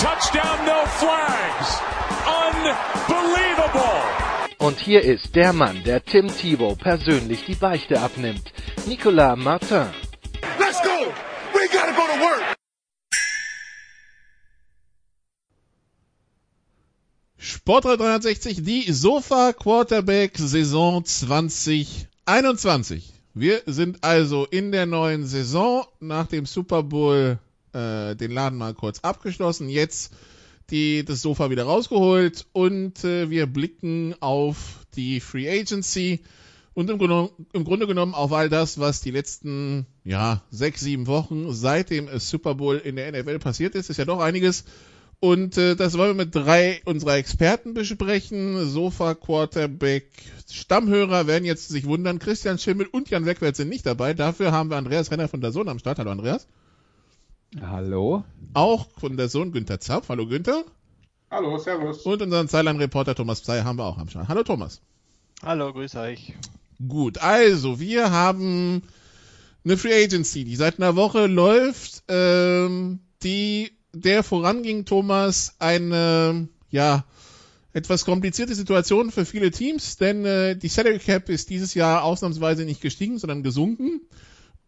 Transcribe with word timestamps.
touchdown, 0.00 0.64
no 0.64 0.86
flags. 0.86 1.78
Unbelievable. 2.26 4.00
Und 4.58 4.78
hier 4.78 5.02
ist 5.02 5.36
der 5.36 5.52
Mann, 5.52 5.84
der 5.84 6.02
Tim 6.02 6.28
Thibault 6.28 6.78
persönlich 6.78 7.44
die 7.44 7.54
Beichte 7.54 8.00
abnimmt. 8.00 8.50
Nicolas 8.86 9.36
Martin. 9.36 9.90
Let's 10.58 10.80
go! 10.82 11.12
We 11.52 11.68
gotta 11.70 11.92
go 11.92 12.06
to 12.06 12.18
work! 12.20 12.56
Sportrad 17.36 18.00
360, 18.00 18.64
die 18.64 18.90
Sofa 18.92 19.52
Quarterback 19.52 20.38
Saison 20.38 21.04
2021. 21.04 23.12
Wir 23.34 23.60
sind 23.66 24.02
also 24.02 24.46
in 24.46 24.72
der 24.72 24.86
neuen 24.86 25.26
Saison 25.26 25.84
nach 26.00 26.26
dem 26.26 26.46
Super 26.46 26.82
Bowl 26.82 27.38
äh, 27.72 28.14
den 28.16 28.30
Laden 28.30 28.58
mal 28.58 28.74
kurz 28.74 29.00
abgeschlossen. 29.00 29.68
Jetzt 29.68 30.12
die, 30.70 31.04
das 31.04 31.22
Sofa 31.22 31.50
wieder 31.50 31.64
rausgeholt 31.64 32.46
und 32.52 33.04
äh, 33.04 33.30
wir 33.30 33.46
blicken 33.46 34.14
auf 34.20 34.86
die 34.94 35.20
Free 35.20 35.48
Agency 35.48 36.20
und 36.74 36.88
im 36.88 36.98
Grunde, 36.98 37.30
im 37.52 37.64
Grunde 37.64 37.86
genommen 37.86 38.14
auf 38.14 38.32
all 38.32 38.48
das, 38.48 38.78
was 38.78 39.00
die 39.00 39.10
letzten 39.10 39.86
ja 40.04 40.42
sechs, 40.50 40.80
sieben 40.80 41.06
Wochen 41.06 41.52
seit 41.52 41.90
dem 41.90 42.08
Super 42.18 42.54
Bowl 42.54 42.76
in 42.76 42.96
der 42.96 43.10
NFL 43.12 43.38
passiert 43.38 43.74
ist. 43.74 43.90
Ist 43.90 43.96
ja 43.96 44.04
doch 44.04 44.20
einiges. 44.20 44.64
Und 45.18 45.58
äh, 45.58 45.76
das 45.76 45.98
wollen 45.98 46.16
wir 46.16 46.24
mit 46.24 46.34
drei 46.34 46.80
unserer 46.86 47.16
Experten 47.16 47.74
besprechen. 47.74 48.66
Sofa, 48.66 49.14
Quarterback, 49.14 50.06
Stammhörer 50.50 51.26
werden 51.26 51.44
jetzt 51.44 51.68
sich 51.68 51.84
wundern. 51.84 52.18
Christian 52.18 52.58
Schimmel 52.58 52.86
und 52.86 53.10
Jan 53.10 53.26
Wegwert 53.26 53.56
sind 53.56 53.68
nicht 53.68 53.84
dabei. 53.84 54.14
Dafür 54.14 54.52
haben 54.52 54.70
wir 54.70 54.78
Andreas 54.78 55.10
Renner 55.10 55.28
von 55.28 55.42
der 55.42 55.52
Sohn 55.52 55.68
am 55.68 55.78
Start. 55.78 55.98
Hallo 55.98 56.12
Andreas. 56.12 56.46
Hallo. 57.58 58.22
Auch 58.54 58.86
von 58.98 59.16
der 59.16 59.28
Sohn 59.28 59.50
Günther 59.50 59.80
Zapf. 59.80 60.08
Hallo 60.08 60.26
Günther. 60.26 60.64
Hallo, 61.30 61.58
servus. 61.58 62.02
Und 62.02 62.22
unseren 62.22 62.48
Zeilenreporter 62.48 63.14
Thomas 63.14 63.40
Psey 63.40 63.62
haben 63.62 63.76
wir 63.76 63.86
auch 63.86 63.98
am 63.98 64.08
Start. 64.08 64.28
Hallo 64.28 64.44
Thomas. 64.44 64.80
Hallo, 65.42 65.72
grüß 65.72 65.96
euch. 65.96 66.34
Gut, 66.86 67.18
also 67.18 67.80
wir 67.80 68.12
haben 68.12 68.82
eine 69.64 69.76
Free 69.76 70.04
Agency, 70.04 70.44
die 70.44 70.54
seit 70.56 70.78
einer 70.78 70.94
Woche 70.94 71.26
läuft, 71.26 72.04
ähm, 72.08 73.00
die 73.22 73.72
der 73.92 74.22
voranging, 74.22 74.84
Thomas, 74.84 75.56
eine, 75.58 76.48
ja, 76.70 77.04
etwas 77.72 78.04
komplizierte 78.04 78.54
Situation 78.54 79.10
für 79.10 79.24
viele 79.24 79.50
Teams, 79.50 79.96
denn 79.96 80.24
äh, 80.24 80.56
die 80.56 80.68
Salary 80.68 80.98
Cap 80.98 81.28
ist 81.28 81.50
dieses 81.50 81.74
Jahr 81.74 82.04
ausnahmsweise 82.04 82.64
nicht 82.64 82.80
gestiegen, 82.80 83.18
sondern 83.18 83.42
gesunken. 83.42 84.00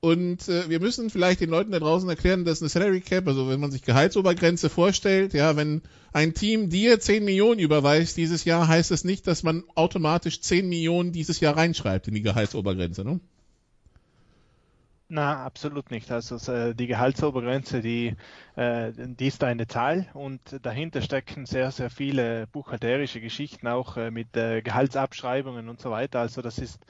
Und 0.05 0.49
äh, 0.49 0.69
wir 0.69 0.81
müssen 0.81 1.11
vielleicht 1.11 1.41
den 1.41 1.49
Leuten 1.49 1.71
da 1.71 1.79
draußen 1.79 2.09
erklären, 2.09 2.45
dass 2.45 2.61
eine 2.61 2.69
Salary 2.69 3.03
Cap, 3.03 3.29
also 3.29 3.49
wenn 3.49 3.61
man 3.61 3.71
sich 3.71 3.83
Gehaltsobergrenze 3.83 4.69
vorstellt, 4.69 5.33
ja, 5.33 5.55
wenn 5.55 5.81
ein 6.13 6.35
Team 6.35 6.71
dir 6.71 6.99
10 6.99 7.25
Millionen 7.25 7.61
überweist 7.61 8.17
dieses 8.17 8.45
Jahr, 8.45 8.67
heißt 8.67 8.91
das 8.91 9.05
nicht, 9.05 9.29
dass 9.29 9.45
man 9.45 9.63
automatisch 9.77 10.41
10 10.41 10.69
Millionen 10.69 11.13
dieses 11.13 11.39
Jahr 11.39 11.57
reinschreibt 11.57 12.09
in 12.09 12.15
die 12.15 12.23
Gehaltsobergrenze, 12.23 13.05
ne? 13.05 13.21
Na, 15.07 15.45
absolut 15.45 15.93
nicht. 15.93 16.11
Also 16.11 16.35
äh, 16.51 16.75
die 16.75 16.89
Gehaltsobergrenze, 16.89 17.81
die, 17.81 18.17
äh, 18.57 18.91
die 18.97 19.29
ist 19.29 19.45
eine 19.45 19.69
Zahl 19.69 20.09
und 20.15 20.41
dahinter 20.63 21.01
stecken 21.01 21.47
sehr, 21.47 21.71
sehr 21.71 21.91
viele 21.91 22.49
buchhalterische 22.49 23.21
Geschichten, 23.21 23.69
auch 23.69 23.97
äh, 23.97 24.11
mit 24.11 24.33
Gehaltsabschreibungen 24.33 25.69
und 25.69 25.81
so 25.81 25.93
weiter. 25.93 26.19
Also 26.19 26.43
das 26.43 26.59
ist 26.59 26.81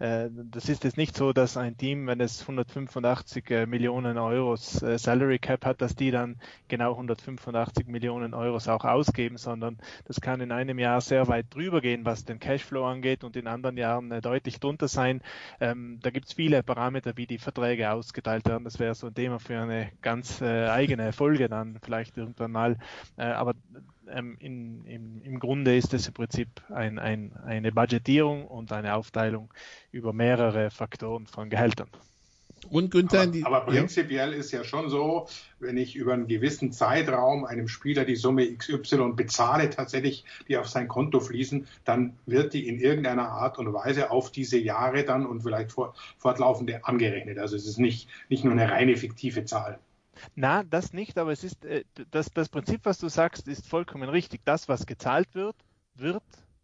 das 0.00 0.70
ist 0.70 0.84
jetzt 0.84 0.96
nicht 0.96 1.14
so, 1.14 1.34
dass 1.34 1.58
ein 1.58 1.76
Team, 1.76 2.06
wenn 2.06 2.20
es 2.20 2.40
185 2.40 3.50
äh, 3.50 3.66
Millionen 3.66 4.16
Euros 4.16 4.82
äh, 4.82 4.98
Salary 4.98 5.38
Cap 5.38 5.66
hat, 5.66 5.82
dass 5.82 5.94
die 5.94 6.10
dann 6.10 6.36
genau 6.68 6.92
185 6.92 7.86
Millionen 7.86 8.32
Euros 8.32 8.66
auch 8.66 8.86
ausgeben, 8.86 9.36
sondern 9.36 9.76
das 10.06 10.22
kann 10.22 10.40
in 10.40 10.52
einem 10.52 10.78
Jahr 10.78 11.02
sehr 11.02 11.28
weit 11.28 11.54
drüber 11.54 11.82
gehen, 11.82 12.06
was 12.06 12.24
den 12.24 12.38
Cashflow 12.38 12.86
angeht 12.86 13.24
und 13.24 13.36
in 13.36 13.46
anderen 13.46 13.76
Jahren 13.76 14.08
deutlich 14.22 14.58
drunter 14.58 14.88
sein. 14.88 15.20
Ähm, 15.60 15.98
da 16.00 16.08
gibt 16.08 16.28
es 16.28 16.32
viele 16.32 16.62
Parameter, 16.62 17.18
wie 17.18 17.26
die 17.26 17.38
Verträge 17.38 17.90
ausgeteilt 17.90 18.48
werden. 18.48 18.64
Das 18.64 18.78
wäre 18.78 18.94
so 18.94 19.08
ein 19.08 19.14
Thema 19.14 19.38
für 19.38 19.60
eine 19.60 19.90
ganz 20.00 20.40
eigene 20.40 21.12
Folge 21.12 21.50
dann 21.50 21.78
vielleicht 21.82 22.16
irgendwann 22.16 22.52
mal. 22.52 22.76
aber 23.16 23.54
ähm, 24.12 24.36
in, 24.38 24.84
in, 24.84 25.20
im 25.22 25.38
Grunde 25.38 25.76
ist 25.76 25.94
es 25.94 26.06
im 26.06 26.14
Prinzip 26.14 26.48
ein, 26.70 26.98
ein, 26.98 27.32
eine 27.44 27.72
Budgetierung 27.72 28.46
und 28.46 28.72
eine 28.72 28.94
Aufteilung 28.94 29.52
über 29.92 30.12
mehrere 30.12 30.70
Faktoren 30.70 31.26
von 31.26 31.50
Gehältern. 31.50 31.88
Und 32.68 32.90
Günther, 32.90 33.22
aber, 33.22 33.62
aber 33.62 33.72
prinzipiell 33.72 34.32
ja. 34.32 34.38
ist 34.38 34.52
ja 34.52 34.64
schon 34.64 34.90
so, 34.90 35.28
wenn 35.60 35.78
ich 35.78 35.96
über 35.96 36.12
einen 36.12 36.26
gewissen 36.26 36.72
Zeitraum 36.72 37.44
einem 37.44 37.68
Spieler 37.68 38.04
die 38.04 38.16
Summe 38.16 38.54
XY 38.54 39.12
bezahle, 39.16 39.70
tatsächlich, 39.70 40.24
die 40.46 40.58
auf 40.58 40.68
sein 40.68 40.86
Konto 40.86 41.20
fließen, 41.20 41.66
dann 41.84 42.18
wird 42.26 42.52
die 42.52 42.68
in 42.68 42.78
irgendeiner 42.78 43.30
Art 43.30 43.58
und 43.58 43.72
Weise 43.72 44.10
auf 44.10 44.30
diese 44.30 44.58
Jahre 44.58 45.04
dann 45.04 45.24
und 45.24 45.42
vielleicht 45.42 45.74
fortlaufende 46.18 46.84
angerechnet. 46.84 47.38
Also 47.38 47.56
es 47.56 47.66
ist 47.66 47.78
nicht, 47.78 48.08
nicht 48.28 48.44
nur 48.44 48.52
eine 48.52 48.70
reine 48.70 48.96
fiktive 48.96 49.44
Zahl. 49.44 49.78
Na, 50.34 50.62
das 50.64 50.92
nicht, 50.92 51.18
aber 51.18 51.32
es 51.32 51.44
ist 51.44 51.64
äh, 51.64 51.84
das, 52.10 52.30
das 52.32 52.48
Prinzip, 52.48 52.80
was 52.84 52.98
du 52.98 53.08
sagst, 53.08 53.48
ist 53.48 53.68
vollkommen 53.68 54.08
richtig. 54.08 54.42
Das, 54.44 54.68
was 54.68 54.86
gezahlt 54.86 55.34
wird, 55.34 55.56
wird 55.94 56.22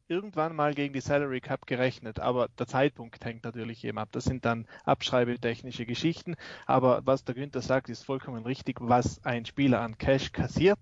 irgendwann 0.08 0.54
mal 0.54 0.74
gegen 0.74 0.94
die 0.94 1.00
Salary 1.00 1.40
Cap 1.40 1.66
gerechnet, 1.66 2.20
aber 2.20 2.48
der 2.58 2.66
Zeitpunkt 2.66 3.24
hängt 3.24 3.44
natürlich 3.44 3.84
eben 3.84 3.98
ab. 3.98 4.08
Das 4.12 4.24
sind 4.24 4.44
dann 4.44 4.66
abschreibetechnische 4.84 5.86
Geschichten, 5.86 6.36
aber 6.66 7.02
was 7.04 7.24
der 7.24 7.34
Günther 7.34 7.60
sagt, 7.62 7.88
ist 7.88 8.04
vollkommen 8.04 8.44
richtig. 8.44 8.78
Was 8.80 9.24
ein 9.24 9.46
Spieler 9.46 9.80
an 9.80 9.98
Cash 9.98 10.32
kassiert, 10.32 10.78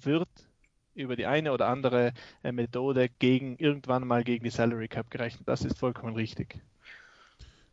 wird 0.00 0.28
über 0.94 1.16
die 1.16 1.26
eine 1.26 1.52
oder 1.52 1.68
andere 1.68 2.12
äh, 2.42 2.52
Methode 2.52 3.08
gegen 3.18 3.56
irgendwann 3.56 4.06
mal 4.06 4.24
gegen 4.24 4.44
die 4.44 4.50
Salary 4.50 4.88
Cap 4.88 5.10
gerechnet. 5.10 5.48
Das 5.48 5.64
ist 5.64 5.78
vollkommen 5.78 6.14
richtig. 6.14 6.60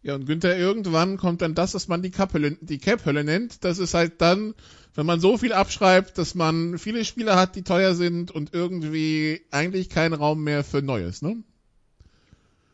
Ja, 0.02 0.16
und 0.16 0.26
Günther, 0.26 0.58
irgendwann 0.58 1.18
kommt 1.18 1.42
dann 1.42 1.56
das, 1.56 1.76
was 1.76 1.90
man 1.90 2.02
die 2.02 2.12
Cap-Hölle 2.12 2.58
die 2.62 2.78
Cap 2.78 3.06
nennt. 3.06 3.64
Das 3.66 3.80
ist 3.80 3.94
halt 3.94 4.22
dann, 4.22 4.54
wenn 4.96 5.06
man 5.06 5.20
so 5.20 5.38
viel 5.38 5.52
abschreibt, 5.52 6.18
dass 6.18 6.36
man 6.36 6.78
viele 6.78 7.04
Spieler 7.04 7.36
hat, 7.36 7.56
die 7.56 7.64
teuer 7.64 7.94
sind 7.94 8.32
und 8.32 8.54
irgendwie 8.54 9.42
eigentlich 9.52 9.90
keinen 9.90 10.14
Raum 10.14 10.44
mehr 10.44 10.64
für 10.64 10.82
Neues, 10.82 11.22
ne? 11.22 11.44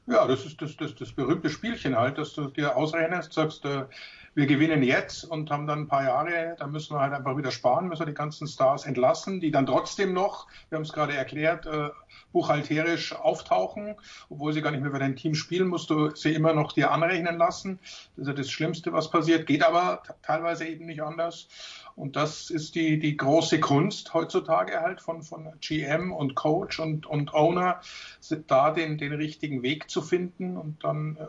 Ja, 0.07 0.27
das 0.27 0.45
ist 0.45 0.61
das, 0.61 0.77
das, 0.77 0.93
das 0.93 1.13
berühmte 1.13 1.49
Spielchen 1.49 1.95
halt, 1.97 2.19
dass 2.19 2.33
du 2.33 2.45
dir 2.47 2.75
ausrechnest, 2.77 3.33
sagst, 3.33 3.65
äh, 3.65 3.85
wir 4.35 4.47
gewinnen 4.47 4.83
jetzt 4.83 5.23
und 5.23 5.49
haben 5.49 5.65
dann 5.65 5.79
ein 5.79 5.87
paar 5.87 6.03
Jahre, 6.03 6.57
da 6.59 6.67
müssen 6.67 6.93
wir 6.93 6.99
halt 6.99 7.13
einfach 7.13 7.37
wieder 7.37 7.51
sparen, 7.51 7.87
müssen 7.87 8.01
wir 8.01 8.07
die 8.07 8.13
ganzen 8.13 8.47
Stars 8.47 8.85
entlassen, 8.85 9.39
die 9.39 9.49
dann 9.49 9.65
trotzdem 9.65 10.11
noch, 10.11 10.47
wir 10.69 10.75
haben 10.75 10.83
es 10.83 10.91
gerade 10.91 11.13
erklärt, 11.13 11.65
äh, 11.65 11.89
buchhalterisch 12.33 13.15
auftauchen, 13.15 13.95
obwohl 14.29 14.51
sie 14.51 14.61
gar 14.61 14.71
nicht 14.71 14.81
mehr 14.81 14.91
für 14.91 14.99
dein 14.99 15.15
Team 15.15 15.35
spielen, 15.35 15.69
musst 15.69 15.89
du 15.89 16.13
sie 16.13 16.33
immer 16.33 16.53
noch 16.53 16.73
dir 16.73 16.91
anrechnen 16.91 17.37
lassen. 17.37 17.79
Das 18.17 18.23
ist 18.23 18.27
ja 18.27 18.33
das 18.33 18.51
Schlimmste, 18.51 18.91
was 18.91 19.09
passiert, 19.09 19.47
geht 19.47 19.63
aber 19.63 20.03
teilweise 20.21 20.65
eben 20.67 20.85
nicht 20.85 21.01
anders. 21.01 21.47
Und 21.95 22.17
das 22.17 22.49
ist 22.49 22.75
die, 22.75 22.99
die 22.99 23.15
große 23.15 23.61
Kunst 23.61 24.13
heutzutage 24.13 24.81
halt 24.81 24.99
von, 24.99 25.23
von 25.23 25.53
GM 25.61 26.11
und 26.11 26.35
Coach 26.35 26.81
und, 26.81 27.05
und 27.05 27.33
Owner, 27.33 27.79
da 28.47 28.71
den, 28.71 28.97
den 28.97 29.13
richtigen 29.13 29.63
Weg 29.63 29.89
zu 29.89 30.01
finden 30.01 30.57
und 30.57 30.83
dann 30.83 31.15
äh, 31.15 31.23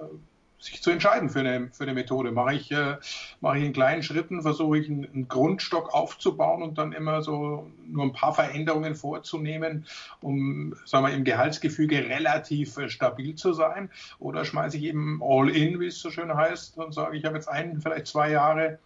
sich 0.59 0.83
zu 0.83 0.91
entscheiden 0.91 1.29
für 1.29 1.41
eine, 1.41 1.69
für 1.73 1.85
eine 1.85 1.95
Methode. 1.95 2.33
Mache 2.33 2.55
ich, 2.55 2.71
äh, 2.73 2.97
mache 3.41 3.59
ich 3.59 3.65
in 3.65 3.73
kleinen 3.73 4.03
Schritten, 4.03 4.43
versuche 4.43 4.79
ich 4.79 4.89
einen, 4.89 5.05
einen, 5.05 5.29
Grundstock 5.29 5.93
aufzubauen 5.93 6.63
und 6.63 6.79
dann 6.79 6.93
immer 6.93 7.23
so 7.23 7.71
nur 7.87 8.05
ein 8.05 8.13
paar 8.13 8.35
Veränderungen 8.35 8.95
vorzunehmen, 8.95 9.87
um 10.21 10.75
sagen 10.85 11.07
wir, 11.07 11.15
im 11.15 11.25
Gehaltsgefüge 11.25 12.09
relativ 12.09 12.77
äh, 12.79 12.89
stabil 12.89 13.35
zu 13.35 13.53
sein. 13.53 13.91
Oder 14.19 14.45
schmeiße 14.45 14.79
ich 14.79 14.85
eben 14.85 15.21
all 15.23 15.51
in, 15.51 15.81
wie 15.81 15.87
es 15.87 16.01
so 16.01 16.11
schön 16.11 16.35
heißt, 16.35 16.79
und 16.79 16.95
sage, 16.95 17.17
ich 17.17 17.25
habe 17.25 17.37
jetzt 17.37 17.49
einen, 17.49 17.81
vielleicht 17.81 18.07
zwei 18.07 18.31
Jahre, 18.31 18.79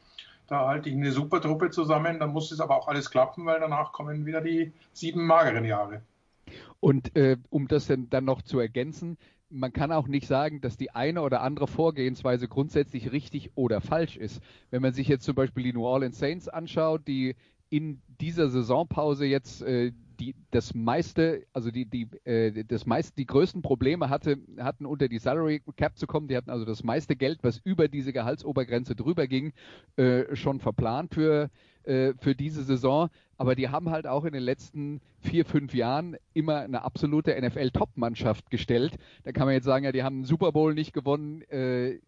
da 0.48 0.66
halte 0.66 0.88
ich 0.88 0.96
eine 0.96 1.12
super 1.12 1.40
Truppe 1.40 1.70
zusammen, 1.70 2.18
dann 2.18 2.32
muss 2.32 2.50
es 2.50 2.60
aber 2.60 2.76
auch 2.76 2.88
alles 2.88 3.10
klappen, 3.10 3.46
weil 3.46 3.60
danach 3.60 3.92
kommen 3.92 4.26
wieder 4.26 4.40
die 4.40 4.72
sieben 4.92 5.24
mageren 5.24 5.64
Jahre. 5.64 6.02
Und 6.80 7.14
äh, 7.16 7.36
um 7.50 7.68
das 7.68 7.86
dann 7.86 8.24
noch 8.24 8.42
zu 8.42 8.58
ergänzen, 8.58 9.16
man 9.50 9.72
kann 9.72 9.92
auch 9.92 10.08
nicht 10.08 10.26
sagen, 10.26 10.60
dass 10.60 10.76
die 10.76 10.92
eine 10.92 11.22
oder 11.22 11.42
andere 11.42 11.66
Vorgehensweise 11.66 12.48
grundsätzlich 12.48 13.12
richtig 13.12 13.50
oder 13.56 13.80
falsch 13.80 14.16
ist. 14.16 14.40
Wenn 14.70 14.82
man 14.82 14.94
sich 14.94 15.08
jetzt 15.08 15.24
zum 15.24 15.34
Beispiel 15.34 15.64
die 15.64 15.72
New 15.72 15.84
Orleans 15.84 16.18
Saints 16.18 16.48
anschaut, 16.48 17.06
die 17.06 17.34
in 17.68 18.00
dieser 18.20 18.48
Saisonpause 18.48 19.26
jetzt 19.26 19.62
äh, 19.62 19.92
die 20.20 20.34
das 20.50 20.74
meiste, 20.74 21.46
also 21.52 21.70
die, 21.70 21.86
die, 21.86 22.08
äh, 22.24 22.64
das 22.64 22.86
meiste, 22.86 23.16
die 23.16 23.26
größten 23.26 23.62
Probleme 23.62 24.10
hatte, 24.10 24.38
hatten 24.58 24.86
unter 24.86 25.08
die 25.08 25.18
Salary 25.18 25.62
Cap 25.76 25.96
zu 25.96 26.06
kommen. 26.06 26.28
Die 26.28 26.36
hatten 26.36 26.50
also 26.50 26.64
das 26.64 26.84
meiste 26.84 27.16
Geld, 27.16 27.42
was 27.42 27.58
über 27.64 27.88
diese 27.88 28.12
Gehaltsobergrenze 28.12 28.94
drüber 28.94 29.26
ging, 29.26 29.52
äh, 29.96 30.36
schon 30.36 30.60
verplant 30.60 31.14
für, 31.14 31.50
äh, 31.84 32.12
für 32.20 32.34
diese 32.34 32.64
Saison 32.64 33.10
aber 33.40 33.54
die 33.54 33.70
haben 33.70 33.88
halt 33.88 34.06
auch 34.06 34.26
in 34.26 34.34
den 34.34 34.42
letzten 34.42 35.00
vier, 35.20 35.46
fünf 35.46 35.72
Jahren 35.72 36.18
immer 36.34 36.58
eine 36.58 36.82
absolute 36.82 37.34
NFL-Top-Mannschaft 37.40 38.50
gestellt. 38.50 38.98
Da 39.24 39.32
kann 39.32 39.46
man 39.46 39.54
jetzt 39.54 39.64
sagen, 39.64 39.86
ja, 39.86 39.92
die 39.92 40.02
haben 40.02 40.16
einen 40.16 40.24
Super 40.26 40.52
Bowl 40.52 40.74
nicht 40.74 40.92
gewonnen, 40.92 41.40
äh, 41.48 42.00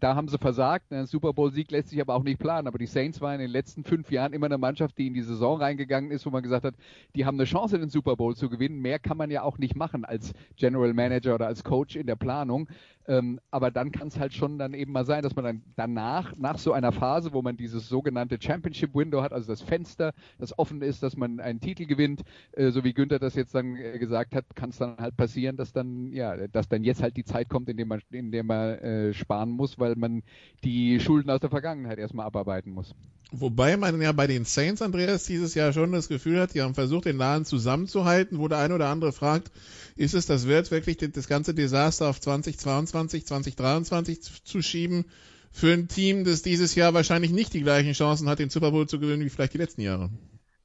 da 0.00 0.16
haben 0.16 0.26
sie 0.26 0.36
versagt. 0.36 0.92
Ein 0.92 1.06
Super 1.06 1.32
Bowl-Sieg 1.32 1.70
lässt 1.70 1.90
sich 1.90 2.00
aber 2.00 2.16
auch 2.16 2.24
nicht 2.24 2.40
planen. 2.40 2.66
Aber 2.66 2.76
die 2.76 2.88
Saints 2.88 3.20
waren 3.20 3.34
in 3.34 3.42
den 3.42 3.50
letzten 3.50 3.84
fünf 3.84 4.10
Jahren 4.10 4.32
immer 4.32 4.46
eine 4.46 4.58
Mannschaft, 4.58 4.98
die 4.98 5.06
in 5.06 5.14
die 5.14 5.22
Saison 5.22 5.60
reingegangen 5.60 6.10
ist, 6.10 6.26
wo 6.26 6.30
man 6.30 6.42
gesagt 6.42 6.64
hat, 6.64 6.74
die 7.14 7.24
haben 7.24 7.36
eine 7.36 7.44
Chance, 7.44 7.78
den 7.78 7.88
Super 7.88 8.16
Bowl 8.16 8.34
zu 8.34 8.50
gewinnen. 8.50 8.80
Mehr 8.80 8.98
kann 8.98 9.16
man 9.16 9.30
ja 9.30 9.42
auch 9.42 9.58
nicht 9.58 9.76
machen 9.76 10.04
als 10.04 10.32
General 10.56 10.92
Manager 10.92 11.36
oder 11.36 11.46
als 11.46 11.62
Coach 11.62 11.94
in 11.94 12.08
der 12.08 12.16
Planung. 12.16 12.68
Ähm, 13.06 13.40
aber 13.50 13.70
dann 13.70 13.92
kann 13.92 14.08
es 14.08 14.18
halt 14.18 14.34
schon 14.34 14.58
dann 14.58 14.74
eben 14.74 14.92
mal 14.92 15.06
sein, 15.06 15.22
dass 15.22 15.34
man 15.34 15.44
dann 15.44 15.62
danach, 15.76 16.36
nach 16.36 16.58
so 16.58 16.72
einer 16.72 16.90
Phase, 16.92 17.32
wo 17.32 17.42
man 17.42 17.56
dieses 17.56 17.88
sogenannte 17.88 18.38
Championship 18.40 18.92
Hat, 19.22 19.32
also 19.32 19.50
das 19.50 19.62
Fenster, 19.62 20.12
das 20.38 20.58
offen 20.58 20.82
ist, 20.82 21.02
dass 21.02 21.16
man 21.16 21.40
einen 21.40 21.60
Titel 21.60 21.86
gewinnt, 21.86 22.22
äh, 22.52 22.70
so 22.70 22.84
wie 22.84 22.92
Günther 22.92 23.18
das 23.18 23.34
jetzt 23.34 23.54
dann 23.54 23.76
äh, 23.76 23.98
gesagt 23.98 24.34
hat, 24.34 24.44
kann 24.54 24.70
es 24.70 24.78
dann 24.78 24.96
halt 24.98 25.16
passieren, 25.16 25.56
dass 25.56 25.72
dann, 25.72 26.12
ja, 26.12 26.46
dass 26.48 26.68
dann 26.68 26.84
jetzt 26.84 27.02
halt 27.02 27.16
die 27.16 27.24
Zeit 27.24 27.48
kommt, 27.48 27.68
in 27.68 27.76
der 27.76 27.86
man, 27.86 28.00
in 28.10 28.32
der 28.32 28.44
man 28.44 28.78
äh, 28.78 29.14
sparen 29.14 29.50
muss, 29.50 29.78
weil 29.78 29.96
man 29.96 30.22
die 30.64 31.00
Schulden 31.00 31.30
aus 31.30 31.40
der 31.40 31.50
Vergangenheit 31.50 31.98
erstmal 31.98 32.26
abarbeiten 32.26 32.72
muss. 32.72 32.94
Wobei 33.32 33.76
man 33.76 34.00
ja 34.00 34.10
bei 34.10 34.26
den 34.26 34.44
Saints, 34.44 34.82
Andreas, 34.82 35.24
dieses 35.24 35.54
Jahr 35.54 35.72
schon 35.72 35.92
das 35.92 36.08
Gefühl 36.08 36.40
hat, 36.40 36.54
die 36.54 36.62
haben 36.62 36.74
versucht, 36.74 37.04
den 37.04 37.16
Laden 37.16 37.44
zusammenzuhalten, 37.44 38.40
wo 38.40 38.48
der 38.48 38.58
eine 38.58 38.74
oder 38.74 38.88
andere 38.88 39.12
fragt, 39.12 39.52
ist 39.94 40.14
es 40.14 40.26
das 40.26 40.48
wert, 40.48 40.72
wirklich 40.72 40.96
das 40.96 41.28
ganze 41.28 41.54
Desaster 41.54 42.08
auf 42.08 42.20
2022, 42.20 43.26
2023 43.26 44.20
zu 44.44 44.62
schieben 44.62 45.04
für 45.50 45.72
ein 45.72 45.88
Team, 45.88 46.24
das 46.24 46.42
dieses 46.42 46.74
Jahr 46.74 46.94
wahrscheinlich 46.94 47.32
nicht 47.32 47.54
die 47.54 47.62
gleichen 47.62 47.92
Chancen 47.92 48.28
hat, 48.28 48.38
den 48.38 48.50
Super 48.50 48.70
Bowl 48.70 48.88
zu 48.88 49.00
gewinnen 49.00 49.24
wie 49.24 49.30
vielleicht 49.30 49.54
die 49.54 49.58
letzten 49.58 49.82
Jahre? 49.82 50.10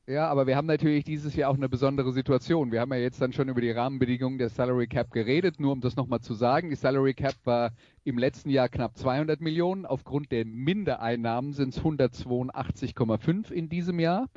Ja, 0.07 0.27
aber 0.27 0.45
wir 0.45 0.55
haben 0.55 0.67
natürlich 0.67 1.03
dieses 1.03 1.35
Jahr 1.35 1.49
auch 1.49 1.55
eine 1.55 1.67
besondere 1.67 2.11
Situation. 2.11 2.71
Wir 2.71 2.81
haben 2.81 2.93
ja 2.93 2.99
jetzt 2.99 3.19
dann 3.19 3.33
schon 3.33 3.49
über 3.49 3.59
die 3.59 3.71
Rahmenbedingungen 3.71 4.37
der 4.37 4.49
Salary 4.49 4.85
Cap 4.85 5.09
geredet. 5.09 5.59
Nur 5.59 5.71
um 5.71 5.81
das 5.81 5.95
nochmal 5.95 6.21
zu 6.21 6.35
sagen, 6.35 6.69
die 6.69 6.75
Salary 6.75 7.15
Cap 7.15 7.33
war 7.43 7.71
im 8.03 8.19
letzten 8.19 8.51
Jahr 8.51 8.69
knapp 8.69 8.95
200 8.95 9.41
Millionen. 9.41 9.87
Aufgrund 9.87 10.31
der 10.31 10.45
Mindereinnahmen 10.45 11.53
sind 11.53 11.75
es 11.75 11.81
182,5 11.81 13.49
in 13.51 13.67
diesem 13.67 13.99
Jahr. 13.99 14.27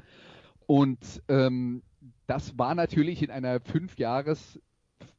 Und 0.66 1.22
ähm, 1.28 1.82
das 2.26 2.56
war 2.56 2.74
natürlich 2.74 3.22
in 3.22 3.30
einer 3.30 3.60
Fünfjahres- 3.60 4.58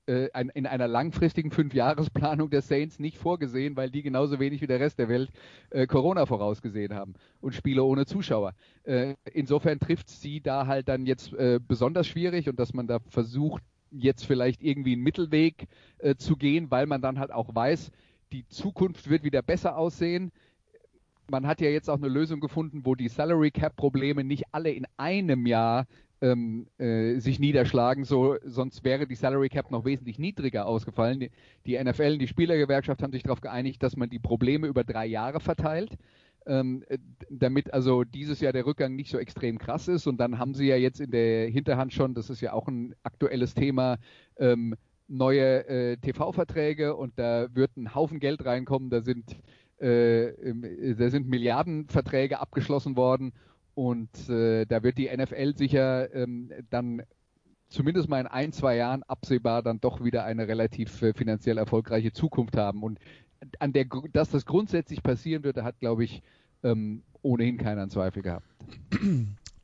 äh, 0.08 0.30
in 0.54 0.66
einer 0.66 0.88
langfristigen 0.88 1.52
Fünfjahresplanung 1.52 2.50
der 2.50 2.62
Saints 2.62 3.00
nicht 3.00 3.18
vorgesehen, 3.18 3.76
weil 3.76 3.92
die 3.92 4.02
genauso 4.02 4.40
wenig 4.40 4.62
wie 4.62 4.68
der 4.68 4.80
Rest 4.80 5.00
der 5.00 5.10
Welt 5.10 5.30
äh, 5.70 5.88
Corona 5.88 6.26
vorausgesehen 6.26 6.94
haben 6.94 7.14
und 7.42 7.54
Spiele 7.54 7.84
ohne 7.84 8.06
Zuschauer. 8.06 8.54
Äh, 8.84 9.16
insofern 9.34 9.80
trifft 9.80 10.10
sie 10.10 10.42
da 10.42 10.68
halt 10.68 10.88
dann 10.88 11.06
jetzt 11.06 11.34
äh, 11.34 11.60
besonders 11.66 12.08
schwierig 12.08 12.50
und 12.50 12.60
dass 12.60 12.74
man 12.74 12.88
da 12.88 13.00
versucht, 13.10 13.64
jetzt 13.92 14.26
vielleicht 14.26 14.62
irgendwie 14.62 14.94
einen 14.94 15.04
Mittelweg 15.04 15.68
äh, 15.98 16.16
zu 16.16 16.36
gehen, 16.36 16.70
weil 16.70 16.86
man 16.86 17.02
dann 17.02 17.20
halt 17.20 17.32
auch 17.32 17.54
weiß, 17.54 17.92
die 18.32 18.48
Zukunft 18.48 19.10
wird 19.10 19.24
wieder 19.24 19.42
besser 19.42 19.78
aussehen 19.78 20.32
man 21.30 21.48
hat 21.48 21.62
ja 21.62 21.70
jetzt 21.70 21.90
auch 21.90 21.98
eine 21.98 22.08
Lösung 22.08 22.40
gefunden, 22.40 22.86
wo 22.86 22.96
die 22.96 23.08
Salary 23.08 23.52
Cap 23.52 23.76
Probleme 23.76 24.24
nicht 24.24 24.46
alle 24.52 24.72
in 24.72 24.86
einem 24.98 25.46
Jahr 25.46 25.86
ähm, 26.22 26.68
äh, 26.78 27.20
sich 27.20 27.40
niederschlagen, 27.40 28.04
so, 28.04 28.38
sonst 28.44 28.84
wäre 28.84 29.08
die 29.08 29.16
Salary 29.16 29.50
Cap 29.50 29.72
noch 29.72 29.86
wesentlich 29.86 30.20
niedriger 30.20 30.66
ausgefallen. 30.66 31.20
Die, 31.20 31.32
die 31.66 31.82
NFL 31.82 32.14
und 32.14 32.20
die 32.20 32.28
Spielergewerkschaft 32.28 33.02
haben 33.02 33.14
sich 33.14 33.24
darauf 33.24 33.42
geeinigt, 33.42 33.82
dass 33.84 33.96
man 33.96 34.10
die 34.10 34.20
Probleme 34.20 34.68
über 34.68 34.84
drei 34.84 35.06
Jahre 35.06 35.40
verteilt, 35.40 35.98
ähm, 36.46 36.84
damit 37.30 37.74
also 37.74 38.04
dieses 38.04 38.42
Jahr 38.42 38.54
der 38.54 38.66
Rückgang 38.66 38.96
nicht 38.96 39.12
so 39.12 39.18
extrem 39.18 39.58
krass 39.58 39.88
ist. 39.88 40.08
Und 40.08 40.18
dann 40.18 40.40
haben 40.40 40.54
sie 40.54 40.68
ja 40.68 40.76
jetzt 40.76 41.00
in 41.00 41.12
der 41.12 41.48
Hinterhand 41.50 41.94
schon, 41.94 42.14
das 42.14 42.30
ist 42.30 42.42
ja 42.42 42.54
auch 42.54 42.68
ein 42.68 42.96
aktuelles 43.04 43.54
Thema, 43.54 43.98
ähm, 44.38 44.76
neue 45.08 45.68
äh, 45.68 45.98
TV-Verträge 45.98 46.96
und 46.96 47.18
da 47.18 47.48
wird 47.54 47.76
ein 47.78 47.96
Haufen 47.96 48.20
Geld 48.20 48.46
reinkommen. 48.46 48.90
Da 48.90 49.02
sind, 49.02 49.26
äh, 49.80 50.34
da 50.96 51.10
sind 51.10 51.28
Milliardenverträge 51.28 52.40
abgeschlossen 52.40 52.96
worden 52.96 53.34
und 53.80 54.28
äh, 54.28 54.66
da 54.66 54.84
wird 54.84 54.98
die 54.98 55.08
NFL 55.08 55.56
sicher 55.56 56.14
ähm, 56.14 56.52
dann 56.70 57.02
zumindest 57.70 58.10
mal 58.10 58.20
in 58.20 58.28
ein, 58.28 58.52
zwei 58.52 58.76
Jahren 58.76 59.04
absehbar 59.04 59.64
dann 59.64 59.80
doch 59.80 60.04
wieder 60.04 60.26
eine 60.26 60.50
relativ 60.50 61.02
äh, 61.02 61.14
finanziell 61.14 61.58
erfolgreiche 61.58 62.12
Zukunft 62.12 62.58
haben. 62.58 62.84
Und 62.84 63.00
an 63.58 63.72
der, 63.72 63.86
dass 64.12 64.32
das 64.32 64.46
grundsätzlich 64.46 65.02
passieren 65.02 65.46
wird, 65.46 65.56
da 65.56 65.64
hat, 65.64 65.80
glaube 65.80 66.04
ich, 66.04 66.22
ähm, 66.62 67.04
ohnehin 67.22 67.58
keiner 67.58 67.84
einen 67.84 67.90
Zweifel 67.90 68.22
gehabt. 68.22 68.46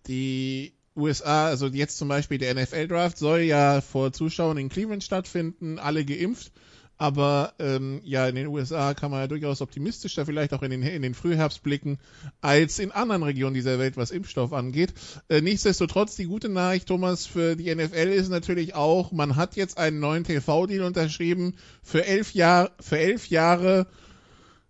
Die 0.07 0.71
USA, 0.95 1.47
also 1.47 1.67
jetzt 1.67 1.97
zum 1.97 2.07
Beispiel 2.07 2.37
der 2.37 2.55
NFL-Draft 2.55 3.17
soll 3.17 3.41
ja 3.41 3.81
vor 3.81 4.13
Zuschauern 4.13 4.57
in 4.57 4.69
Cleveland 4.69 5.03
stattfinden, 5.03 5.77
alle 5.77 6.05
geimpft. 6.05 6.53
Aber 6.97 7.53
ähm, 7.59 8.01
ja, 8.03 8.27
in 8.27 8.35
den 8.35 8.47
USA 8.47 8.93
kann 8.93 9.11
man 9.11 9.19
ja 9.19 9.27
durchaus 9.27 9.61
optimistischer 9.61 10.25
vielleicht 10.25 10.53
auch 10.53 10.61
in 10.61 10.71
den, 10.71 10.81
in 10.81 11.01
den 11.01 11.13
Frühherbst 11.13 11.61
blicken, 11.61 11.99
als 12.41 12.79
in 12.79 12.91
anderen 12.91 13.23
Regionen 13.23 13.53
dieser 13.53 13.79
Welt, 13.79 13.97
was 13.97 14.11
Impfstoff 14.11 14.53
angeht. 14.53 14.93
Äh, 15.27 15.41
nichtsdestotrotz, 15.41 16.15
die 16.15 16.25
gute 16.25 16.47
Nachricht, 16.47 16.87
Thomas, 16.87 17.25
für 17.25 17.55
die 17.57 17.73
NFL 17.73 18.13
ist 18.13 18.29
natürlich 18.29 18.75
auch, 18.75 19.11
man 19.11 19.35
hat 19.35 19.57
jetzt 19.57 19.77
einen 19.77 19.99
neuen 19.99 20.23
TV-Deal 20.23 20.85
unterschrieben 20.85 21.55
für 21.83 22.05
elf, 22.05 22.33
Jahr, 22.33 22.71
für 22.79 22.97
elf 22.97 23.27
Jahre, 23.27 23.87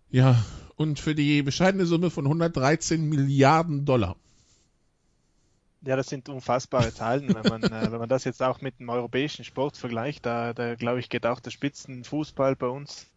ja, 0.10 0.44
und 0.76 1.00
für 1.00 1.16
die 1.16 1.44
bescheidene 1.44 1.86
Summe 1.86 2.10
von 2.10 2.26
113 2.26 3.08
Milliarden 3.08 3.86
Dollar. 3.86 4.18
Ja, 5.86 5.96
das 5.96 6.08
sind 6.08 6.30
unfassbare 6.30 6.94
Zahlen, 6.94 7.34
wenn 7.36 7.44
man, 7.44 7.64
äh, 7.64 7.92
wenn 7.92 8.00
man 8.00 8.10
das 8.10 8.24
jetzt 8.24 8.42
auch 8.42 8.62
mit 8.62 8.80
dem 8.80 8.90
europäischen 8.90 9.46
Sport 9.46 9.78
vergleicht. 9.78 10.26
Da, 10.26 10.54
da 10.54 10.76
glaube 10.76 11.00
ich, 11.00 11.10
geht 11.10 11.26
auch 11.26 11.40
der 11.40 11.52
Spitzenfußball 11.52 12.56
bei 12.56 12.68
uns 12.68 13.08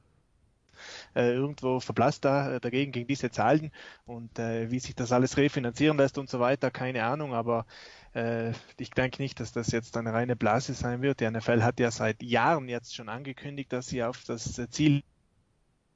äh, 1.14 1.32
irgendwo 1.32 1.80
verblasst 1.80 2.24
da 2.24 2.54
äh, 2.54 2.60
dagegen 2.60 2.92
gegen 2.92 3.06
diese 3.06 3.30
Zahlen 3.30 3.70
und 4.06 4.38
äh, 4.38 4.70
wie 4.70 4.78
sich 4.78 4.94
das 4.94 5.12
alles 5.12 5.36
refinanzieren 5.36 5.96
lässt 5.96 6.18
und 6.18 6.28
so 6.28 6.40
weiter, 6.40 6.70
keine 6.70 7.04
Ahnung, 7.04 7.34
aber 7.34 7.66
äh, 8.14 8.52
ich 8.78 8.90
denke 8.90 9.22
nicht, 9.22 9.40
dass 9.40 9.52
das 9.52 9.70
jetzt 9.70 9.96
eine 9.96 10.12
reine 10.12 10.36
Blase 10.36 10.74
sein 10.74 11.02
wird. 11.02 11.20
Die 11.20 11.30
NFL 11.30 11.62
hat 11.62 11.80
ja 11.80 11.90
seit 11.90 12.22
Jahren 12.22 12.68
jetzt 12.68 12.94
schon 12.94 13.08
angekündigt, 13.08 13.72
dass 13.72 13.88
sie 13.88 14.02
auf 14.02 14.24
das 14.24 14.60
Ziel 14.70 15.02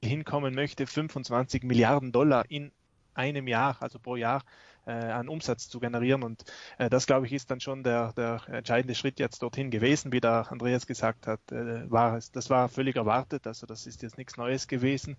hinkommen 0.03 0.55
möchte, 0.55 0.87
25 0.87 1.63
Milliarden 1.63 2.13
Dollar 2.13 2.45
in 2.51 2.73
einem 3.15 3.47
Jahr, 3.47 3.77
also 3.81 3.99
pro 3.99 4.17
Jahr 4.17 4.43
an 4.91 5.29
Umsatz 5.29 5.69
zu 5.69 5.81
generieren. 5.81 6.23
Und 6.23 6.45
äh, 6.79 6.91
das, 6.91 7.07
glaube 7.07 7.27
ich, 7.27 7.33
ist 7.33 7.51
dann 7.51 7.61
schon 7.61 7.83
der, 7.83 8.13
der 8.15 8.43
entscheidende 8.49 8.95
Schritt 8.95 9.19
jetzt 9.19 9.43
dorthin 9.43 9.71
gewesen, 9.71 10.13
wie 10.13 10.21
der 10.21 10.51
Andreas 10.51 10.87
gesagt 10.87 11.27
hat. 11.27 11.41
Äh, 11.51 11.91
war 11.91 12.17
es, 12.17 12.33
das 12.33 12.51
war 12.51 12.69
völlig 12.69 12.97
erwartet, 12.97 13.47
also 13.47 13.67
das 13.67 13.87
ist 13.87 14.03
jetzt 14.03 14.19
nichts 14.19 14.37
Neues 14.37 14.69
gewesen. 14.69 15.17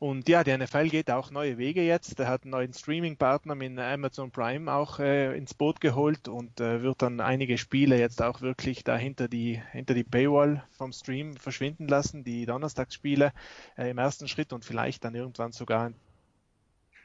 Und 0.00 0.30
ja, 0.30 0.42
die 0.42 0.56
NFL 0.56 0.88
geht 0.88 1.10
auch 1.10 1.30
neue 1.30 1.58
Wege 1.58 1.82
jetzt. 1.82 2.18
Er 2.20 2.28
hat 2.28 2.44
einen 2.44 2.52
neuen 2.52 2.72
Streaming-Partner 2.72 3.54
mit 3.54 3.78
Amazon 3.78 4.30
Prime 4.30 4.72
auch 4.72 4.98
äh, 4.98 5.36
ins 5.36 5.52
Boot 5.52 5.78
geholt 5.78 6.26
und 6.26 6.58
äh, 6.58 6.82
wird 6.82 7.02
dann 7.02 7.20
einige 7.20 7.58
Spiele 7.58 7.98
jetzt 7.98 8.22
auch 8.22 8.40
wirklich 8.40 8.82
da 8.82 8.96
hinter 8.96 9.28
die, 9.28 9.60
hinter 9.72 9.92
die 9.92 10.04
Paywall 10.04 10.64
vom 10.70 10.94
Stream 10.94 11.36
verschwinden 11.36 11.86
lassen, 11.86 12.24
die 12.24 12.46
Donnerstagsspiele 12.46 13.34
äh, 13.76 13.90
im 13.90 13.98
ersten 13.98 14.26
Schritt 14.26 14.54
und 14.54 14.64
vielleicht 14.64 15.04
dann 15.04 15.14
irgendwann 15.14 15.52
sogar 15.52 15.92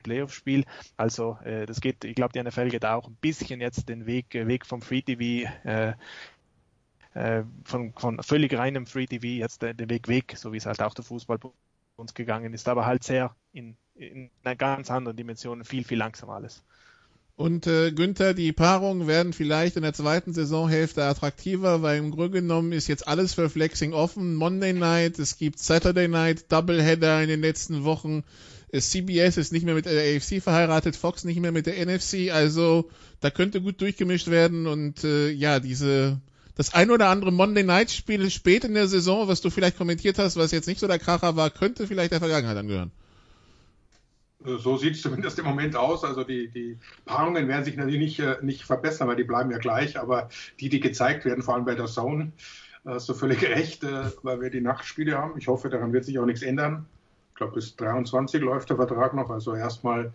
Playoff-Spiel. 0.06 0.66
Also 0.96 1.38
äh, 1.44 1.66
das 1.66 1.82
geht, 1.82 2.04
ich 2.06 2.16
glaube, 2.16 2.32
die 2.34 2.42
NFL 2.42 2.70
geht 2.70 2.86
auch 2.86 3.08
ein 3.08 3.18
bisschen 3.20 3.60
jetzt 3.60 3.90
den 3.90 4.06
Weg, 4.06 4.36
äh, 4.36 4.48
Weg 4.48 4.66
vom 4.66 4.82
Free 4.82 5.02
TV, 5.02 5.50
äh, 5.64 5.94
äh, 7.16 7.44
von, 7.64 7.94
von 7.94 8.22
völlig 8.22 8.54
reinem 8.56 8.86
Free 8.86 9.08
TV 9.08 9.26
jetzt 9.26 9.64
äh, 9.64 9.74
den 9.74 9.90
Weg 9.90 10.08
weg, 10.08 10.36
so 10.38 10.54
wie 10.54 10.58
es 10.58 10.68
halt 10.68 10.82
auch 10.82 10.94
der 10.94 11.04
Fußball 11.04 11.40
uns 11.96 12.14
gegangen 12.14 12.54
ist, 12.54 12.68
aber 12.68 12.86
halt 12.86 13.04
sehr 13.04 13.36
in, 13.52 13.76
in 13.96 14.30
einer 14.44 14.56
ganz 14.56 14.92
anderen 14.92 15.18
Dimension, 15.18 15.64
viel, 15.64 15.84
viel 15.84 15.98
langsamer 15.98 16.34
alles. 16.34 16.64
Und 17.38 17.68
äh, 17.68 17.92
Günther, 17.92 18.34
die 18.34 18.54
Paarungen 18.54 19.08
werden 19.08 19.34
vielleicht 19.34 19.76
in 19.76 19.82
der 19.82 19.94
zweiten 19.94 20.34
Saisonhälfte 20.34 21.04
attraktiver, 21.04 21.82
weil 21.82 21.98
im 21.98 22.12
Grunde 22.12 22.42
genommen 22.42 22.72
ist 22.72 22.88
jetzt 22.88 23.08
alles 23.08 23.34
für 23.34 23.50
Flexing 23.50 23.92
offen. 23.92 24.36
Monday 24.36 24.72
Night, 24.72 25.20
es 25.20 25.38
gibt 25.38 25.60
Saturday 25.60 26.08
Night, 26.08 26.50
Doubleheader 26.50 27.22
in 27.22 27.28
den 27.28 27.42
letzten 27.42 27.84
Wochen. 27.84 28.24
CBS 28.74 29.38
ist 29.38 29.54
nicht 29.54 29.66
mehr 29.66 29.76
mit 29.76 29.86
der 29.86 30.18
AFC 30.18 30.42
verheiratet, 30.42 30.96
Fox 30.96 31.24
nicht 31.24 31.40
mehr 31.40 31.52
mit 31.52 31.66
der 31.66 31.86
NFC, 31.86 32.32
also 32.32 32.90
da 33.22 33.30
könnte 33.30 33.62
gut 33.62 33.82
durchgemischt 33.82 34.28
werden 34.30 34.68
und 34.68 35.04
äh, 35.04 35.30
ja, 35.30 35.60
diese 35.60 36.20
das 36.56 36.74
ein 36.74 36.90
oder 36.90 37.10
andere 37.10 37.32
Monday 37.32 37.64
Night 37.64 37.92
Spiel 37.92 38.30
spät 38.30 38.64
in 38.64 38.74
der 38.74 38.88
Saison, 38.88 39.28
was 39.28 39.42
du 39.42 39.50
vielleicht 39.50 39.78
kommentiert 39.78 40.18
hast, 40.18 40.38
was 40.38 40.52
jetzt 40.52 40.68
nicht 40.68 40.80
so 40.80 40.88
der 40.88 41.00
Kracher 41.00 41.36
war, 41.36 41.50
könnte 41.50 41.86
vielleicht 41.86 42.14
der 42.14 42.20
Vergangenheit 42.20 42.58
angehören. 42.58 42.92
Äh, 44.46 44.58
so 44.58 44.78
sieht 44.78 44.96
es 44.96 45.02
zumindest 45.02 45.38
im 45.38 45.46
Moment 45.46 45.76
aus. 45.76 46.06
Also 46.06 46.24
die, 46.24 46.48
die 46.48 46.78
Paarungen 47.04 47.48
werden 47.50 47.66
sich 47.66 47.76
natürlich 47.76 48.00
nicht, 48.00 48.20
äh, 48.20 48.38
nicht 48.42 48.64
verbessern, 48.64 49.08
weil 49.10 49.18
die 49.18 49.26
bleiben 49.26 49.52
ja 49.52 49.58
gleich. 49.58 50.00
Aber 50.00 50.30
die, 50.62 50.70
die 50.70 50.80
gezeigt 50.80 51.26
werden, 51.26 51.44
vor 51.44 51.56
allem 51.56 51.66
bei 51.66 51.76
der 51.76 51.88
Zone, 51.88 52.32
hast 52.86 53.10
du 53.10 53.14
völlig 53.14 53.42
recht, 53.50 53.84
weil 54.24 54.40
wir 54.40 54.50
die 54.50 54.62
Nachtspiele 54.62 55.18
haben. 55.18 55.38
Ich 55.38 55.48
hoffe, 55.48 55.70
daran 55.70 55.92
wird 55.92 56.06
sich 56.06 56.20
auch 56.20 56.26
nichts 56.26 56.42
ändern. 56.42 56.86
Ich 57.36 57.38
glaube, 57.38 57.56
bis 57.56 57.76
23 57.76 58.42
läuft 58.42 58.70
der 58.70 58.78
Vertrag 58.78 59.14
noch. 59.14 59.30
Also 59.30 59.56
erstmal 59.56 60.14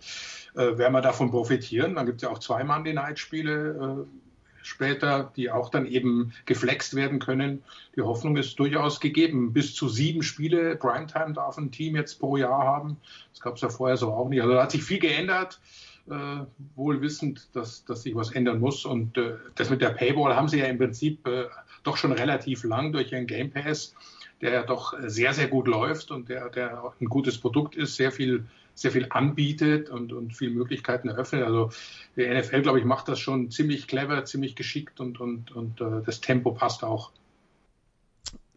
äh, 0.55 0.79
werden 0.79 0.95
wir 0.95 1.03
davon 1.03 1.31
profitieren. 1.31 1.97
Dann 1.97 2.07
gibt 2.07 2.17
es 2.17 2.23
ja 2.23 2.31
auch 2.31 2.39
zwei 2.39 2.65
Monday 2.65 2.95
Night 2.95 3.19
Spiele. 3.19 4.07
Äh, 4.09 4.21
später, 4.62 5.31
die 5.37 5.50
auch 5.50 5.69
dann 5.69 5.85
eben 5.85 6.33
geflext 6.47 6.95
werden 6.95 7.19
können. 7.19 7.62
Die 7.95 8.00
Hoffnung 8.00 8.39
ist 8.39 8.59
durchaus 8.59 9.00
gegeben. 9.00 9.53
Bis 9.53 9.75
zu 9.75 9.91
sieben 9.91 10.23
Spiele 10.23 10.77
Primetime 10.77 11.35
darf 11.35 11.59
ein 11.59 11.71
Team 11.71 11.95
jetzt 11.95 12.19
pro 12.21 12.39
Jahr 12.39 12.65
haben. 12.65 12.97
Das 13.33 13.43
gab 13.43 13.57
es 13.57 13.61
ja 13.61 13.69
vorher 13.69 13.99
so 13.99 14.15
auch 14.15 14.31
nicht. 14.31 14.41
Also 14.41 14.55
da 14.55 14.62
hat 14.62 14.71
sich 14.71 14.83
viel 14.83 14.99
geändert. 14.99 15.61
Äh, 16.09 16.47
wohl 16.75 17.03
wissend, 17.03 17.55
dass, 17.55 17.85
dass 17.85 18.05
sich 18.05 18.15
was 18.15 18.33
ändern 18.33 18.61
muss. 18.61 18.87
Und 18.87 19.19
äh, 19.19 19.35
das 19.57 19.69
mit 19.69 19.83
der 19.83 19.91
Paywall 19.91 20.35
haben 20.35 20.49
sie 20.49 20.59
ja 20.59 20.65
im 20.65 20.79
Prinzip 20.79 21.29
äh, 21.29 21.45
doch 21.83 21.99
schon 21.99 22.12
relativ 22.12 22.65
lang 22.65 22.93
durch 22.93 23.12
ihren 23.12 23.27
Game 23.27 23.50
Pass, 23.50 23.95
der 24.41 24.53
ja 24.53 24.63
doch 24.63 24.95
sehr, 25.07 25.35
sehr 25.35 25.49
gut 25.49 25.69
läuft 25.69 26.11
und 26.11 26.29
der, 26.29 26.49
der 26.49 26.93
ein 27.01 27.07
gutes 27.07 27.39
Produkt 27.39 27.77
ist, 27.77 27.97
sehr 27.97 28.13
viel 28.13 28.47
sehr 28.81 28.93
viel 28.93 29.07
anbietet 29.11 29.91
und, 29.91 30.13
und 30.13 30.35
viele 30.35 30.53
Möglichkeiten 30.53 31.09
eröffnet. 31.09 31.43
Also 31.45 31.71
der 32.17 32.41
NFL, 32.41 32.63
glaube 32.63 32.79
ich, 32.79 32.85
macht 32.87 33.09
das 33.09 33.19
schon 33.19 33.51
ziemlich 33.51 33.87
clever, 33.87 34.25
ziemlich 34.25 34.57
geschickt 34.57 35.01
und, 35.01 35.21
und, 35.21 35.53
und 35.53 35.81
uh, 35.83 36.01
das 36.01 36.23
Tempo 36.23 36.53
passt 36.53 36.83
auch. 36.83 37.13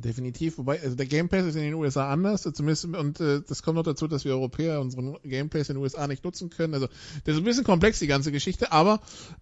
Definitiv, 0.04 0.58
wobei, 0.58 0.82
also 0.82 0.96
der 0.96 1.06
Game 1.06 1.30
Pass 1.30 1.46
ist 1.46 1.56
in 1.56 1.62
den 1.62 1.74
USA 1.76 2.12
anders, 2.12 2.42
zumindest, 2.42 2.86
und 2.86 3.20
äh, 3.20 3.42
das 3.48 3.64
kommt 3.64 3.76
noch 3.76 3.84
dazu, 3.84 4.08
dass 4.08 4.26
wir 4.26 4.34
Europäer 4.34 4.82
unseren 4.82 5.18
Game 5.24 5.50
Pass 5.50 5.70
in 5.70 5.76
den 5.76 5.84
USA 5.84 6.08
nicht 6.08 6.24
nutzen 6.24 6.50
können. 6.50 6.74
Also, 6.74 6.88
das 7.24 7.36
ist 7.36 7.42
ein 7.42 7.46
bisschen 7.46 7.64
komplex, 7.64 8.00
die 8.00 8.08
ganze 8.08 8.32
Geschichte, 8.32 8.72
aber 8.72 9.00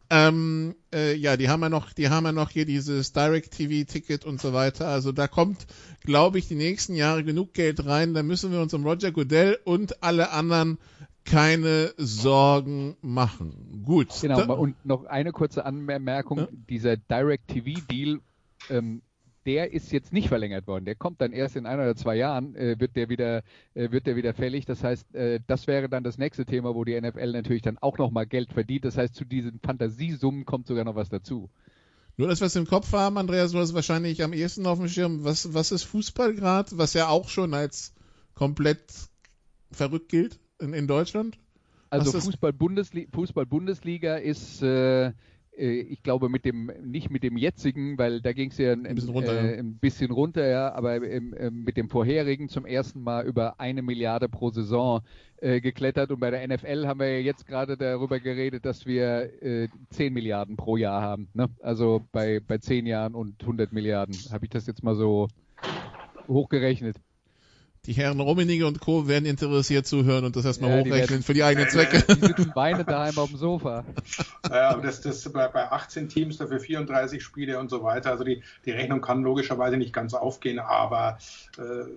ähm, 0.09 0.75
äh, 0.93 1.15
ja, 1.15 1.37
die 1.37 1.49
haben 1.49 1.61
ja 1.61 1.69
noch, 1.69 1.93
die 1.93 2.09
haben 2.09 2.25
ja 2.25 2.31
noch 2.31 2.49
hier 2.49 2.65
dieses 2.65 3.13
Direct-TV-Ticket 3.13 4.25
und 4.25 4.41
so 4.41 4.53
weiter. 4.53 4.87
Also 4.87 5.11
da 5.11 5.27
kommt, 5.27 5.65
glaube 6.01 6.37
ich, 6.37 6.47
die 6.47 6.55
nächsten 6.55 6.95
Jahre 6.95 7.23
genug 7.23 7.53
Geld 7.53 7.85
rein. 7.85 8.13
Da 8.13 8.23
müssen 8.23 8.51
wir 8.51 8.61
uns 8.61 8.73
um 8.73 8.85
Roger 8.85 9.11
Goodell 9.11 9.57
und 9.63 10.03
alle 10.03 10.31
anderen 10.31 10.77
keine 11.23 11.93
Sorgen 11.97 12.97
machen. 13.01 13.83
Gut. 13.85 14.09
Genau, 14.21 14.43
da, 14.45 14.53
und 14.53 14.75
noch 14.85 15.05
eine 15.05 15.31
kurze 15.31 15.65
Anmerkung. 15.65 16.39
Ja? 16.39 16.47
Dieser 16.51 16.97
Direct-TV-Deal 16.97 18.19
ähm, 18.69 19.01
der 19.45 19.73
ist 19.73 19.91
jetzt 19.91 20.13
nicht 20.13 20.27
verlängert 20.27 20.67
worden. 20.67 20.85
Der 20.85 20.95
kommt 20.95 21.21
dann 21.21 21.33
erst 21.33 21.55
in 21.55 21.65
ein 21.65 21.79
oder 21.79 21.95
zwei 21.95 22.15
Jahren, 22.15 22.55
äh, 22.55 22.79
wird 22.79 22.95
der 22.95 23.09
wieder, 23.09 23.43
äh, 23.73 23.91
wird 23.91 24.05
der 24.07 24.15
wieder 24.15 24.33
fällig. 24.33 24.65
Das 24.65 24.83
heißt, 24.83 25.15
äh, 25.15 25.39
das 25.47 25.67
wäre 25.67 25.89
dann 25.89 26.03
das 26.03 26.17
nächste 26.17 26.45
Thema, 26.45 26.75
wo 26.75 26.83
die 26.83 26.99
NFL 26.99 27.31
natürlich 27.31 27.61
dann 27.61 27.77
auch 27.79 27.97
nochmal 27.97 28.27
Geld 28.27 28.53
verdient. 28.53 28.85
Das 28.85 28.97
heißt, 28.97 29.15
zu 29.15 29.25
diesen 29.25 29.59
Fantasiesummen 29.59 30.45
kommt 30.45 30.67
sogar 30.67 30.83
noch 30.83 30.95
was 30.95 31.09
dazu. 31.09 31.49
Nur 32.17 32.27
das, 32.27 32.41
was 32.41 32.53
wir 32.55 32.61
im 32.61 32.67
Kopf 32.67 32.91
haben, 32.93 33.17
Andreas, 33.17 33.51
du 33.51 33.59
hast 33.59 33.73
wahrscheinlich 33.73 34.23
am 34.23 34.33
ehesten 34.33 34.65
auf 34.67 34.77
dem 34.77 34.87
Schirm. 34.87 35.23
Was, 35.23 35.53
was 35.53 35.71
ist 35.71 35.83
Fußball 35.83 36.35
gerade, 36.35 36.77
was 36.77 36.93
ja 36.93 37.07
auch 37.07 37.29
schon 37.29 37.53
als 37.53 37.93
komplett 38.35 38.83
verrückt 39.71 40.09
gilt 40.09 40.39
in, 40.59 40.73
in 40.73 40.87
Deutschland? 40.87 41.39
Also 41.89 42.17
Fußball-Bundesliga 42.19 43.09
Fußball 43.11 43.45
-Bundesliga 43.45 44.15
ist 44.15 44.61
äh, 44.61 45.11
ich 45.53 46.01
glaube 46.01 46.29
mit 46.29 46.45
dem 46.45 46.71
nicht 46.81 47.09
mit 47.09 47.23
dem 47.23 47.37
jetzigen, 47.37 47.97
weil 47.97 48.21
da 48.21 48.31
ging 48.31 48.51
es 48.51 48.57
ja 48.57 48.71
ein, 48.71 48.85
ein, 48.85 48.95
bisschen 48.95 49.11
runter, 49.11 49.33
äh, 49.33 49.59
ein 49.59 49.75
bisschen 49.75 50.11
runter, 50.11 50.47
ja, 50.47 50.73
aber 50.73 51.03
ähm, 51.03 51.33
äh, 51.33 51.51
mit 51.51 51.77
dem 51.77 51.89
vorherigen 51.89 52.47
zum 52.47 52.65
ersten 52.65 53.01
Mal 53.01 53.25
über 53.25 53.59
eine 53.59 53.81
Milliarde 53.81 54.29
pro 54.29 54.49
Saison 54.49 55.01
äh, 55.37 55.59
geklettert 55.59 56.11
und 56.11 56.19
bei 56.19 56.31
der 56.31 56.47
NFL 56.47 56.87
haben 56.87 57.01
wir 57.01 57.19
ja 57.19 57.19
jetzt 57.19 57.45
gerade 57.45 57.75
darüber 57.75 58.19
geredet, 58.19 58.65
dass 58.65 58.85
wir 58.85 59.43
äh, 59.43 59.67
10 59.89 60.13
Milliarden 60.13 60.55
pro 60.55 60.77
Jahr 60.77 61.01
haben. 61.01 61.27
Ne? 61.33 61.49
Also 61.61 62.05
bei 62.11 62.39
bei 62.39 62.57
10 62.57 62.87
Jahren 62.87 63.13
und 63.13 63.41
100 63.41 63.73
Milliarden 63.73 64.15
habe 64.31 64.45
ich 64.45 64.49
das 64.49 64.67
jetzt 64.67 64.83
mal 64.83 64.95
so 64.95 65.27
hochgerechnet 66.27 66.95
die 67.87 67.93
Herren 67.93 68.19
Rummenigge 68.19 68.67
und 68.67 68.79
Co. 68.79 69.07
werden 69.07 69.25
interessiert 69.25 69.87
zuhören 69.87 70.23
und 70.23 70.35
das 70.35 70.45
erstmal 70.45 70.69
ja, 70.69 70.77
hochrechnen 70.77 71.09
werden, 71.09 71.23
für 71.23 71.33
die 71.33 71.43
eigenen 71.43 71.67
Zwecke. 71.67 72.03
Die 72.15 72.27
sitzen 72.27 72.51
weinend 72.53 72.87
daheim 72.87 73.17
auf 73.17 73.29
dem 73.29 73.37
Sofa. 73.37 73.83
Ja, 74.47 74.69
aber 74.69 74.83
das, 74.83 75.01
das 75.01 75.27
bei, 75.31 75.47
bei 75.47 75.71
18 75.71 76.07
Teams 76.07 76.37
dafür 76.37 76.59
34 76.59 77.23
Spiele 77.23 77.57
und 77.57 77.69
so 77.69 77.81
weiter. 77.81 78.11
Also 78.11 78.23
die, 78.23 78.43
die 78.65 78.71
Rechnung 78.71 79.01
kann 79.01 79.23
logischerweise 79.23 79.77
nicht 79.77 79.93
ganz 79.93 80.13
aufgehen, 80.13 80.59
aber 80.59 81.17
äh, 81.57 81.89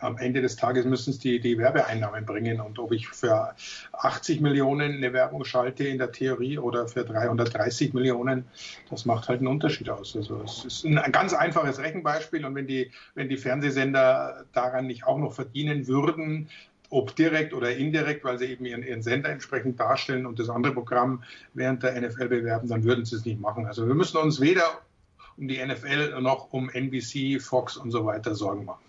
am 0.00 0.18
Ende 0.18 0.40
des 0.42 0.56
Tages 0.56 0.84
müssen 0.84 1.10
es 1.10 1.18
die, 1.18 1.40
die 1.40 1.58
Werbeeinnahmen 1.58 2.24
bringen. 2.24 2.60
Und 2.60 2.78
ob 2.78 2.92
ich 2.92 3.08
für 3.08 3.54
80 3.92 4.40
Millionen 4.40 4.96
eine 4.96 5.12
Werbung 5.12 5.44
schalte 5.44 5.84
in 5.84 5.98
der 5.98 6.12
Theorie 6.12 6.58
oder 6.58 6.88
für 6.88 7.04
330 7.04 7.94
Millionen, 7.94 8.46
das 8.88 9.04
macht 9.04 9.28
halt 9.28 9.38
einen 9.38 9.48
Unterschied 9.48 9.90
aus. 9.90 10.16
Also 10.16 10.42
es 10.42 10.64
ist 10.64 10.84
ein 10.84 11.12
ganz 11.12 11.34
einfaches 11.34 11.78
Rechenbeispiel. 11.78 12.44
Und 12.44 12.54
wenn 12.54 12.66
die, 12.66 12.90
wenn 13.14 13.28
die 13.28 13.36
Fernsehsender 13.36 14.44
daran 14.52 14.86
nicht 14.86 15.06
auch 15.06 15.18
noch 15.18 15.32
verdienen 15.32 15.86
würden, 15.86 16.48
ob 16.90 17.14
direkt 17.14 17.54
oder 17.54 17.74
indirekt, 17.76 18.24
weil 18.24 18.38
sie 18.38 18.46
eben 18.46 18.64
ihren, 18.64 18.82
ihren 18.82 19.02
Sender 19.02 19.30
entsprechend 19.30 19.78
darstellen 19.78 20.26
und 20.26 20.38
das 20.38 20.50
andere 20.50 20.74
Programm 20.74 21.22
während 21.54 21.82
der 21.82 22.00
NFL 22.00 22.28
bewerben, 22.28 22.68
dann 22.68 22.82
würden 22.84 23.04
sie 23.04 23.16
es 23.16 23.24
nicht 23.24 23.40
machen. 23.40 23.66
Also 23.66 23.86
wir 23.86 23.94
müssen 23.94 24.16
uns 24.16 24.40
weder 24.40 24.80
um 25.36 25.48
die 25.48 25.64
NFL 25.64 26.20
noch 26.20 26.52
um 26.52 26.68
NBC, 26.68 27.40
Fox 27.40 27.76
und 27.76 27.90
so 27.92 28.04
weiter 28.04 28.34
Sorgen 28.34 28.64
machen. 28.64 28.82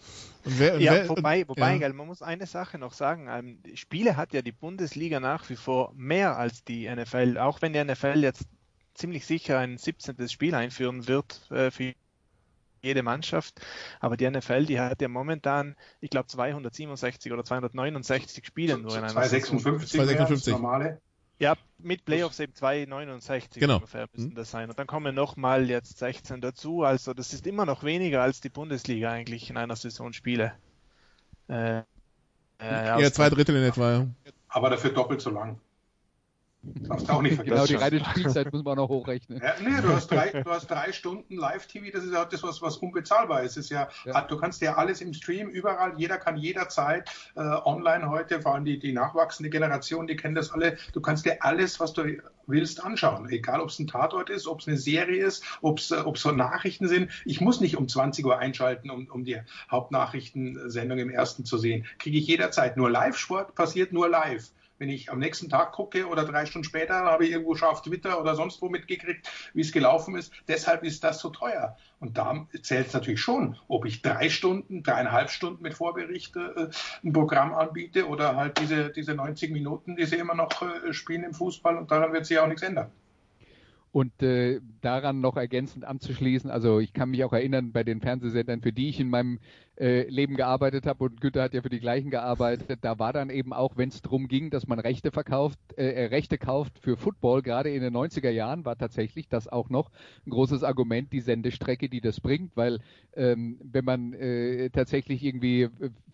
Wer, 0.44 0.80
ja, 0.80 0.94
wer, 0.94 1.10
wobei, 1.10 1.48
wobei 1.48 1.76
ja. 1.76 1.94
man 1.94 2.08
muss 2.08 2.22
eine 2.22 2.46
Sache 2.46 2.78
noch 2.78 2.94
sagen. 2.94 3.28
Ähm, 3.30 3.60
Spiele 3.76 4.18
hat 4.18 4.34
ja 4.34 4.42
die 4.42 4.52
Bundesliga 4.52 5.20
nach 5.20 5.50
wie 5.50 5.56
vor 5.56 5.94
mehr 5.96 6.38
als 6.38 6.64
die 6.64 6.90
NFL. 6.90 7.38
Auch 7.38 7.62
wenn 7.62 7.74
die 7.74 7.84
NFL 7.84 8.24
jetzt 8.24 8.46
ziemlich 8.94 9.26
sicher 9.26 9.60
ein 9.60 9.78
17. 9.78 10.28
Spiel 10.30 10.56
einführen 10.56 11.08
wird 11.08 11.50
äh, 11.52 11.72
für 11.72 11.94
jede 12.82 13.04
Mannschaft. 13.04 13.62
Aber 14.00 14.18
die 14.18 14.30
NFL, 14.30 14.66
die 14.66 14.80
hat 14.80 15.02
ja 15.02 15.08
momentan, 15.08 15.76
ich 16.00 16.10
glaube, 16.10 16.28
267 16.28 17.32
oder 17.32 17.44
269 17.44 18.46
Spiele 18.46 18.78
nur 18.78 18.92
in 18.92 19.04
einer 19.04 19.10
256, 19.10 19.92
256. 19.92 20.54
normale. 20.54 21.02
Ja, 21.42 21.56
mit 21.80 22.06
Playoffs 22.06 22.40
eben 22.40 22.54
2,69 22.54 23.60
genau. 23.60 23.78
ungefähr 23.78 24.08
müssen 24.14 24.30
mhm. 24.30 24.36
das 24.36 24.52
sein. 24.52 24.70
Und 24.70 24.78
dann 24.78 24.86
kommen 24.86 25.16
nochmal 25.16 25.68
jetzt 25.68 25.98
16 25.98 26.40
dazu. 26.40 26.84
Also 26.84 27.16
das 27.16 27.34
ist 27.34 27.48
immer 27.48 27.66
noch 27.66 27.84
weniger 27.84 28.22
als 28.22 28.42
die 28.42 28.50
Bundesliga 28.50 29.12
eigentlich 29.12 29.50
in 29.50 29.58
einer 29.58 29.76
Saison 29.76 30.14
Spiele. 30.14 30.54
Äh, 31.50 31.80
äh, 31.80 31.84
ja, 32.60 33.12
zwei 33.12 33.32
Drittel 33.32 33.56
in 33.56 33.64
etwa. 33.64 33.92
Ja. 33.92 34.08
Aber 34.50 34.70
dafür 34.70 34.92
doppelt 34.92 35.20
so 35.20 35.32
lang. 35.32 35.60
Darfst 36.64 37.10
auch 37.10 37.22
nicht 37.22 37.36
vergessen. 37.36 37.56
Genau, 37.56 37.66
die 37.66 37.76
reine 37.76 38.06
Spielzeit 38.06 38.54
muss 38.54 38.64
man 38.64 38.74
auch 38.74 38.84
noch 38.84 38.90
hochrechnen. 38.90 39.42
Ja, 39.42 39.56
nee, 39.62 39.82
du 39.82 39.90
hast 39.90 40.12
drei, 40.12 40.30
du 40.44 40.50
hast 40.50 40.70
drei 40.70 40.92
Stunden 40.92 41.36
Live-TV, 41.36 41.92
das 41.92 42.04
ist 42.04 42.14
ja 42.14 42.26
das, 42.26 42.44
was, 42.44 42.62
was 42.62 42.78
unbezahlbar 42.78 43.44
ist. 43.44 43.58
ist 43.58 43.70
ja, 43.70 43.90
ja. 44.06 44.22
Du 44.22 44.38
kannst 44.38 44.62
ja 44.62 44.76
alles 44.76 45.02
im 45.02 45.14
Stream, 45.14 45.50
überall, 45.50 45.94
jeder 45.98 46.18
kann 46.18 46.38
jederzeit 46.38 47.10
äh, 47.36 47.42
online 47.42 48.10
heute, 48.10 48.42
vor 48.42 48.54
allem 48.54 48.66
die, 48.66 48.78
die 48.78 48.94
nachwachsende 48.94 49.50
Generation, 49.50 50.08
die 50.08 50.16
kennen 50.16 50.36
das 50.36 50.52
alle, 50.52 50.78
du 50.94 51.02
kannst 51.02 51.26
dir 51.26 51.44
alles, 51.44 51.80
was 51.80 51.94
du 51.94 52.04
willst, 52.48 52.84
anschauen. 52.84 53.28
Egal, 53.30 53.62
ob 53.62 53.70
es 53.70 53.80
ein 53.80 53.88
Tatort 53.88 54.30
ist, 54.30 54.48
ob 54.48 54.60
es 54.60 54.68
eine 54.68 54.78
Serie 54.78 55.26
ist, 55.26 55.44
ob 55.62 55.80
es 55.80 55.90
äh, 55.92 56.04
so 56.16 56.32
Nachrichten 56.32 56.88
sind. 56.88 57.10
Ich 57.26 57.42
muss 57.42 57.62
nicht 57.62 57.78
um 57.78 57.88
20 57.88 58.26
Uhr 58.26 58.38
einschalten, 58.38 58.90
um, 58.92 59.08
um 59.08 59.24
die 59.24 59.42
Hauptnachrichtensendung 59.70 61.00
im 61.00 61.10
ersten 61.10 61.46
zu 61.46 61.58
sehen. 61.58 61.86
Kriege 61.98 62.18
ich 62.18 62.28
jederzeit. 62.28 62.78
Nur 62.78 62.90
Live-Sport 62.90 63.56
passiert 63.56 63.94
nur 63.94 64.10
live. 64.10 64.52
Wenn 64.82 64.90
ich 64.90 65.12
am 65.12 65.20
nächsten 65.20 65.48
Tag 65.48 65.74
gucke 65.74 66.08
oder 66.08 66.26
drei 66.26 66.48
Stunden 66.48 66.64
später, 66.64 66.96
habe 66.96 67.24
ich 67.24 67.30
irgendwo 67.34 67.54
schon 67.54 67.68
auf 67.68 67.84
Twitter 67.84 68.20
oder 68.20 68.34
sonst 68.34 68.64
wo 68.64 68.68
mitgekriegt, 68.68 69.30
wie 69.54 69.62
es 69.62 69.72
gelaufen 69.72 70.16
ist. 70.16 70.34
Deshalb 70.48 70.84
ist 70.84 71.04
das 71.04 71.20
so 71.20 71.30
teuer. 71.30 71.78
Und 72.00 72.18
da 72.18 72.48
zählt 72.64 72.88
es 72.88 72.94
natürlich 72.94 73.22
schon, 73.22 73.58
ob 73.68 73.86
ich 73.86 74.02
drei 74.02 74.28
Stunden, 74.30 74.82
dreieinhalb 74.82 75.30
Stunden 75.30 75.62
mit 75.62 75.76
Vorbericht 75.76 76.36
äh, 76.36 76.70
ein 77.04 77.14
Programm 77.14 77.54
anbiete 77.54 78.08
oder 78.08 78.36
halt 78.36 78.60
diese, 78.60 78.90
diese 78.90 79.14
90 79.14 79.52
Minuten, 79.52 79.98
die 79.98 80.06
sie 80.06 80.16
immer 80.16 80.34
noch 80.34 80.64
äh, 80.64 80.92
spielen 80.94 81.26
im 81.26 81.36
Fußball 81.36 81.78
und 81.78 81.92
daran 81.92 82.12
wird 82.12 82.26
sich 82.26 82.40
auch 82.40 82.48
nichts 82.48 82.64
ändern. 82.64 82.90
Und 83.92 84.24
äh, 84.24 84.62
daran 84.80 85.22
noch 85.22 85.38
ergänzend 85.38 85.84
anzuschließen, 85.84 86.50
also 86.50 86.80
ich 86.80 86.94
kann 86.94 87.12
mich 87.12 87.24
auch 87.24 87.34
erinnern, 87.34 87.72
bei 87.72 87.84
den 87.84 88.00
Fernsehsendern, 88.00 88.62
für 88.62 88.72
die 88.72 88.90
ich 88.90 89.00
in 89.00 89.10
meinem 89.10 89.38
äh, 89.82 90.08
Leben 90.10 90.36
gearbeitet 90.36 90.86
habe 90.86 91.06
und 91.06 91.20
Günther 91.22 91.42
hat 91.42 91.56
ja 91.56 91.62
für 91.64 91.70
die 91.70 91.80
gleichen 91.80 92.12
gearbeitet, 92.12 92.80
da 92.84 93.00
war 93.00 93.14
dann 93.14 93.32
eben 93.32 93.52
auch, 93.52 93.78
wenn 93.78 93.90
es 93.90 94.02
darum 94.04 94.28
ging, 94.28 94.52
dass 94.52 94.68
man 94.68 94.80
Rechte 94.80 95.12
verkauft, 95.12 95.58
äh, 95.76 95.92
äh 95.92 96.06
Rechte 96.06 96.38
kauft 96.38 96.78
für 96.80 96.98
Football, 96.98 97.42
gerade 97.42 97.72
in 97.72 97.82
den 97.82 97.96
90er 97.96 98.30
Jahren 98.30 98.64
war 98.64 98.78
tatsächlich 98.78 99.28
das 99.28 99.48
auch 99.48 99.70
noch 99.70 99.90
ein 100.28 100.30
großes 100.30 100.64
Argument, 100.64 101.12
die 101.12 101.22
Sendestrecke, 101.22 101.90
die 101.90 102.00
das 102.00 102.22
bringt, 102.22 102.56
weil 102.56 102.80
ähm, 103.16 103.60
wenn 103.64 103.84
man 103.84 104.14
äh, 104.14 104.70
tatsächlich 104.70 105.24
irgendwie 105.24 105.70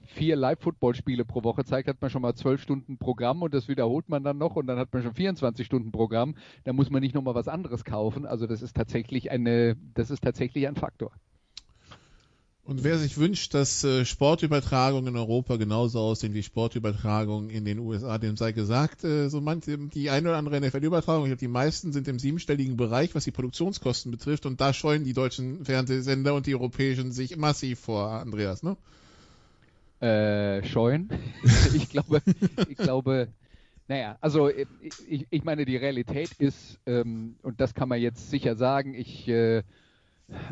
vier 0.06 0.38
Live-Football-Spiele 0.38 1.26
pro 1.26 1.44
Woche 1.44 1.66
zeigt, 1.66 1.90
hat 1.90 2.02
man 2.02 2.10
schon 2.10 2.22
mal 2.22 2.36
zwölf 2.36 2.62
Stunden 2.62 2.98
Programm 2.98 3.42
und 3.42 3.54
das 3.54 3.68
wiederholt 3.68 4.08
man 4.08 4.24
dann 4.24 4.38
noch 4.38 4.56
und 4.56 4.68
dann 4.68 4.80
hat 4.80 4.94
man 4.94 5.04
schon 5.04 5.14
24 5.14 5.66
Stunden 5.66 5.92
Programm. 5.92 6.36
Da 6.64 6.72
muss 6.74 6.90
man 6.90 7.02
nicht 7.02 7.14
nochmal 7.14 7.36
was 7.36 7.50
anderes 7.50 7.84
kaufen. 7.84 8.26
Also 8.26 8.48
das 8.48 8.62
ist 8.62 8.76
tatsächlich 8.76 9.30
eine, 9.30 9.76
das 9.94 10.10
ist 10.10 10.24
tatsächlich 10.24 10.68
ein 10.68 10.76
Faktor. 10.76 11.12
Und 12.68 12.84
wer 12.84 12.98
sich 12.98 13.18
wünscht, 13.18 13.54
dass 13.54 13.86
äh, 13.86 14.04
Sportübertragungen 14.04 15.08
in 15.08 15.16
Europa 15.16 15.56
genauso 15.56 16.02
aussehen 16.02 16.34
wie 16.34 16.44
Sportübertragungen 16.44 17.50
in 17.50 17.64
den 17.64 17.80
USA, 17.80 18.18
dem 18.18 18.36
sei 18.36 18.52
gesagt, 18.52 19.06
äh, 19.06 19.30
so 19.30 19.40
manche, 19.40 19.78
die 19.78 20.10
eine 20.10 20.28
oder 20.28 20.38
andere 20.38 20.60
NFL-Übertragung, 20.60 21.24
ich 21.24 21.30
glaube, 21.30 21.40
die 21.40 21.48
meisten 21.48 21.94
sind 21.94 22.10
im 22.10 22.20
siebenstelligen 22.20 22.76
Bereich, 22.76 23.16
was 23.16 23.24
die 23.24 23.32
Produktionskosten 23.32 24.12
betrifft, 24.12 24.46
und 24.46 24.60
da 24.60 24.74
scheuen 24.74 25.06
die 25.06 25.14
deutschen 25.14 25.64
Fernsehsender 25.64 26.34
und 26.34 26.46
die 26.46 26.56
europäischen 26.56 27.14
sich 27.14 27.38
massiv 27.38 27.80
vor, 27.80 28.10
Andreas, 28.10 28.64
ne? 28.64 28.76
Äh, 30.02 30.68
scheuen. 30.68 31.10
ich 31.74 31.88
glaube, 31.88 32.22
ich 32.68 32.76
glaube, 32.76 33.30
naja, 33.88 34.18
also 34.20 34.50
ich, 34.50 35.26
ich 35.30 35.44
meine, 35.46 35.64
die 35.64 35.78
Realität 35.78 36.34
ist, 36.38 36.80
ähm, 36.86 37.38
und 37.44 37.62
das 37.62 37.74
kann 37.74 37.88
man 37.88 38.02
jetzt 38.02 38.30
sicher 38.30 38.58
sagen, 38.58 38.94
ich 38.94 39.26
äh, 39.30 39.64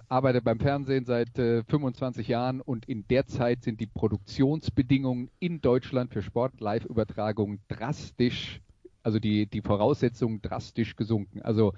arbeite 0.07 0.41
beim 0.41 0.59
Fernsehen 0.59 1.05
seit 1.05 1.37
äh, 1.37 1.63
25 1.63 2.27
Jahren 2.27 2.61
und 2.61 2.87
in 2.87 3.07
der 3.07 3.25
Zeit 3.25 3.63
sind 3.63 3.79
die 3.79 3.87
Produktionsbedingungen 3.87 5.29
in 5.39 5.61
Deutschland 5.61 6.13
für 6.13 6.21
Sport-Live-Übertragungen 6.21 7.59
drastisch, 7.67 8.61
also 9.03 9.19
die, 9.19 9.47
die 9.47 9.61
Voraussetzungen 9.61 10.41
drastisch 10.41 10.95
gesunken. 10.95 11.41
Also 11.41 11.73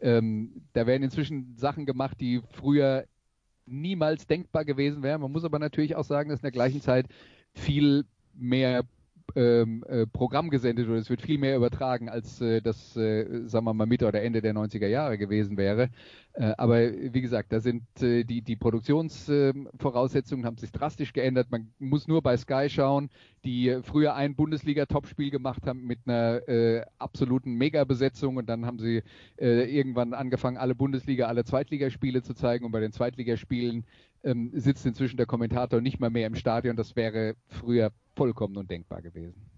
ähm, 0.00 0.62
da 0.74 0.86
werden 0.86 1.02
inzwischen 1.02 1.56
Sachen 1.56 1.86
gemacht, 1.86 2.20
die 2.20 2.40
früher 2.52 3.06
niemals 3.66 4.26
denkbar 4.26 4.64
gewesen 4.64 5.02
wären. 5.02 5.20
Man 5.20 5.32
muss 5.32 5.44
aber 5.44 5.58
natürlich 5.58 5.96
auch 5.96 6.04
sagen, 6.04 6.30
dass 6.30 6.40
in 6.40 6.44
der 6.44 6.52
gleichen 6.52 6.80
Zeit 6.80 7.06
viel 7.54 8.04
mehr 8.34 8.84
ähm, 9.36 9.84
äh, 9.88 10.06
Programm 10.06 10.50
gesendet 10.50 10.88
oder 10.88 10.98
es 10.98 11.10
wird 11.10 11.22
viel 11.22 11.38
mehr 11.38 11.56
übertragen, 11.56 12.08
als 12.08 12.40
äh, 12.40 12.60
das, 12.60 12.96
äh, 12.96 13.46
sagen 13.46 13.64
wir 13.66 13.74
mal, 13.74 13.86
Mitte 13.86 14.06
oder 14.06 14.22
Ende 14.22 14.40
der 14.40 14.54
90er 14.54 14.86
Jahre 14.86 15.18
gewesen 15.18 15.56
wäre. 15.56 15.90
Äh, 16.32 16.54
aber 16.56 16.80
wie 16.92 17.20
gesagt, 17.20 17.52
da 17.52 17.60
sind 17.60 17.84
äh, 18.02 18.24
die, 18.24 18.42
die 18.42 18.56
Produktionsvoraussetzungen 18.56 20.46
haben 20.46 20.56
sich 20.56 20.72
drastisch 20.72 21.12
geändert. 21.12 21.48
Man 21.50 21.72
muss 21.78 22.08
nur 22.08 22.22
bei 22.22 22.36
Sky 22.36 22.68
schauen, 22.68 23.10
die 23.44 23.78
früher 23.82 24.14
ein 24.14 24.34
Bundesliga-Topspiel 24.34 25.30
gemacht 25.30 25.66
haben 25.66 25.84
mit 25.84 26.00
einer 26.06 26.48
äh, 26.48 26.84
absoluten 26.98 27.54
Mega-Besetzung 27.54 28.36
und 28.36 28.48
dann 28.48 28.66
haben 28.66 28.78
sie 28.78 29.02
irgendwann 29.36 30.14
angefangen, 30.14 30.56
alle 30.56 30.74
Bundesliga, 30.74 31.26
alle 31.26 31.44
Zweitligaspiele 31.44 32.22
zu 32.22 32.34
zeigen 32.34 32.64
und 32.64 32.72
bei 32.72 32.80
den 32.80 32.92
Zweitligaspielen 32.92 33.84
ähm, 34.24 34.50
sitzt 34.52 34.84
inzwischen 34.86 35.16
der 35.16 35.26
Kommentator 35.26 35.80
nicht 35.80 36.00
mal 36.00 36.10
mehr 36.10 36.26
im 36.26 36.34
Stadion. 36.34 36.76
Das 36.76 36.96
wäre 36.96 37.34
früher 37.46 37.92
vollkommen 38.18 38.56
undenkbar 38.56 39.00
gewesen. 39.00 39.48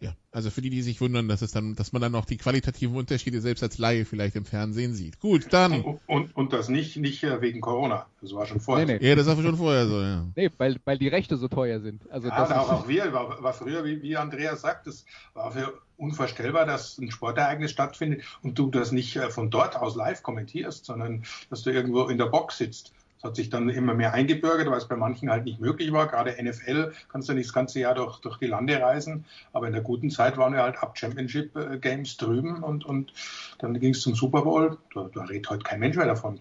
Ja, 0.00 0.12
also 0.32 0.50
für 0.50 0.60
die, 0.60 0.70
die 0.70 0.82
sich 0.82 1.00
wundern, 1.00 1.28
dass 1.28 1.40
es 1.40 1.52
dann, 1.52 1.76
dass 1.76 1.92
man 1.92 2.02
dann 2.02 2.14
auch 2.14 2.24
die 2.24 2.36
qualitativen 2.36 2.96
Unterschiede 2.96 3.40
selbst 3.40 3.62
als 3.62 3.78
Laie 3.78 4.04
vielleicht 4.04 4.36
im 4.36 4.44
Fernsehen 4.44 4.92
sieht. 4.92 5.20
Gut, 5.20 5.46
dann. 5.50 5.82
Und, 5.82 6.00
und, 6.06 6.36
und 6.36 6.52
das 6.52 6.68
nicht, 6.68 6.96
nicht 6.96 7.22
äh, 7.22 7.40
wegen 7.40 7.60
Corona. 7.60 8.06
Das 8.20 8.34
war 8.34 8.44
schon 8.44 8.60
vorher. 8.60 8.86
Nee, 8.86 8.98
nee. 9.00 9.08
Ja, 9.08 9.14
das 9.14 9.26
war 9.26 9.40
schon 9.40 9.56
vorher 9.56 9.86
so, 9.86 10.02
ja. 10.02 10.26
Nee, 10.36 10.50
weil, 10.58 10.78
weil 10.84 10.98
die 10.98 11.08
Rechte 11.08 11.36
so 11.36 11.48
teuer 11.48 11.80
sind. 11.80 12.10
Also 12.10 12.28
ja, 12.28 12.36
das 12.36 12.50
auch, 12.50 12.70
auch 12.70 12.88
wir, 12.88 13.12
war, 13.12 13.42
war 13.42 13.54
früher, 13.54 13.84
wie, 13.84 14.02
wie 14.02 14.16
Andreas 14.16 14.62
sagt, 14.62 14.88
es 14.88 15.06
war 15.32 15.52
für 15.52 15.72
unvorstellbar, 15.96 16.66
dass 16.66 16.98
ein 16.98 17.10
Sportereignis 17.10 17.70
stattfindet 17.70 18.24
und 18.42 18.58
du 18.58 18.70
das 18.70 18.92
nicht 18.92 19.16
äh, 19.16 19.30
von 19.30 19.48
dort 19.48 19.76
aus 19.76 19.94
live 19.94 20.22
kommentierst, 20.22 20.84
sondern 20.84 21.24
dass 21.48 21.62
du 21.62 21.70
irgendwo 21.70 22.08
in 22.08 22.18
der 22.18 22.26
Box 22.26 22.58
sitzt 22.58 22.92
hat 23.24 23.36
sich 23.36 23.50
dann 23.50 23.70
immer 23.70 23.94
mehr 23.94 24.12
eingebürgert, 24.12 24.70
weil 24.70 24.78
es 24.78 24.86
bei 24.86 24.96
manchen 24.96 25.30
halt 25.30 25.44
nicht 25.44 25.60
möglich 25.60 25.92
war. 25.92 26.06
Gerade 26.06 26.36
NFL 26.40 26.92
kannst 27.08 27.28
du 27.28 27.32
nicht 27.32 27.46
das 27.46 27.54
ganze 27.54 27.80
Jahr 27.80 27.94
durch, 27.94 28.18
durch 28.18 28.38
die 28.38 28.46
Lande 28.46 28.80
reisen. 28.80 29.24
Aber 29.52 29.66
in 29.66 29.72
der 29.72 29.82
guten 29.82 30.10
Zeit 30.10 30.36
waren 30.36 30.52
wir 30.52 30.62
halt 30.62 30.76
ab 30.76 30.98
Championship 30.98 31.56
äh, 31.56 31.78
Games 31.78 32.16
drüben 32.18 32.62
und, 32.62 32.84
und 32.84 33.12
dann 33.58 33.80
ging 33.80 33.94
es 33.94 34.02
zum 34.02 34.14
Super 34.14 34.42
Bowl. 34.42 34.78
Da, 34.94 35.08
da 35.12 35.24
redet 35.24 35.48
heute 35.48 35.64
kein 35.64 35.80
Mensch 35.80 35.96
mehr 35.96 36.06
davon. 36.06 36.40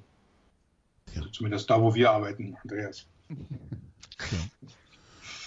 Ja. 1.14 1.22
Also 1.22 1.30
zumindest 1.30 1.70
da, 1.70 1.82
wo 1.82 1.96
wir 1.96 2.12
arbeiten, 2.12 2.58
Andreas. 2.62 3.08
Ja. 3.30 3.38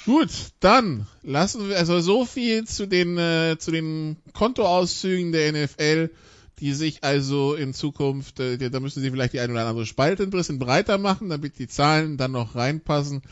Gut, 0.06 0.30
dann 0.60 1.06
lassen 1.22 1.68
wir 1.68 1.76
also 1.76 2.00
so 2.00 2.24
viel 2.24 2.64
zu 2.64 2.86
den 2.86 3.18
äh, 3.18 3.56
zu 3.58 3.72
den 3.72 4.16
Kontoauszügen 4.32 5.32
der 5.32 5.52
NFL 5.52 6.10
die 6.58 6.72
sich 6.72 7.04
also 7.04 7.54
in 7.54 7.74
Zukunft, 7.74 8.40
äh, 8.40 8.70
da 8.70 8.80
müssen 8.80 9.02
sie 9.02 9.10
vielleicht 9.10 9.34
die 9.34 9.40
eine 9.40 9.52
oder 9.52 9.66
andere 9.66 9.86
Spalte 9.86 10.22
ein 10.22 10.30
bisschen 10.30 10.58
breiter 10.58 10.98
machen, 10.98 11.28
damit 11.28 11.58
die 11.58 11.68
Zahlen 11.68 12.16
dann 12.16 12.32
noch 12.32 12.54
reinpassen. 12.54 13.22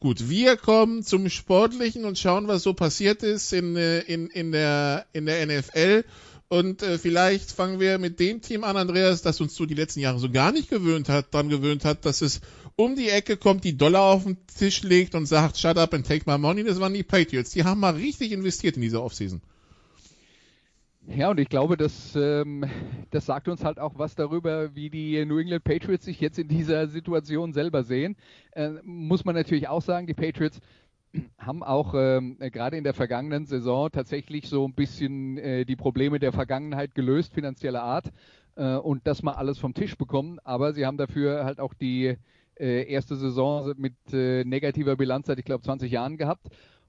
Gut, 0.00 0.28
wir 0.28 0.56
kommen 0.56 1.04
zum 1.04 1.28
Sportlichen 1.28 2.04
und 2.04 2.18
schauen, 2.18 2.48
was 2.48 2.64
so 2.64 2.74
passiert 2.74 3.22
ist 3.22 3.52
in, 3.52 3.76
äh, 3.76 4.00
in, 4.00 4.26
in, 4.26 4.50
der, 4.50 5.06
in 5.12 5.26
der 5.26 5.46
NFL. 5.46 6.04
Und 6.48 6.82
äh, 6.82 6.98
vielleicht 6.98 7.52
fangen 7.52 7.78
wir 7.78 7.98
mit 7.98 8.18
dem 8.18 8.42
Team 8.42 8.64
an, 8.64 8.76
Andreas, 8.76 9.22
das 9.22 9.40
uns 9.40 9.54
so 9.54 9.64
die 9.64 9.74
letzten 9.74 10.00
Jahre 10.00 10.18
so 10.18 10.28
gar 10.28 10.50
nicht 10.52 10.68
gewöhnt 10.68 11.08
hat, 11.08 11.32
dran 11.32 11.48
gewöhnt 11.48 11.84
hat, 11.84 12.04
dass 12.04 12.20
es 12.20 12.40
um 12.76 12.96
die 12.96 13.08
Ecke 13.08 13.36
kommt, 13.36 13.64
die 13.64 13.76
Dollar 13.76 14.02
auf 14.02 14.24
den 14.24 14.36
Tisch 14.58 14.82
legt 14.82 15.14
und 15.14 15.26
sagt, 15.26 15.56
shut 15.56 15.78
up 15.78 15.94
and 15.94 16.06
take 16.06 16.30
my 16.30 16.36
money. 16.36 16.64
Das 16.64 16.80
waren 16.80 16.94
die 16.94 17.04
Patriots. 17.04 17.52
Die 17.52 17.64
haben 17.64 17.80
mal 17.80 17.94
richtig 17.94 18.32
investiert 18.32 18.76
in 18.76 18.82
dieser 18.82 19.02
Offseason. 19.02 19.40
Ja, 21.08 21.30
und 21.30 21.40
ich 21.40 21.48
glaube, 21.48 21.76
das, 21.76 22.14
ähm, 22.16 22.64
das 23.10 23.26
sagt 23.26 23.48
uns 23.48 23.64
halt 23.64 23.78
auch 23.80 23.98
was 23.98 24.14
darüber, 24.14 24.74
wie 24.76 24.88
die 24.88 25.24
New 25.24 25.38
England 25.38 25.64
Patriots 25.64 26.04
sich 26.04 26.20
jetzt 26.20 26.38
in 26.38 26.46
dieser 26.48 26.86
Situation 26.86 27.52
selber 27.52 27.82
sehen. 27.82 28.16
Äh, 28.52 28.70
muss 28.84 29.24
man 29.24 29.34
natürlich 29.34 29.68
auch 29.68 29.82
sagen, 29.82 30.06
die 30.06 30.14
Patriots 30.14 30.60
haben 31.38 31.62
auch 31.64 31.94
ähm, 31.96 32.38
gerade 32.38 32.76
in 32.78 32.84
der 32.84 32.94
vergangenen 32.94 33.46
Saison 33.46 33.90
tatsächlich 33.90 34.48
so 34.48 34.64
ein 34.66 34.74
bisschen 34.74 35.38
äh, 35.38 35.64
die 35.64 35.76
Probleme 35.76 36.18
der 36.20 36.32
Vergangenheit 36.32 36.94
gelöst, 36.94 37.34
finanzieller 37.34 37.82
Art, 37.82 38.12
äh, 38.56 38.76
und 38.76 39.06
das 39.06 39.22
mal 39.22 39.34
alles 39.34 39.58
vom 39.58 39.74
Tisch 39.74 39.96
bekommen. 39.98 40.38
Aber 40.44 40.72
sie 40.72 40.86
haben 40.86 40.98
dafür 40.98 41.44
halt 41.44 41.60
auch 41.60 41.74
die 41.74 42.16
äh, 42.58 42.84
erste 42.90 43.16
Saison 43.16 43.74
mit 43.76 43.94
äh, 44.12 44.44
negativer 44.44 44.96
Bilanz 44.96 45.26
seit, 45.26 45.38
ich 45.38 45.44
glaube, 45.44 45.64
20 45.64 45.90
Jahren 45.90 46.16
gehabt. 46.16 46.46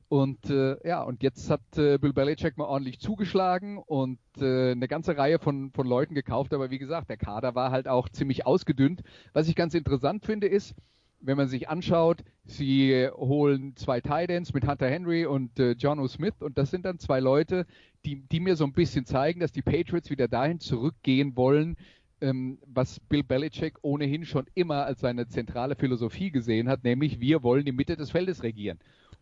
Und 0.10 0.50
äh, 0.50 0.78
ja, 0.88 1.02
und 1.02 1.24
jetzt 1.24 1.50
hat 1.50 1.62
äh, 1.78 1.98
Bill 1.98 2.14
Belichick 2.14 2.58
mal 2.58 2.66
ordentlich 2.66 3.00
zugeschlagen 3.00 3.78
und 3.78 4.20
äh, 4.40 4.72
eine 4.72 4.88
ganze 4.88 5.18
Reihe 5.18 5.40
von, 5.40 5.72
von 5.72 5.88
Leuten 5.88 6.14
gekauft. 6.14 6.54
Aber 6.54 6.70
wie 6.70 6.78
gesagt, 6.78 7.10
der 7.10 7.18
Kader 7.18 7.56
war 7.56 7.72
halt 7.72 7.88
auch 7.88 8.10
ziemlich 8.10 8.46
ausgedünnt. 8.46 9.02
Was 9.34 9.48
ich 9.48 9.56
ganz 9.56 9.74
interessant 9.74 10.26
finde, 10.26 10.48
ist, 10.48 10.76
wenn 11.24 11.38
man 11.38 11.48
sich 11.48 11.70
anschaut, 11.70 12.24
sie 12.46 13.10
holen 13.16 13.76
zwei 13.76 14.02
Titans 14.02 14.54
mit 14.54 14.68
Hunter 14.68 14.90
Henry 14.90 15.26
und 15.26 15.58
äh, 15.60 15.72
John 15.72 16.00
O. 16.00 16.08
Smith 16.08 16.42
und 16.42 16.58
das 16.58 16.70
sind 16.70 16.86
dann 16.86 17.00
zwei 17.00 17.20
Leute, 17.20 17.66
die, 18.06 18.22
die 18.28 18.42
mir 18.42 18.56
so 18.56 18.66
ein 18.66 18.74
bisschen 18.74 19.06
zeigen, 19.06 19.40
dass 19.40 19.52
die 19.52 19.62
Patriots 19.62 20.10
wieder 20.10 20.28
dahin 20.28 20.60
zurückgehen 20.60 21.36
wollen, 21.38 21.78
ähm, 22.20 22.60
was 22.66 23.00
Bill 23.00 23.24
Belichick 23.24 23.76
ohnehin 23.82 24.26
schon 24.26 24.46
immer 24.54 24.86
als 24.86 25.00
seine 25.00 25.28
zentrale 25.28 25.76
Philosophie 25.76 26.30
gesehen 26.30 26.68
hat, 26.68 26.84
nämlich 26.84 27.20
wir 27.20 27.42
wollen 27.42 27.66
die 27.66 27.72
Mitte 27.72 27.96
des 27.96 28.12
Feldes 28.12 28.44
regieren. 28.44 28.80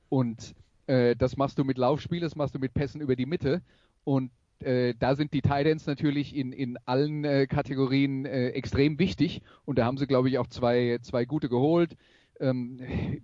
Und 0.09 0.55
äh, 0.91 1.15
das 1.15 1.37
machst 1.37 1.57
du 1.57 1.63
mit 1.63 1.77
Laufspiel, 1.77 2.19
das 2.19 2.35
machst 2.35 2.53
du 2.53 2.59
mit 2.59 2.73
Pässen 2.73 2.99
über 2.99 3.15
die 3.15 3.25
Mitte. 3.25 3.61
Und 4.03 4.31
äh, 4.59 4.93
da 4.99 5.15
sind 5.15 5.33
die 5.33 5.41
Titans 5.41 5.87
natürlich 5.87 6.35
in, 6.35 6.51
in 6.51 6.77
allen 6.85 7.23
äh, 7.23 7.47
Kategorien 7.47 8.25
äh, 8.25 8.49
extrem 8.49 8.99
wichtig. 8.99 9.41
Und 9.63 9.79
da 9.79 9.85
haben 9.85 9.97
sie, 9.97 10.05
glaube 10.05 10.27
ich, 10.29 10.37
auch 10.37 10.47
zwei, 10.47 10.99
zwei 11.01 11.23
gute 11.25 11.47
geholt. 11.47 11.95
Ähm, 12.39 12.81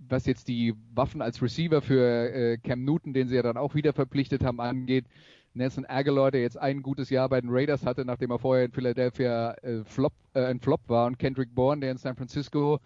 was 0.08 0.26
jetzt 0.26 0.48
die 0.48 0.74
Waffen 0.94 1.20
als 1.20 1.42
Receiver 1.42 1.82
für 1.82 2.32
äh, 2.32 2.58
Cam 2.58 2.84
Newton, 2.84 3.12
den 3.12 3.28
sie 3.28 3.36
ja 3.36 3.42
dann 3.42 3.56
auch 3.56 3.74
wieder 3.74 3.92
verpflichtet 3.92 4.42
haben, 4.44 4.60
angeht. 4.60 5.04
Nelson 5.54 5.86
Aguilar, 5.86 6.30
der 6.30 6.42
jetzt 6.42 6.58
ein 6.58 6.82
gutes 6.82 7.10
Jahr 7.10 7.28
bei 7.28 7.40
den 7.40 7.50
Raiders 7.50 7.84
hatte, 7.84 8.04
nachdem 8.04 8.30
er 8.30 8.38
vorher 8.38 8.64
in 8.64 8.72
Philadelphia 8.72 9.54
äh, 9.62 9.84
Flop, 9.84 10.12
ein 10.32 10.60
Flop 10.60 10.80
war. 10.86 11.06
Und 11.06 11.18
Kendrick 11.18 11.54
Bourne, 11.54 11.80
der 11.80 11.90
in 11.90 11.98
San 11.98 12.16
Francisco 12.16 12.78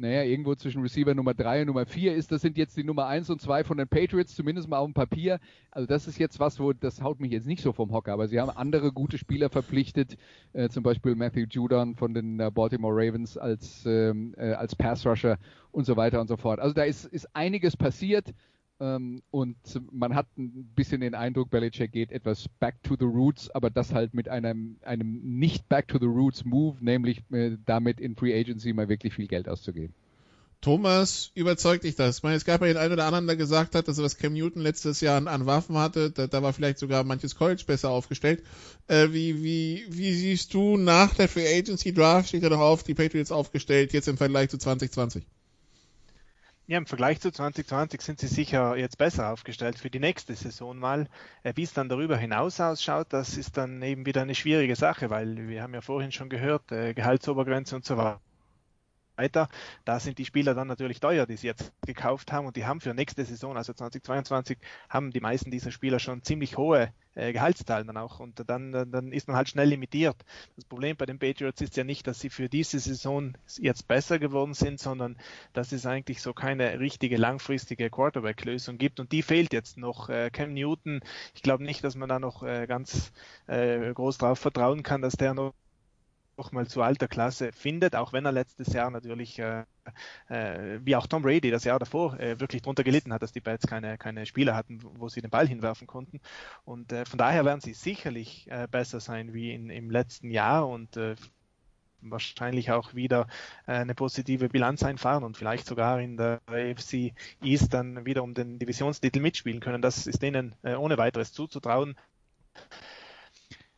naja, 0.00 0.22
irgendwo 0.22 0.54
zwischen 0.54 0.80
Receiver 0.80 1.14
Nummer 1.14 1.34
3 1.34 1.60
und 1.60 1.66
Nummer 1.66 1.84
4 1.84 2.14
ist. 2.14 2.32
Das 2.32 2.40
sind 2.40 2.56
jetzt 2.56 2.76
die 2.76 2.84
Nummer 2.84 3.06
1 3.06 3.28
und 3.28 3.40
2 3.40 3.64
von 3.64 3.76
den 3.76 3.86
Patriots, 3.86 4.34
zumindest 4.34 4.66
mal 4.66 4.78
auf 4.78 4.86
dem 4.86 4.94
Papier. 4.94 5.38
Also 5.70 5.86
das 5.86 6.08
ist 6.08 6.18
jetzt 6.18 6.40
was, 6.40 6.58
wo 6.58 6.72
das 6.72 7.02
haut 7.02 7.20
mich 7.20 7.32
jetzt 7.32 7.46
nicht 7.46 7.62
so 7.62 7.72
vom 7.72 7.92
Hocker, 7.92 8.12
aber 8.12 8.26
sie 8.26 8.40
haben 8.40 8.50
andere 8.50 8.92
gute 8.92 9.18
Spieler 9.18 9.50
verpflichtet, 9.50 10.16
äh, 10.54 10.70
zum 10.70 10.82
Beispiel 10.82 11.14
Matthew 11.14 11.44
Judon 11.50 11.94
von 11.96 12.14
den 12.14 12.40
äh, 12.40 12.50
Baltimore 12.50 12.94
Ravens 12.94 13.36
als, 13.36 13.84
ähm, 13.84 14.34
äh, 14.38 14.52
als 14.52 14.74
Pass 14.74 15.06
Rusher 15.06 15.38
und 15.70 15.84
so 15.84 15.96
weiter 15.96 16.20
und 16.20 16.28
so 16.28 16.38
fort. 16.38 16.60
Also 16.60 16.74
da 16.74 16.84
ist, 16.84 17.04
ist 17.04 17.28
einiges 17.36 17.76
passiert. 17.76 18.32
Ähm, 18.80 19.22
und 19.30 19.56
man 19.92 20.14
hat 20.14 20.26
ein 20.38 20.72
bisschen 20.74 21.02
den 21.02 21.14
Eindruck, 21.14 21.50
Belichick 21.50 21.92
geht 21.92 22.12
etwas 22.12 22.48
back 22.60 22.82
to 22.82 22.96
the 22.98 23.04
roots, 23.04 23.50
aber 23.50 23.68
das 23.68 23.92
halt 23.92 24.14
mit 24.14 24.28
einem, 24.28 24.78
einem 24.82 25.20
nicht 25.38 25.68
back 25.68 25.88
to 25.88 25.98
the 25.98 26.06
roots 26.06 26.44
Move, 26.44 26.78
nämlich 26.80 27.22
äh, 27.30 27.58
damit 27.66 28.00
in 28.00 28.16
Free 28.16 28.38
Agency 28.38 28.72
mal 28.72 28.88
wirklich 28.88 29.14
viel 29.14 29.26
Geld 29.28 29.48
auszugeben. 29.48 29.94
Thomas, 30.62 31.30
überzeugt 31.34 31.84
dich 31.84 31.96
das? 31.96 32.18
Ich 32.18 32.22
meine, 32.22 32.36
es 32.36 32.44
gab 32.44 32.60
ja 32.60 32.66
den 32.66 32.76
einen 32.76 32.92
oder 32.92 33.06
anderen, 33.06 33.26
der 33.26 33.36
gesagt 33.36 33.74
hat, 33.74 33.88
dass 33.88 33.96
er 33.96 34.04
was 34.04 34.18
Cam 34.18 34.34
Newton 34.34 34.60
letztes 34.60 35.00
Jahr 35.00 35.16
an, 35.16 35.26
an 35.26 35.46
Waffen 35.46 35.78
hatte. 35.78 36.10
Da, 36.10 36.26
da, 36.26 36.42
war 36.42 36.52
vielleicht 36.52 36.78
sogar 36.78 37.02
manches 37.02 37.34
College 37.34 37.64
besser 37.66 37.88
aufgestellt. 37.88 38.42
Äh, 38.86 39.08
wie, 39.12 39.42
wie, 39.42 39.86
wie 39.88 40.12
siehst 40.12 40.52
du 40.52 40.76
nach 40.76 41.14
der 41.14 41.28
Free 41.28 41.46
Agency 41.46 41.94
Draft, 41.94 42.28
steht 42.28 42.42
ja 42.42 42.50
noch 42.50 42.60
auf, 42.60 42.82
die 42.82 42.94
Patriots 42.94 43.32
aufgestellt, 43.32 43.94
jetzt 43.94 44.08
im 44.08 44.18
Vergleich 44.18 44.50
zu 44.50 44.58
2020? 44.58 45.24
Ja, 46.70 46.78
im 46.78 46.86
Vergleich 46.86 47.18
zu 47.20 47.32
2020 47.32 48.00
sind 48.00 48.20
sie 48.20 48.28
sicher 48.28 48.76
jetzt 48.76 48.96
besser 48.96 49.32
aufgestellt 49.32 49.76
für 49.76 49.90
die 49.90 49.98
nächste 49.98 50.36
Saison 50.36 50.78
mal. 50.78 51.08
Äh, 51.42 51.54
wie 51.56 51.64
es 51.64 51.72
dann 51.72 51.88
darüber 51.88 52.16
hinaus 52.16 52.60
ausschaut, 52.60 53.08
das 53.10 53.36
ist 53.36 53.56
dann 53.56 53.82
eben 53.82 54.06
wieder 54.06 54.22
eine 54.22 54.36
schwierige 54.36 54.76
Sache, 54.76 55.10
weil 55.10 55.48
wir 55.48 55.64
haben 55.64 55.74
ja 55.74 55.80
vorhin 55.80 56.12
schon 56.12 56.28
gehört, 56.28 56.70
äh, 56.70 56.94
Gehaltsobergrenze 56.94 57.74
und 57.74 57.84
so 57.84 57.96
weiter 57.96 58.20
weiter. 59.20 59.48
Da 59.84 60.00
sind 60.00 60.18
die 60.18 60.24
Spieler 60.24 60.54
dann 60.54 60.68
natürlich 60.68 61.00
teuer, 61.00 61.26
die 61.26 61.36
sie 61.36 61.46
jetzt 61.46 61.72
gekauft 61.86 62.32
haben 62.32 62.46
und 62.46 62.56
die 62.56 62.64
haben 62.64 62.80
für 62.80 62.94
nächste 62.94 63.24
Saison, 63.24 63.56
also 63.56 63.72
2022, 63.72 64.58
haben 64.88 65.10
die 65.10 65.20
meisten 65.20 65.50
dieser 65.50 65.70
Spieler 65.70 65.98
schon 65.98 66.22
ziemlich 66.22 66.56
hohe 66.56 66.92
äh, 67.14 67.32
Gehaltszahlen 67.32 67.86
dann 67.86 67.96
auch 67.96 68.20
und 68.20 68.42
dann, 68.48 68.72
dann 68.72 69.12
ist 69.12 69.28
man 69.28 69.36
halt 69.36 69.48
schnell 69.48 69.68
limitiert. 69.68 70.16
Das 70.56 70.64
Problem 70.64 70.96
bei 70.96 71.06
den 71.06 71.18
Patriots 71.18 71.60
ist 71.60 71.76
ja 71.76 71.84
nicht, 71.84 72.06
dass 72.06 72.20
sie 72.20 72.30
für 72.30 72.48
diese 72.48 72.78
Saison 72.78 73.36
jetzt 73.58 73.88
besser 73.88 74.18
geworden 74.18 74.54
sind, 74.54 74.80
sondern 74.80 75.16
dass 75.52 75.72
es 75.72 75.86
eigentlich 75.86 76.22
so 76.22 76.32
keine 76.32 76.80
richtige 76.80 77.16
langfristige 77.16 77.90
Quarterback-Lösung 77.90 78.78
gibt 78.78 79.00
und 79.00 79.12
die 79.12 79.22
fehlt 79.22 79.52
jetzt 79.52 79.76
noch. 79.76 80.08
Äh, 80.08 80.30
Cam 80.30 80.54
Newton, 80.54 81.00
ich 81.34 81.42
glaube 81.42 81.64
nicht, 81.64 81.84
dass 81.84 81.96
man 81.96 82.08
da 82.08 82.18
noch 82.18 82.42
äh, 82.42 82.66
ganz 82.66 83.12
äh, 83.46 83.92
groß 83.92 84.18
drauf 84.18 84.38
vertrauen 84.38 84.82
kann, 84.82 85.02
dass 85.02 85.14
der 85.14 85.34
noch 85.34 85.52
mal 86.52 86.66
zu 86.66 86.82
alter 86.82 87.08
Klasse 87.08 87.52
findet, 87.52 87.94
auch 87.94 88.12
wenn 88.12 88.24
er 88.24 88.32
letztes 88.32 88.72
Jahr 88.72 88.90
natürlich, 88.90 89.38
äh, 89.38 89.64
äh, 90.28 90.80
wie 90.82 90.96
auch 90.96 91.06
Tom 91.06 91.22
Brady 91.22 91.50
das 91.50 91.64
Jahr 91.64 91.78
davor, 91.78 92.18
äh, 92.18 92.40
wirklich 92.40 92.62
darunter 92.62 92.84
gelitten 92.84 93.12
hat, 93.12 93.22
dass 93.22 93.32
die 93.32 93.40
Bats 93.40 93.66
keine, 93.66 93.98
keine 93.98 94.26
Spieler 94.26 94.56
hatten, 94.56 94.80
wo 94.82 95.08
sie 95.08 95.20
den 95.20 95.30
Ball 95.30 95.46
hinwerfen 95.46 95.86
konnten. 95.86 96.20
Und 96.64 96.92
äh, 96.92 97.04
von 97.04 97.18
daher 97.18 97.44
werden 97.44 97.60
sie 97.60 97.74
sicherlich 97.74 98.50
äh, 98.50 98.66
besser 98.70 99.00
sein 99.00 99.34
wie 99.34 99.52
in, 99.52 99.70
im 99.70 99.90
letzten 99.90 100.30
Jahr 100.30 100.68
und 100.68 100.96
äh, 100.96 101.14
wahrscheinlich 102.02 102.70
auch 102.72 102.94
wieder 102.94 103.26
eine 103.66 103.94
positive 103.94 104.48
Bilanz 104.48 104.82
einfahren 104.82 105.22
und 105.22 105.36
vielleicht 105.36 105.66
sogar 105.66 106.00
in 106.00 106.16
der 106.16 106.40
AFC 106.46 107.12
East 107.42 107.74
dann 107.74 108.06
wieder 108.06 108.22
um 108.22 108.32
den 108.32 108.58
Divisionstitel 108.58 109.20
mitspielen 109.20 109.60
können. 109.60 109.82
Das 109.82 110.06
ist 110.06 110.22
denen 110.22 110.54
ohne 110.62 110.96
weiteres 110.96 111.34
zuzutrauen. 111.34 111.96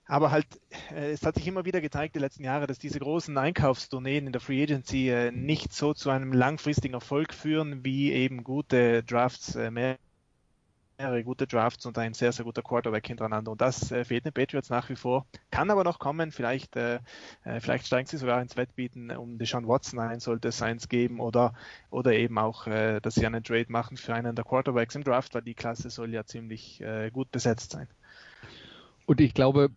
Aber 0.07 0.31
halt, 0.31 0.47
äh, 0.91 1.13
es 1.13 1.25
hat 1.25 1.37
sich 1.37 1.47
immer 1.47 1.65
wieder 1.65 1.81
gezeigt 1.81 2.17
die 2.17 2.19
letzten 2.19 2.45
Jahre, 2.45 2.67
dass 2.67 2.79
diese 2.79 2.99
großen 2.99 3.37
Einkaufstourneen 3.39 4.27
in 4.27 4.33
der 4.33 4.41
Free 4.41 4.63
Agency 4.63 5.11
äh, 5.11 5.31
nicht 5.31 5.73
so 5.73 5.95
zu 5.95 6.11
einem 6.11 6.33
langfristigen 6.33 6.95
Erfolg 6.95 7.33
führen, 7.33 7.85
wie 7.85 8.13
eben 8.13 8.43
gute 8.43 9.05
Drafts, 9.05 9.55
äh, 9.55 9.71
mehrere 9.71 9.99
gute 11.25 11.47
Drafts 11.47 11.87
und 11.87 11.99
ein 11.99 12.15
sehr, 12.15 12.33
sehr 12.33 12.45
guter 12.45 12.63
Quarterback 12.63 13.07
hintereinander. 13.07 13.53
Und 13.53 13.61
das 13.61 13.89
fehlt 13.89 14.25
den 14.25 14.33
Patriots 14.33 14.71
nach 14.71 14.89
wie 14.89 14.97
vor. 14.97 15.27
Kann 15.51 15.71
aber 15.71 15.83
noch 15.83 15.99
kommen. 15.99 16.31
Vielleicht, 16.31 16.79
vielleicht 17.59 17.87
steigen 17.87 18.07
sie 18.07 18.19
sogar 18.19 18.41
ins 18.41 18.57
Wettbieten 18.57 19.11
um 19.11 19.37
Deshaun 19.37 19.67
Watson 19.67 19.99
ein, 19.99 20.21
sollte 20.21 20.49
es 20.49 20.63
eins 20.63 20.89
geben. 20.89 21.19
Oder, 21.19 21.55
oder 21.91 22.13
eben 22.13 22.39
auch, 22.39 22.67
dass 22.67 23.15
sie 23.15 23.27
einen 23.27 23.43
Trade 23.43 23.67
machen 23.69 23.97
für 23.97 24.15
einen 24.15 24.37
der 24.37 24.45
Quarterbacks 24.45 24.95
im 24.95 25.03
Draft, 25.03 25.35
weil 25.35 25.43
die 25.43 25.55
Klasse 25.55 25.91
soll 25.91 26.13
ja 26.13 26.25
ziemlich 26.25 26.81
gut 27.13 27.33
besetzt 27.33 27.73
sein. 27.73 27.89
Und 29.07 29.21
ich 29.21 29.35
glaube, 29.35 29.71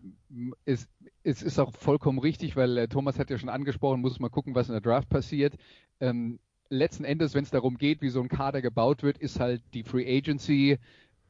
es, 0.66 0.88
es 1.24 1.42
ist 1.42 1.60
auch 1.60 1.74
vollkommen 1.74 2.20
richtig, 2.20 2.56
weil 2.56 2.78
äh, 2.78 2.88
Thomas 2.88 3.20
hat 3.20 3.30
ja 3.30 3.38
schon 3.38 3.50
angesprochen, 3.50 4.02
muss 4.02 4.20
mal 4.20 4.30
gucken, 4.30 4.56
was 4.56 4.68
in 4.68 4.74
der 4.74 4.82
Draft 4.82 5.10
passiert. 5.10 5.56
Ähm, 6.00 6.40
letzten 6.70 7.04
Endes, 7.04 7.34
wenn 7.34 7.44
es 7.44 7.52
darum 7.52 7.78
geht, 7.78 8.02
wie 8.02 8.10
so 8.10 8.22
ein 8.22 8.30
Kader 8.30 8.62
gebaut 8.62 9.04
wird, 9.04 9.18
ist 9.18 9.40
halt 9.40 9.62
die 9.74 9.84
Free 9.84 10.18
Agency 10.18 10.78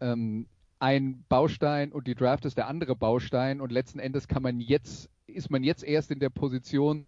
ähm, 0.01 0.47
ein 0.79 1.23
Baustein 1.29 1.91
und 1.91 2.07
die 2.07 2.15
Draft 2.15 2.45
ist 2.45 2.57
der 2.57 2.67
andere 2.67 2.95
Baustein 2.95 3.61
und 3.61 3.71
letzten 3.71 3.99
Endes 3.99 4.27
kann 4.27 4.43
man 4.43 4.59
jetzt, 4.59 5.09
ist 5.27 5.49
man 5.49 5.63
jetzt 5.63 5.83
erst 5.83 6.11
in 6.11 6.19
der 6.19 6.29
Position, 6.29 7.05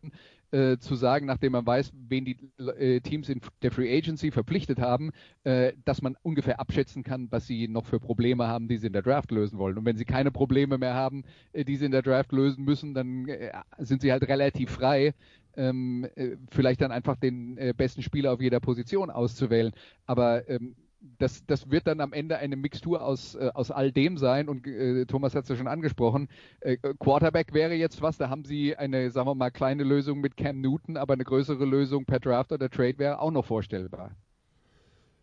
äh, 0.51 0.77
zu 0.77 0.95
sagen, 0.95 1.25
nachdem 1.25 1.53
man 1.53 1.65
weiß, 1.65 1.91
wen 2.07 2.25
die 2.25 2.37
äh, 2.57 3.01
Teams 3.01 3.29
in 3.29 3.41
der 3.61 3.71
Free 3.71 3.95
Agency 3.95 4.31
verpflichtet 4.31 4.79
haben, 4.79 5.11
äh, 5.43 5.73
dass 5.85 6.01
man 6.01 6.15
ungefähr 6.21 6.59
abschätzen 6.59 7.03
kann, 7.03 7.27
was 7.31 7.47
sie 7.47 7.67
noch 7.67 7.85
für 7.85 7.99
Probleme 7.99 8.47
haben, 8.47 8.67
die 8.67 8.77
sie 8.77 8.87
in 8.87 8.93
der 8.93 9.01
Draft 9.01 9.31
lösen 9.31 9.59
wollen. 9.59 9.77
Und 9.77 9.85
wenn 9.85 9.97
sie 9.97 10.05
keine 10.05 10.31
Probleme 10.31 10.77
mehr 10.77 10.93
haben, 10.93 11.23
äh, 11.53 11.65
die 11.65 11.75
sie 11.75 11.85
in 11.85 11.91
der 11.91 12.01
Draft 12.01 12.31
lösen 12.31 12.63
müssen, 12.63 12.93
dann 12.93 13.27
äh, 13.27 13.51
sind 13.79 14.01
sie 14.01 14.11
halt 14.11 14.27
relativ 14.27 14.71
frei, 14.71 15.13
ähm, 15.55 16.07
vielleicht 16.51 16.81
dann 16.81 16.91
einfach 16.91 17.15
den 17.15 17.55
besten 17.75 18.03
Spieler 18.03 18.31
auf 18.31 18.41
jeder 18.41 18.59
Position 18.59 19.09
auszuwählen. 19.09 19.73
Aber 20.05 20.47
ähm, 20.47 20.75
das, 20.99 21.45
das 21.45 21.69
wird 21.69 21.87
dann 21.87 22.01
am 22.01 22.13
Ende 22.13 22.37
eine 22.37 22.55
Mixtur 22.55 23.01
aus, 23.01 23.35
äh, 23.35 23.51
aus 23.53 23.71
all 23.71 23.91
dem 23.91 24.17
sein 24.17 24.49
und 24.49 24.65
äh, 24.67 25.05
Thomas 25.05 25.35
hat 25.35 25.43
es 25.43 25.49
ja 25.49 25.55
schon 25.55 25.67
angesprochen. 25.67 26.27
Äh, 26.61 26.77
Quarterback 26.99 27.53
wäre 27.53 27.73
jetzt 27.73 28.01
was, 28.01 28.17
da 28.17 28.29
haben 28.29 28.45
sie 28.45 28.75
eine, 28.75 29.11
sagen 29.11 29.27
wir 29.27 29.35
mal, 29.35 29.51
kleine 29.51 29.83
Lösung 29.83 30.19
mit 30.19 30.37
Cam 30.37 30.61
Newton, 30.61 30.97
aber 30.97 31.13
eine 31.13 31.23
größere 31.23 31.65
Lösung 31.65 32.05
per 32.05 32.19
Draft 32.19 32.51
oder 32.51 32.69
Trade 32.69 32.97
wäre 32.97 33.19
auch 33.19 33.31
noch 33.31 33.45
vorstellbar. 33.45 34.11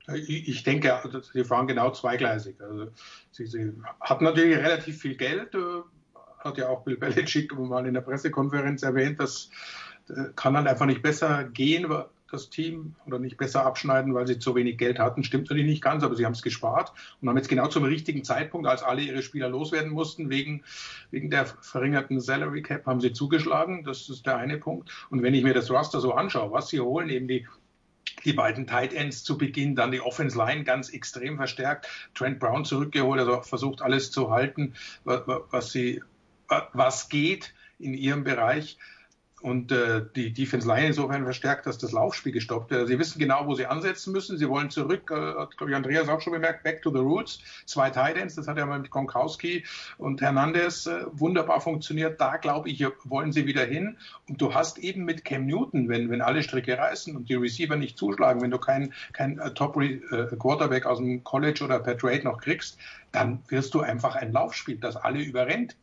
Ich 0.06 0.62
denke, 0.64 1.00
sie 1.32 1.44
fahren 1.44 1.66
genau 1.66 1.90
zweigleisig. 1.90 2.60
Also 2.60 2.88
sie, 3.30 3.46
sie 3.46 3.72
hatten 4.00 4.24
natürlich 4.24 4.58
relativ 4.58 4.98
viel 5.00 5.16
Geld, 5.16 5.54
äh, 5.54 5.58
hat 6.38 6.58
ja 6.58 6.68
auch 6.68 6.84
Bill 6.84 6.96
Belichick 6.96 7.56
mal 7.58 7.87
in 7.87 7.94
der 7.94 8.02
Pressekonferenz 8.02 8.82
erwähnt, 8.82 9.18
das 9.18 9.50
äh, 10.08 10.26
kann 10.37 10.54
dann 10.54 10.66
einfach 10.66 10.87
nicht 10.87 11.02
besser 11.02 11.44
gehen, 11.44 11.88
das 12.35 12.51
Team 12.51 12.94
oder 13.07 13.18
nicht 13.18 13.37
besser 13.37 13.64
abschneiden, 13.64 14.14
weil 14.14 14.27
sie 14.27 14.38
zu 14.38 14.55
wenig 14.55 14.79
Geld 14.79 14.99
hatten. 14.99 15.25
Stimmt 15.25 15.49
natürlich 15.49 15.66
nicht 15.66 15.83
ganz, 15.83 16.03
aber 16.03 16.14
sie 16.16 16.27
haben 16.27 16.33
es 16.33 16.42
gespart 16.42 16.92
und 17.20 17.29
haben 17.29 17.37
jetzt 17.37 17.49
genau 17.49 17.68
zum 17.68 17.85
richtigen 17.85 18.25
Zeitpunkt, 18.25 18.66
als 18.66 18.83
alle 18.83 19.03
ihre 19.03 19.23
Spieler 19.23 19.49
loswerden 19.49 19.92
mussten, 19.92 20.31
wegen, 20.31 20.64
wegen 21.11 21.31
der 21.31 21.47
verringerten 21.47 22.20
Salary 22.20 22.62
Cap, 22.62 22.87
haben 22.87 23.01
sie 23.01 23.12
zugeschlagen. 23.12 23.85
Das 23.85 24.09
ist 24.09 24.27
der 24.27 24.37
eine 24.37 24.59
Punkt. 24.59 24.90
Und 25.11 25.23
wenn 25.23 25.35
ich 25.35 25.44
mir 25.44 25.55
das 25.55 25.70
Roster 25.70 26.01
so 26.01 26.12
anschaue, 26.12 26.53
was 26.53 26.68
sie 26.68 26.81
holen, 26.81 27.09
eben 27.09 27.29
die 27.29 27.47
die 28.25 28.33
beiden 28.33 28.66
Tight 28.66 28.92
Ends 28.92 29.25
zu 29.25 29.37
Beginn, 29.37 29.75
dann 29.75 29.90
die 29.90 30.01
Offense 30.01 30.38
Line 30.38 30.64
ganz 30.64 30.88
extrem 30.88 31.37
verstärkt, 31.37 31.88
Trent 32.14 32.38
Brown 32.38 32.64
zurückgeholt, 32.64 33.20
also 33.20 33.42
versucht 33.42 33.83
alles 33.83 34.11
zu 34.11 34.31
halten, 34.31 34.75
was 35.05 35.73
sie, 35.73 36.03
was 36.73 37.09
geht 37.09 37.55
in 37.79 37.94
ihrem 37.94 38.25
Bereich 38.25 38.79
und 39.44 39.72
äh, 39.72 40.02
die 40.16 40.33
Defense 40.33 40.66
Line 40.66 40.88
insofern 40.88 41.24
verstärkt, 41.24 41.66
dass 41.66 41.78
das 41.78 41.92
Laufspiel 41.92 42.33
gestoppt 42.33 42.70
wird. 42.70 42.88
Sie 42.88 42.98
wissen 42.98 43.18
genau, 43.18 43.46
wo 43.46 43.54
sie 43.54 43.66
ansetzen 43.66 44.12
müssen. 44.12 44.38
Sie 44.38 44.48
wollen 44.48 44.70
zurück, 44.70 45.11
äh, 45.11 45.40
hat, 45.40 45.57
glaube 45.57 45.72
ich, 45.72 45.76
Andreas 45.76 46.09
auch 46.09 46.20
schon 46.20 46.33
bemerkt, 46.33 46.62
back 46.62 46.83
to 46.83 46.90
the 46.90 46.98
roots. 46.98 47.40
Zwei 47.66 47.90
Titans, 47.90 48.35
das 48.37 48.48
hat 48.48 48.59
ja 48.59 48.66
mal 48.66 48.78
mit 48.78 48.90
Gronkowski 48.90 49.64
und 49.98 50.20
Hernandez 50.20 50.87
äh, 50.87 51.04
wunderbar 51.12 51.61
funktioniert. 51.61 52.20
Da, 52.20 52.37
glaube 52.37 52.70
ich, 52.70 52.87
wollen 53.04 53.33
sie 53.33 53.46
wieder 53.46 53.64
hin. 53.64 53.98
Und 54.28 54.40
du 54.40 54.54
hast 54.54 54.78
eben 54.78 55.04
mit 55.04 55.24
Cam 55.24 55.46
Newton, 55.46 55.88
wenn, 55.88 56.11
wenn 56.11 56.22
alle 56.22 56.42
Stricke 56.42 56.78
reißen 56.78 57.16
und 57.16 57.28
die 57.28 57.35
Receiver 57.35 57.76
nicht 57.76 57.98
zuschlagen, 57.98 58.40
wenn 58.40 58.50
du 58.50 58.59
keinen 58.59 58.74
kein, 59.12 59.37
kein 59.37 59.38
äh, 59.38 59.54
Top-Quarterback 59.54 60.85
äh, 60.85 60.88
aus 60.88 60.98
dem 60.98 61.24
College 61.24 61.64
oder 61.64 61.78
per 61.78 61.96
Trade 61.96 62.24
noch 62.24 62.38
kriegst, 62.38 62.78
dann 63.12 63.42
wirst 63.48 63.74
du 63.74 63.80
einfach 63.80 64.16
ein 64.16 64.33
Laufspiel, 64.33 64.78
das 64.78 64.96
alle 64.96 65.20
überrennt. 65.20 65.76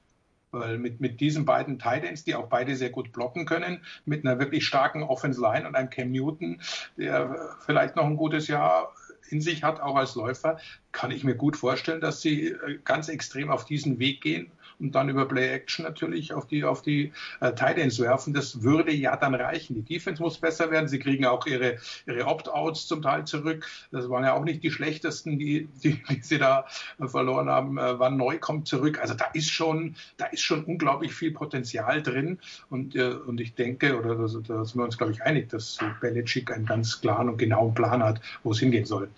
Weil 0.52 0.78
mit, 0.78 1.00
mit 1.00 1.22
diesen 1.22 1.46
beiden 1.46 1.80
Titans, 1.80 2.24
die 2.24 2.36
auch 2.36 2.48
beide 2.48 2.76
sehr 2.76 2.90
gut 2.90 3.12
blocken 3.12 3.46
können, 3.46 3.86
mit 4.06 4.26
einer 4.26 4.40
wirklich 4.40 4.66
starken 4.66 5.04
Offense 5.04 5.42
Line 5.42 5.68
und 5.68 5.76
einem 5.76 5.90
Cam 5.90 6.12
Newton, 6.12 6.62
der 6.98 7.56
vielleicht 7.66 7.96
noch 7.96 8.06
ein 8.06 8.18
gutes 8.18 8.48
Jahr 8.48 8.94
in 9.30 9.42
sich 9.42 9.64
hat, 9.64 9.80
auch 9.80 9.96
als 9.96 10.16
Läufer, 10.16 10.58
kann 10.92 11.12
ich 11.12 11.24
mir 11.24 11.36
gut 11.36 11.56
vorstellen, 11.56 12.02
dass 12.02 12.22
sie 12.22 12.48
äh, 12.50 12.80
ganz 12.84 13.08
extrem 13.08 13.50
auf 13.50 13.64
diesen 13.66 13.98
Weg 13.98 14.22
gehen 14.22 14.52
und 14.82 14.96
dann 14.96 15.10
über 15.10 15.28
Play 15.28 15.50
Action 15.50 15.86
natürlich 15.86 16.34
auf 16.34 16.48
die, 16.48 16.64
auf 16.64 16.82
die 16.82 17.12
äh, 17.40 17.54
Tight 17.54 17.78
Ends 17.78 18.00
werfen. 18.00 18.34
Das 18.34 18.64
würde 18.64 18.92
ja 18.92 19.16
dann 19.16 19.36
reichen. 19.36 19.76
Die 19.76 19.82
Defense 19.82 20.22
muss 20.22 20.38
besser 20.38 20.72
werden. 20.72 20.88
Sie 20.88 21.00
kriegen 21.00 21.26
auch 21.26 21.46
ihre, 21.46 21.78
ihre 22.08 22.26
Opt-outs 22.26 22.88
zum 22.88 23.02
Teil 23.02 23.26
zurück. 23.26 23.68
Das 23.92 24.10
waren 24.10 24.24
ja 24.24 24.34
auch 24.34 24.44
nicht 24.44 24.64
die 24.64 24.72
schlechtesten, 24.72 25.38
die, 25.38 25.70
die, 25.84 26.02
die 26.10 26.22
sie 26.22 26.40
da 26.40 26.66
äh, 27.00 27.08
verloren 27.08 27.50
haben. 27.50 27.78
Äh, 27.78 28.00
Wann 28.00 28.18
neu 28.18 28.40
kommt 28.40 28.68
zurück. 28.68 29.00
Also 29.00 29.14
da 29.14 29.26
ist 29.34 29.52
schon, 29.52 29.96
da 30.18 30.26
ist 30.26 30.42
schon 30.42 30.64
unglaublich 30.64 31.14
viel 31.14 31.32
Potenzial 31.32 32.02
drin. 32.02 32.40
Und, 32.70 32.96
äh, 32.96 33.12
und 33.12 33.40
ich 33.40 33.54
denke, 33.54 33.98
oder 33.98 34.16
da 34.16 34.28
sind 34.28 34.50
wir 34.50 34.84
uns, 34.84 34.98
glaube 34.98 35.14
ich, 35.14 35.22
einig, 35.22 35.50
dass 35.50 35.78
Belichick 36.02 36.52
einen 36.52 36.66
ganz 36.66 37.02
klaren 37.02 37.30
und 37.30 37.38
genauen 37.38 37.74
Plan 37.74 38.02
hat, 38.04 38.22
wo 38.44 38.52
es 38.52 38.60
hingehen 38.60 38.86
soll. 38.86 39.10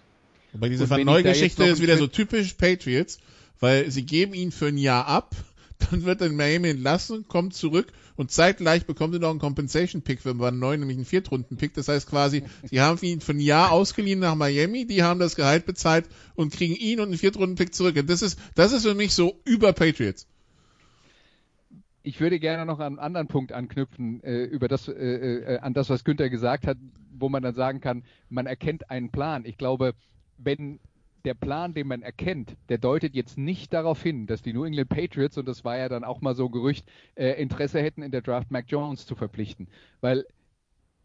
Aber 0.53 0.69
diese 0.69 0.89
Van 0.89 1.03
Neu-Geschichte 1.03 1.63
ist 1.65 1.81
wieder 1.81 1.97
so 1.97 2.07
typisch 2.07 2.53
Patriots, 2.53 3.19
weil 3.59 3.89
sie 3.89 4.05
geben 4.05 4.33
ihn 4.33 4.51
für 4.51 4.67
ein 4.67 4.77
Jahr 4.77 5.07
ab 5.07 5.33
dann 5.89 6.03
wird 6.03 6.21
er 6.21 6.27
in 6.27 6.35
Miami 6.35 6.69
entlassen, 6.69 7.27
kommt 7.27 7.53
zurück 7.53 7.91
und 8.15 8.31
zeitgleich 8.31 8.85
bekommt 8.85 9.13
er 9.13 9.19
noch 9.19 9.29
einen 9.29 9.39
Compensation-Pick 9.39 10.21
für 10.21 10.37
Van 10.37 10.59
Neu, 10.59 10.77
nämlich 10.77 10.97
einen 10.97 11.05
Viertrunden-Pick. 11.05 11.73
Das 11.73 11.87
heißt 11.87 12.09
quasi, 12.09 12.43
sie 12.63 12.81
haben 12.81 12.99
ihn 13.01 13.21
für 13.21 13.33
ein 13.33 13.39
Jahr 13.39 13.71
ausgeliehen 13.71 14.19
nach 14.19 14.35
Miami, 14.35 14.85
die 14.85 15.03
haben 15.03 15.19
das 15.19 15.35
Gehalt 15.35 15.65
bezahlt 15.65 16.07
und 16.35 16.53
kriegen 16.53 16.75
ihn 16.75 16.99
und 16.99 17.07
einen 17.07 17.17
Viertrunden-Pick 17.17 17.73
zurück. 17.73 17.95
Und 17.97 18.09
das 18.09 18.21
ist, 18.21 18.39
das 18.55 18.71
ist 18.71 18.83
für 18.83 18.95
mich 18.95 19.13
so 19.13 19.39
über 19.45 19.73
Patriots. 19.73 20.27
Ich 22.03 22.19
würde 22.19 22.39
gerne 22.39 22.65
noch 22.65 22.79
an 22.79 22.93
einen 22.93 22.99
anderen 22.99 23.27
Punkt 23.27 23.53
anknüpfen, 23.53 24.21
äh, 24.23 24.43
über 24.43 24.67
das, 24.67 24.89
äh, 24.89 24.93
äh, 24.93 25.59
an 25.59 25.73
das, 25.73 25.89
was 25.89 26.03
Günther 26.03 26.29
gesagt 26.29 26.67
hat, 26.67 26.77
wo 27.17 27.29
man 27.29 27.41
dann 27.41 27.55
sagen 27.55 27.79
kann, 27.79 28.03
man 28.29 28.45
erkennt 28.45 28.89
einen 28.89 29.09
Plan. 29.09 29.45
Ich 29.45 29.57
glaube, 29.57 29.93
wenn 30.37 30.79
der 31.25 31.33
Plan, 31.33 31.73
den 31.73 31.87
man 31.87 32.01
erkennt, 32.01 32.55
der 32.69 32.77
deutet 32.77 33.15
jetzt 33.15 33.37
nicht 33.37 33.73
darauf 33.73 34.01
hin, 34.01 34.27
dass 34.27 34.41
die 34.41 34.53
New 34.53 34.65
England 34.65 34.89
Patriots, 34.89 35.37
und 35.37 35.47
das 35.47 35.63
war 35.63 35.77
ja 35.77 35.89
dann 35.89 36.03
auch 36.03 36.21
mal 36.21 36.35
so 36.35 36.45
ein 36.45 36.51
Gerücht, 36.51 36.85
äh, 37.15 37.41
Interesse 37.41 37.81
hätten, 37.81 38.01
in 38.01 38.11
der 38.11 38.21
Draft 38.21 38.51
Mac 38.51 38.65
Jones 38.67 39.05
zu 39.05 39.15
verpflichten. 39.15 39.67
Weil 40.01 40.25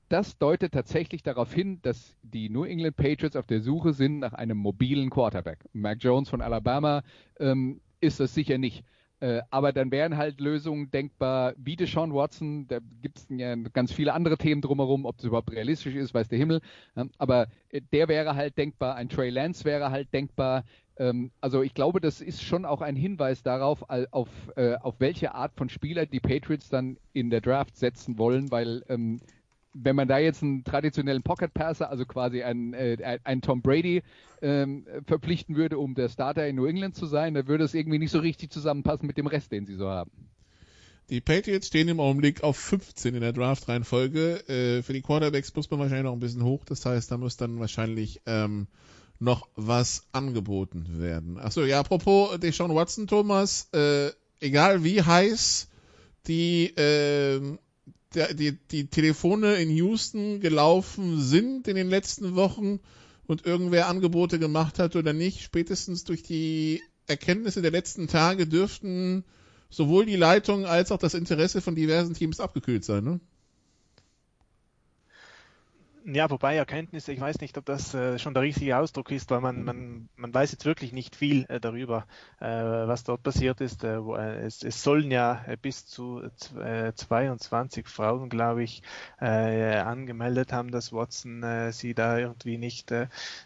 das 0.08 0.38
deutet 0.38 0.72
tatsächlich 0.72 1.22
darauf 1.22 1.52
hin, 1.52 1.80
dass 1.82 2.16
die 2.22 2.48
New 2.48 2.64
England 2.64 2.96
Patriots 2.96 3.36
auf 3.36 3.46
der 3.46 3.60
Suche 3.60 3.92
sind 3.92 4.18
nach 4.18 4.32
einem 4.32 4.56
mobilen 4.56 5.10
Quarterback. 5.10 5.58
Mac 5.72 5.98
Jones 6.00 6.28
von 6.28 6.40
Alabama 6.40 7.02
ähm, 7.38 7.80
ist 8.00 8.20
das 8.20 8.34
sicher 8.34 8.58
nicht. 8.58 8.84
Äh, 9.20 9.42
aber 9.50 9.72
dann 9.72 9.90
wären 9.90 10.16
halt 10.16 10.40
Lösungen 10.40 10.90
denkbar 10.90 11.54
wie 11.56 11.76
Deshaun 11.76 12.14
Watson. 12.14 12.68
Da 12.68 12.78
gibt 13.02 13.18
es 13.18 13.26
ja 13.30 13.56
ganz 13.56 13.92
viele 13.92 14.14
andere 14.14 14.38
Themen 14.38 14.60
drumherum, 14.60 15.06
ob 15.06 15.16
das 15.16 15.26
überhaupt 15.26 15.50
realistisch 15.50 15.94
ist, 15.94 16.14
weiß 16.14 16.28
der 16.28 16.38
Himmel. 16.38 16.60
aber 17.18 17.48
äh, 17.70 17.80
der 17.92 18.08
wäre 18.08 18.36
halt 18.36 18.56
denkbar, 18.56 18.94
ein 18.94 19.08
Trey 19.08 19.30
Lance 19.30 19.64
wäre 19.64 19.90
halt 19.90 20.12
denkbar. 20.12 20.64
Ähm, 20.98 21.32
also 21.40 21.62
ich 21.62 21.74
glaube, 21.74 22.00
das 22.00 22.20
ist 22.20 22.42
schon 22.42 22.64
auch 22.64 22.80
ein 22.80 22.96
Hinweis 22.96 23.42
darauf, 23.42 23.84
auf, 24.10 24.28
äh, 24.56 24.76
auf 24.76 24.96
welche 25.00 25.34
Art 25.34 25.52
von 25.54 25.68
Spieler 25.68 26.06
die 26.06 26.20
Patriots 26.20 26.68
dann 26.68 26.96
in 27.12 27.30
der 27.30 27.40
Draft 27.40 27.76
setzen 27.76 28.18
wollen, 28.18 28.50
weil 28.50 28.84
ähm, 28.88 29.20
wenn 29.82 29.96
man 29.96 30.08
da 30.08 30.18
jetzt 30.18 30.42
einen 30.42 30.64
traditionellen 30.64 31.22
Pocket 31.22 31.52
Passer, 31.52 31.90
also 31.90 32.04
quasi 32.04 32.42
einen, 32.42 32.74
äh, 32.74 33.18
einen 33.24 33.42
Tom 33.42 33.62
Brady 33.62 34.02
ähm, 34.42 34.86
verpflichten 35.06 35.56
würde, 35.56 35.78
um 35.78 35.94
der 35.94 36.08
Starter 36.08 36.46
in 36.46 36.56
New 36.56 36.66
England 36.66 36.96
zu 36.96 37.06
sein, 37.06 37.34
dann 37.34 37.46
würde 37.48 37.64
es 37.64 37.74
irgendwie 37.74 37.98
nicht 37.98 38.10
so 38.10 38.18
richtig 38.18 38.50
zusammenpassen 38.50 39.06
mit 39.06 39.16
dem 39.16 39.26
Rest, 39.26 39.52
den 39.52 39.66
sie 39.66 39.74
so 39.74 39.88
haben. 39.88 40.10
Die 41.10 41.22
Patriots 41.22 41.68
stehen 41.68 41.88
im 41.88 42.00
Augenblick 42.00 42.42
auf 42.42 42.58
15 42.58 43.14
in 43.14 43.22
der 43.22 43.32
Draft-Reihenfolge. 43.32 44.46
Äh, 44.48 44.82
für 44.82 44.92
die 44.92 45.00
Quarterbacks 45.00 45.54
muss 45.54 45.70
man 45.70 45.80
wahrscheinlich 45.80 46.04
noch 46.04 46.12
ein 46.12 46.20
bisschen 46.20 46.44
hoch. 46.44 46.64
Das 46.64 46.84
heißt, 46.84 47.10
da 47.10 47.16
muss 47.16 47.38
dann 47.38 47.60
wahrscheinlich 47.60 48.20
ähm, 48.26 48.66
noch 49.18 49.48
was 49.56 50.06
angeboten 50.12 51.00
werden. 51.00 51.38
Achso, 51.38 51.64
ja, 51.64 51.80
apropos 51.80 52.38
Deshaun 52.40 52.74
Watson, 52.74 53.06
Thomas, 53.06 53.68
äh, 53.72 54.10
egal 54.40 54.84
wie 54.84 55.02
heiß 55.02 55.68
die 56.26 56.66
äh, 56.76 57.40
der, 58.14 58.34
die, 58.34 58.58
die 58.70 58.88
Telefone 58.88 59.56
in 59.56 59.70
Houston 59.70 60.40
gelaufen 60.40 61.20
sind 61.20 61.68
in 61.68 61.76
den 61.76 61.88
letzten 61.88 62.34
Wochen 62.34 62.80
und 63.26 63.44
irgendwer 63.44 63.88
Angebote 63.88 64.38
gemacht 64.38 64.78
hat 64.78 64.96
oder 64.96 65.12
nicht, 65.12 65.42
spätestens 65.42 66.04
durch 66.04 66.22
die 66.22 66.82
Erkenntnisse 67.06 67.62
der 67.62 67.70
letzten 67.70 68.08
Tage 68.08 68.46
dürften 68.46 69.24
sowohl 69.70 70.06
die 70.06 70.16
Leitung 70.16 70.64
als 70.64 70.92
auch 70.92 70.98
das 70.98 71.14
Interesse 71.14 71.60
von 71.60 71.74
diversen 71.74 72.14
Teams 72.14 72.40
abgekühlt 72.40 72.84
sein, 72.84 73.04
ne? 73.04 73.20
Ja, 76.10 76.30
wobei 76.30 76.56
Erkenntnisse, 76.56 77.12
ich 77.12 77.20
weiß 77.20 77.38
nicht, 77.42 77.58
ob 77.58 77.66
das 77.66 77.92
äh, 77.92 78.18
schon 78.18 78.32
der 78.32 78.42
richtige 78.42 78.78
Ausdruck 78.78 79.10
ist, 79.10 79.30
weil 79.30 79.42
man, 79.42 79.62
man, 79.62 80.08
man 80.16 80.32
weiß 80.32 80.52
jetzt 80.52 80.64
wirklich 80.64 80.94
nicht 80.94 81.14
viel 81.14 81.44
äh, 81.50 81.60
darüber, 81.60 82.06
äh, 82.40 82.46
was 82.46 83.04
dort 83.04 83.22
passiert 83.22 83.60
ist. 83.60 83.84
Äh, 83.84 84.02
wo, 84.02 84.16
äh, 84.16 84.38
es, 84.46 84.62
es 84.62 84.82
sollen 84.82 85.10
ja 85.10 85.44
äh, 85.46 85.58
bis 85.60 85.84
zu 85.84 86.22
22 86.94 87.88
Frauen, 87.88 88.30
glaube 88.30 88.62
ich, 88.62 88.82
angemeldet 89.18 90.52
haben, 90.52 90.70
dass 90.70 90.92
Watson 90.92 91.44
sie 91.72 91.94
da 91.94 92.18
irgendwie 92.18 92.56
nicht, 92.56 92.92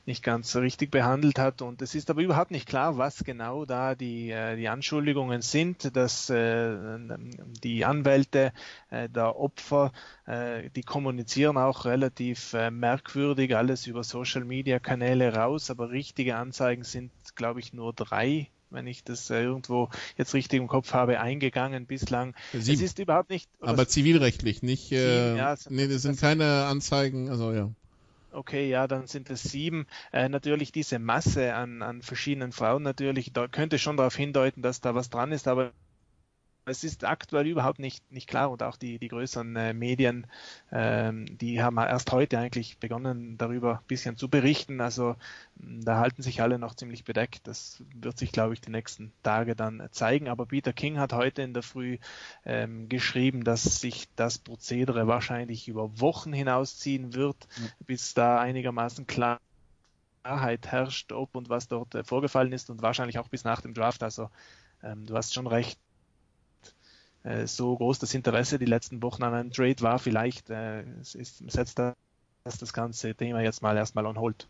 nicht 0.06 0.22
ganz 0.22 0.54
richtig 0.56 0.90
behandelt 0.90 1.38
hat. 1.38 1.62
Und 1.62 1.82
es 1.82 1.94
ist 1.94 2.10
aber 2.10 2.22
überhaupt 2.22 2.50
nicht 2.50 2.68
klar, 2.68 2.98
was 2.98 3.24
genau 3.24 3.64
da 3.64 3.94
die, 3.94 4.34
die 4.56 4.68
Anschuldigungen 4.68 5.42
sind, 5.42 5.96
dass 5.96 6.26
die 6.26 7.84
Anwälte 7.84 8.52
der 8.90 9.36
Opfer, 9.36 9.92
die 10.26 10.82
kommunizieren 10.82 11.56
auch 11.56 11.84
relativ 11.84 12.52
äh, 12.54 12.70
merkwürdig, 12.70 13.56
alles 13.56 13.86
über 13.86 14.04
Social 14.04 14.44
Media 14.44 14.78
Kanäle 14.78 15.34
raus, 15.34 15.70
aber 15.70 15.90
richtige 15.90 16.36
Anzeigen 16.36 16.84
sind, 16.84 17.10
glaube 17.34 17.60
ich, 17.60 17.72
nur 17.72 17.92
drei 17.92 18.48
wenn 18.72 18.86
ich 18.86 19.04
das 19.04 19.30
äh, 19.30 19.42
irgendwo 19.42 19.90
jetzt 20.16 20.34
richtig 20.34 20.58
im 20.58 20.66
Kopf 20.66 20.92
habe, 20.94 21.20
eingegangen 21.20 21.86
bislang. 21.86 22.34
Sieben. 22.52 22.74
Es 22.74 22.80
ist 22.80 22.98
überhaupt 22.98 23.30
nicht. 23.30 23.48
Aber 23.60 23.86
zivilrechtlich, 23.86 24.62
nicht. 24.62 24.92
Äh, 24.92 25.36
ja, 25.36 25.56
nee, 25.68 25.88
das 25.88 26.02
sind 26.02 26.18
keine 26.18 26.64
Anzeigen, 26.64 27.28
also 27.28 27.52
ja. 27.52 27.70
Okay, 28.32 28.68
ja, 28.68 28.88
dann 28.88 29.06
sind 29.06 29.28
es 29.28 29.42
sieben. 29.42 29.86
Äh, 30.10 30.30
natürlich 30.30 30.72
diese 30.72 30.98
Masse 30.98 31.54
an, 31.54 31.82
an 31.82 32.00
verschiedenen 32.00 32.52
Frauen 32.52 32.82
natürlich, 32.82 33.32
da 33.32 33.46
könnte 33.46 33.78
schon 33.78 33.98
darauf 33.98 34.16
hindeuten, 34.16 34.62
dass 34.62 34.80
da 34.80 34.94
was 34.94 35.10
dran 35.10 35.32
ist, 35.32 35.48
aber 35.48 35.72
es 36.64 36.84
ist 36.84 37.04
aktuell 37.04 37.46
überhaupt 37.46 37.78
nicht, 37.78 38.10
nicht 38.12 38.28
klar 38.28 38.50
und 38.50 38.62
auch 38.62 38.76
die, 38.76 38.98
die 38.98 39.08
größeren 39.08 39.56
äh, 39.56 39.72
Medien, 39.74 40.26
ähm, 40.70 41.26
die 41.38 41.62
haben 41.62 41.78
erst 41.78 42.12
heute 42.12 42.38
eigentlich 42.38 42.78
begonnen, 42.78 43.36
darüber 43.36 43.78
ein 43.78 43.86
bisschen 43.86 44.16
zu 44.16 44.28
berichten. 44.28 44.80
Also 44.80 45.16
da 45.56 45.98
halten 45.98 46.22
sich 46.22 46.40
alle 46.40 46.58
noch 46.58 46.74
ziemlich 46.74 47.04
bedeckt. 47.04 47.46
Das 47.46 47.82
wird 47.94 48.18
sich, 48.18 48.32
glaube 48.32 48.54
ich, 48.54 48.60
die 48.60 48.70
nächsten 48.70 49.12
Tage 49.22 49.56
dann 49.56 49.88
zeigen. 49.90 50.28
Aber 50.28 50.46
Peter 50.46 50.72
King 50.72 50.98
hat 50.98 51.12
heute 51.12 51.42
in 51.42 51.54
der 51.54 51.62
Früh 51.62 51.98
ähm, 52.44 52.88
geschrieben, 52.88 53.44
dass 53.44 53.80
sich 53.80 54.08
das 54.16 54.38
Prozedere 54.38 55.06
wahrscheinlich 55.06 55.68
über 55.68 56.00
Wochen 56.00 56.32
hinausziehen 56.32 57.14
wird, 57.14 57.48
mhm. 57.58 57.86
bis 57.86 58.14
da 58.14 58.40
einigermaßen 58.40 59.06
klar 59.06 59.40
Klarheit 60.22 60.68
herrscht, 60.68 61.12
ob 61.12 61.34
und 61.34 61.48
was 61.48 61.68
dort 61.68 61.94
äh, 61.94 62.04
vorgefallen 62.04 62.52
ist 62.52 62.70
und 62.70 62.82
wahrscheinlich 62.82 63.18
auch 63.18 63.28
bis 63.28 63.44
nach 63.44 63.60
dem 63.60 63.74
Draft. 63.74 64.02
Also 64.02 64.30
ähm, 64.82 65.06
du 65.06 65.16
hast 65.16 65.34
schon 65.34 65.46
recht, 65.46 65.78
so 67.44 67.76
groß 67.76 67.98
das 68.00 68.14
Interesse 68.14 68.58
die 68.58 68.64
letzten 68.64 69.02
Wochen 69.02 69.22
an 69.22 69.34
einem 69.34 69.52
Trade 69.52 69.80
war. 69.80 69.98
Vielleicht 69.98 70.50
äh, 70.50 70.82
ist, 71.02 71.50
setzt 71.50 71.78
das, 71.78 71.94
das 72.58 72.72
ganze 72.72 73.14
Thema 73.14 73.40
jetzt 73.42 73.62
mal 73.62 73.76
erstmal 73.76 74.06
on 74.06 74.18
hold. 74.18 74.48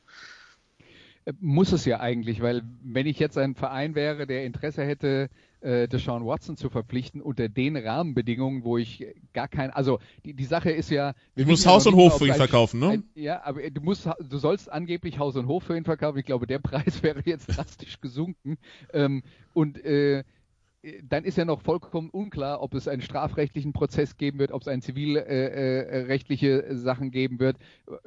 Äh, 1.24 1.32
muss 1.40 1.72
es 1.72 1.85
ja 1.85 2.00
eigentlich, 2.00 2.40
weil 2.40 2.62
wenn 2.82 3.06
ich 3.06 3.18
jetzt 3.18 3.38
ein 3.38 3.54
Verein 3.54 3.94
wäre, 3.94 4.26
der 4.26 4.44
Interesse 4.44 4.85
hätte, 4.85 5.28
äh, 5.61 5.87
Deshaun 5.87 6.26
Watson 6.26 6.56
zu 6.56 6.70
verpflichten 6.70 7.20
unter 7.20 7.48
den 7.48 7.76
Rahmenbedingungen, 7.76 8.64
wo 8.64 8.78
ich 8.78 9.06
gar 9.32 9.48
kein, 9.48 9.70
also 9.70 10.00
die, 10.24 10.35
die 10.35 10.44
Sache 10.44 10.70
ist 10.70 10.90
ja, 10.90 11.14
du 11.37 11.44
musst 11.44 11.66
Haus 11.66 11.87
und 11.87 11.94
Hof 11.94 12.18
für 12.18 12.26
ihn 12.26 12.35
verkaufen, 12.35 12.80
ne? 12.80 12.88
Ein, 12.88 13.04
ja, 13.14 13.44
aber 13.44 13.70
du 13.70 13.80
musst, 13.80 14.08
du 14.20 14.38
sollst 14.38 14.70
angeblich 14.70 15.18
Haus 15.18 15.37
und 15.37 15.46
Hof 15.46 15.64
für 15.64 15.76
ihn 15.76 15.85
verkaufen. 15.85 16.18
Ich 16.18 16.26
glaube, 16.26 16.46
der 16.46 16.58
Preis 16.62 17.02
wäre 17.02 17.22
jetzt 17.24 17.46
drastisch 17.46 18.00
gesunken 18.00 18.58
ähm, 18.92 19.22
und 19.52 19.82
äh, 19.85 20.24
dann 21.05 21.25
ist 21.25 21.38
ja 21.38 21.45
noch 21.45 21.62
vollkommen 21.62 22.11
unklar, 22.11 22.61
ob 22.61 22.75
es 22.75 22.88
einen 22.88 23.03
strafrechtlichen 23.03 23.73
Prozess 23.73 24.16
geben 24.16 24.38
wird, 24.38 24.51
ob 24.51 24.62
es 24.62 24.68
einen 24.68 24.83
zivilrechtliche 24.83 26.49
äh, 26.49 26.71
äh, 26.73 26.77
Sachen 26.77 27.11
geben 27.12 27.38
wird. 27.38 27.57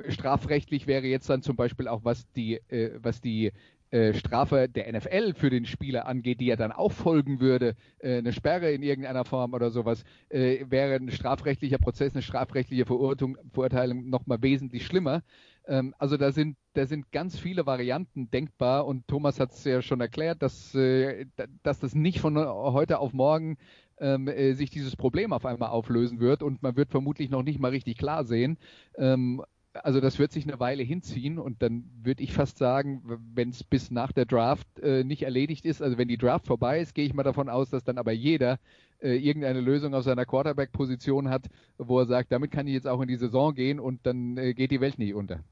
Strafrechtlich 0.09 0.85
wäre 0.85 1.05
jetzt 1.05 1.29
dann 1.29 1.41
zum 1.41 1.55
Beispiel 1.55 1.87
auch, 1.87 2.03
was 2.03 2.29
die, 2.33 2.55
äh, 2.69 2.91
was 3.01 3.21
die 3.21 3.53
äh, 3.91 4.13
Strafe 4.13 4.67
der 4.67 4.91
NFL 4.91 5.35
für 5.35 5.49
den 5.49 5.65
Spieler 5.65 6.05
angeht, 6.05 6.41
die 6.41 6.47
ja 6.47 6.57
dann 6.57 6.73
auch 6.73 6.91
folgen 6.91 7.39
würde, 7.39 7.75
äh, 7.99 8.17
eine 8.17 8.33
Sperre 8.33 8.71
in 8.71 8.83
irgendeiner 8.83 9.23
Form 9.23 9.53
oder 9.53 9.69
sowas, 9.69 10.03
äh, 10.29 10.65
wäre 10.67 10.95
ein 10.95 11.11
strafrechtlicher 11.11 11.77
Prozess, 11.77 12.13
eine 12.13 12.23
strafrechtliche 12.23 12.85
Verurteilung 12.85 14.09
nochmal 14.09 14.41
wesentlich 14.41 14.85
schlimmer. 14.85 15.23
Ähm, 15.67 15.93
also 15.97 16.17
da 16.17 16.31
sind, 16.31 16.57
da 16.73 16.85
sind 16.85 17.11
ganz 17.11 17.37
viele 17.39 17.65
Varianten 17.65 18.29
denkbar 18.29 18.85
und 18.85 19.07
Thomas 19.07 19.39
hat 19.39 19.51
es 19.51 19.63
ja 19.63 19.81
schon 19.81 20.01
erklärt, 20.01 20.41
dass, 20.41 20.75
äh, 20.75 21.25
dass 21.63 21.79
das 21.79 21.95
nicht 21.95 22.19
von 22.19 22.37
heute 22.37 22.99
auf 22.99 23.13
morgen 23.13 23.57
ähm, 23.99 24.27
äh, 24.27 24.53
sich 24.53 24.69
dieses 24.69 24.95
Problem 24.95 25.33
auf 25.33 25.45
einmal 25.45 25.69
auflösen 25.69 26.19
wird 26.19 26.43
und 26.43 26.61
man 26.61 26.75
wird 26.75 26.91
vermutlich 26.91 27.29
noch 27.29 27.43
nicht 27.43 27.59
mal 27.59 27.71
richtig 27.71 27.97
klar 27.97 28.25
sehen. 28.25 28.57
Ähm, 28.97 29.43
also 29.83 29.99
das 29.99 30.19
wird 30.19 30.31
sich 30.31 30.47
eine 30.47 30.59
Weile 30.59 30.83
hinziehen 30.83 31.37
und 31.37 31.61
dann 31.61 31.89
würde 32.01 32.23
ich 32.23 32.33
fast 32.33 32.57
sagen, 32.57 33.01
wenn 33.33 33.49
es 33.49 33.63
bis 33.63 33.91
nach 33.91 34.11
der 34.11 34.25
Draft 34.25 34.67
äh, 34.79 35.03
nicht 35.03 35.23
erledigt 35.23 35.65
ist, 35.65 35.81
also 35.81 35.97
wenn 35.97 36.07
die 36.07 36.17
Draft 36.17 36.47
vorbei 36.47 36.79
ist, 36.79 36.93
gehe 36.95 37.05
ich 37.05 37.13
mal 37.13 37.23
davon 37.23 37.49
aus, 37.49 37.69
dass 37.69 37.83
dann 37.83 37.97
aber 37.97 38.13
jeder 38.13 38.59
äh, 39.01 39.17
irgendeine 39.17 39.61
Lösung 39.61 39.93
auf 39.93 40.03
seiner 40.03 40.25
Quarterback-Position 40.25 41.29
hat, 41.29 41.47
wo 41.77 41.99
er 41.99 42.05
sagt, 42.05 42.31
damit 42.31 42.51
kann 42.51 42.67
ich 42.67 42.73
jetzt 42.73 42.87
auch 42.87 43.01
in 43.01 43.07
die 43.07 43.17
Saison 43.17 43.53
gehen 43.53 43.79
und 43.79 44.05
dann 44.05 44.37
äh, 44.37 44.53
geht 44.53 44.71
die 44.71 44.81
Welt 44.81 44.97
nicht 44.97 45.13
unter. 45.13 45.43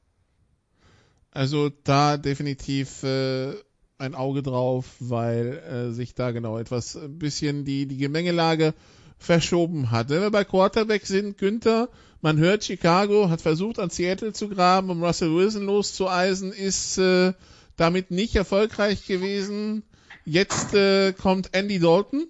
Also 1.34 1.72
da 1.84 2.18
definitiv 2.18 3.02
äh, 3.02 3.54
ein 3.98 4.14
Auge 4.14 4.44
drauf, 4.44 4.86
weil 5.00 5.58
äh, 5.58 5.92
sich 5.92 6.14
da 6.14 6.30
genau 6.30 6.60
etwas 6.60 6.96
ein 6.96 7.18
bisschen 7.18 7.66
die, 7.66 7.88
die 7.88 7.98
Gemengelage 7.98 8.76
verschoben 9.18 9.90
hat. 9.90 10.10
Wenn 10.10 10.22
wir 10.22 10.30
bei 10.30 10.44
Quarterback 10.44 11.08
sind, 11.08 11.40
Günther, 11.40 11.90
man 12.22 12.38
hört, 12.38 12.64
Chicago 12.64 13.30
hat 13.30 13.42
versucht, 13.42 13.80
an 13.80 13.90
Seattle 13.90 14.34
zu 14.34 14.48
graben, 14.48 14.92
um 14.92 15.04
Russell 15.04 15.34
Wilson 15.34 15.66
loszueisen, 15.66 16.52
ist 16.52 17.00
äh, 17.00 17.34
damit 17.78 18.12
nicht 18.12 18.36
erfolgreich 18.36 19.08
gewesen. 19.08 19.82
Jetzt 20.26 20.76
äh, 20.76 21.14
kommt 21.14 21.50
Andy 21.54 21.80
Dalton 21.80 22.28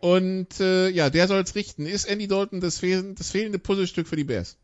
und 0.00 0.60
äh, 0.60 0.90
ja, 0.90 1.08
der 1.08 1.28
soll 1.28 1.40
es 1.40 1.54
richten. 1.54 1.86
Ist 1.86 2.04
Andy 2.04 2.28
Dalton 2.28 2.60
das, 2.60 2.80
fehl 2.80 3.14
das 3.14 3.30
fehlende 3.30 3.58
Puzzlestück 3.58 4.06
für 4.06 4.16
die 4.16 4.24
Bears? 4.24 4.58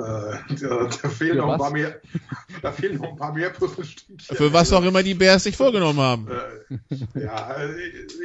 Äh, 0.00 0.54
da, 0.60 0.88
da, 1.02 1.08
fehlen 1.08 1.38
noch 1.38 1.52
ein 1.52 1.58
paar 1.58 1.70
mehr, 1.70 2.00
da 2.62 2.72
fehlen 2.72 2.98
noch 2.98 3.10
ein 3.10 3.16
paar 3.16 3.32
mehr 3.32 3.50
Puzzlestückchen. 3.50 4.36
Für 4.36 4.52
was 4.52 4.72
auch 4.72 4.84
immer 4.84 5.02
die 5.02 5.14
Bears 5.14 5.44
sich 5.44 5.56
vorgenommen 5.56 6.00
haben. 6.00 6.28
Äh, 6.28 7.20
ja, 7.20 7.56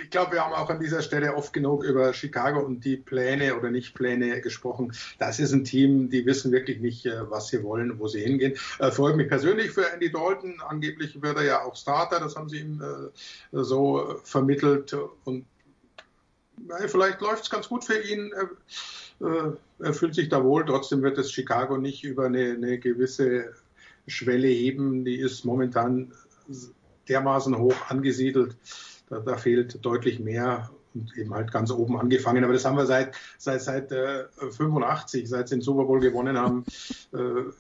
ich 0.02 0.10
glaube, 0.10 0.34
wir 0.34 0.46
haben 0.46 0.54
auch 0.54 0.70
an 0.70 0.80
dieser 0.80 1.02
Stelle 1.02 1.36
oft 1.36 1.54
genug 1.54 1.84
über 1.84 2.14
Chicago 2.14 2.62
und 2.62 2.86
die 2.86 2.98
Pläne 2.98 3.56
oder 3.56 3.70
Nicht-Pläne 3.70 4.42
gesprochen. 4.42 4.94
Das 5.20 5.40
ist 5.40 5.52
ein 5.52 5.64
Team, 5.64 6.10
die 6.10 6.26
wissen 6.26 6.52
wirklich 6.52 6.80
nicht, 6.80 7.06
äh, 7.06 7.30
was 7.30 7.48
sie 7.50 7.64
wollen, 7.64 8.00
wo 8.00 8.08
sie 8.08 8.22
hingehen. 8.22 8.54
Äh, 8.80 8.92
freut 8.92 9.16
mich 9.16 9.28
persönlich 9.28 9.72
für 9.72 9.92
Andy 9.92 10.12
Dalton. 10.12 10.62
Angeblich 10.68 11.22
wird 11.22 11.38
er 11.38 11.44
ja 11.44 11.62
auch 11.64 11.76
Starter, 11.76 12.20
das 12.20 12.36
haben 12.36 12.50
sie 12.50 12.60
ihm 12.60 12.82
äh, 12.82 13.10
so 13.52 14.20
vermittelt 14.24 14.96
und 15.24 15.46
vielleicht 16.88 17.22
läuft 17.22 17.44
es 17.44 17.50
ganz 17.50 17.68
gut 17.68 17.84
für 17.84 18.02
ihn. 18.02 18.32
Äh, 19.22 19.52
er 19.80 19.94
fühlt 19.94 20.16
sich 20.16 20.30
da 20.30 20.44
wohl. 20.44 20.66
Trotzdem 20.66 21.02
wird 21.02 21.18
es 21.18 21.32
Chicago 21.32 21.78
nicht 21.78 22.04
über 22.04 22.26
eine, 22.26 22.54
eine 22.54 22.80
gewisse 22.80 23.54
Schwelle 24.08 24.48
heben. 24.48 25.06
Die 25.06 25.18
ist 25.18 25.46
momentan 25.46 26.14
dermaßen 27.08 27.58
hoch 27.58 27.76
angesiedelt. 27.90 28.56
da, 29.10 29.20
da 29.20 29.38
fehlt 29.38 29.84
deutlich 29.86 30.20
mehr 30.20 30.70
und 30.94 31.16
eben 31.18 31.34
halt 31.34 31.52
ganz 31.52 31.72
oben 31.72 31.98
angefangen. 32.00 32.44
Aber 32.44 32.54
das 32.54 32.66
haben 32.66 32.78
wir 32.78 32.86
seit, 32.86 33.16
seit, 33.38 33.62
seit 33.62 33.92
äh, 33.92 34.26
85, 34.52 35.28
seit 35.28 35.50
sie 35.50 35.56
den 35.56 35.62
Super 35.62 35.86
Bowl 35.86 36.00
gewonnen 36.00 36.38
haben, 36.38 36.66
äh, 37.14 37.52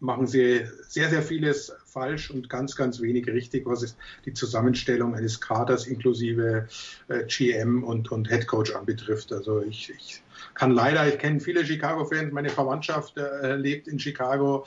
machen 0.00 0.26
sie 0.26 0.66
sehr, 0.88 1.08
sehr 1.10 1.22
vieles 1.22 1.72
falsch 1.86 2.30
und 2.30 2.48
ganz, 2.48 2.74
ganz 2.74 3.00
wenig 3.00 3.28
richtig, 3.28 3.66
was 3.66 3.82
es 3.82 3.96
die 4.24 4.34
Zusammenstellung 4.34 5.14
eines 5.14 5.40
Kaders 5.40 5.86
inklusive 5.86 6.68
äh, 7.08 7.24
GM 7.26 7.84
und, 7.84 8.10
und 8.10 8.28
Head 8.28 8.46
Coach 8.46 8.74
anbetrifft. 8.74 9.32
Also 9.32 9.62
ich, 9.62 9.90
ich 9.90 10.22
kann 10.54 10.72
leider, 10.72 11.06
ich 11.08 11.18
kenne 11.18 11.40
viele 11.40 11.64
Chicago-Fans, 11.64 12.32
meine 12.32 12.50
Verwandtschaft 12.50 13.16
äh, 13.16 13.56
lebt 13.56 13.88
in 13.88 13.98
Chicago. 13.98 14.64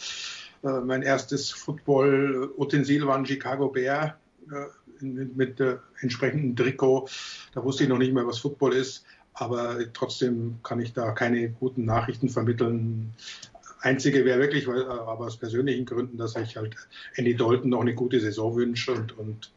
Äh, 0.63 0.81
mein 0.81 1.03
erstes 1.03 1.51
Football-Utensil 1.51 3.05
war 3.07 3.17
ein 3.17 3.25
Chicago 3.25 3.69
Bear 3.69 4.17
äh, 4.51 5.03
mit, 5.03 5.35
mit 5.35 5.59
äh, 5.59 5.77
entsprechendem 5.99 6.55
Trikot. 6.55 7.09
Da 7.53 7.63
wusste 7.63 7.83
ich 7.83 7.89
noch 7.89 7.97
nicht 7.97 8.13
mehr, 8.13 8.25
was 8.25 8.39
Football 8.39 8.73
ist. 8.73 9.05
Aber 9.33 9.77
trotzdem 9.93 10.59
kann 10.63 10.79
ich 10.79 10.93
da 10.93 11.11
keine 11.11 11.49
guten 11.49 11.83
Nachrichten 11.85 12.29
vermitteln. 12.29 13.13
Einzige 13.81 14.25
wäre 14.25 14.39
wirklich, 14.39 14.65
weil, 14.67 14.81
äh, 14.81 14.85
aber 14.85 15.25
aus 15.25 15.37
persönlichen 15.37 15.85
Gründen, 15.85 16.17
dass 16.17 16.35
ich 16.35 16.55
halt 16.55 16.75
Andy 17.15 17.35
Dalton 17.35 17.69
noch 17.69 17.81
eine 17.81 17.93
gute 17.93 18.19
Saison 18.19 18.55
wünsche 18.55 18.93
und, 18.93 19.17
und 19.17 19.51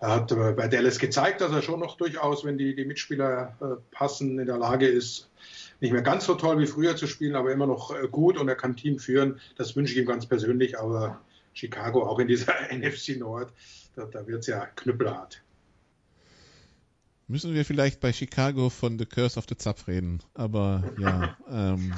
er 0.00 0.12
hat 0.12 0.28
bei 0.28 0.66
Dallas 0.66 0.98
gezeigt, 0.98 1.42
dass 1.42 1.52
er 1.52 1.60
schon 1.60 1.78
noch 1.78 1.98
durchaus, 1.98 2.44
wenn 2.44 2.56
die, 2.56 2.74
die 2.74 2.86
Mitspieler 2.86 3.54
äh, 3.60 3.94
passen, 3.94 4.38
in 4.38 4.46
der 4.46 4.56
Lage 4.56 4.86
ist, 4.88 5.28
nicht 5.80 5.92
mehr 5.92 6.02
ganz 6.02 6.24
so 6.24 6.34
toll 6.34 6.58
wie 6.58 6.66
früher 6.66 6.96
zu 6.96 7.06
spielen, 7.06 7.36
aber 7.36 7.52
immer 7.52 7.66
noch 7.66 7.94
äh, 7.94 8.08
gut 8.08 8.38
und 8.38 8.48
er 8.48 8.56
kann 8.56 8.76
Team 8.76 8.98
führen. 8.98 9.40
Das 9.56 9.76
wünsche 9.76 9.92
ich 9.92 9.98
ihm 9.98 10.06
ganz 10.06 10.24
persönlich, 10.24 10.78
aber 10.78 11.20
Chicago 11.52 12.06
auch 12.08 12.18
in 12.18 12.28
dieser 12.28 12.54
NFC 12.72 13.18
Nord, 13.18 13.52
da, 13.94 14.06
da 14.06 14.26
wird 14.26 14.40
es 14.40 14.46
ja 14.46 14.64
knüppelhart. 14.64 15.42
Müssen 17.28 17.52
wir 17.54 17.66
vielleicht 17.66 18.00
bei 18.00 18.12
Chicago 18.12 18.70
von 18.70 18.98
The 18.98 19.06
Curse 19.06 19.38
of 19.38 19.44
the 19.48 19.56
Zapf 19.56 19.86
reden, 19.86 20.22
aber 20.32 20.94
ja, 20.98 21.36
ähm, 21.50 21.94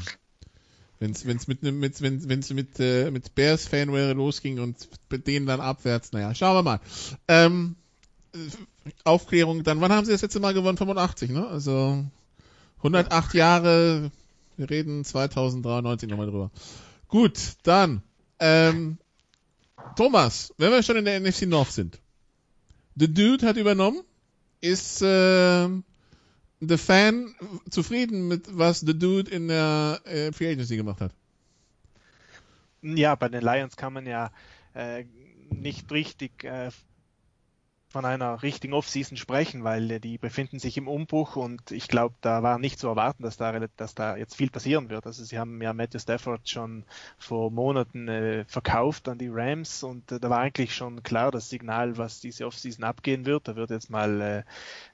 wenn 0.98 1.12
es 1.12 1.24
mit, 1.24 1.62
mit, 1.62 2.02
wenn, 2.02 2.28
wenn's 2.28 2.52
mit, 2.52 2.80
äh, 2.80 3.12
mit 3.12 3.34
Bears 3.36 3.66
Fanware 3.66 4.12
losging 4.12 4.58
und 4.58 4.88
mit 5.08 5.26
denen 5.28 5.46
dann 5.46 5.60
abwärts, 5.60 6.12
naja, 6.12 6.34
schauen 6.34 6.56
wir 6.56 6.62
mal. 6.62 6.80
Ähm, 7.28 7.76
Aufklärung, 9.04 9.62
dann, 9.62 9.80
wann 9.80 9.92
haben 9.92 10.04
sie 10.04 10.12
das 10.12 10.22
letzte 10.22 10.40
Mal 10.40 10.54
gewonnen? 10.54 10.78
85, 10.78 11.30
ne? 11.30 11.46
Also 11.46 12.04
108 12.78 13.34
Jahre, 13.34 14.10
wir 14.56 14.70
reden 14.70 15.04
2093 15.04 16.08
nochmal 16.08 16.26
drüber. 16.26 16.50
Gut, 17.08 17.38
dann, 17.62 18.02
ähm, 18.38 18.98
Thomas, 19.96 20.54
wenn 20.58 20.70
wir 20.70 20.82
schon 20.82 20.96
in 20.96 21.04
der 21.04 21.20
NFC 21.20 21.42
North 21.42 21.72
sind. 21.72 21.98
The 22.96 23.12
Dude 23.12 23.46
hat 23.46 23.56
übernommen. 23.56 24.02
Ist 24.60 25.02
äh, 25.02 25.68
The 26.60 26.78
Fan 26.78 27.34
zufrieden 27.68 28.28
mit, 28.28 28.56
was 28.56 28.80
The 28.80 28.96
Dude 28.98 29.30
in 29.30 29.48
der 29.48 30.00
äh, 30.04 30.32
Free 30.32 30.50
Agency 30.50 30.76
gemacht 30.76 31.00
hat? 31.00 31.12
Ja, 32.82 33.14
bei 33.14 33.28
den 33.28 33.42
Lions 33.42 33.76
kann 33.76 33.92
man 33.92 34.06
ja 34.06 34.30
äh, 34.74 35.04
nicht 35.50 35.90
richtig 35.90 36.44
äh, 36.44 36.70
von 37.92 38.04
einer 38.06 38.42
richtigen 38.42 38.72
Offseason 38.72 39.16
sprechen, 39.16 39.64
weil 39.64 40.00
die 40.00 40.16
befinden 40.16 40.58
sich 40.58 40.78
im 40.78 40.88
Umbruch 40.88 41.36
und 41.36 41.70
ich 41.70 41.88
glaube, 41.88 42.14
da 42.22 42.42
war 42.42 42.58
nicht 42.58 42.78
zu 42.78 42.88
erwarten, 42.88 43.22
dass 43.22 43.36
da, 43.36 43.52
dass 43.76 43.94
da 43.94 44.16
jetzt 44.16 44.34
viel 44.34 44.50
passieren 44.50 44.88
wird. 44.88 45.06
Also 45.06 45.22
sie 45.24 45.38
haben 45.38 45.60
ja 45.60 45.74
Matthew 45.74 45.98
Stafford 45.98 46.48
schon 46.48 46.84
vor 47.18 47.50
Monaten 47.50 48.08
äh, 48.08 48.44
verkauft 48.46 49.08
an 49.08 49.18
die 49.18 49.28
Rams 49.30 49.82
und 49.82 50.10
äh, 50.10 50.18
da 50.18 50.30
war 50.30 50.38
eigentlich 50.38 50.74
schon 50.74 51.02
klar 51.02 51.30
das 51.30 51.50
Signal, 51.50 51.98
was 51.98 52.20
diese 52.20 52.46
Offseason 52.46 52.82
abgehen 52.82 53.26
wird. 53.26 53.46
Da 53.46 53.56
wird 53.56 53.70
jetzt 53.70 53.90
mal 53.90 54.44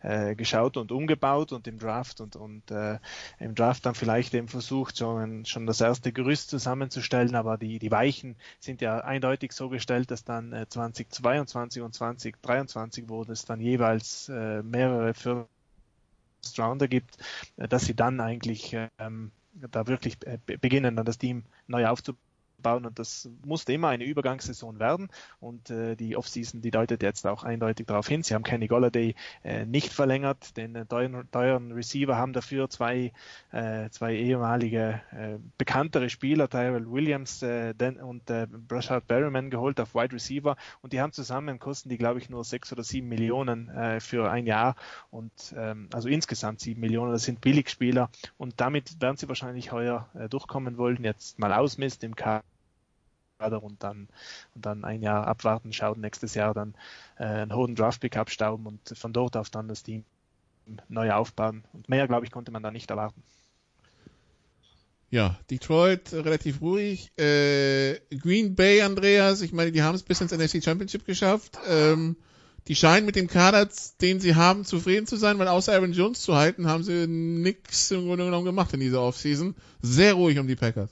äh, 0.02 0.30
äh, 0.30 0.34
geschaut 0.34 0.76
und 0.76 0.90
umgebaut 0.90 1.52
und 1.52 1.68
im 1.68 1.78
Draft 1.78 2.20
und, 2.20 2.34
und 2.34 2.70
äh, 2.72 2.98
im 3.38 3.54
Draft 3.54 3.86
dann 3.86 3.94
vielleicht 3.94 4.34
eben 4.34 4.48
versucht, 4.48 4.98
schon, 4.98 5.44
schon 5.44 5.66
das 5.66 5.80
erste 5.80 6.12
Gerüst 6.12 6.50
zusammenzustellen, 6.50 7.36
aber 7.36 7.58
die, 7.58 7.78
die 7.78 7.92
Weichen 7.92 8.34
sind 8.58 8.80
ja 8.80 8.98
eindeutig 8.98 9.52
so 9.52 9.68
gestellt, 9.68 10.10
dass 10.10 10.24
dann 10.24 10.52
äh, 10.52 10.68
2022 10.68 11.82
und 11.82 11.94
2023 11.94 12.87
2020, 12.90 13.08
wo 13.08 13.22
es 13.22 13.44
dann 13.44 13.60
jeweils 13.60 14.28
äh, 14.28 14.62
mehrere 14.62 15.14
First 15.14 15.48
Rounder 16.58 16.88
gibt, 16.88 17.18
äh, 17.56 17.68
dass 17.68 17.84
sie 17.84 17.94
dann 17.94 18.20
eigentlich 18.20 18.76
ähm, 18.98 19.30
da 19.54 19.86
wirklich 19.86 20.16
äh, 20.26 20.38
beginnen, 20.38 20.96
dann 20.96 21.06
das 21.06 21.18
Team 21.18 21.44
neu 21.66 21.86
aufzubauen 21.86 22.27
bauen 22.62 22.86
und 22.86 22.98
das 22.98 23.28
musste 23.44 23.72
immer 23.72 23.88
eine 23.88 24.04
Übergangssaison 24.04 24.78
werden 24.78 25.08
und 25.40 25.70
äh, 25.70 25.96
die 25.96 26.16
Offseason, 26.16 26.60
die 26.60 26.70
deutet 26.70 27.02
jetzt 27.02 27.26
auch 27.26 27.44
eindeutig 27.44 27.86
darauf 27.86 28.08
hin. 28.08 28.22
Sie 28.22 28.34
haben 28.34 28.42
Kenny 28.42 28.66
Golladay 28.66 29.14
äh, 29.44 29.64
nicht 29.64 29.92
verlängert, 29.92 30.56
den 30.56 30.74
äh, 30.74 30.86
teuren, 30.86 31.28
teuren 31.30 31.72
Receiver 31.72 32.16
haben 32.16 32.32
dafür 32.32 32.68
zwei, 32.68 33.12
äh, 33.52 33.88
zwei 33.90 34.14
ehemalige 34.16 35.00
äh, 35.12 35.38
bekanntere 35.56 36.10
Spieler, 36.10 36.48
Tyrell 36.48 36.90
Williams 36.90 37.42
äh, 37.42 37.74
den, 37.74 37.96
und 37.98 38.28
äh, 38.30 38.46
Brashard 38.46 39.06
Berryman 39.06 39.50
geholt 39.50 39.80
auf 39.80 39.94
Wide 39.94 40.14
Receiver 40.14 40.56
und 40.82 40.92
die 40.92 41.00
haben 41.00 41.12
zusammen 41.12 41.58
kosten 41.58 41.88
die 41.88 41.98
glaube 41.98 42.18
ich 42.18 42.28
nur 42.28 42.44
sechs 42.44 42.72
oder 42.72 42.82
sieben 42.82 43.08
Millionen 43.08 43.68
äh, 43.68 44.00
für 44.00 44.30
ein 44.30 44.46
Jahr 44.46 44.74
und 45.10 45.32
ähm, 45.56 45.88
also 45.92 46.08
insgesamt 46.08 46.60
sieben 46.60 46.80
Millionen, 46.80 47.12
das 47.12 47.22
sind 47.22 47.40
Billigspieler 47.40 48.10
und 48.36 48.60
damit 48.60 49.00
werden 49.00 49.16
sie 49.16 49.28
wahrscheinlich 49.28 49.72
heuer 49.72 50.08
äh, 50.14 50.28
durchkommen 50.28 50.76
wollen. 50.76 51.04
Jetzt 51.04 51.38
mal 51.38 51.52
ausmisst 51.52 52.02
im 52.04 52.16
Kader 52.16 52.47
und 53.40 53.82
dann, 53.82 54.08
und 54.54 54.66
dann 54.66 54.84
ein 54.84 55.02
Jahr 55.02 55.26
abwarten, 55.26 55.72
schauen, 55.72 56.00
nächstes 56.00 56.34
Jahr 56.34 56.54
dann 56.54 56.74
äh, 57.18 57.24
einen 57.24 57.54
hohen 57.54 57.74
Draftpick 57.74 58.16
abstauben 58.16 58.66
und 58.66 58.96
von 58.96 59.12
dort 59.12 59.36
auf 59.36 59.50
dann 59.50 59.68
das 59.68 59.82
Team 59.82 60.04
neu 60.88 61.12
aufbauen. 61.12 61.64
Und 61.72 61.88
mehr, 61.88 62.06
glaube 62.06 62.26
ich, 62.26 62.32
konnte 62.32 62.50
man 62.50 62.62
da 62.62 62.70
nicht 62.70 62.90
erwarten. 62.90 63.22
Ja, 65.10 65.38
Detroit 65.50 66.12
relativ 66.12 66.60
ruhig. 66.60 67.10
Äh, 67.18 67.98
Green 68.10 68.54
Bay, 68.54 68.82
Andreas, 68.82 69.40
ich 69.40 69.52
meine, 69.52 69.72
die 69.72 69.82
haben 69.82 69.94
es 69.94 70.02
bis 70.02 70.20
ins 70.20 70.32
NFC 70.32 70.62
Championship 70.62 71.06
geschafft. 71.06 71.58
Ähm, 71.66 72.16
die 72.66 72.76
scheinen 72.76 73.06
mit 73.06 73.16
dem 73.16 73.28
Kader, 73.28 73.66
den 74.02 74.20
sie 74.20 74.34
haben, 74.34 74.66
zufrieden 74.66 75.06
zu 75.06 75.16
sein, 75.16 75.38
weil 75.38 75.48
außer 75.48 75.72
Aaron 75.72 75.92
Jones 75.92 76.20
zu 76.20 76.36
halten, 76.36 76.66
haben 76.66 76.82
sie 76.82 77.06
nichts 77.06 77.90
im 77.90 78.04
Grunde 78.04 78.26
genommen 78.26 78.44
gemacht 78.44 78.74
in 78.74 78.80
dieser 78.80 79.00
Offseason. 79.00 79.54
Sehr 79.80 80.12
ruhig 80.12 80.38
um 80.38 80.46
die 80.46 80.56
Packers. 80.56 80.90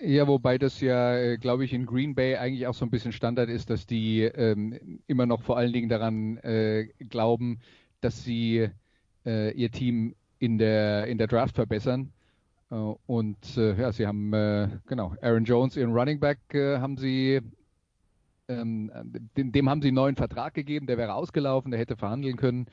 Ja, 0.00 0.28
wobei 0.28 0.58
das 0.58 0.80
ja, 0.80 1.16
äh, 1.16 1.38
glaube 1.38 1.64
ich, 1.64 1.72
in 1.72 1.84
Green 1.84 2.14
Bay 2.14 2.36
eigentlich 2.36 2.66
auch 2.68 2.74
so 2.74 2.84
ein 2.84 2.90
bisschen 2.90 3.12
Standard 3.12 3.48
ist, 3.48 3.68
dass 3.70 3.86
die 3.86 4.22
ähm, 4.22 5.00
immer 5.08 5.26
noch 5.26 5.42
vor 5.42 5.56
allen 5.56 5.72
Dingen 5.72 5.88
daran 5.88 6.36
äh, 6.38 6.88
glauben, 7.08 7.60
dass 8.00 8.22
sie 8.22 8.68
äh, 9.26 9.50
ihr 9.52 9.70
Team 9.72 10.14
in 10.38 10.58
der, 10.58 11.06
in 11.08 11.18
der 11.18 11.26
Draft 11.26 11.56
verbessern. 11.56 12.12
Äh, 12.70 12.74
und 12.74 13.56
äh, 13.56 13.74
ja, 13.80 13.92
sie 13.92 14.06
haben, 14.06 14.32
äh, 14.32 14.68
genau, 14.86 15.14
Aaron 15.20 15.44
Jones, 15.44 15.76
ihren 15.76 15.92
Running 15.92 16.20
Back, 16.20 16.38
haben 16.54 16.96
sie, 16.96 17.40
ähm, 18.46 18.92
dem, 19.36 19.50
dem, 19.52 19.68
haben 19.68 19.82
sie 19.82 19.88
einen 19.88 19.96
neuen 19.96 20.16
Vertrag 20.16 20.54
gegeben, 20.54 20.86
der 20.86 20.98
wäre 20.98 21.14
ausgelaufen, 21.14 21.72
der 21.72 21.80
hätte 21.80 21.96
verhandeln 21.96 22.36
können. 22.36 22.66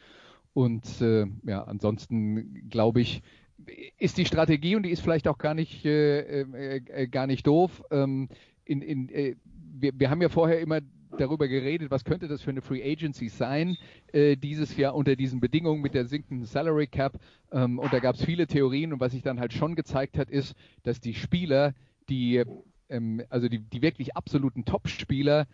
Und 0.53 1.01
ja, 1.01 1.63
ansonsten 1.65 2.69
glaube 2.69 3.01
ich, 3.01 3.21
ist 3.97 4.17
die 4.17 4.25
Strategie 4.25 4.75
und 4.75 4.83
die 4.83 4.91
ist 4.91 5.01
vielleicht 5.01 5.27
auch 5.27 5.37
gar 5.37 5.53
nicht, 5.53 5.85
äh, 5.85 6.41
äh, 6.41 6.81
äh, 6.87 7.07
gar 7.07 7.27
nicht 7.27 7.47
doof. 7.47 7.83
Ähm, 7.91 8.29
in, 8.65 8.81
in, 8.81 9.09
äh, 9.09 9.35
wir, 9.77 9.91
wir, 9.97 10.09
haben 10.09 10.21
ja 10.21 10.29
vorher 10.29 10.59
immer 10.59 10.81
darüber 11.17 11.47
geredet, 11.47 11.91
was 11.91 12.03
könnte 12.03 12.27
das 12.27 12.41
für 12.41 12.49
eine 12.49 12.61
Free 12.61 12.83
Agency 12.83 13.29
sein, 13.29 13.77
äh, 14.11 14.35
dieses 14.35 14.75
Jahr 14.75 14.95
unter 14.95 15.15
diesen 15.15 15.39
Bedingungen 15.39 15.81
mit 15.81 15.93
der 15.93 16.05
sinkenden 16.05 16.45
Salary 16.45 16.87
Cap. 16.87 17.19
Ähm, 17.51 17.79
und 17.79 17.93
da 17.93 17.99
gab 17.99 18.15
es 18.15 18.25
viele 18.25 18.47
Theorien 18.47 18.93
und 18.93 18.99
was 18.99 19.13
sich 19.13 19.21
dann 19.21 19.39
halt 19.39 19.53
schon 19.53 19.75
gezeigt 19.75 20.17
hat, 20.17 20.29
ist, 20.29 20.55
dass 20.83 20.99
die 20.99 21.13
Spieler, 21.13 21.73
die, 22.09 22.43
ähm, 22.89 23.23
also 23.29 23.47
die, 23.47 23.59
die 23.59 23.81
wirklich 23.81 24.15
absoluten 24.15 24.65
Top-Spieler, 24.65 25.47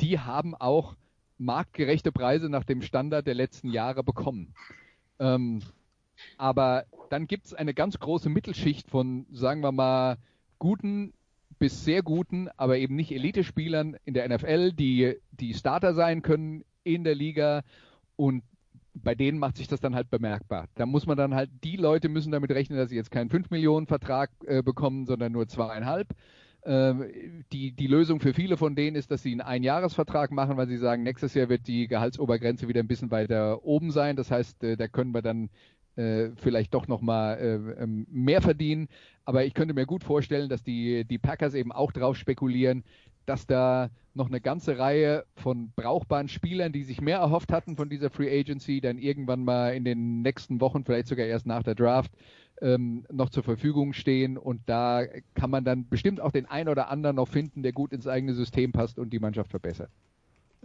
die 0.00 0.18
haben 0.18 0.54
auch 0.54 0.96
marktgerechte 1.38 2.12
Preise 2.12 2.48
nach 2.48 2.64
dem 2.64 2.82
Standard 2.82 3.26
der 3.26 3.34
letzten 3.34 3.70
Jahre 3.70 4.02
bekommen. 4.02 4.54
Ähm, 5.18 5.62
aber 6.38 6.84
dann 7.10 7.26
gibt 7.26 7.46
es 7.46 7.54
eine 7.54 7.74
ganz 7.74 7.98
große 7.98 8.28
Mittelschicht 8.28 8.90
von, 8.90 9.26
sagen 9.30 9.62
wir 9.62 9.72
mal, 9.72 10.18
guten 10.58 11.12
bis 11.58 11.84
sehr 11.84 12.02
guten, 12.02 12.48
aber 12.56 12.78
eben 12.78 12.96
nicht 12.96 13.12
Elite-Spielern 13.12 13.96
in 14.04 14.14
der 14.14 14.28
NFL, 14.28 14.72
die, 14.72 15.16
die 15.30 15.54
Starter 15.54 15.94
sein 15.94 16.22
können 16.22 16.64
in 16.84 17.04
der 17.04 17.14
Liga 17.14 17.62
und 18.16 18.42
bei 18.94 19.14
denen 19.14 19.38
macht 19.38 19.56
sich 19.56 19.68
das 19.68 19.80
dann 19.80 19.94
halt 19.94 20.10
bemerkbar. 20.10 20.68
Da 20.74 20.86
muss 20.86 21.06
man 21.06 21.16
dann 21.16 21.34
halt, 21.34 21.50
die 21.64 21.76
Leute 21.76 22.08
müssen 22.08 22.32
damit 22.32 22.50
rechnen, 22.50 22.78
dass 22.78 22.88
sie 22.88 22.96
jetzt 22.96 23.10
keinen 23.10 23.28
5 23.28 23.50
Millionen 23.50 23.86
Vertrag 23.86 24.30
äh, 24.46 24.62
bekommen, 24.62 25.06
sondern 25.06 25.32
nur 25.32 25.48
zweieinhalb. 25.48 26.08
Ähm, 26.64 27.44
die, 27.52 27.72
die 27.72 27.86
Lösung 27.86 28.20
für 28.20 28.32
viele 28.32 28.56
von 28.56 28.74
denen 28.74 28.96
ist, 28.96 29.10
dass 29.10 29.22
sie 29.22 29.32
einen 29.32 29.42
Einjahresvertrag 29.42 30.30
machen, 30.32 30.56
weil 30.56 30.66
sie 30.66 30.78
sagen, 30.78 31.02
nächstes 31.02 31.34
Jahr 31.34 31.48
wird 31.48 31.66
die 31.66 31.86
Gehaltsobergrenze 31.88 32.68
wieder 32.68 32.80
ein 32.80 32.88
bisschen 32.88 33.10
weiter 33.10 33.64
oben 33.64 33.90
sein. 33.90 34.16
Das 34.16 34.30
heißt, 34.30 34.64
äh, 34.64 34.76
da 34.76 34.88
können 34.88 35.14
wir 35.14 35.22
dann 35.22 35.50
äh, 35.96 36.30
vielleicht 36.36 36.74
doch 36.74 36.88
nochmal 36.88 37.38
äh, 37.38 37.82
ähm, 37.82 38.06
mehr 38.10 38.42
verdienen. 38.42 38.88
Aber 39.24 39.44
ich 39.44 39.54
könnte 39.54 39.74
mir 39.74 39.86
gut 39.86 40.04
vorstellen, 40.04 40.48
dass 40.48 40.62
die, 40.62 41.04
die 41.04 41.18
Packers 41.18 41.54
eben 41.54 41.72
auch 41.72 41.92
drauf 41.92 42.16
spekulieren, 42.16 42.84
dass 43.26 43.46
da 43.46 43.90
noch 44.14 44.28
eine 44.28 44.40
ganze 44.40 44.78
Reihe 44.78 45.24
von 45.34 45.72
brauchbaren 45.76 46.28
Spielern, 46.28 46.72
die 46.72 46.84
sich 46.84 47.00
mehr 47.00 47.18
erhofft 47.18 47.52
hatten 47.52 47.76
von 47.76 47.90
dieser 47.90 48.08
Free 48.08 48.40
Agency, 48.40 48.80
dann 48.80 48.98
irgendwann 48.98 49.44
mal 49.44 49.74
in 49.74 49.84
den 49.84 50.22
nächsten 50.22 50.60
Wochen, 50.60 50.84
vielleicht 50.84 51.08
sogar 51.08 51.26
erst 51.26 51.46
nach 51.46 51.62
der 51.62 51.74
Draft, 51.74 52.12
ähm, 52.62 53.04
noch 53.12 53.28
zur 53.28 53.42
Verfügung 53.42 53.92
stehen. 53.92 54.38
Und 54.38 54.62
da 54.66 55.04
kann 55.34 55.50
man 55.50 55.64
dann 55.64 55.88
bestimmt 55.88 56.20
auch 56.20 56.32
den 56.32 56.46
einen 56.46 56.68
oder 56.68 56.88
anderen 56.88 57.16
noch 57.16 57.28
finden, 57.28 57.62
der 57.62 57.72
gut 57.72 57.92
ins 57.92 58.06
eigene 58.06 58.34
System 58.34 58.72
passt 58.72 58.98
und 58.98 59.10
die 59.12 59.18
Mannschaft 59.18 59.50
verbessert. 59.50 59.90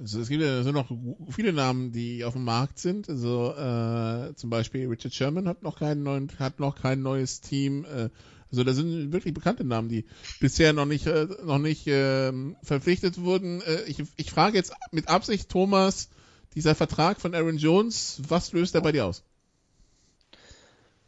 Also 0.02 0.20
es 0.20 0.30
gibt 0.30 0.42
ja 0.42 0.64
so 0.64 0.72
noch 0.72 0.92
viele 1.30 1.54
Namen, 1.54 1.92
die 1.92 2.26
auf 2.26 2.34
dem 2.34 2.44
Markt 2.44 2.80
sind. 2.80 3.08
Also 3.08 3.54
äh, 3.54 4.34
zum 4.36 4.50
Beispiel 4.50 4.88
Richard 4.88 5.14
Sherman 5.14 5.48
hat 5.48 5.62
noch 5.62 5.78
keinen 5.78 6.02
neuen, 6.02 6.28
hat 6.40 6.60
noch 6.60 6.76
kein 6.76 7.04
neues 7.04 7.42
Team. 7.42 7.86
Äh, 7.86 8.10
also 8.50 8.64
da 8.64 8.74
sind 8.74 9.14
wirklich 9.14 9.34
bekannte 9.34 9.64
Namen, 9.64 9.90
die 9.90 10.06
bisher 10.40 10.74
noch 10.74 10.86
nicht 10.86 11.06
äh, 11.06 11.28
noch 11.46 11.60
nicht 11.60 11.86
äh, 11.86 12.34
verpflichtet 12.64 13.22
wurden. 13.22 13.62
Äh, 13.62 13.84
ich, 13.84 14.04
ich 14.18 14.32
frage 14.32 14.58
jetzt 14.58 14.74
mit 14.92 15.08
Absicht 15.08 15.50
Thomas, 15.50 16.10
dieser 16.56 16.74
Vertrag 16.74 17.22
von 17.22 17.36
Aaron 17.36 17.58
Jones, 17.58 18.22
was 18.28 18.52
löst 18.54 18.74
er 18.74 18.82
bei 18.82 18.92
dir 18.92 19.06
aus? 19.06 19.24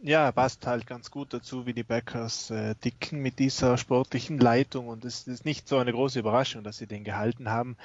Ja, 0.05 0.31
passt 0.31 0.67
halt 0.67 0.85
ganz 0.85 1.09
gut 1.09 1.33
dazu, 1.33 1.65
wie 1.65 1.73
die 1.73 1.83
Backers 1.83 2.51
äh, 2.51 2.75
dicken 2.75 3.21
mit 3.21 3.39
dieser 3.39 3.77
sportlichen 3.77 4.37
Leitung 4.37 4.87
und 4.87 5.03
es 5.03 5.27
ist 5.27 5.45
nicht 5.45 5.67
so 5.67 5.77
eine 5.77 5.93
große 5.93 6.19
Überraschung, 6.19 6.63
dass 6.63 6.77
sie 6.77 6.87
den 6.87 7.03
gehalten 7.03 7.49
haben. 7.49 7.77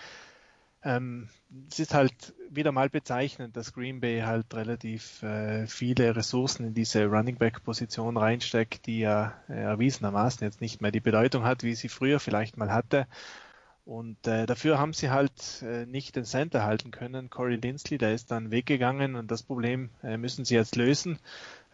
Ähm, 0.85 1.29
es 1.71 1.81
ist 1.81 1.95
halt 1.95 2.35
wieder 2.51 2.73
mal 2.73 2.89
bezeichnend, 2.89 3.57
dass 3.57 3.73
Green 3.73 4.01
Bay 4.01 4.21
halt 4.21 4.55
relativ 4.55 5.23
äh, 5.23 5.67
viele 5.67 6.15
Ressourcen 6.15 6.67
in 6.67 6.75
diese 6.75 7.07
Running 7.07 7.37
Back 7.37 7.65
Position 7.65 8.17
reinsteckt, 8.17 8.87
die 8.87 9.01
ja 9.01 9.35
äh, 9.49 9.55
erwiesenermaßen 9.55 10.45
jetzt 10.45 10.61
nicht 10.61 10.81
mehr 10.81 10.93
die 10.93 11.01
Bedeutung 11.01 11.45
hat, 11.45 11.63
wie 11.63 11.75
sie 11.75 11.89
früher 11.89 12.21
vielleicht 12.21 12.57
mal 12.57 12.73
hatte. 12.73 13.07
Und 13.85 14.27
äh, 14.27 14.45
dafür 14.45 14.79
haben 14.79 14.93
sie 14.93 15.09
halt 15.09 15.63
äh, 15.63 15.87
nicht 15.87 16.15
den 16.15 16.27
Center 16.27 16.63
halten 16.63 16.91
können. 16.91 17.31
Corey 17.31 17.57
Lindsley, 17.57 17.97
der 17.97 18.13
ist 18.13 18.31
dann 18.31 18.51
weggegangen 18.51 19.17
und 19.17 19.31
das 19.31 19.43
Problem 19.43 19.89
äh, 20.03 20.19
müssen 20.19 20.45
sie 20.45 20.57
jetzt 20.57 20.77
lösen. 20.77 21.19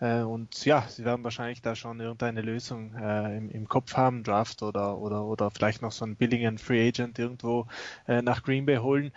Äh, 0.01 0.23
und 0.23 0.65
ja, 0.65 0.87
sie 0.89 1.05
werden 1.05 1.25
wahrscheinlich 1.25 1.63
da 1.63 1.77
schon 1.77 2.01
irgendeine 2.01 2.43
Lösung 2.43 2.95
äh, 2.95 3.37
im, 3.37 3.51
im, 3.51 3.69
Kopf 3.69 3.97
haben, 3.97 4.25
Draft 4.25 4.63
oder, 4.63 4.99
oder, 4.99 5.25
oder 5.25 5.51
vielleicht 5.51 5.83
noch 5.83 5.93
so 5.93 6.05
einen 6.05 6.17
billigen 6.17 6.59
Free 6.59 6.89
Agent 6.89 7.19
irgendwo 7.19 7.67
äh, 8.09 8.23
nach 8.23 8.43
Green 8.43 8.67
Bay 8.67 8.77
holen. 8.79 9.13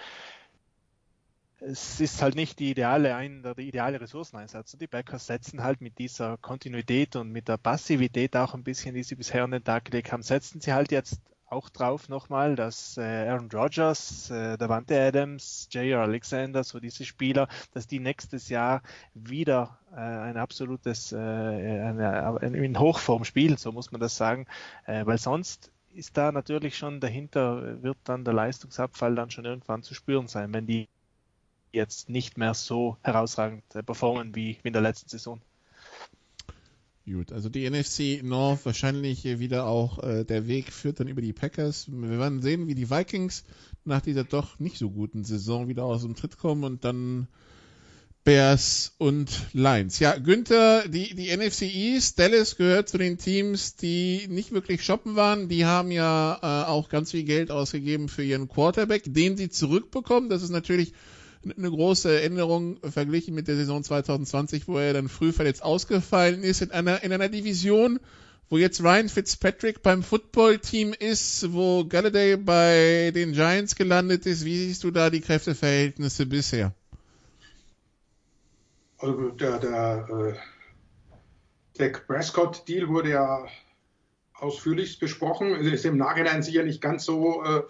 Es 1.60 2.00
ist 2.00 2.22
halt 2.22 2.36
nicht 2.36 2.60
die 2.60 2.70
ideale, 2.72 3.16
ein, 3.16 3.42
der 3.42 3.58
ideale 3.58 4.00
Ressourceneinsatz. 4.00 4.74
Und 4.74 4.82
die 4.82 4.88
Backers 4.88 5.26
setzen 5.26 5.64
halt 5.64 5.82
mit 5.82 5.98
dieser 5.98 6.38
Kontinuität 6.38 7.16
und 7.16 7.32
mit 7.32 7.48
der 7.48 7.58
Passivität 7.58 8.36
auch 8.36 8.54
ein 8.54 8.64
bisschen, 8.64 8.94
die 8.94 9.02
sie 9.02 9.16
bisher 9.16 9.44
an 9.44 9.52
den 9.52 9.64
Tag 9.64 9.86
gelegt 9.86 10.12
haben, 10.12 10.22
setzen 10.22 10.62
sie 10.62 10.74
halt 10.74 10.92
jetzt 10.92 11.20
auch 11.50 11.70
drauf 11.70 12.10
nochmal, 12.10 12.56
dass 12.56 12.98
äh, 12.98 13.02
Aaron 13.02 13.50
Rodgers, 13.52 14.30
äh, 14.30 14.58
Davante 14.58 15.00
Adams, 15.00 15.68
J.R. 15.72 16.02
Alexander, 16.02 16.64
so 16.64 16.80
diese 16.80 17.06
Spieler, 17.06 17.48
dass 17.74 17.88
die 17.88 18.00
nächstes 18.00 18.50
Jahr 18.50 18.82
wieder 19.14 19.80
äh, 19.92 19.96
ein 19.96 20.38
absolutes, 20.38 21.14
äh, 21.14 21.18
eine, 21.18 22.40
in 22.42 22.80
Hochform 22.80 23.24
spielen, 23.24 23.58
so 23.58 23.72
muss 23.72 23.92
man 23.92 24.02
das 24.02 24.18
sagen, 24.18 24.46
äh, 24.86 25.06
weil 25.06 25.18
sonst 25.18 25.72
ist 25.94 26.18
da 26.18 26.32
natürlich 26.32 26.78
schon 26.78 27.00
dahinter, 27.00 27.82
wird 27.82 27.98
dann 28.04 28.26
der 28.26 28.34
Leistungsabfall 28.34 29.16
dann 29.16 29.32
schon 29.32 29.46
irgendwann 29.46 29.84
zu 29.84 29.94
spüren 29.94 30.28
sein, 30.28 30.54
wenn 30.54 30.68
die 30.68 30.88
jetzt 31.72 32.10
nicht 32.10 32.38
mehr 32.38 32.54
so 32.54 32.98
herausragend 33.04 33.64
äh, 33.76 33.84
performen 33.84 34.36
wie 34.36 34.60
in 34.64 34.74
der 34.74 34.82
letzten 34.82 35.10
Saison. 35.10 35.42
Gut, 37.10 37.32
also 37.32 37.48
die 37.48 37.70
NFC 37.70 38.22
North 38.22 38.66
wahrscheinlich 38.66 39.24
wieder 39.24 39.66
auch 39.66 40.04
äh, 40.04 40.26
der 40.26 40.46
Weg 40.48 40.74
führt 40.74 41.00
dann 41.00 41.08
über 41.08 41.22
die 41.22 41.32
Packers. 41.32 41.88
Wir 41.90 42.20
werden 42.20 42.42
sehen, 42.42 42.68
wie 42.68 42.76
die 42.76 42.90
Vikings 42.90 43.46
nach 43.86 44.02
dieser 44.02 44.26
doch 44.26 44.60
nicht 44.60 44.78
so 44.78 44.90
guten 44.90 45.24
Saison 45.24 45.70
wieder 45.70 45.86
aus 45.86 46.02
dem 46.02 46.16
Tritt 46.16 46.38
kommen 46.38 46.66
und 46.66 46.84
dann 46.84 47.30
Bears 48.26 48.94
und 48.98 49.30
Lions. 49.54 50.00
Ja, 50.00 50.18
Günther, 50.18 50.90
die, 50.90 51.16
die 51.16 51.34
NFC 51.34 51.62
East, 51.62 52.20
Dallas 52.20 52.58
gehört 52.58 52.90
zu 52.90 52.98
den 52.98 53.18
Teams, 53.18 53.78
die 53.78 54.28
nicht 54.28 54.52
wirklich 54.52 54.84
shoppen 54.84 55.16
waren. 55.16 55.48
Die 55.48 55.64
haben 55.64 55.92
ja 55.92 56.38
äh, 56.42 56.68
auch 56.68 56.90
ganz 56.90 57.12
viel 57.12 57.24
Geld 57.24 57.52
ausgegeben 57.52 58.10
für 58.10 58.24
ihren 58.26 58.50
Quarterback, 58.50 59.04
den 59.08 59.38
sie 59.38 59.48
zurückbekommen. 59.48 60.28
Das 60.28 60.44
ist 60.44 60.50
natürlich 60.50 60.92
eine 61.56 61.70
große 61.70 62.22
Änderung 62.22 62.78
verglichen 62.84 63.36
mit 63.36 63.48
der 63.48 63.56
Saison 63.56 63.84
2020, 63.84 64.68
wo 64.68 64.78
er 64.78 64.94
dann 64.94 65.10
früh 65.10 65.32
verletzt 65.32 65.64
ausgefallen 65.64 66.44
ist, 66.44 66.62
in 66.62 66.72
einer, 66.72 67.04
in 67.04 67.14
einer 67.14 67.30
Division, 67.30 68.00
wo 68.50 68.58
jetzt 68.58 68.82
Ryan 68.82 69.10
Fitzpatrick 69.10 69.82
beim 69.84 70.04
Footballteam 70.04 70.94
ist, 70.94 71.54
wo 71.54 71.86
Galladay 71.86 72.38
bei 72.38 73.12
den 73.14 73.34
Giants 73.34 73.76
gelandet 73.76 74.26
ist. 74.26 74.46
Wie 74.46 74.58
siehst 74.58 74.84
du 74.84 74.92
da 74.92 75.10
die 75.10 75.22
Kräfteverhältnisse 75.22 76.26
bisher? 76.26 76.74
Also 79.00 79.30
der, 79.30 79.60
der 79.60 80.08
äh, 80.10 80.34
Dak 81.78 82.08
Prescott-Deal 82.08 82.88
wurde 82.88 83.12
ja 83.12 83.46
ausführlichst 84.34 85.00
besprochen. 85.00 85.54
Es 85.56 85.72
ist 85.72 85.86
im 85.86 85.98
Nachhinein 85.98 86.42
sicher 86.42 86.64
nicht 86.64 86.82
ganz 86.82 87.06
so 87.06 87.44
äh, 87.44 87.64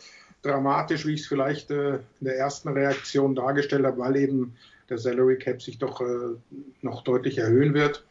dramatisch, 0.47 1.05
wie 1.05 1.13
ich 1.13 1.21
es 1.21 1.27
vielleicht 1.27 1.71
äh, 1.71 1.95
in 1.95 2.25
der 2.25 2.37
ersten 2.37 2.69
Reaktion 2.69 3.35
dargestellt 3.35 3.85
habe, 3.85 3.99
weil 3.99 4.15
eben 4.15 4.55
der 4.89 4.97
Salary 4.97 5.37
Cap 5.37 5.61
sich 5.61 5.77
doch 5.77 6.01
äh, 6.01 6.35
noch 6.81 7.03
deutlich 7.03 7.37
erhöhen 7.37 7.73
wird. 7.73 8.05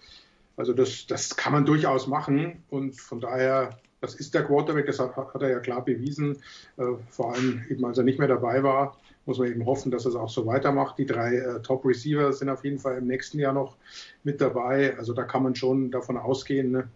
Also 0.56 0.72
das, 0.72 1.06
das 1.06 1.36
kann 1.36 1.52
man 1.52 1.66
durchaus 1.66 2.06
machen 2.06 2.62
und 2.70 2.98
von 2.98 3.20
daher, 3.20 3.78
das 4.00 4.14
ist 4.14 4.34
der 4.34 4.44
Quarterback, 4.44 4.86
das 4.86 4.98
hat, 4.98 5.16
hat 5.16 5.42
er 5.42 5.50
ja 5.50 5.58
klar 5.58 5.84
bewiesen, 5.84 6.38
äh, 6.76 6.84
vor 7.10 7.34
allem 7.34 7.64
eben 7.68 7.84
als 7.84 7.98
er 7.98 8.04
nicht 8.04 8.18
mehr 8.18 8.28
dabei 8.28 8.62
war, 8.62 8.96
muss 9.26 9.38
man 9.38 9.48
eben 9.48 9.66
hoffen, 9.66 9.90
dass 9.90 10.06
er 10.06 10.10
es 10.10 10.16
auch 10.16 10.30
so 10.30 10.46
weitermacht. 10.46 10.98
Die 10.98 11.06
drei 11.06 11.36
äh, 11.36 11.60
Top 11.60 11.84
Receiver 11.84 12.32
sind 12.32 12.48
auf 12.48 12.64
jeden 12.64 12.78
Fall 12.78 12.98
im 12.98 13.06
nächsten 13.06 13.38
Jahr 13.38 13.52
noch 13.52 13.76
mit 14.22 14.40
dabei. 14.40 14.96
Also 14.96 15.12
da 15.12 15.24
kann 15.24 15.42
man 15.42 15.54
schon 15.54 15.90
davon 15.90 16.16
ausgehen, 16.16 16.70
ne, 16.70 16.88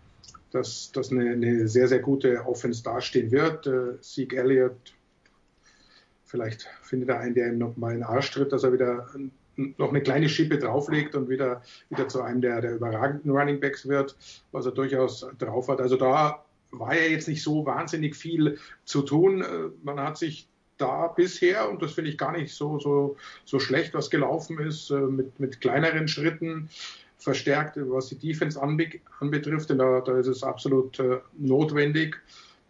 dass, 0.53 0.93
dass 0.93 1.11
eine, 1.11 1.31
eine, 1.33 1.69
sehr, 1.69 1.89
sehr 1.89 1.99
gute 1.99 2.47
Offense 2.47 2.83
dastehen 2.83 3.31
wird. 3.31 3.67
Äh, 3.67 4.01
Zeke 4.01 4.37
Elliott 4.37 4.95
Vielleicht 6.31 6.69
findet 6.81 7.09
er 7.09 7.19
einen, 7.19 7.35
der 7.35 7.49
ihm 7.49 7.59
noch 7.59 7.77
mal 7.77 7.91
in 7.91 7.99
den 7.99 8.05
Arsch 8.05 8.31
tritt, 8.31 8.53
dass 8.53 8.63
er 8.63 8.73
wieder 8.73 9.09
noch 9.57 9.89
eine 9.89 10.01
kleine 10.01 10.29
Schippe 10.29 10.59
drauflegt 10.59 11.17
und 11.17 11.29
wieder, 11.29 11.61
wieder 11.91 12.07
zu 12.07 12.23
einem 12.23 12.41
der, 12.41 12.61
der 12.61 12.77
überragenden 12.77 13.33
Running 13.33 13.59
Backs 13.59 13.89
wird, 13.89 14.17
was 14.53 14.65
er 14.65 14.71
durchaus 14.71 15.27
drauf 15.39 15.69
hat. 15.69 15.81
Also 15.81 15.97
da 15.97 16.45
war 16.71 16.95
ja 16.95 17.03
jetzt 17.03 17.27
nicht 17.27 17.43
so 17.43 17.67
wahnsinnig 17.67 18.15
viel 18.15 18.59
zu 18.85 19.03
tun. 19.03 19.45
Man 19.83 19.99
hat 19.99 20.19
sich 20.19 20.49
da 20.79 21.09
bisher, 21.09 21.69
und 21.69 21.83
das 21.83 21.95
finde 21.95 22.11
ich 22.11 22.17
gar 22.17 22.31
nicht 22.31 22.55
so, 22.55 22.79
so, 22.79 23.17
so 23.45 23.59
schlecht, 23.59 23.93
was 23.93 24.09
gelaufen 24.09 24.61
ist, 24.61 24.91
mit, 24.91 25.39
mit 25.41 25.61
kleineren 25.61 26.07
Schritten 26.07 26.71
verstärkt, 27.19 27.77
was 27.77 28.09
die 28.09 28.19
Defense 28.19 28.59
anbetrifft, 28.63 29.69
denn 29.69 29.79
da, 29.79 30.01
da 30.01 30.17
ist 30.17 30.29
es 30.29 30.45
absolut 30.45 30.99
äh, 31.01 31.19
notwendig 31.37 32.17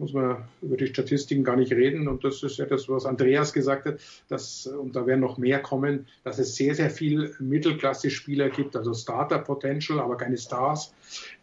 muss 0.00 0.14
man 0.14 0.38
über 0.62 0.78
die 0.78 0.86
Statistiken 0.86 1.44
gar 1.44 1.56
nicht 1.56 1.72
reden. 1.72 2.08
Und 2.08 2.24
das 2.24 2.42
ist 2.42 2.56
ja 2.56 2.64
das, 2.64 2.88
was 2.88 3.04
Andreas 3.04 3.52
gesagt 3.52 3.84
hat, 3.84 4.00
dass, 4.28 4.66
und 4.66 4.96
da 4.96 5.06
werden 5.06 5.20
noch 5.20 5.36
mehr 5.36 5.60
kommen, 5.60 6.06
dass 6.24 6.38
es 6.38 6.56
sehr, 6.56 6.74
sehr 6.74 6.88
viel 6.88 7.34
Mittelklasse-Spieler 7.38 8.48
gibt, 8.48 8.76
also 8.76 8.94
Starter-Potential, 8.94 10.00
aber 10.00 10.16
keine 10.16 10.38
Stars, 10.38 10.94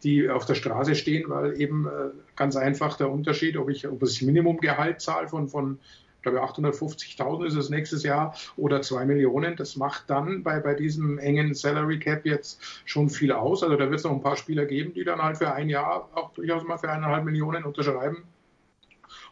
die 0.02 0.28
auf 0.28 0.44
der 0.44 0.56
Straße 0.56 0.96
stehen, 0.96 1.30
weil 1.30 1.60
eben 1.60 1.86
äh, 1.86 2.10
ganz 2.34 2.56
einfach 2.56 2.96
der 2.96 3.10
Unterschied, 3.10 3.56
ob 3.56 3.70
ich, 3.70 3.86
ob 3.86 4.02
ich 4.02 4.22
Minimumgehalt 4.22 5.00
zahle 5.00 5.28
von, 5.28 5.48
von 5.48 5.78
ich 6.16 6.22
glaube 6.22 6.42
850.000 6.42 7.46
ist 7.46 7.54
es 7.54 7.70
nächstes 7.70 8.02
Jahr 8.02 8.34
oder 8.56 8.82
zwei 8.82 9.04
Millionen. 9.04 9.54
Das 9.54 9.76
macht 9.76 10.10
dann 10.10 10.42
bei, 10.42 10.58
bei 10.58 10.74
diesem 10.74 11.18
engen 11.18 11.54
Salary 11.54 12.00
Cap 12.00 12.26
jetzt 12.26 12.60
schon 12.84 13.08
viel 13.08 13.30
aus. 13.30 13.62
Also 13.62 13.76
da 13.76 13.88
wird 13.88 14.00
es 14.00 14.04
noch 14.04 14.10
ein 14.10 14.20
paar 14.20 14.36
Spieler 14.36 14.66
geben, 14.66 14.94
die 14.94 15.04
dann 15.04 15.22
halt 15.22 15.38
für 15.38 15.52
ein 15.52 15.68
Jahr 15.68 16.10
auch 16.12 16.32
durchaus 16.32 16.64
mal 16.64 16.76
für 16.76 16.90
eineinhalb 16.90 17.24
Millionen 17.24 17.62
unterschreiben 17.62 18.24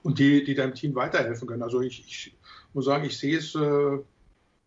und 0.07 0.20
die, 0.20 0.44
die 0.44 0.54
deinem 0.54 0.74
Team 0.74 0.94
weiterhelfen 0.94 1.48
können. 1.48 1.64
Also 1.64 1.80
ich, 1.80 1.98
ich 2.07 2.36
muss 2.74 2.84
sagen, 2.84 3.04
ich 3.04 3.18
sehe 3.18 3.38
es 3.38 3.57
äh, 3.57 3.98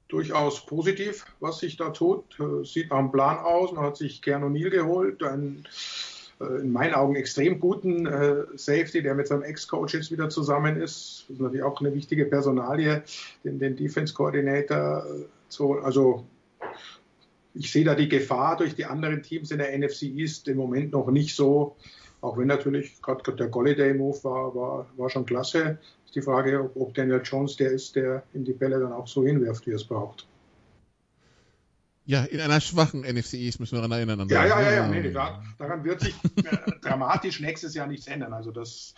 durchaus 0.09 0.65
positiv, 0.65 1.25
was 1.39 1.59
sich 1.59 1.77
da 1.77 1.91
tut. 1.91 2.37
Äh, 2.41 2.65
sieht 2.65 2.89
nach 2.89 2.97
einem 2.97 3.13
Plan 3.13 3.37
aus. 3.37 3.71
Man 3.71 3.85
hat 3.85 3.95
sich 3.95 4.21
Kern 4.21 4.43
O'Neill 4.43 4.69
geholt, 4.69 5.23
einen 5.23 5.65
äh, 6.41 6.59
in 6.59 6.73
meinen 6.73 6.93
Augen 6.93 7.15
extrem 7.15 7.61
guten 7.61 8.05
äh, 8.05 8.47
Safety, 8.55 9.01
der 9.01 9.15
mit 9.15 9.27
seinem 9.27 9.43
Ex-Coach 9.43 9.93
jetzt 9.93 10.11
wieder 10.11 10.29
zusammen 10.29 10.75
ist. 10.75 11.23
Das 11.29 11.35
ist 11.35 11.39
natürlich 11.39 11.63
auch 11.63 11.79
eine 11.79 11.93
wichtige 11.95 12.25
Personalie, 12.25 13.01
den, 13.45 13.59
den 13.59 13.77
Defense-Coordinator 13.77 15.05
äh, 15.05 15.25
zu, 15.47 15.79
also 15.79 16.25
ich 17.53 17.71
sehe 17.71 17.85
da 17.85 17.95
die 17.95 18.09
Gefahr 18.09 18.57
durch 18.57 18.75
die 18.75 18.83
anderen 18.83 19.23
Teams 19.23 19.51
in 19.51 19.59
der 19.59 19.77
NFC 19.77 20.03
East 20.03 20.49
im 20.49 20.57
Moment 20.57 20.91
noch 20.91 21.09
nicht 21.09 21.33
so, 21.33 21.77
auch 22.21 22.37
wenn 22.37 22.47
natürlich 22.47 23.01
gerade 23.01 23.33
der 23.33 23.47
Golliday-Move 23.47 24.23
war, 24.23 24.55
war, 24.55 24.85
war 24.97 25.09
schon 25.09 25.25
klasse. 25.25 25.77
Ist 26.05 26.15
die 26.15 26.21
Frage, 26.21 26.61
ob, 26.63 26.75
ob 26.75 26.93
Daniel 26.93 27.21
Jones 27.23 27.55
der 27.55 27.71
ist, 27.71 27.95
der 27.95 28.23
in 28.33 28.43
die 28.43 28.53
Bälle 28.53 28.79
dann 28.79 28.91
auch 28.91 29.07
so 29.07 29.25
hinwirft, 29.25 29.65
wie 29.67 29.71
er 29.71 29.77
es 29.77 29.85
braucht. 29.85 30.27
Ja, 32.05 32.23
in 32.23 32.39
einer 32.39 32.59
schwachen 32.59 33.01
NFC 33.01 33.35
East 33.35 33.59
müssen 33.59 33.73
wir 33.77 33.81
daran 33.87 33.91
erinnern. 33.91 34.27
Ja, 34.29 34.43
ja, 34.43 34.59
ja, 34.61 34.71
ja, 34.71 34.87
nee, 34.87 35.11
daran 35.11 35.83
wird 35.83 36.01
sich 36.01 36.15
äh, 36.37 36.71
dramatisch 36.81 37.39
nächstes 37.39 37.75
Jahr 37.75 37.85
nichts 37.85 38.07
ändern. 38.07 38.33
Also 38.33 38.49
das, 38.49 38.95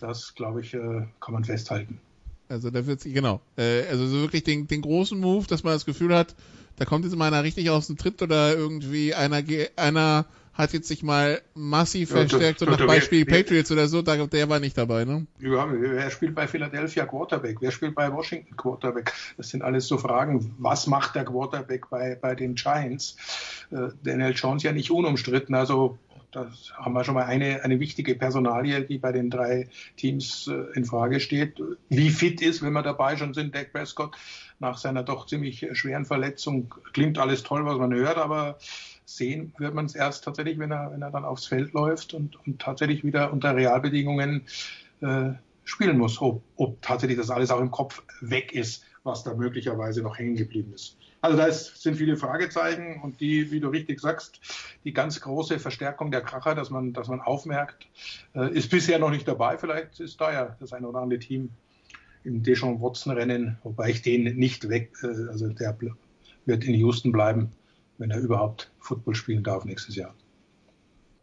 das 0.00 0.34
glaube 0.34 0.62
ich, 0.62 0.72
äh, 0.72 1.06
kann 1.20 1.34
man 1.34 1.44
festhalten. 1.44 2.00
Also 2.48 2.70
da 2.70 2.86
wird 2.86 3.00
sich, 3.00 3.12
genau, 3.12 3.42
äh, 3.58 3.82
also 3.90 4.06
so 4.06 4.22
wirklich 4.22 4.44
den, 4.44 4.66
den 4.66 4.80
großen 4.80 5.20
Move, 5.20 5.46
dass 5.46 5.64
man 5.64 5.74
das 5.74 5.84
Gefühl 5.84 6.14
hat, 6.14 6.34
da 6.76 6.86
kommt 6.86 7.04
jetzt 7.04 7.14
mal 7.14 7.26
einer 7.26 7.42
richtig 7.42 7.68
aus 7.68 7.88
dem 7.88 7.98
Tritt 7.98 8.22
oder 8.22 8.56
irgendwie 8.56 9.14
einer, 9.14 9.42
einer 9.76 10.24
hat 10.56 10.72
jetzt 10.72 10.88
sich 10.88 11.02
mal 11.02 11.42
massiv 11.54 12.10
ja, 12.10 12.16
verstärkt, 12.16 12.60
so 12.60 12.66
nach 12.66 12.84
Beispiel 12.86 13.26
wer, 13.26 13.36
Patriots 13.36 13.70
oder 13.70 13.88
so, 13.88 14.02
der 14.02 14.48
war 14.48 14.58
nicht 14.58 14.76
dabei, 14.78 15.04
ne? 15.04 15.26
Ja, 15.38 15.66
wer 15.70 16.10
spielt 16.10 16.34
bei 16.34 16.48
Philadelphia 16.48 17.04
Quarterback? 17.04 17.58
Wer 17.60 17.70
spielt 17.70 17.94
bei 17.94 18.12
Washington 18.12 18.56
Quarterback? 18.56 19.12
Das 19.36 19.50
sind 19.50 19.62
alles 19.62 19.86
so 19.86 19.98
Fragen. 19.98 20.54
Was 20.58 20.86
macht 20.86 21.14
der 21.14 21.24
Quarterback 21.24 21.90
bei, 21.90 22.14
bei 22.14 22.34
den 22.34 22.54
Giants? 22.54 23.16
Äh, 23.70 23.88
Daniel 24.02 24.32
Jones 24.34 24.62
ja 24.62 24.72
nicht 24.72 24.90
unumstritten, 24.90 25.54
also 25.54 25.98
das 26.32 26.72
haben 26.76 26.92
wir 26.92 27.04
schon 27.04 27.14
mal 27.14 27.24
eine, 27.24 27.62
eine 27.64 27.80
wichtige 27.80 28.14
Personalie, 28.14 28.82
die 28.82 28.98
bei 28.98 29.12
den 29.12 29.30
drei 29.30 29.68
Teams 29.96 30.48
äh, 30.48 30.76
in 30.76 30.84
Frage 30.84 31.20
steht. 31.20 31.62
Wie 31.88 32.10
fit 32.10 32.42
ist, 32.42 32.62
wenn 32.62 32.72
wir 32.72 32.82
dabei 32.82 33.16
schon 33.16 33.32
sind, 33.32 33.54
Dak 33.54 33.72
Prescott 33.72 34.16
nach 34.58 34.78
seiner 34.78 35.02
doch 35.02 35.26
ziemlich 35.26 35.66
schweren 35.72 36.04
Verletzung. 36.04 36.74
Klingt 36.92 37.18
alles 37.18 37.42
toll, 37.42 37.64
was 37.64 37.78
man 37.78 37.92
hört, 37.94 38.16
aber 38.16 38.58
sehen 39.06 39.54
wird 39.58 39.72
man 39.72 39.86
es 39.86 39.94
erst 39.94 40.24
tatsächlich, 40.24 40.58
wenn 40.58 40.72
er, 40.72 40.92
wenn 40.92 41.00
er 41.00 41.10
dann 41.10 41.24
aufs 41.24 41.46
Feld 41.46 41.72
läuft 41.72 42.12
und, 42.12 42.36
und 42.46 42.60
tatsächlich 42.60 43.04
wieder 43.04 43.32
unter 43.32 43.56
Realbedingungen 43.56 44.42
äh, 45.00 45.30
spielen 45.64 45.96
muss, 45.96 46.20
ob, 46.20 46.42
ob 46.56 46.82
tatsächlich 46.82 47.18
das 47.18 47.30
alles 47.30 47.50
auch 47.50 47.60
im 47.60 47.70
Kopf 47.70 48.02
weg 48.20 48.52
ist, 48.52 48.84
was 49.04 49.22
da 49.22 49.34
möglicherweise 49.34 50.02
noch 50.02 50.18
hängen 50.18 50.36
geblieben 50.36 50.72
ist. 50.74 50.98
Also 51.20 51.36
da 51.36 51.46
ist, 51.46 51.80
sind 51.80 51.96
viele 51.96 52.16
Fragezeichen 52.16 53.00
und 53.02 53.20
die, 53.20 53.50
wie 53.50 53.60
du 53.60 53.68
richtig 53.68 54.00
sagst, 54.00 54.40
die 54.84 54.92
ganz 54.92 55.20
große 55.20 55.58
Verstärkung 55.58 56.10
der 56.10 56.20
Kracher, 56.20 56.54
dass 56.54 56.70
man, 56.70 56.92
dass 56.92 57.08
man 57.08 57.20
aufmerkt, 57.20 57.88
äh, 58.34 58.52
ist 58.52 58.70
bisher 58.70 58.98
noch 58.98 59.10
nicht 59.10 59.26
dabei. 59.26 59.56
Vielleicht 59.56 60.00
ist 60.00 60.20
da 60.20 60.32
ja 60.32 60.56
das 60.60 60.72
eine 60.72 60.88
oder 60.88 61.00
andere 61.00 61.20
Team 61.20 61.50
im 62.24 62.42
Deshaun 62.42 62.80
Watson 62.80 63.12
Rennen, 63.12 63.58
wobei 63.62 63.90
ich 63.90 64.02
den 64.02 64.36
nicht 64.36 64.68
weg, 64.68 64.92
äh, 65.02 65.28
also 65.28 65.48
der 65.48 65.76
wird 66.44 66.64
in 66.64 66.74
Houston 66.74 67.12
bleiben, 67.12 67.50
wenn 67.98 68.10
er 68.10 68.20
überhaupt 68.20 68.70
Football 68.78 69.14
spielen 69.14 69.42
darf 69.42 69.64
nächstes 69.64 69.96
Jahr. 69.96 70.14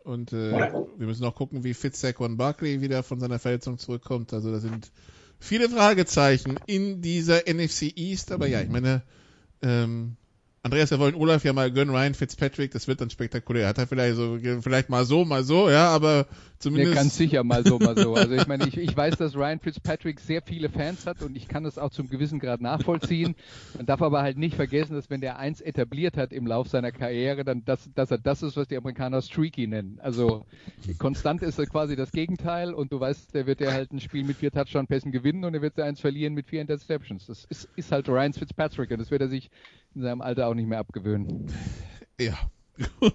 Und 0.04 0.34
äh, 0.34 0.52
wir 0.98 1.08
müssen 1.08 1.24
auch 1.26 1.36
gucken, 1.36 1.64
wie 1.64 1.74
fit 1.74 1.96
Saquon 1.96 2.36
Barkley 2.36 2.82
wieder 2.82 3.04
von 3.04 3.20
seiner 3.20 3.40
Verletzung 3.40 3.78
zurückkommt. 3.78 4.34
Also 4.34 4.52
da 4.52 4.60
sind 4.60 4.92
viele 5.40 5.70
Fragezeichen 5.70 6.60
in 6.68 7.02
dieser 7.02 7.44
NFC 7.48 7.96
East. 7.96 8.32
Aber 8.34 8.48
ja, 8.48 8.62
ich 8.62 8.70
meine, 8.70 9.04
ähm, 9.62 10.18
Andreas, 10.66 10.92
wir 10.92 11.00
wollen 11.00 11.16
Olaf 11.16 11.44
ja 11.44 11.52
mal 11.52 11.70
gönnen, 11.70 11.94
Ryan 11.94 12.14
Fitzpatrick, 12.14 12.72
das 12.72 12.88
wird 12.88 13.02
dann 13.02 13.10
spektakulär. 13.10 13.68
Hat 13.68 13.78
er 13.80 13.86
vielleicht 13.86 14.16
so, 14.16 14.40
vielleicht 14.62 14.90
mal 14.90 15.04
so, 15.04 15.26
mal 15.26 15.44
so, 15.44 15.70
ja, 15.70 15.90
aber 15.90 16.26
zumindest. 16.58 16.96
Ja, 16.96 17.02
ganz 17.02 17.18
sicher 17.18 17.44
mal 17.44 17.66
so, 17.66 17.80
mal 17.80 17.98
so. 17.98 18.16
Also 18.16 18.34
ich 18.34 18.48
meine, 18.48 18.66
ich, 18.70 18.78
ich 18.78 18.96
weiß, 18.96 19.18
dass 19.18 19.36
Ryan 19.36 19.60
Fitzpatrick 19.60 20.22
sehr 20.22 20.42
viele 20.42 20.70
Fans 20.70 21.06
hat 21.06 21.22
und 21.22 21.36
ich 21.36 21.50
kann 21.50 21.66
das 21.66 21.78
auch 21.78 21.90
zum 21.90 22.08
gewissen 22.08 22.40
Grad 22.40 22.62
nachvollziehen. 22.62 23.36
Man 23.76 23.86
darf 23.86 24.02
aber 24.02 24.22
halt 24.22 24.38
nicht 24.38 24.56
vergessen, 24.56 24.94
dass 24.94 25.10
wenn 25.10 25.20
der 25.20 25.38
eins 25.38 25.60
etabliert 25.60 26.16
hat 26.16 26.32
im 26.32 26.48
Lauf 26.48 26.70
seiner 26.70 26.94
Karriere, 26.94 27.44
dann 27.44 27.66
das, 27.66 27.90
dass 27.94 28.10
er 28.12 28.20
das 28.20 28.42
ist, 28.42 28.56
was 28.56 28.70
die 28.70 28.78
Amerikaner 28.78 29.22
Streaky 29.22 29.68
nennen. 29.68 30.00
Also 30.02 30.46
konstant 30.98 31.42
ist 31.44 31.60
er 31.60 31.66
quasi 31.66 31.98
das 31.98 32.14
Gegenteil 32.14 32.74
und 32.74 32.94
du 32.94 33.02
weißt, 33.02 33.36
der 33.36 33.48
wird 33.48 33.60
ja 33.60 33.74
halt 33.74 33.92
ein 33.92 34.00
Spiel 34.00 34.24
mit 34.24 34.38
vier 34.38 34.52
Touchdown-Pässen 34.52 35.12
gewinnen 35.12 35.44
und 35.44 35.56
er 35.56 35.62
wird 35.62 35.78
eins 35.78 36.00
verlieren 36.00 36.34
mit 36.34 36.48
vier 36.48 36.62
Interceptions. 36.62 37.26
Das 37.26 37.44
ist, 37.50 37.68
ist 37.76 37.92
halt 37.92 38.08
Ryan 38.08 38.32
Fitzpatrick 38.32 38.92
und 38.92 39.00
das 39.00 39.12
wird 39.12 39.22
er 39.22 39.28
sich 39.28 39.52
in 39.96 40.02
seinem 40.02 40.22
Alter 40.22 40.48
auch 40.48 40.54
nicht 40.54 40.68
mehr 40.68 40.80
abgewöhnen. 40.80 41.52
Ja. 42.20 42.38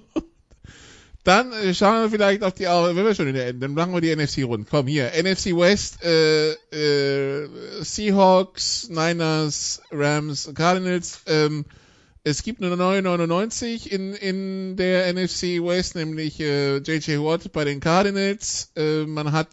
Dann 1.24 1.52
äh, 1.52 1.74
schauen 1.74 2.02
wir 2.02 2.10
vielleicht 2.10 2.42
auf 2.42 2.54
die, 2.54 2.64
wenn 2.64 3.04
wir 3.04 3.14
schon 3.14 3.28
in 3.28 3.34
der 3.34 3.52
dann 3.52 3.74
machen 3.74 3.92
wir 3.92 4.00
die 4.00 4.14
NFC 4.14 4.44
rund. 4.44 4.68
Komm 4.70 4.86
hier, 4.86 5.10
NFC 5.14 5.46
West, 5.46 6.02
äh, 6.02 6.52
äh, 6.52 7.48
Seahawks, 7.82 8.88
Niners, 8.88 9.82
Rams, 9.90 10.50
Cardinals. 10.54 11.20
Ähm, 11.26 11.66
es 12.24 12.42
gibt 12.42 12.62
eine 12.62 12.76
neue 12.76 13.02
99 13.02 13.92
in, 13.92 14.14
in 14.14 14.76
der 14.76 15.12
NFC 15.12 15.62
West, 15.62 15.96
nämlich 15.96 16.40
äh, 16.40 16.78
JJ 16.78 17.18
Watt 17.18 17.52
bei 17.52 17.64
den 17.64 17.80
Cardinals. 17.80 18.72
Äh, 18.74 19.04
man 19.04 19.32
hat 19.32 19.48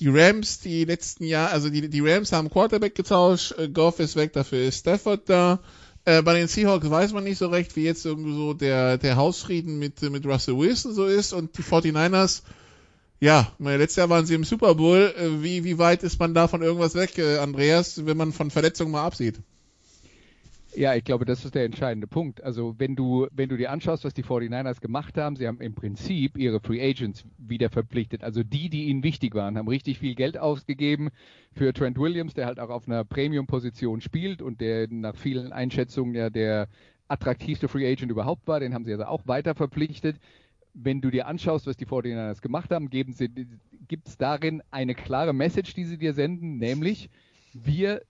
die 0.00 0.08
Rams, 0.08 0.60
die 0.60 0.84
letzten 0.84 1.24
Jahre, 1.24 1.52
also 1.52 1.70
die, 1.70 1.88
die 1.88 2.00
Rams 2.00 2.32
haben 2.32 2.50
Quarterback 2.50 2.94
getauscht, 2.94 3.52
äh, 3.58 3.68
Goff 3.68 4.00
ist 4.00 4.16
weg, 4.16 4.32
dafür 4.32 4.66
ist 4.66 4.80
Stafford 4.80 5.28
da. 5.28 5.60
Äh, 6.06 6.22
bei 6.22 6.34
den 6.34 6.46
Seahawks 6.46 6.88
weiß 6.88 7.12
man 7.12 7.24
nicht 7.24 7.36
so 7.36 7.48
recht, 7.48 7.74
wie 7.74 7.82
jetzt 7.82 8.06
irgendwie 8.06 8.32
so 8.32 8.54
der, 8.54 8.96
der 8.96 9.16
Hausfrieden 9.16 9.80
mit, 9.80 10.00
mit 10.02 10.24
Russell 10.24 10.56
Wilson 10.56 10.94
so 10.94 11.04
ist 11.04 11.32
und 11.32 11.58
die 11.58 11.62
49ers, 11.62 12.42
ja, 13.18 13.52
letztes 13.58 13.96
Jahr 13.96 14.08
waren 14.08 14.24
sie 14.24 14.34
im 14.34 14.44
Super 14.44 14.76
Bowl. 14.76 15.12
Äh, 15.18 15.42
wie, 15.42 15.64
wie 15.64 15.78
weit 15.78 16.04
ist 16.04 16.20
man 16.20 16.32
da 16.32 16.46
von 16.46 16.62
irgendwas 16.62 16.94
weg, 16.94 17.18
äh, 17.18 17.38
Andreas, 17.38 18.06
wenn 18.06 18.16
man 18.16 18.32
von 18.32 18.52
Verletzungen 18.52 18.92
mal 18.92 19.04
absieht? 19.04 19.40
Ja, 20.78 20.94
ich 20.94 21.04
glaube, 21.04 21.24
das 21.24 21.42
ist 21.42 21.54
der 21.54 21.64
entscheidende 21.64 22.06
Punkt. 22.06 22.44
Also 22.44 22.74
wenn 22.76 22.96
du, 22.96 23.26
wenn 23.32 23.48
du 23.48 23.56
dir 23.56 23.70
anschaust, 23.70 24.04
was 24.04 24.12
die 24.12 24.22
49ers 24.22 24.82
gemacht 24.82 25.16
haben, 25.16 25.34
sie 25.34 25.48
haben 25.48 25.58
im 25.62 25.74
Prinzip 25.74 26.36
ihre 26.36 26.60
Free 26.60 26.86
Agents 26.86 27.24
wieder 27.38 27.70
verpflichtet. 27.70 28.22
Also 28.22 28.42
die, 28.42 28.68
die 28.68 28.84
ihnen 28.84 29.02
wichtig 29.02 29.34
waren, 29.34 29.56
haben 29.56 29.68
richtig 29.68 29.98
viel 29.98 30.14
Geld 30.14 30.36
ausgegeben 30.36 31.08
für 31.54 31.72
Trent 31.72 31.96
Williams, 31.98 32.34
der 32.34 32.44
halt 32.44 32.60
auch 32.60 32.68
auf 32.68 32.86
einer 32.86 33.04
Premium-Position 33.04 34.02
spielt 34.02 34.42
und 34.42 34.60
der 34.60 34.86
nach 34.90 35.16
vielen 35.16 35.50
Einschätzungen 35.50 36.14
ja 36.14 36.28
der 36.28 36.68
attraktivste 37.08 37.68
Free 37.68 37.90
Agent 37.90 38.10
überhaupt 38.10 38.46
war. 38.46 38.60
Den 38.60 38.74
haben 38.74 38.84
sie 38.84 38.92
also 38.92 39.06
auch 39.06 39.26
weiter 39.26 39.54
verpflichtet. 39.54 40.16
Wenn 40.74 41.00
du 41.00 41.10
dir 41.10 41.26
anschaust, 41.26 41.66
was 41.66 41.78
die 41.78 41.86
49ers 41.86 42.42
gemacht 42.42 42.70
haben, 42.70 42.90
gibt 42.90 44.08
es 44.08 44.18
darin 44.18 44.62
eine 44.70 44.94
klare 44.94 45.32
Message, 45.32 45.72
die 45.72 45.84
sie 45.84 45.96
dir 45.96 46.12
senden, 46.12 46.58
nämlich 46.58 47.08
wir 47.54 48.02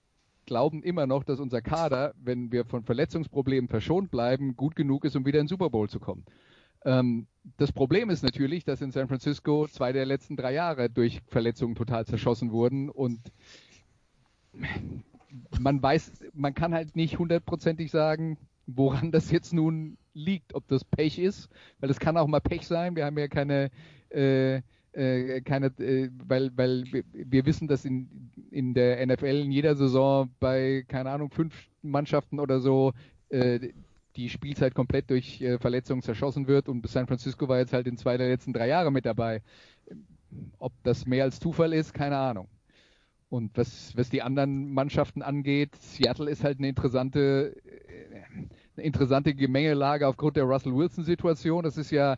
glauben 0.47 0.81
immer 0.81 1.05
noch, 1.05 1.23
dass 1.23 1.39
unser 1.39 1.61
Kader, 1.61 2.15
wenn 2.17 2.51
wir 2.51 2.65
von 2.65 2.83
Verletzungsproblemen 2.83 3.67
verschont 3.67 4.09
bleiben, 4.09 4.55
gut 4.55 4.75
genug 4.75 5.05
ist, 5.05 5.15
um 5.15 5.25
wieder 5.25 5.39
in 5.39 5.43
den 5.43 5.49
Super 5.49 5.69
Bowl 5.69 5.87
zu 5.87 5.99
kommen. 5.99 6.25
Ähm, 6.83 7.27
das 7.57 7.71
Problem 7.71 8.09
ist 8.09 8.23
natürlich, 8.23 8.63
dass 8.63 8.81
in 8.81 8.91
San 8.91 9.07
Francisco 9.07 9.67
zwei 9.67 9.91
der 9.91 10.05
letzten 10.05 10.35
drei 10.35 10.53
Jahre 10.53 10.89
durch 10.89 11.21
Verletzungen 11.27 11.75
total 11.75 12.05
zerschossen 12.05 12.51
wurden 12.51 12.89
und 12.89 13.19
man 15.59 15.83
weiß, 15.83 16.11
man 16.33 16.53
kann 16.53 16.73
halt 16.73 16.95
nicht 16.95 17.19
hundertprozentig 17.19 17.91
sagen, 17.91 18.37
woran 18.65 19.11
das 19.11 19.29
jetzt 19.31 19.53
nun 19.53 19.97
liegt, 20.13 20.55
ob 20.55 20.67
das 20.67 20.83
Pech 20.83 21.19
ist, 21.19 21.49
weil 21.79 21.89
es 21.89 21.99
kann 21.99 22.17
auch 22.17 22.27
mal 22.27 22.39
Pech 22.39 22.65
sein. 22.65 22.95
Wir 22.95 23.05
haben 23.05 23.17
ja 23.17 23.27
keine 23.27 23.69
äh, 24.09 24.61
äh, 24.97 25.41
keine, 25.41 25.67
äh, 25.79 26.09
weil, 26.27 26.51
weil 26.55 26.83
wir 27.13 27.45
wissen, 27.45 27.67
dass 27.67 27.85
in, 27.85 28.31
in 28.49 28.73
der 28.73 29.05
NFL 29.05 29.43
in 29.43 29.51
jeder 29.51 29.75
Saison 29.75 30.29
bei, 30.39 30.83
keine 30.87 31.11
Ahnung, 31.11 31.29
fünf 31.29 31.53
Mannschaften 31.83 32.39
oder 32.39 32.59
so 32.59 32.93
äh, 33.29 33.59
die 34.15 34.29
Spielzeit 34.29 34.73
komplett 34.73 35.11
durch 35.11 35.39
äh, 35.41 35.59
Verletzungen 35.59 36.01
zerschossen 36.01 36.47
wird 36.47 36.67
und 36.67 36.87
San 36.89 37.05
Francisco 37.05 37.47
war 37.47 37.59
jetzt 37.59 37.73
halt 37.73 37.85
in 37.85 37.97
zwei 37.97 38.17
der 38.17 38.27
letzten 38.27 38.53
drei 38.53 38.67
Jahre 38.67 38.91
mit 38.91 39.05
dabei. 39.05 39.43
Ob 40.57 40.73
das 40.83 41.05
mehr 41.05 41.23
als 41.23 41.39
Zufall 41.39 41.73
ist, 41.73 41.93
keine 41.93 42.17
Ahnung. 42.17 42.47
Und 43.29 43.55
was, 43.55 43.95
was 43.95 44.09
die 44.09 44.23
anderen 44.23 44.73
Mannschaften 44.73 45.21
angeht, 45.21 45.75
Seattle 45.75 46.29
ist 46.29 46.43
halt 46.43 46.57
eine 46.57 46.69
interessante, 46.69 47.55
äh, 47.65 48.23
eine 48.75 48.85
interessante 48.85 49.35
Gemengelage 49.35 50.07
aufgrund 50.07 50.37
der 50.37 50.45
Russell 50.45 50.73
Wilson-Situation. 50.73 51.63
Das 51.63 51.77
ist 51.77 51.91
ja 51.91 52.17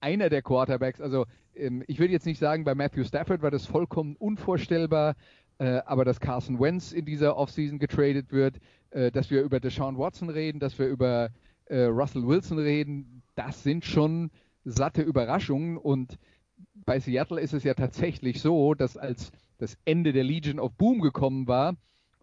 einer 0.00 0.28
der 0.28 0.42
Quarterbacks, 0.42 1.00
also 1.00 1.26
ähm, 1.54 1.82
ich 1.86 1.98
würde 1.98 2.12
jetzt 2.12 2.26
nicht 2.26 2.38
sagen, 2.38 2.64
bei 2.64 2.74
Matthew 2.74 3.04
Stafford 3.04 3.42
war 3.42 3.50
das 3.50 3.66
vollkommen 3.66 4.16
unvorstellbar, 4.16 5.16
äh, 5.58 5.80
aber 5.86 6.04
dass 6.04 6.20
Carson 6.20 6.60
Wentz 6.60 6.92
in 6.92 7.04
dieser 7.04 7.36
Offseason 7.36 7.78
getradet 7.78 8.32
wird, 8.32 8.58
äh, 8.90 9.10
dass 9.10 9.30
wir 9.30 9.42
über 9.42 9.60
Deshaun 9.60 9.98
Watson 9.98 10.30
reden, 10.30 10.60
dass 10.60 10.78
wir 10.78 10.86
über 10.86 11.30
äh, 11.66 11.84
Russell 11.84 12.26
Wilson 12.26 12.58
reden, 12.58 13.22
das 13.34 13.62
sind 13.62 13.84
schon 13.84 14.30
satte 14.64 15.02
Überraschungen. 15.02 15.76
Und 15.76 16.18
bei 16.74 17.00
Seattle 17.00 17.40
ist 17.40 17.52
es 17.52 17.64
ja 17.64 17.74
tatsächlich 17.74 18.40
so, 18.40 18.74
dass 18.74 18.96
als 18.96 19.32
das 19.58 19.76
Ende 19.84 20.12
der 20.12 20.24
Legion 20.24 20.60
of 20.60 20.72
Boom 20.74 21.00
gekommen 21.00 21.48
war, 21.48 21.76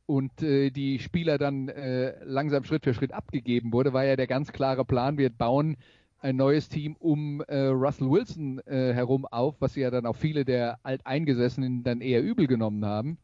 und 0.08 0.44
äh, 0.44 0.70
die 0.70 1.00
Spieler 1.00 1.38
dann 1.38 1.68
äh, 1.70 2.24
langsam 2.24 2.64
Schritt 2.64 2.84
für 2.84 2.94
Schritt 2.94 3.12
abgegeben 3.12 3.74
wurde, 3.74 3.94
war 3.94 4.06
ja 4.06 4.16
der 4.16 4.28
ganz 4.28 4.52
klare 4.52 4.86
Plan, 4.86 5.18
wir 5.18 5.30
bauen 5.30 5.78
ein 6.26 6.38
neues 6.38 6.70
Team 6.70 6.96
um 6.98 7.42
äh, 7.42 7.68
Russell 7.68 8.10
Wilson 8.10 8.60
äh, 8.66 8.94
herum 8.94 9.28
auf, 9.28 9.62
was 9.62 9.76
ja 9.76 9.92
dann 9.92 10.08
auch 10.08 10.16
viele 10.16 10.44
der 10.44 10.80
Alteingesessenen 10.82 11.84
dann 11.84 12.02
eher 12.02 12.24
übel 12.24 12.48
genommen 12.48 12.84
haben. 12.84 13.20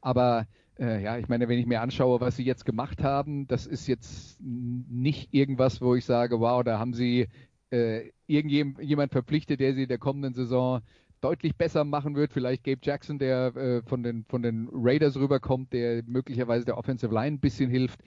Aber 0.00 0.46
äh, 0.78 1.02
ja, 1.02 1.18
ich 1.18 1.28
meine, 1.28 1.48
wenn 1.48 1.58
ich 1.58 1.66
mir 1.66 1.80
anschaue, 1.80 2.20
was 2.20 2.36
sie 2.36 2.44
jetzt 2.44 2.64
gemacht 2.64 3.02
haben, 3.02 3.48
das 3.48 3.66
ist 3.66 3.88
jetzt 3.88 4.40
nicht 4.40 5.34
irgendwas, 5.34 5.80
wo 5.80 5.96
ich 5.96 6.04
sage, 6.04 6.38
wow, 6.38 6.62
da 6.62 6.78
haben 6.78 6.94
sie 6.94 7.26
äh, 7.70 8.10
irgendjemand 8.28 9.10
verpflichtet, 9.10 9.58
der 9.58 9.74
sie 9.74 9.82
in 9.82 9.88
der 9.88 9.98
kommenden 9.98 10.34
Saison 10.34 10.82
deutlich 11.20 11.56
besser 11.56 11.82
machen 11.82 12.14
wird. 12.14 12.32
Vielleicht 12.32 12.62
Gabe 12.62 12.80
Jackson, 12.82 13.18
der 13.18 13.56
äh, 13.56 13.82
von, 13.82 14.04
den, 14.04 14.24
von 14.28 14.42
den 14.42 14.68
Raiders 14.72 15.16
rüberkommt, 15.16 15.72
der 15.72 16.04
möglicherweise 16.06 16.64
der 16.64 16.78
Offensive 16.78 17.12
Line 17.12 17.36
ein 17.36 17.40
bisschen 17.40 17.70
hilft. 17.70 18.00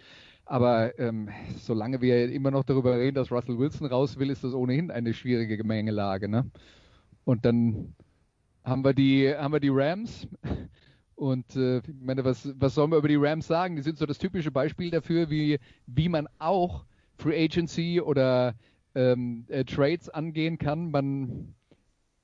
Aber 0.46 0.98
ähm, 1.00 1.30
solange 1.58 2.02
wir 2.02 2.32
immer 2.32 2.52
noch 2.52 2.64
darüber 2.64 2.98
reden, 2.98 3.16
dass 3.16 3.32
Russell 3.32 3.58
Wilson 3.58 3.88
raus 3.88 4.20
will, 4.20 4.30
ist 4.30 4.44
das 4.44 4.54
ohnehin 4.54 4.92
eine 4.92 5.14
schwierige 5.14 5.58
Gemengelage. 5.58 6.30
Ne? 6.30 6.50
Und 7.24 7.46
dann 7.46 7.96
haben 8.64 8.84
wir 8.84 8.94
die, 8.94 9.34
haben 9.36 9.54
wir 9.54 9.60
die 9.60 9.72
Rams. 9.72 10.28
Und 11.16 11.56
äh, 11.56 11.78
ich 11.78 11.84
meine, 12.02 12.26
was, 12.26 12.54
was 12.60 12.76
sollen 12.76 12.92
wir 12.92 12.98
über 12.98 13.08
die 13.08 13.16
Rams 13.16 13.48
sagen? 13.48 13.76
Die 13.76 13.82
sind 13.82 13.98
so 13.98 14.06
das 14.06 14.18
typische 14.18 14.52
Beispiel 14.52 14.92
dafür, 14.92 15.30
wie, 15.30 15.60
wie 15.88 16.10
man 16.10 16.28
auch 16.40 16.86
Free 17.18 17.46
Agency 17.46 18.02
oder 18.02 18.54
ähm, 18.94 19.46
äh, 19.48 19.64
Trades 19.64 20.10
angehen 20.10 20.58
kann. 20.58 20.92
Man, 20.92 21.56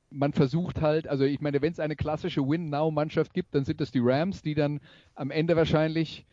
man 0.10 0.34
versucht 0.34 0.82
halt, 0.82 1.08
also 1.08 1.24
ich 1.24 1.40
meine, 1.42 1.62
wenn 1.62 1.72
es 1.72 1.80
eine 1.80 1.96
klassische 1.96 2.48
Win-Now-Mannschaft 2.48 3.34
gibt, 3.34 3.56
dann 3.56 3.66
sind 3.66 3.82
das 3.82 3.92
die 3.92 4.02
Rams, 4.02 4.42
die 4.42 4.56
dann 4.56 4.82
am 5.16 5.32
Ende 5.32 5.56
wahrscheinlich 5.56 6.26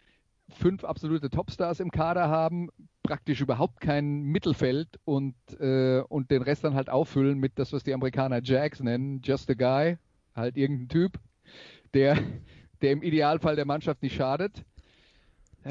fünf 0.51 0.85
absolute 0.85 1.31
Topstars 1.31 1.81
im 1.81 1.91
Kader 1.91 2.29
haben, 2.29 2.69
praktisch 3.03 3.41
überhaupt 3.41 3.81
kein 3.81 4.23
Mittelfeld 4.23 4.89
und, 5.05 5.35
äh, 5.61 6.01
und 6.09 6.31
den 6.31 6.43
Rest 6.43 6.65
dann 6.65 6.75
halt 6.75 6.91
auffüllen 6.91 7.39
mit 7.39 7.59
das, 7.59 7.73
was 7.73 7.85
die 7.85 7.95
Amerikaner 7.95 8.41
Jags 8.43 8.81
nennen, 8.81 9.21
just 9.23 9.51
a 9.51 9.55
guy, 9.55 9.99
halt 10.35 10.57
irgendein 10.57 10.89
Typ, 10.89 11.19
der, 11.95 12.19
der 12.83 12.93
im 12.93 13.03
Idealfall 13.03 13.57
der 13.57 13.67
Mannschaft 13.67 14.03
nicht 14.03 14.15
schadet. 14.15 14.65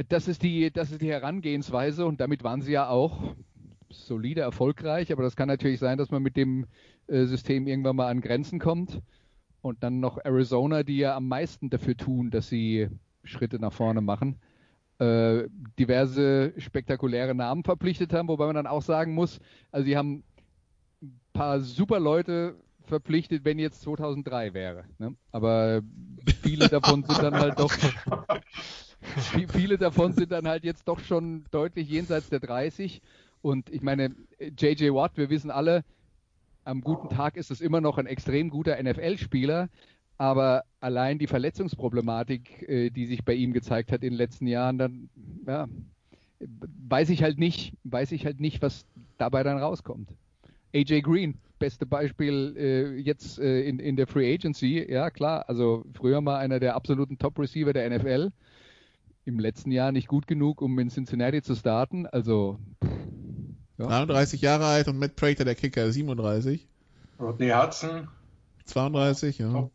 Das 0.09 0.27
ist 0.27 0.43
die, 0.43 0.71
das 0.71 0.91
ist 0.91 1.01
die 1.01 1.11
Herangehensweise 1.11 2.05
und 2.05 2.19
damit 2.21 2.43
waren 2.43 2.61
sie 2.61 2.73
ja 2.73 2.89
auch 2.89 3.35
solide 3.89 4.41
erfolgreich, 4.41 5.11
aber 5.11 5.23
das 5.23 5.35
kann 5.35 5.47
natürlich 5.47 5.79
sein, 5.79 5.97
dass 5.97 6.11
man 6.11 6.21
mit 6.21 6.35
dem 6.35 6.65
äh, 7.07 7.25
System 7.25 7.67
irgendwann 7.67 7.95
mal 7.95 8.09
an 8.09 8.21
Grenzen 8.21 8.59
kommt. 8.59 9.01
Und 9.61 9.83
dann 9.83 9.99
noch 9.99 10.17
Arizona, 10.23 10.83
die 10.83 10.97
ja 10.97 11.15
am 11.15 11.27
meisten 11.27 11.69
dafür 11.69 11.97
tun, 11.97 12.29
dass 12.29 12.47
sie 12.47 12.89
Schritte 13.23 13.59
nach 13.59 13.73
vorne 13.73 14.01
machen 14.01 14.37
äh, 14.99 15.47
diverse 15.77 16.53
spektakuläre 16.57 17.35
Namen 17.35 17.63
verpflichtet 17.63 18.13
haben, 18.13 18.27
wobei 18.27 18.45
man 18.47 18.55
dann 18.55 18.67
auch 18.67 18.81
sagen 18.81 19.13
muss, 19.13 19.39
also 19.71 19.85
sie 19.85 19.97
haben 19.97 20.23
ein 21.01 21.19
paar 21.33 21.59
super 21.59 21.99
Leute 21.99 22.55
verpflichtet, 22.87 23.45
wenn 23.45 23.59
jetzt 23.59 23.81
2003 23.81 24.53
wäre. 24.53 24.85
Ne? 24.97 25.15
Aber 25.31 25.81
viele 26.41 26.67
davon 26.69 27.03
sind 27.03 27.21
dann 27.21 27.35
halt 27.35 27.59
doch, 27.59 27.71
viele 29.49 29.77
davon 29.77 30.13
sind 30.13 30.31
dann 30.31 30.47
halt 30.47 30.63
jetzt 30.63 30.87
doch 30.87 30.99
schon 30.99 31.45
deutlich 31.51 31.89
jenseits 31.89 32.29
der 32.29 32.39
30. 32.39 33.01
Und 33.41 33.69
ich 33.69 33.81
meine, 33.81 34.15
JJ 34.39 34.89
Watt, 34.93 35.17
wir 35.17 35.29
wissen 35.29 35.51
alle, 35.51 35.83
am 36.63 36.81
guten 36.81 37.09
Tag 37.09 37.37
ist 37.37 37.51
es 37.51 37.61
immer 37.61 37.81
noch 37.81 37.97
ein 37.97 38.07
extrem 38.07 38.49
guter 38.49 38.81
NFL-Spieler, 38.81 39.69
aber 40.17 40.63
allein 40.79 41.19
die 41.19 41.27
Verletzungsproblematik, 41.27 42.67
äh, 42.67 42.89
die 42.89 43.05
sich 43.05 43.23
bei 43.23 43.33
ihm 43.33 43.53
gezeigt 43.53 43.91
hat 43.91 44.03
in 44.03 44.11
den 44.11 44.17
letzten 44.17 44.47
Jahren, 44.47 44.77
dann 44.77 45.09
ja, 45.45 45.67
weiß 46.87 47.09
ich 47.09 47.23
halt 47.23 47.37
nicht, 47.37 47.73
weiß 47.83 48.11
ich 48.11 48.25
halt 48.25 48.39
nicht, 48.39 48.61
was 48.61 48.85
dabei 49.17 49.43
dann 49.43 49.57
rauskommt. 49.57 50.09
AJ 50.73 51.01
Green, 51.01 51.35
beste 51.59 51.85
Beispiel 51.85 52.55
äh, 52.57 52.99
jetzt 52.99 53.39
äh, 53.39 53.61
in, 53.61 53.79
in 53.79 53.95
der 53.95 54.07
Free 54.07 54.33
Agency, 54.33 54.85
ja 54.89 55.09
klar, 55.09 55.45
also 55.47 55.85
früher 55.93 56.21
mal 56.21 56.37
einer 56.37 56.59
der 56.59 56.75
absoluten 56.75 57.17
Top-Receiver 57.17 57.73
der 57.73 57.89
NFL, 57.89 58.31
im 59.25 59.39
letzten 59.39 59.71
Jahr 59.71 59.91
nicht 59.91 60.07
gut 60.07 60.27
genug, 60.27 60.61
um 60.61 60.77
in 60.79 60.89
Cincinnati 60.89 61.41
zu 61.41 61.55
starten, 61.55 62.05
also 62.05 62.59
ja. 63.77 63.87
33 63.87 64.41
Jahre 64.41 64.65
alt 64.65 64.87
und 64.87 64.97
Matt 64.97 65.15
Prater, 65.15 65.45
der 65.45 65.55
Kicker, 65.55 65.91
37. 65.91 66.67
Rodney 67.19 67.49
Hudson. 67.49 68.07
32, 68.65 69.37
ja. 69.39 69.51
Top 69.51 69.71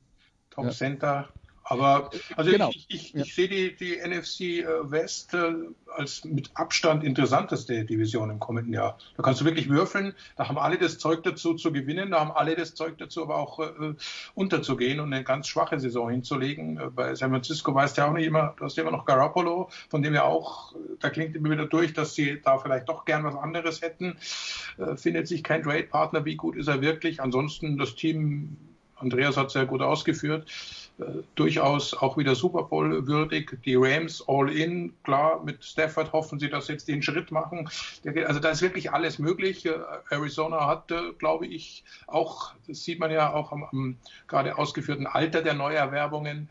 Top 0.55 0.66
ja. 0.66 0.70
Center. 0.70 1.28
Aber 1.64 2.11
also 2.36 2.50
genau. 2.50 2.70
ich, 2.70 2.86
ich, 2.88 3.12
ja. 3.12 3.22
ich 3.22 3.34
sehe 3.34 3.48
die, 3.48 3.76
die 3.76 3.96
NFC 3.96 4.40
äh, 4.40 4.90
West 4.90 5.32
äh, 5.32 5.53
als 5.94 6.24
mit 6.24 6.50
Abstand 6.55 7.05
interessanteste 7.05 7.84
Division 7.84 8.30
im 8.30 8.40
kommenden 8.40 8.72
Jahr. 8.72 8.98
Da 9.16 9.22
kannst 9.22 9.40
du 9.40 9.44
wirklich 9.44 9.68
würfeln. 9.68 10.14
Da 10.36 10.48
haben 10.48 10.59
alle 10.59 10.76
das 10.76 10.98
Zeug 10.98 11.22
dazu 11.22 11.55
zu 11.55 11.72
gewinnen. 11.72 12.11
Da 12.11 12.20
haben 12.20 12.32
alle 12.32 12.57
das 12.57 12.74
Zeug 12.74 12.98
dazu, 12.98 13.22
aber 13.22 13.36
auch 13.36 13.61
äh, 13.61 13.94
unterzugehen 14.34 14.98
und 15.00 15.12
eine 15.12 15.24
ganz 15.24 15.46
schwache 15.46 15.78
Saison 15.78 16.11
hinzulegen. 16.11 16.78
Äh, 16.78 16.90
bei 16.90 17.14
San 17.14 17.30
Francisco 17.30 17.74
weißt 17.74 17.96
du 17.96 18.03
ja 18.03 18.09
auch 18.09 18.14
nicht 18.14 18.26
immer, 18.26 18.55
du 18.59 18.64
hast 18.64 18.76
immer 18.76 18.90
noch 18.90 19.05
Garoppolo, 19.05 19.70
von 19.88 20.03
dem 20.03 20.14
ja 20.14 20.24
auch, 20.24 20.74
da 20.98 21.11
klingt 21.11 21.36
immer 21.36 21.50
wieder 21.50 21.66
durch, 21.66 21.94
dass 21.94 22.14
sie 22.14 22.40
da 22.42 22.59
vielleicht 22.59 22.88
doch 22.88 23.05
gern 23.05 23.24
was 23.24 23.36
anderes 23.36 23.82
hätten. 23.82 24.18
Äh, 24.78 24.96
findet 24.96 25.28
sich 25.28 25.44
kein 25.44 25.62
Trade-Partner. 25.62 26.24
Wie 26.24 26.36
gut 26.36 26.57
ist 26.57 26.68
er 26.68 26.80
wirklich? 26.80 27.22
Ansonsten 27.22 27.78
das 27.78 27.94
Team 27.94 28.57
Andreas 29.03 29.36
hat 29.36 29.50
sehr 29.50 29.66
gut 29.66 29.82
ausgeführt, 29.82 30.48
äh, 30.98 31.05
durchaus 31.34 31.94
auch 31.94 32.16
wieder 32.16 32.34
Super 32.34 32.62
Bowl 32.62 33.07
würdig. 33.07 33.59
Die 33.64 33.74
Rams 33.74 34.24
all 34.26 34.50
in, 34.50 34.94
klar, 35.03 35.42
mit 35.44 35.64
Stafford 35.64 36.12
hoffen 36.12 36.38
sie, 36.38 36.48
dass 36.48 36.66
sie 36.66 36.72
jetzt 36.72 36.88
den 36.88 37.03
Schritt 37.03 37.30
machen. 37.30 37.68
Also 38.26 38.40
da 38.40 38.50
ist 38.50 38.62
wirklich 38.62 38.92
alles 38.92 39.18
möglich. 39.18 39.66
Äh, 39.66 39.72
Arizona 40.11 40.66
hat, 40.66 40.90
äh, 40.90 41.12
glaube 41.18 41.46
ich, 41.46 41.84
auch, 42.07 42.55
das 42.66 42.84
sieht 42.84 43.00
man 43.00 43.11
ja 43.11 43.32
auch 43.32 43.53
am, 43.53 43.64
am 43.64 43.96
gerade 44.28 44.57
ausgeführten 44.57 45.07
Alter 45.07 45.42
der 45.42 45.55
Neuerwerbungen, 45.55 46.48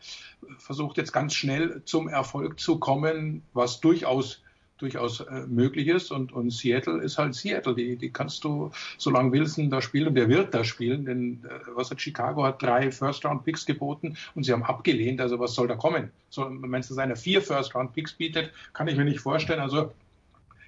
versucht 0.58 0.96
jetzt 0.98 1.12
ganz 1.12 1.34
schnell 1.34 1.82
zum 1.84 2.08
Erfolg 2.08 2.60
zu 2.60 2.78
kommen, 2.78 3.42
was 3.52 3.80
durchaus 3.80 4.42
durchaus 4.78 5.20
äh, 5.20 5.46
möglich 5.46 5.88
ist. 5.88 6.10
Und, 6.10 6.32
und 6.32 6.50
Seattle 6.50 7.00
ist 7.02 7.18
halt 7.18 7.34
Seattle. 7.34 7.74
Die, 7.74 7.96
die 7.96 8.10
kannst 8.10 8.44
du, 8.44 8.70
solange 8.98 9.32
Wilson 9.32 9.70
da 9.70 9.80
spielt, 9.80 10.08
und 10.08 10.14
der 10.14 10.28
wird 10.28 10.52
da 10.54 10.64
spielen, 10.64 11.04
denn 11.04 11.44
äh, 11.44 11.60
was 11.74 11.90
hat 11.90 12.00
Chicago 12.00 12.44
hat 12.44 12.62
drei 12.62 12.90
First-Round-Picks 12.90 13.66
geboten 13.66 14.16
und 14.34 14.44
sie 14.44 14.52
haben 14.52 14.64
abgelehnt. 14.64 15.20
Also 15.20 15.38
was 15.38 15.54
soll 15.54 15.68
da 15.68 15.76
kommen? 15.76 16.10
So, 16.30 16.50
wenn 16.50 16.80
es 16.80 16.88
seine 16.88 17.16
vier 17.16 17.42
First-Round-Picks 17.42 18.14
bietet, 18.14 18.52
kann 18.72 18.88
ich 18.88 18.96
mir 18.96 19.04
nicht 19.04 19.20
vorstellen. 19.20 19.60
Also 19.60 19.92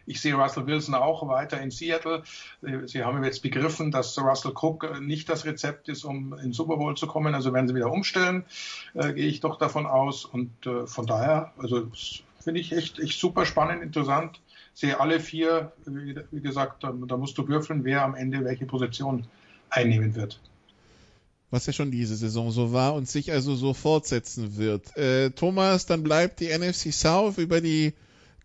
ich 0.06 0.20
sehe 0.20 0.34
Russell 0.34 0.66
Wilson 0.66 0.94
auch 0.94 1.26
weiter 1.28 1.60
in 1.60 1.70
Seattle. 1.70 2.22
Sie 2.84 3.02
haben 3.02 3.24
jetzt 3.24 3.42
begriffen, 3.42 3.90
dass 3.90 4.18
Russell 4.18 4.52
Cook 4.54 5.00
nicht 5.00 5.28
das 5.28 5.44
Rezept 5.44 5.88
ist, 5.88 6.04
um 6.04 6.34
in 6.38 6.52
Super 6.52 6.76
Bowl 6.76 6.94
zu 6.96 7.06
kommen. 7.06 7.34
Also 7.34 7.52
werden 7.52 7.68
sie 7.68 7.74
wieder 7.74 7.90
umstellen, 7.90 8.44
äh, 8.94 9.12
gehe 9.12 9.26
ich 9.26 9.40
doch 9.40 9.58
davon 9.58 9.86
aus. 9.86 10.24
Und 10.24 10.50
äh, 10.66 10.86
von 10.86 11.06
daher, 11.06 11.52
also 11.56 11.88
Finde 12.44 12.60
ich 12.60 12.72
echt, 12.72 12.98
echt 12.98 13.18
super 13.18 13.46
spannend, 13.46 13.82
interessant. 13.82 14.40
Sehe 14.74 15.00
alle 15.00 15.18
vier, 15.18 15.72
wie, 15.86 16.40
gesagt, 16.40 16.84
da, 16.84 16.92
da 16.92 17.16
musst 17.16 17.38
du 17.38 17.48
würfeln, 17.48 17.84
wer 17.84 18.02
am 18.02 18.14
Ende 18.14 18.44
welche 18.44 18.66
Position 18.66 19.26
einnehmen 19.70 20.14
wird 20.14 20.40
was 21.54 21.66
ja 21.66 21.72
schon 21.72 21.92
diese 21.92 22.16
Saison 22.16 22.50
so 22.50 22.72
war 22.72 22.94
und 22.94 23.08
sich 23.08 23.30
also 23.30 23.54
so 23.54 23.74
fortsetzen 23.74 24.56
wird. 24.56 24.96
Äh, 24.96 25.30
Thomas, 25.30 25.86
dann 25.86 26.02
bleibt 26.02 26.40
die 26.40 26.48
NFC 26.48 26.92
South. 26.92 27.38
Über 27.38 27.60
die 27.60 27.94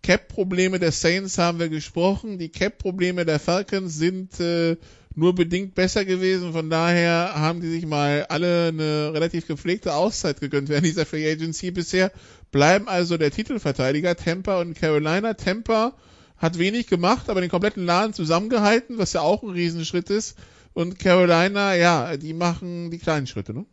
Cap-Probleme 0.03 0.77
der 0.77 0.91
Saints 0.91 1.39
haben 1.39 1.59
wir 1.59 1.69
gesprochen. 1.69 2.37
Die 2.37 2.49
Cap-Probleme 2.49 3.25
der 3.25 3.39
Falcons 3.39 3.95
sind 3.97 4.39
äh, 4.39 4.77
nur 5.15 5.33
bedingt 5.33 5.75
besser 5.75 6.05
gewesen. 6.05 6.53
Von 6.53 6.69
daher 6.69 7.33
haben 7.35 7.61
die 7.61 7.69
sich 7.69 7.85
mal 7.85 8.25
alle 8.29 8.67
eine 8.67 9.11
relativ 9.13 9.47
gepflegte 9.47 9.95
Auszeit 9.95 10.39
gegönnt 10.39 10.69
während 10.69 10.85
dieser 10.85 11.05
Free 11.05 11.29
Agency 11.29 11.71
bisher. 11.71 12.11
Bleiben 12.51 12.87
also 12.87 13.17
der 13.17 13.31
Titelverteidiger 13.31 14.15
Tampa 14.15 14.59
und 14.59 14.73
Carolina. 14.73 15.33
Tampa 15.33 15.93
hat 16.37 16.57
wenig 16.57 16.87
gemacht, 16.87 17.29
aber 17.29 17.41
den 17.41 17.49
kompletten 17.49 17.85
Laden 17.85 18.13
zusammengehalten, 18.13 18.97
was 18.97 19.13
ja 19.13 19.21
auch 19.21 19.43
ein 19.43 19.49
Riesenschritt 19.49 20.09
ist. 20.09 20.37
Und 20.73 20.97
Carolina, 20.97 21.75
ja, 21.75 22.17
die 22.17 22.33
machen 22.33 22.91
die 22.91 22.99
kleinen 22.99 23.27
Schritte, 23.27 23.53
ne? 23.53 23.65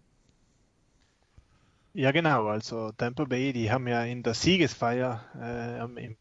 Ja, 1.95 2.11
genau. 2.11 2.49
Also 2.49 2.93
Tampa 2.93 3.24
Bay, 3.24 3.53
die 3.55 3.70
haben 3.70 3.89
ja 3.89 4.03
in 4.05 4.22
der 4.22 4.35
Siegesfeier 4.35 5.24
äh, 5.41 5.83
im 5.83 6.16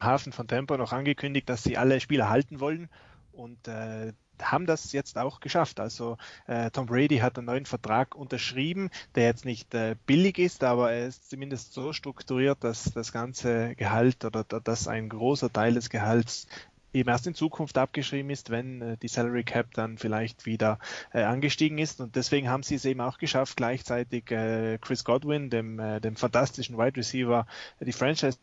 Hafen 0.00 0.32
von 0.32 0.48
Tampa 0.48 0.76
noch 0.76 0.92
angekündigt, 0.92 1.48
dass 1.48 1.62
sie 1.62 1.76
alle 1.76 2.00
Spieler 2.00 2.28
halten 2.28 2.58
wollen 2.58 2.88
und 3.32 3.68
äh, 3.68 4.12
haben 4.42 4.66
das 4.66 4.92
jetzt 4.92 5.18
auch 5.18 5.40
geschafft. 5.40 5.80
Also 5.80 6.16
äh, 6.46 6.70
Tom 6.70 6.86
Brady 6.86 7.18
hat 7.18 7.38
einen 7.38 7.46
neuen 7.46 7.66
Vertrag 7.66 8.14
unterschrieben, 8.14 8.90
der 9.14 9.24
jetzt 9.24 9.44
nicht 9.44 9.74
äh, 9.74 9.96
billig 10.06 10.38
ist, 10.38 10.64
aber 10.64 10.92
er 10.92 11.06
ist 11.06 11.30
zumindest 11.30 11.72
so 11.72 11.92
strukturiert, 11.92 12.62
dass 12.62 12.92
das 12.92 13.12
ganze 13.12 13.74
Gehalt 13.76 14.24
oder 14.24 14.44
dass 14.44 14.88
ein 14.88 15.08
großer 15.08 15.52
Teil 15.52 15.74
des 15.74 15.90
Gehalts 15.90 16.46
eben 16.92 17.08
erst 17.08 17.26
in 17.26 17.34
Zukunft 17.34 17.76
abgeschrieben 17.78 18.30
ist, 18.30 18.50
wenn 18.50 18.80
äh, 18.80 18.96
die 18.96 19.08
Salary 19.08 19.44
Cap 19.44 19.74
dann 19.74 19.98
vielleicht 19.98 20.46
wieder 20.46 20.78
äh, 21.12 21.22
angestiegen 21.22 21.78
ist. 21.78 22.00
Und 22.00 22.16
deswegen 22.16 22.48
haben 22.48 22.62
sie 22.62 22.76
es 22.76 22.84
eben 22.84 23.00
auch 23.00 23.18
geschafft, 23.18 23.56
gleichzeitig 23.56 24.30
äh, 24.30 24.78
Chris 24.80 25.04
Godwin, 25.04 25.50
dem, 25.50 25.78
äh, 25.78 26.00
dem 26.00 26.16
fantastischen 26.16 26.78
Wide 26.78 26.96
Receiver, 26.96 27.46
die 27.80 27.92
Franchise 27.92 28.38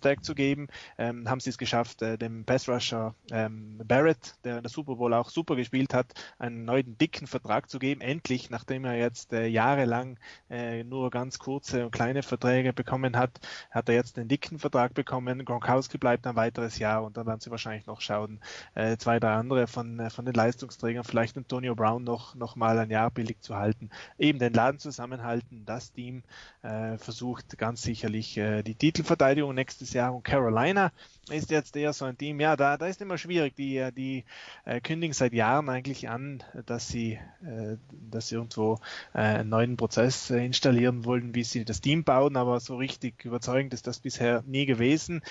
Tag 0.00 0.24
zu 0.24 0.34
geben, 0.34 0.68
ähm, 0.98 1.28
haben 1.28 1.40
sie 1.40 1.50
es 1.50 1.58
geschafft, 1.58 2.02
äh, 2.02 2.18
dem 2.18 2.44
Pass 2.44 2.68
Rusher 2.68 3.14
ähm, 3.30 3.80
Barrett, 3.84 4.34
der 4.44 4.58
in 4.58 4.62
der 4.62 4.70
Super 4.70 4.96
Bowl 4.96 5.14
auch 5.14 5.30
super 5.30 5.56
gespielt 5.56 5.94
hat, 5.94 6.12
einen 6.38 6.64
neuen 6.64 6.98
dicken 6.98 7.26
Vertrag 7.26 7.70
zu 7.70 7.78
geben. 7.78 8.00
Endlich, 8.00 8.50
nachdem 8.50 8.84
er 8.84 8.96
jetzt 8.96 9.32
äh, 9.32 9.46
jahrelang 9.46 10.18
äh, 10.48 10.84
nur 10.84 11.10
ganz 11.10 11.38
kurze 11.38 11.84
und 11.84 11.92
kleine 11.92 12.22
Verträge 12.22 12.72
bekommen 12.72 13.16
hat, 13.16 13.40
hat 13.70 13.88
er 13.88 13.94
jetzt 13.94 14.16
den 14.16 14.28
dicken 14.28 14.58
Vertrag 14.58 14.94
bekommen. 14.94 15.44
Gronkowski 15.44 15.98
bleibt 15.98 16.26
ein 16.26 16.36
weiteres 16.36 16.78
Jahr 16.78 17.04
und 17.04 17.16
dann 17.16 17.26
werden 17.26 17.40
sie 17.40 17.50
wahrscheinlich 17.50 17.86
noch 17.86 18.00
schauen, 18.00 18.40
äh, 18.74 18.96
zwei, 18.96 19.20
drei 19.20 19.34
andere 19.34 19.66
von, 19.66 19.98
äh, 20.00 20.10
von 20.10 20.24
den 20.24 20.34
Leistungsträgern, 20.34 21.04
vielleicht 21.04 21.36
Antonio 21.36 21.74
Brown 21.74 22.04
noch, 22.04 22.34
noch 22.34 22.56
mal 22.56 22.78
ein 22.78 22.90
Jahr 22.90 23.10
billig 23.10 23.40
zu 23.40 23.56
halten. 23.56 23.90
Eben 24.18 24.38
den 24.38 24.52
Laden 24.52 24.78
zusammenhalten, 24.78 25.64
das 25.64 25.92
Team 25.92 26.22
äh, 26.62 26.98
versucht 26.98 27.58
ganz 27.58 27.82
sicherlich 27.82 28.36
äh, 28.36 28.62
die 28.62 28.74
Titelverteidigung 28.74 29.54
nächstes 29.54 29.89
dieses 29.90 29.94
Jahr. 29.94 30.14
Und 30.14 30.24
Carolina 30.24 30.92
ist 31.30 31.50
jetzt 31.50 31.76
eher 31.76 31.92
so 31.92 32.04
ein 32.04 32.16
Team, 32.16 32.40
ja, 32.40 32.56
da, 32.56 32.76
da 32.76 32.86
ist 32.86 33.00
immer 33.00 33.18
schwierig. 33.18 33.54
Die, 33.56 33.88
die 33.96 34.24
äh, 34.64 34.80
kündigen 34.80 35.12
seit 35.12 35.32
Jahren 35.32 35.68
eigentlich 35.68 36.08
an, 36.08 36.42
dass 36.66 36.88
sie, 36.88 37.18
äh, 37.44 37.76
dass 37.90 38.28
sie 38.28 38.36
irgendwo 38.36 38.78
äh, 39.14 39.18
einen 39.18 39.48
neuen 39.48 39.76
Prozess 39.76 40.30
äh, 40.30 40.44
installieren 40.44 41.04
wollen, 41.04 41.34
wie 41.34 41.44
sie 41.44 41.64
das 41.64 41.80
Team 41.80 42.04
bauen, 42.04 42.36
aber 42.36 42.60
so 42.60 42.76
richtig 42.76 43.24
überzeugend 43.24 43.74
ist 43.74 43.86
das 43.86 44.00
bisher 44.00 44.42
nie 44.46 44.66
gewesen. 44.66 45.22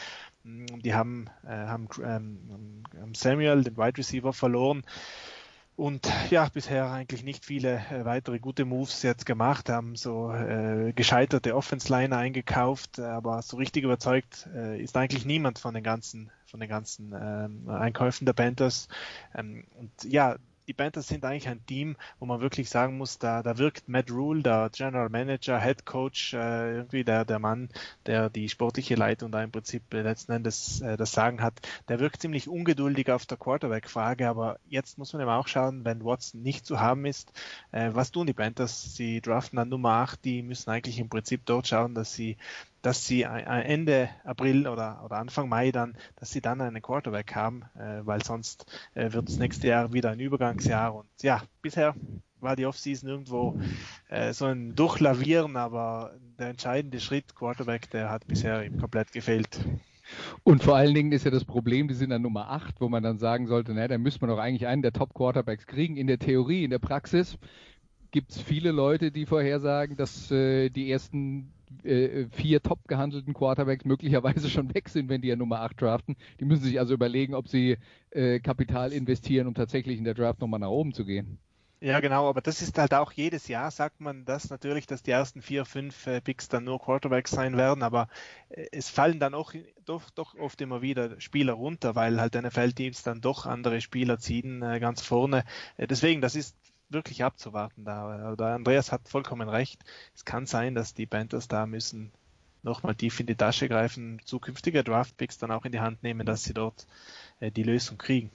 Die 0.44 0.94
haben, 0.94 1.28
äh, 1.44 1.50
haben 1.50 1.88
ähm, 2.04 3.14
Samuel, 3.14 3.64
den 3.64 3.78
Wide 3.78 3.98
Receiver, 3.98 4.34
verloren. 4.34 4.84
Und 5.80 6.12
ja, 6.30 6.50
bisher 6.50 6.92
eigentlich 6.92 7.24
nicht 7.24 7.46
viele 7.46 7.78
äh, 7.90 8.04
weitere 8.04 8.38
gute 8.38 8.66
Moves 8.66 9.02
jetzt 9.02 9.26
gemacht, 9.26 9.70
haben 9.70 9.96
so 9.96 10.30
äh, 10.30 10.92
gescheiterte 10.92 11.56
Offense-Liner 11.56 12.18
eingekauft, 12.18 13.00
aber 13.00 13.42
so 13.42 13.56
richtig 13.56 13.86
überzeugt 13.86 14.46
äh, 14.54 14.78
ist 14.78 14.98
eigentlich 14.98 15.24
niemand 15.24 15.58
von 15.58 15.74
den 15.74 15.84
ganzen, 15.84 16.32
von 16.48 16.60
den 16.60 16.68
ganzen 16.68 17.14
ähm, 17.18 17.70
Einkäufen 17.70 18.26
der 18.26 18.34
Panthers. 18.34 18.90
Ähm, 19.34 19.64
und 19.78 19.90
ja, 20.04 20.36
die 20.70 20.74
Panthers 20.74 21.08
sind 21.08 21.26
eigentlich 21.26 21.48
ein 21.48 21.66
Team, 21.66 21.98
wo 22.20 22.28
man 22.28 22.42
wirklich 22.42 22.70
sagen 22.70 22.96
muss, 22.96 23.18
da, 23.18 23.42
da 23.42 23.58
wirkt 23.58 23.90
Matt 23.90 24.12
Rule, 24.12 24.44
der 24.44 24.70
General 24.72 25.10
Manager, 25.10 25.60
Head 25.60 25.84
Coach, 25.84 26.36
äh, 26.36 26.76
irgendwie 26.76 27.04
der, 27.04 27.26
der 27.26 27.40
Mann, 27.40 27.70
der 28.06 28.30
die 28.30 28.48
sportliche 28.50 28.94
Leitung 28.94 29.32
da 29.32 29.42
im 29.42 29.52
Prinzip 29.52 29.92
äh, 29.96 30.04
letzten 30.04 30.32
Endes 30.32 30.82
äh, 30.82 30.96
das 30.96 31.12
Sagen 31.12 31.42
hat, 31.42 31.60
der 31.88 32.00
wirkt 32.00 32.22
ziemlich 32.22 32.48
ungeduldig 32.48 33.12
auf 33.12 33.26
der 33.26 33.38
Quarterback-Frage, 33.38 34.30
aber 34.30 34.60
jetzt 34.70 35.00
muss 35.00 35.12
man 35.12 35.24
eben 35.24 35.32
auch 35.32 35.48
schauen, 35.48 35.86
wenn 35.86 36.06
Watson 36.06 36.44
nicht 36.44 36.68
zu 36.68 36.80
haben 36.80 37.06
ist, 37.06 37.34
äh, 37.72 37.90
was 37.94 38.12
tun 38.12 38.28
die 38.28 38.34
Panthers? 38.34 38.96
Sie 38.96 39.22
draften 39.22 39.58
an 39.58 39.70
Nummer 39.70 39.94
8, 39.94 40.24
die 40.24 40.44
müssen 40.44 40.70
eigentlich 40.70 41.00
im 41.00 41.10
Prinzip 41.10 41.48
dort 41.48 41.68
schauen, 41.68 41.96
dass 41.96 42.14
sie 42.14 42.38
dass 42.82 43.06
sie 43.06 43.24
Ende 43.24 44.10
April 44.24 44.68
oder, 44.68 45.02
oder 45.04 45.18
Anfang 45.18 45.50
Mai 45.50 45.72
dann, 45.72 45.96
dass 46.16 46.32
sie 46.32 46.42
dann 46.42 46.62
einen 46.62 46.82
Quarterback 46.82 47.36
haben, 47.36 47.64
äh, 47.76 48.06
weil 48.06 48.24
sonst 48.24 48.66
äh, 48.94 49.12
wird 49.12 49.28
das 49.28 49.38
nächste 49.38 49.68
Jahr 49.68 49.94
wieder 49.94 50.12
ein 50.12 50.20
Übergangsjahr 50.20 50.96
und 50.96 51.08
ja, 51.22 51.42
bisher 51.62 51.96
war 52.40 52.56
die 52.56 52.66
Offseason 52.66 53.10
irgendwo 53.10 53.60
äh, 54.08 54.34
so 54.34 54.46
ein 54.46 54.76
Durchlavieren, 54.76 55.58
aber 55.58 56.14
der 56.38 56.50
entscheidende 56.50 57.00
Schritt 57.00 57.36
Quarterback, 57.36 57.90
der 57.90 58.10
hat 58.10 58.28
bisher 58.28 58.64
eben 58.64 58.80
komplett 58.80 59.12
gefehlt. 59.12 59.60
Und 60.44 60.64
vor 60.64 60.76
allen 60.76 60.96
Dingen 60.96 61.12
ist 61.12 61.26
ja 61.26 61.32
das 61.32 61.46
Problem, 61.46 61.88
die 61.88 61.94
sind 61.94 62.10
dann 62.10 62.22
Nummer 62.22 62.50
8, 62.50 62.82
wo 62.82 62.90
man 62.90 63.04
dann 63.04 63.20
sagen 63.20 63.48
sollte, 63.48 63.74
na, 63.74 63.88
dann 63.88 64.02
müsste 64.02 64.22
man 64.22 64.36
doch 64.36 64.42
eigentlich 64.42 64.68
einen 64.68 64.82
der 64.82 64.94
Top-Quarterbacks 64.94 65.68
kriegen. 65.68 65.98
In 65.98 66.08
der 66.08 66.18
Theorie, 66.18 66.64
in 66.64 66.72
der 66.72 66.80
Praxis 66.80 67.38
gibt 68.12 68.32
es 68.32 68.42
viele 68.42 68.72
Leute, 68.72 69.12
die 69.12 69.26
vorhersagen, 69.26 69.98
dass 69.98 70.32
äh, 70.32 70.70
die 70.70 70.92
ersten 70.92 71.52
äh, 71.84 72.26
vier 72.32 72.62
top 72.62 72.88
gehandelten 72.88 73.34
Quarterbacks 73.34 73.86
möglicherweise 73.86 74.50
schon 74.50 74.74
weg 74.74 74.90
sind, 74.90 75.10
wenn 75.10 75.22
die 75.22 75.28
ja 75.30 75.36
Nummer 75.36 75.62
8 75.62 75.82
draften. 75.82 76.16
Die 76.40 76.46
müssen 76.46 76.64
sich 76.64 76.80
also 76.80 76.94
überlegen, 76.94 77.34
ob 77.36 77.48
sie 77.48 77.78
äh, 78.12 78.40
Kapital 78.40 78.92
investieren, 78.92 79.48
um 79.48 79.54
tatsächlich 79.54 79.98
in 79.98 80.04
der 80.04 80.14
Draft 80.14 80.42
nochmal 80.42 80.60
nach 80.60 80.70
oben 80.70 80.94
zu 80.94 81.06
gehen. 81.06 81.40
Ja, 81.82 82.02
genau, 82.02 82.28
aber 82.28 82.42
das 82.42 82.62
ist 82.62 82.78
halt 82.78 82.94
auch 82.94 83.14
jedes 83.14 83.48
Jahr, 83.48 83.72
sagt 83.72 84.02
man 84.02 84.26
das 84.26 84.50
natürlich, 84.50 84.86
dass 84.86 85.02
die 85.02 85.12
ersten 85.12 85.42
vier, 85.42 85.64
fünf 85.64 86.08
äh, 86.08 86.20
Picks 86.20 86.50
dann 86.50 86.66
nur 86.66 86.78
Quarterbacks 86.78 87.32
sein 87.32 87.56
werden, 87.56 87.84
aber 87.84 88.10
äh, 88.50 88.66
es 88.74 88.90
fallen 88.90 89.22
dann 89.22 89.34
auch 89.34 89.54
doch, 89.86 90.10
doch 90.10 90.36
oft 90.36 90.60
immer 90.60 90.82
wieder 90.82 91.22
Spieler 91.22 91.54
runter, 91.54 91.96
weil 91.96 92.20
halt 92.20 92.36
NFL-Teams 92.36 93.04
dann 93.04 93.22
doch 93.22 93.46
andere 93.46 93.80
Spieler 93.80 94.20
ziehen 94.20 94.62
äh, 94.62 94.82
ganz 94.82 95.02
vorne. 95.02 95.46
Äh, 95.78 95.88
deswegen, 95.88 96.20
das 96.20 96.36
ist 96.36 96.58
wirklich 96.90 97.24
abzuwarten 97.24 97.86
da. 97.86 98.32
Oder 98.32 98.56
Andreas 98.56 98.92
hat 98.92 99.08
vollkommen 99.08 99.50
recht. 99.50 99.84
Es 100.16 100.26
kann 100.26 100.46
sein, 100.46 100.76
dass 100.76 100.94
die 100.94 101.06
Panthers 101.06 101.48
da 101.48 101.66
müssen 101.66 102.12
nochmal 102.64 102.96
tief 102.96 103.20
in 103.20 103.26
die 103.26 103.36
Tasche 103.36 103.70
greifen, 103.70 104.22
zukünftige 104.26 104.84
Draftpicks 104.84 105.38
dann 105.38 105.52
auch 105.52 105.66
in 105.66 105.72
die 105.72 105.80
Hand 105.80 106.04
nehmen, 106.04 106.26
dass 106.26 106.44
sie 106.44 106.54
dort 106.54 106.88
äh, 107.40 107.52
die 107.52 107.64
Lösung 107.64 107.98
kriegen. 107.98 108.32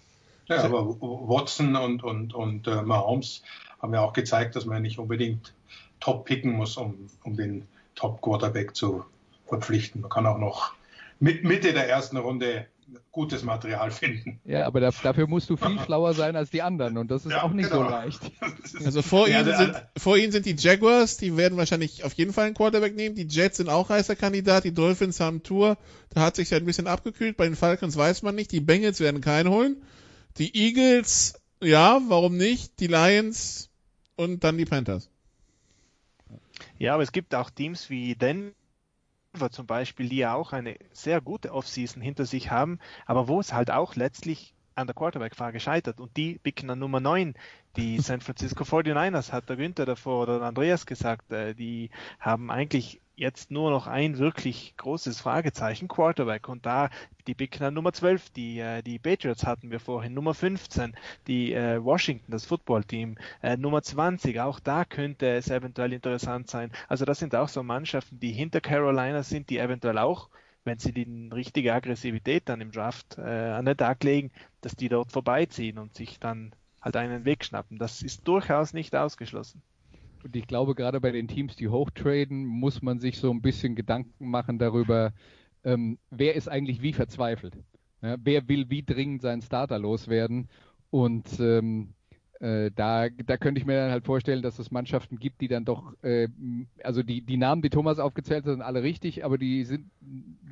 Ja, 0.47 0.63
aber 0.63 0.87
Watson 1.01 1.75
und, 1.77 2.03
und, 2.03 2.35
und 2.35 2.67
äh, 2.67 2.83
Mahomes 2.83 3.43
haben 3.81 3.95
ja 3.95 4.03
auch 4.03 4.13
gezeigt, 4.13 4.57
dass 4.57 4.67
man 4.67 4.83
nicht 4.83 4.99
unbedingt 4.99 5.55
top 6.01 6.27
picken 6.27 6.53
muss, 6.53 6.77
um, 6.77 7.11
um 7.23 7.37
den 7.37 7.67
Top 7.95 8.21
Quarterback 8.21 8.75
zu 8.75 9.05
verpflichten. 9.47 10.01
Man 10.03 10.11
kann 10.11 10.27
auch 10.27 10.39
noch 10.39 10.75
mit 11.21 11.45
Mitte 11.45 11.73
der 11.73 11.89
ersten 11.89 12.17
Runde 12.17 12.67
gutes 13.13 13.43
Material 13.43 13.91
finden. 13.91 14.41
Ja, 14.45 14.67
aber 14.67 14.81
da, 14.81 14.91
dafür 15.03 15.27
musst 15.27 15.49
du 15.51 15.57
viel 15.57 15.79
schlauer 15.85 16.15
sein 16.15 16.37
als 16.37 16.51
die 16.51 16.63
anderen 16.63 16.99
und 16.99 17.11
das 17.11 17.25
ist 17.25 17.33
ja, 17.33 17.43
auch 17.43 17.53
nicht 17.53 17.71
genau. 17.71 17.85
so 17.85 17.91
leicht. 17.91 18.21
Also 18.85 19.03
vor, 19.03 19.29
ja, 19.29 19.41
ihnen 19.41 19.57
sind, 19.57 19.75
vor 19.97 20.17
ihnen 20.17 20.33
sind 20.33 20.47
die 20.47 20.57
Jaguars, 20.59 21.17
die 21.17 21.37
werden 21.37 21.57
wahrscheinlich 21.57 22.05
auf 22.05 22.13
jeden 22.15 22.33
Fall 22.33 22.47
einen 22.47 22.55
Quarterback 22.55 22.97
nehmen. 22.97 23.15
Die 23.15 23.27
Jets 23.27 23.59
sind 23.59 23.69
auch 23.69 23.89
heißer 23.89 24.17
Kandidat. 24.17 24.65
Die 24.65 24.75
Dolphins 24.75 25.21
haben 25.21 25.43
Tour. 25.43 25.79
Da 26.11 26.23
hat 26.23 26.37
sich 26.37 26.51
ja 26.51 26.59
ein 26.59 26.65
bisschen 26.65 26.87
abgekühlt. 26.87 27.37
Bei 27.37 27.45
den 27.45 27.57
Falcons 27.57 27.97
weiß 27.97 28.23
man 28.23 28.35
nicht. 28.35 28.51
Die 28.53 28.61
Bengals 28.61 29.01
werden 29.01 29.21
keinen 29.21 29.49
holen. 29.49 29.83
Die 30.39 30.55
Eagles, 30.57 31.41
ja, 31.63 32.01
warum 32.09 32.37
nicht? 32.37 32.81
Die 32.81 32.89
Lions 32.89 33.71
und 34.17 34.45
dann 34.45 34.59
die 34.59 34.65
Panthers. 34.65 35.09
Ja, 36.79 36.95
aber 36.95 37.03
es 37.03 37.13
gibt 37.13 37.35
auch 37.35 37.51
Teams 37.51 37.91
wie 37.91 38.15
Denver 38.15 38.53
zum 39.51 39.67
Beispiel, 39.67 40.09
die 40.09 40.17
ja 40.19 40.35
auch 40.35 40.53
eine 40.53 40.77
sehr 40.93 41.21
gute 41.21 41.53
Offseason 41.53 42.03
hinter 42.03 42.27
sich 42.27 42.51
haben, 42.51 42.79
aber 43.07 43.29
wo 43.29 43.41
es 43.41 43.53
halt 43.53 43.71
auch 43.71 43.97
letztlich 43.97 44.55
an 44.75 44.87
der 44.87 44.95
Quarterback-Frage 44.95 45.61
scheitert 45.61 46.01
und 46.01 46.17
die 46.17 46.39
picken 46.39 46.71
an 46.71 46.79
Nummer 46.79 47.01
9. 47.01 47.35
Die 47.77 47.99
San 48.01 48.21
Francisco 48.21 48.65
49ers 48.65 49.33
hat 49.33 49.49
der 49.49 49.57
Günther 49.57 49.87
davor 49.87 50.23
oder 50.23 50.43
Andreas 50.43 50.87
gesagt, 50.87 51.31
äh, 51.33 51.55
die 51.55 51.91
haben 52.19 52.51
eigentlich 52.51 53.01
jetzt 53.17 53.51
nur 53.51 53.71
noch 53.71 53.87
ein 53.87 54.19
wirklich 54.19 54.75
großes 54.77 55.21
Fragezeichen, 55.21 55.89
Quarterback. 55.89 56.49
Und 56.49 56.67
da 56.67 56.91
die 57.27 57.35
Big 57.35 57.61
Nummer 57.61 57.93
12, 57.93 58.31
die, 58.31 58.59
äh, 58.59 58.83
die 58.83 58.99
Patriots 58.99 59.45
hatten 59.45 59.71
wir 59.71 59.81
vorhin, 59.81 60.15
Nummer 60.15 60.35
15, 60.35 60.95
die 61.27 61.53
äh, 61.53 61.83
Washington, 61.83 62.33
das 62.33 62.47
Footballteam, 62.47 63.17
äh, 63.43 63.57
Nummer 63.57 63.83
20, 63.83 64.41
auch 64.41 64.61
da 64.61 64.85
könnte 64.85 65.29
es 65.29 65.49
eventuell 65.49 65.93
interessant 65.93 66.51
sein. 66.51 66.73
Also 66.89 67.05
das 67.05 67.19
sind 67.19 67.35
auch 67.35 67.49
so 67.49 67.63
Mannschaften, 67.63 68.19
die 68.21 68.33
hinter 68.33 68.61
Carolina 68.61 69.23
sind, 69.23 69.51
die 69.51 69.59
eventuell 69.59 69.99
auch 69.99 70.29
wenn 70.67 70.79
sie 70.79 70.93
die 70.93 71.29
richtige 71.31 71.75
Aggressivität 71.75 72.49
dann 72.49 72.63
im 72.63 72.73
Draft 72.73 73.19
äh, 73.19 73.21
an 73.21 73.67
den 73.67 73.77
Tag 73.77 74.03
legen, 74.03 74.31
dass 74.63 74.75
die 74.75 74.89
dort 74.89 75.13
vorbeiziehen 75.13 75.79
und 75.79 75.95
sich 75.95 76.19
dann 76.19 76.55
halt 76.81 76.97
einen 76.97 77.25
Weg 77.25 77.45
schnappen. 77.45 77.79
Das 77.79 78.03
ist 78.03 78.27
durchaus 78.27 78.73
nicht 78.73 78.97
ausgeschlossen. 78.97 79.63
Und 80.25 80.35
ich 80.37 80.47
glaube, 80.47 80.75
gerade 80.75 81.03
bei 81.03 81.13
den 81.13 81.29
Teams, 81.29 81.55
die 81.55 81.69
hochtraden, 81.69 82.47
muss 82.47 82.81
man 82.81 82.99
sich 82.99 83.19
so 83.19 83.31
ein 83.31 83.43
bisschen 83.43 83.75
Gedanken 83.75 84.31
machen 84.31 84.59
darüber, 84.59 85.13
ähm, 85.65 85.99
wer 86.11 86.35
ist 86.35 86.49
eigentlich 86.49 86.81
wie 86.81 86.95
verzweifelt. 86.95 87.55
Ja, 88.01 88.17
wer 88.23 88.49
will 88.49 88.71
wie 88.71 88.83
dringend 88.83 89.21
seinen 89.21 89.43
Starter 89.43 89.79
loswerden. 89.79 90.49
Und 90.89 91.29
ähm, 91.41 91.93
äh, 92.41 92.71
da, 92.75 93.11
da 93.11 93.37
könnte 93.37 93.61
ich 93.61 93.67
mir 93.67 93.77
dann 93.77 93.91
halt 93.91 94.07
vorstellen, 94.07 94.41
dass 94.41 94.59
es 94.59 94.71
Mannschaften 94.71 95.19
gibt, 95.19 95.43
die 95.43 95.49
dann 95.49 95.67
doch, 95.67 95.93
äh, 96.03 96.29
also 96.83 97.03
die, 97.03 97.21
die 97.21 97.37
Namen, 97.37 97.61
die 97.61 97.71
Thomas 97.71 97.99
aufgezählt 97.99 98.47
hat, 98.47 98.53
sind 98.53 98.63
alle 98.63 98.83
richtig, 98.83 99.27
aber 99.27 99.37
die 99.37 99.65
sind 99.65 99.91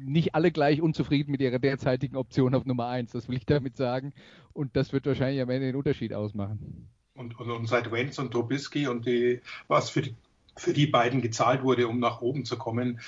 nicht 0.05 0.35
alle 0.35 0.53
gleich 0.53 0.83
unzufrieden 0.83 1.31
mit 1.31 1.41
ihrer 1.41 1.59
derzeitigen 1.59 2.17
Option 2.17 2.55
auf 2.55 2.67
Nummer 2.67 2.89
1. 2.89 3.13
Das 3.13 3.27
will 3.27 3.39
ich 3.39 3.47
damit 3.47 3.79
sagen. 3.79 4.13
Und 4.53 4.77
das 4.77 4.93
wird 4.93 5.07
wahrscheinlich 5.07 5.41
am 5.41 5.49
Ende 5.49 5.69
den 5.69 5.77
Unterschied 5.77 6.13
ausmachen 6.13 6.91
und, 7.15 7.39
und, 7.39 7.51
und 7.51 7.67
seit 7.67 7.91
Wentz 7.93 8.19
und 8.19 8.33
Trubisky 8.33 8.87
und 8.87 9.07
die, 9.07 9.41
was 9.69 9.91
für 9.91 10.03
die, 10.03 10.15
für 10.57 10.73
die 10.73 10.87
beiden 10.87 11.23
gezahlt 11.23 11.63
wurde, 11.63 11.89
um 11.89 11.99
nach 11.99 12.21
oben 12.21 12.45
zu 12.45 12.57
kommen 12.57 13.01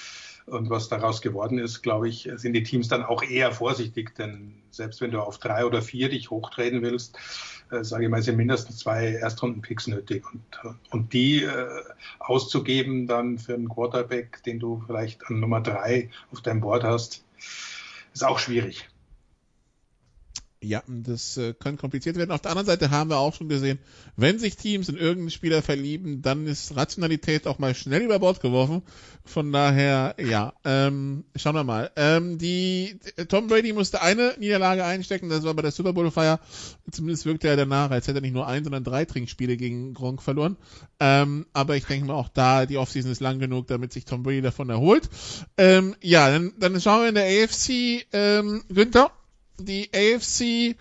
und 0.47 0.69
was 0.69 0.89
daraus 0.89 1.23
geworden 1.23 1.59
ist, 1.59 1.83
glaube 1.83 2.09
ich, 2.09 2.29
sind 2.37 2.53
die 2.53 2.63
Teams 2.63 2.89
dann 2.89 3.03
auch 3.03 3.23
eher 3.23 3.53
vorsichtig, 3.53 4.15
denn 4.15 4.63
selbst 4.71 5.01
wenn 5.01 5.11
du 5.11 5.21
auf 5.21 5.39
drei 5.39 5.65
oder 5.65 5.81
vier 5.81 6.11
dich 6.11 6.31
hochtreten 6.31 6.83
willst, 6.83 7.17
äh, 7.71 7.83
sage 7.83 8.05
ich 8.05 8.11
mal, 8.11 8.23
sind 8.23 8.37
mindestens 8.37 8.79
zwei 8.79 9.15
Erstrunden-Picks 9.15 9.87
nötig 9.87 10.25
und, 10.33 10.43
und 10.91 11.13
die 11.13 11.45
äh, 11.45 11.83
auszugeben 12.19 13.07
dann 13.07 13.39
für 13.39 13.55
einen 13.55 13.69
Quarterback, 13.69 14.43
den 14.43 14.59
du 14.59 14.83
vielleicht 14.87 15.25
an 15.27 15.41
Nummer 15.41 15.63
drei 15.63 16.11
auf 16.31 16.43
deinem 16.43 16.61
Board 16.61 16.85
hast, 16.85 17.25
ist 18.13 18.25
auch 18.25 18.39
schwierig. 18.39 18.89
Ja, 20.65 20.83
das 20.87 21.37
äh, 21.37 21.53
kann 21.53 21.77
kompliziert 21.77 22.17
werden. 22.17 22.31
Auf 22.31 22.41
der 22.41 22.53
anderen 22.53 22.67
Seite 22.67 22.91
haben 22.91 23.11
wir 23.11 23.19
auch 23.19 23.35
schon 23.35 23.51
gesehen, 23.51 23.79
wenn 24.17 24.39
sich 24.39 24.57
Teams 24.57 24.89
in 24.89 24.97
irgendeinen 24.97 25.31
Spieler 25.31 25.61
verlieben, 25.61 26.23
dann 26.23 26.47
ist 26.47 26.75
Rationalität 26.75 27.47
auch 27.47 27.59
mal 27.59 27.75
schnell 27.75 28.03
über 28.03 28.19
Bord 28.19 28.41
geworfen. 28.41 28.83
Von 29.27 29.53
daher, 29.53 30.15
ja, 30.19 30.55
ähm, 30.65 31.25
schauen 31.37 31.55
wir 31.55 31.65
mal. 31.65 31.91
Ähm, 31.97 32.39
die 32.39 32.99
Tom 33.29 33.49
Brady 33.49 33.75
musste 33.75 34.01
eine 34.01 34.35
Niederlage 34.39 34.85
einstecken, 34.85 35.29
das 35.29 35.45
war 35.45 35.53
bei 35.53 35.63
der 35.63 35.71
Super 35.71 35.93
Bowl 35.93 36.11
Feier. 36.11 36.41
Zumindest 36.91 37.27
wirkte 37.27 37.49
er 37.49 37.57
danach, 37.57 37.91
als 37.91 38.09
hätte 38.09 38.19
er 38.19 38.23
nicht 38.23 38.35
nur 38.35 38.47
ein, 38.47 38.65
sondern 38.65 38.85
drei 38.85 39.05
Trinkspiele 39.05 39.59
gegen 39.59 39.93
Gronk 39.93 40.23
verloren. 40.23 40.57
Ähm, 40.99 41.45
aber 41.53 41.77
ich 41.77 41.85
denke 41.85 42.07
mal 42.07 42.15
auch 42.15 42.31
da, 42.31 42.65
die 42.65 42.79
Offseason 42.79 43.13
ist 43.13 43.21
lang 43.21 43.39
genug, 43.39 43.67
damit 43.67 43.93
sich 43.93 44.07
Tom 44.07 44.23
Brady 44.23 44.41
davon 44.41 44.71
erholt. 44.71 45.11
Ähm, 45.59 45.95
ja, 46.01 46.31
dann, 46.31 46.55
dann 46.59 46.81
schauen 46.81 47.03
wir 47.03 47.09
in 47.11 47.15
der 47.15 47.45
AFC, 47.45 48.07
ähm, 48.13 48.65
Günther 48.71 49.11
die 49.59 49.91
AFC 49.95 50.77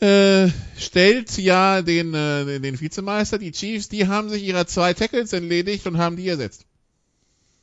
äh, 0.00 0.50
stellt 0.76 1.36
ja 1.38 1.82
den, 1.82 2.12
äh, 2.14 2.60
den 2.60 2.80
Vizemeister, 2.80 3.38
die 3.38 3.52
Chiefs, 3.52 3.88
die 3.88 4.06
haben 4.06 4.28
sich 4.28 4.42
ihrer 4.42 4.66
zwei 4.66 4.92
Tackles 4.92 5.32
entledigt 5.32 5.86
und 5.86 5.98
haben 5.98 6.16
die 6.16 6.28
ersetzt. 6.28 6.66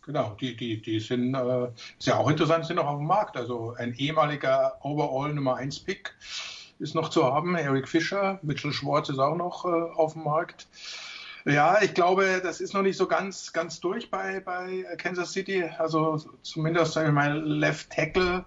Genau, 0.06 0.36
die, 0.40 0.58
die, 0.58 0.82
die 0.82 1.00
sind 1.00 1.34
äh, 1.34 1.68
sehr 1.98 2.20
auch 2.20 2.30
interessant, 2.30 2.66
sind 2.66 2.76
noch 2.76 2.88
auf 2.88 2.98
dem 2.98 3.08
Markt. 3.08 3.38
Also 3.38 3.74
ein 3.78 3.94
ehemaliger 3.94 4.78
Overall 4.82 5.34
Nummer 5.34 5.56
1 5.56 5.80
Pick 5.82 6.14
ist 6.80 6.96
noch 6.96 7.10
zu 7.10 7.24
haben, 7.24 7.56
Eric 7.56 7.88
Fischer, 7.88 8.40
Mitchell 8.42 8.74
Schwartz 8.74 9.10
ist 9.10 9.20
auch 9.20 9.38
noch 9.38 9.64
äh, 9.66 9.70
auf 9.70 10.14
dem 10.14 10.24
Markt. 10.24 10.68
Ja, 11.46 11.82
ich 11.82 11.94
glaube, 11.94 12.42
das 12.42 12.62
ist 12.62 12.74
noch 12.74 12.82
nicht 12.82 12.98
so 12.98 13.06
ganz, 13.06 13.54
ganz 13.54 13.80
durch 13.80 14.10
bei, 14.10 14.40
bei 14.40 14.86
Kansas 14.98 15.34
City. 15.34 15.64
Also 15.78 16.18
zumindest, 16.42 16.94
sage 16.94 17.10
ich 17.10 17.14
mal, 17.14 17.38
Left 17.38 17.90
Tackle 17.90 18.46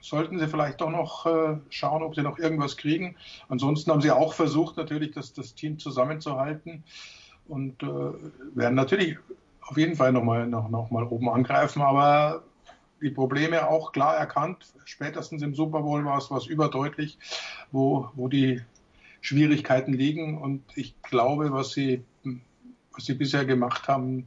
sollten 0.00 0.38
sie 0.38 0.48
vielleicht 0.48 0.80
doch 0.80 0.90
noch 0.90 1.26
äh, 1.26 1.58
schauen, 1.68 2.02
ob 2.02 2.14
sie 2.14 2.22
noch 2.22 2.38
irgendwas 2.38 2.76
kriegen. 2.76 3.16
Ansonsten 3.48 3.90
haben 3.90 4.00
sie 4.00 4.10
auch 4.10 4.34
versucht, 4.34 4.76
natürlich 4.76 5.12
das, 5.12 5.32
das 5.32 5.54
Team 5.54 5.78
zusammenzuhalten 5.78 6.84
und 7.48 7.82
äh, 7.82 7.86
werden 8.54 8.74
natürlich 8.74 9.18
auf 9.62 9.76
jeden 9.76 9.96
Fall 9.96 10.12
nochmal 10.12 10.46
noch, 10.46 10.68
noch 10.68 10.90
mal 10.90 11.04
oben 11.04 11.28
angreifen, 11.28 11.82
aber 11.82 12.42
die 13.00 13.10
Probleme 13.10 13.68
auch 13.68 13.92
klar 13.92 14.16
erkannt. 14.16 14.72
Spätestens 14.84 15.42
im 15.42 15.54
Super 15.54 15.80
Bowl 15.80 16.04
war 16.04 16.18
es 16.18 16.30
was 16.30 16.46
überdeutlich, 16.46 17.18
wo, 17.70 18.10
wo 18.14 18.28
die 18.28 18.60
Schwierigkeiten 19.20 19.92
liegen. 19.92 20.38
Und 20.38 20.62
ich 20.74 21.00
glaube, 21.02 21.52
was 21.52 21.70
sie, 21.72 22.04
was 22.92 23.04
sie 23.04 23.14
bisher 23.14 23.44
gemacht 23.44 23.88
haben, 23.88 24.26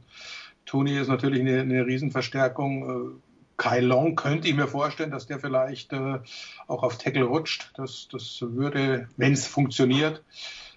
Tony 0.66 0.98
ist 0.98 1.08
natürlich 1.08 1.40
eine, 1.40 1.60
eine 1.60 1.86
Riesenverstärkung. 1.86 3.20
Kai 3.56 3.80
Long 3.80 4.16
könnte 4.16 4.48
ich 4.48 4.54
mir 4.54 4.66
vorstellen, 4.66 5.10
dass 5.10 5.26
der 5.26 5.38
vielleicht 5.38 5.92
äh, 5.92 6.18
auch 6.66 6.82
auf 6.82 6.98
Tackle 6.98 7.24
rutscht. 7.24 7.70
Das, 7.76 8.08
das 8.10 8.38
würde, 8.40 9.08
wenn 9.16 9.32
es 9.32 9.46
funktioniert, 9.46 10.22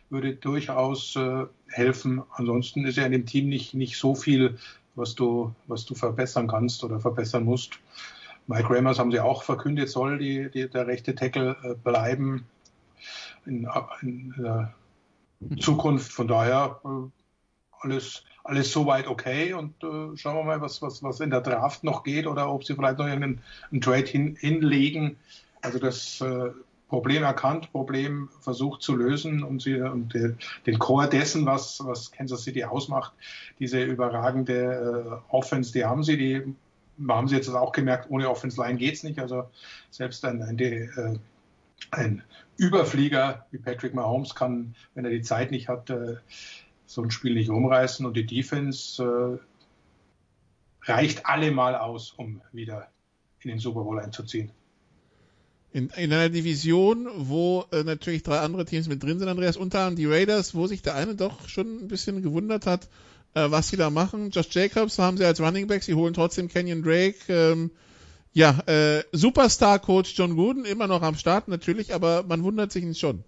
würde 0.10 0.36
durchaus 0.36 1.16
äh, 1.16 1.46
helfen. 1.70 2.24
Ansonsten 2.32 2.86
ist 2.86 2.98
ja 2.98 3.06
in 3.06 3.12
dem 3.12 3.26
Team 3.26 3.50
nicht, 3.50 3.74
nicht 3.74 3.98
so 3.98 4.16
viel, 4.16 4.58
was 4.96 5.16
du, 5.16 5.54
was 5.68 5.86
du 5.86 5.96
verbessern 5.96 6.48
kannst 6.48 6.84
oder 6.84 7.00
verbessern 7.00 7.44
musst. 7.44 7.80
Mike 8.48 8.70
Ramers 8.70 9.00
haben 9.00 9.12
sie 9.12 9.20
auch 9.20 9.44
verkündet, 9.44 9.90
soll 9.90 10.18
die, 10.18 10.50
die, 10.50 10.70
der 10.70 10.88
rechte 10.88 11.16
Tackle 11.16 11.58
äh, 11.64 11.74
bleiben 11.76 12.46
in, 13.46 13.68
in, 14.02 14.34
in 15.42 15.58
Zukunft. 15.60 16.12
Von 16.12 16.28
daher 16.28 16.80
äh, 16.86 17.10
alles, 17.82 18.24
alles 18.48 18.72
soweit 18.72 19.08
okay 19.08 19.54
und 19.54 19.84
äh, 19.84 20.16
schauen 20.16 20.36
wir 20.36 20.44
mal, 20.44 20.62
was, 20.62 20.82
was, 20.82 21.04
was 21.04 21.20
in 21.20 21.30
der 21.30 21.42
Draft 21.42 21.84
noch 21.84 22.04
geht 22.04 22.28
oder 22.28 22.52
ob 22.52 22.64
sie 22.64 22.76
vielleicht 22.76 22.98
noch 22.98 23.06
einen, 23.06 23.42
einen 23.72 23.82
Trade 23.82 24.06
hin, 24.06 24.38
hinlegen. 24.40 25.18
Also 25.62 25.80
das 25.80 26.22
äh, 26.22 26.52
Problem 26.88 27.24
erkannt, 27.24 27.72
Problem 27.74 28.30
versucht 28.40 28.82
zu 28.82 28.96
lösen 28.96 29.44
und, 29.44 29.62
sie, 29.62 29.76
und 29.76 30.14
den, 30.14 30.38
den 30.66 30.80
Core 30.80 31.10
dessen, 31.10 31.46
was, 31.46 31.84
was 31.84 32.12
Kansas 32.12 32.44
City 32.44 32.64
ausmacht, 32.64 33.12
diese 33.60 33.84
überragende 33.84 35.20
äh, 35.30 35.34
Offense, 35.34 35.74
die 35.74 35.84
haben 35.84 36.04
sie, 36.04 36.18
die 36.18 36.56
haben 37.08 37.28
sie 37.28 37.36
jetzt 37.36 37.50
auch 37.50 37.74
gemerkt, 37.74 38.10
ohne 38.10 38.30
Offense 38.30 38.62
Line 38.62 38.78
geht's 38.78 39.04
nicht. 39.04 39.20
Also 39.20 39.50
selbst 39.92 40.24
ein, 40.24 40.42
ein, 40.42 40.58
äh, 40.58 40.88
ein 41.92 42.24
Überflieger 42.56 43.46
wie 43.52 43.58
Patrick 43.58 43.94
Mahomes 43.94 44.34
kann, 44.34 44.74
wenn 44.96 45.04
er 45.04 45.12
die 45.12 45.22
Zeit 45.22 45.52
nicht 45.52 45.68
hat, 45.68 45.90
äh, 45.90 46.16
so 46.88 47.04
ein 47.04 47.12
Spiel 47.12 47.36
nicht 47.36 47.50
umreißen 47.50 48.06
und 48.06 48.16
die 48.16 48.26
Defense 48.26 49.04
äh, 49.04 50.90
reicht 50.90 51.26
allemal 51.26 51.76
aus, 51.76 52.14
um 52.16 52.42
wieder 52.52 52.88
in 53.42 53.50
den 53.50 53.60
Super 53.60 53.84
Bowl 53.84 54.00
einzuziehen. 54.00 54.52
In, 55.74 55.90
in 55.98 56.14
einer 56.14 56.30
Division, 56.30 57.08
wo 57.16 57.66
äh, 57.72 57.84
natürlich 57.84 58.24
drei 58.24 58.40
andere 58.40 58.66
Teams 58.66 58.88
mit 58.88 59.04
drin 59.04 59.20
sind, 59.20 59.28
Andreas, 59.28 59.58
unter 59.58 59.80
anderem 59.80 59.98
die 59.98 60.06
Raiders, 60.06 60.56
wo 60.56 60.66
sich 60.66 60.82
der 60.82 60.96
eine 60.96 61.14
doch 61.14 61.48
schon 61.50 61.84
ein 61.84 61.88
bisschen 61.90 62.24
gewundert 62.24 62.66
hat, 62.66 62.88
äh, 63.34 63.52
was 63.52 63.68
sie 63.68 63.78
da 63.78 63.90
machen. 63.90 64.32
Josh 64.32 64.48
Jacobs 64.52 64.98
haben 64.98 65.18
sie 65.18 65.26
als 65.26 65.42
Running 65.42 65.68
Back, 65.68 65.84
sie 65.84 65.94
holen 65.94 66.14
trotzdem 66.14 66.48
Kenyon 66.48 66.84
Drake. 66.84 67.18
Ähm, 67.28 67.72
ja, 68.32 68.60
äh, 68.66 69.04
Superstar-Coach 69.12 70.18
John 70.18 70.36
Gruden 70.36 70.64
immer 70.64 70.88
noch 70.88 71.02
am 71.02 71.16
Start 71.16 71.50
natürlich, 71.50 71.94
aber 71.94 72.24
man 72.24 72.44
wundert 72.44 72.72
sich 72.72 72.86
nicht 72.86 73.00
schon. 73.00 73.26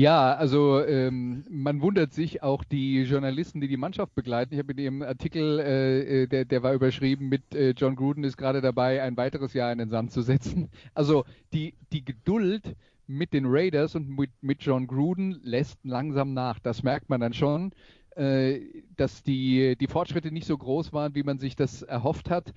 Ja, 0.00 0.32
also 0.34 0.82
ähm, 0.82 1.44
man 1.50 1.82
wundert 1.82 2.14
sich 2.14 2.42
auch 2.42 2.64
die 2.64 3.02
Journalisten, 3.02 3.60
die 3.60 3.68
die 3.68 3.76
Mannschaft 3.76 4.14
begleiten. 4.14 4.54
Ich 4.54 4.58
habe 4.58 4.72
in 4.72 4.78
dem 4.78 5.02
Artikel, 5.02 5.58
äh, 5.58 6.22
äh, 6.22 6.26
der, 6.26 6.46
der 6.46 6.62
war 6.62 6.72
überschrieben 6.72 7.28
mit 7.28 7.54
äh, 7.54 7.74
John 7.76 7.96
Gruden 7.96 8.24
ist 8.24 8.38
gerade 8.38 8.62
dabei, 8.62 9.02
ein 9.02 9.18
weiteres 9.18 9.52
Jahr 9.52 9.70
in 9.70 9.76
den 9.76 9.90
Sand 9.90 10.10
zu 10.10 10.22
setzen. 10.22 10.70
Also 10.94 11.26
die, 11.52 11.74
die 11.92 12.02
Geduld 12.02 12.76
mit 13.06 13.34
den 13.34 13.44
Raiders 13.46 13.94
und 13.94 14.08
mit, 14.08 14.30
mit 14.40 14.62
John 14.62 14.86
Gruden 14.86 15.38
lässt 15.42 15.78
langsam 15.84 16.32
nach. 16.32 16.58
Das 16.60 16.82
merkt 16.82 17.10
man 17.10 17.20
dann 17.20 17.34
schon, 17.34 17.72
äh, 18.16 18.60
dass 18.96 19.22
die, 19.22 19.76
die 19.76 19.86
Fortschritte 19.86 20.32
nicht 20.32 20.46
so 20.46 20.56
groß 20.56 20.94
waren, 20.94 21.14
wie 21.14 21.24
man 21.24 21.38
sich 21.38 21.56
das 21.56 21.82
erhofft 21.82 22.30
hat. 22.30 22.54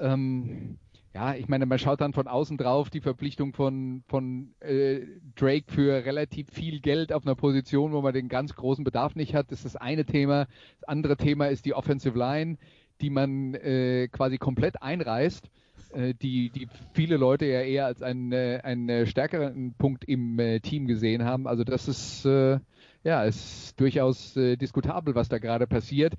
Ähm, 0.00 0.78
ja, 1.16 1.34
ich 1.34 1.48
meine, 1.48 1.64
man 1.64 1.78
schaut 1.78 2.02
dann 2.02 2.12
von 2.12 2.28
außen 2.28 2.58
drauf, 2.58 2.90
die 2.90 3.00
Verpflichtung 3.00 3.54
von, 3.54 4.02
von 4.06 4.54
äh, 4.60 5.00
Drake 5.34 5.64
für 5.66 6.04
relativ 6.04 6.50
viel 6.50 6.80
Geld 6.80 7.10
auf 7.10 7.24
einer 7.24 7.34
Position, 7.34 7.92
wo 7.92 8.02
man 8.02 8.12
den 8.12 8.28
ganz 8.28 8.54
großen 8.54 8.84
Bedarf 8.84 9.16
nicht 9.16 9.34
hat. 9.34 9.50
Das 9.50 9.60
ist 9.60 9.64
das 9.64 9.76
eine 9.76 10.04
Thema. 10.04 10.46
Das 10.78 10.88
andere 10.88 11.16
Thema 11.16 11.46
ist 11.46 11.64
die 11.64 11.72
Offensive 11.72 12.18
Line, 12.18 12.58
die 13.00 13.08
man 13.08 13.54
äh, 13.54 14.08
quasi 14.12 14.36
komplett 14.36 14.82
einreißt, 14.82 15.48
äh, 15.94 16.12
die, 16.12 16.50
die 16.50 16.68
viele 16.92 17.16
Leute 17.16 17.46
ja 17.46 17.62
eher 17.62 17.86
als 17.86 18.02
einen, 18.02 18.32
äh, 18.32 18.60
einen 18.62 19.06
stärkeren 19.06 19.72
Punkt 19.72 20.04
im 20.04 20.38
äh, 20.38 20.60
Team 20.60 20.86
gesehen 20.86 21.24
haben. 21.24 21.46
Also 21.46 21.64
das 21.64 21.88
ist 21.88 22.26
äh, 22.26 22.58
ja 23.04 23.24
ist 23.24 23.80
durchaus 23.80 24.34
diskutabel, 24.34 25.14
was 25.14 25.30
da 25.30 25.38
gerade 25.38 25.66
passiert 25.66 26.12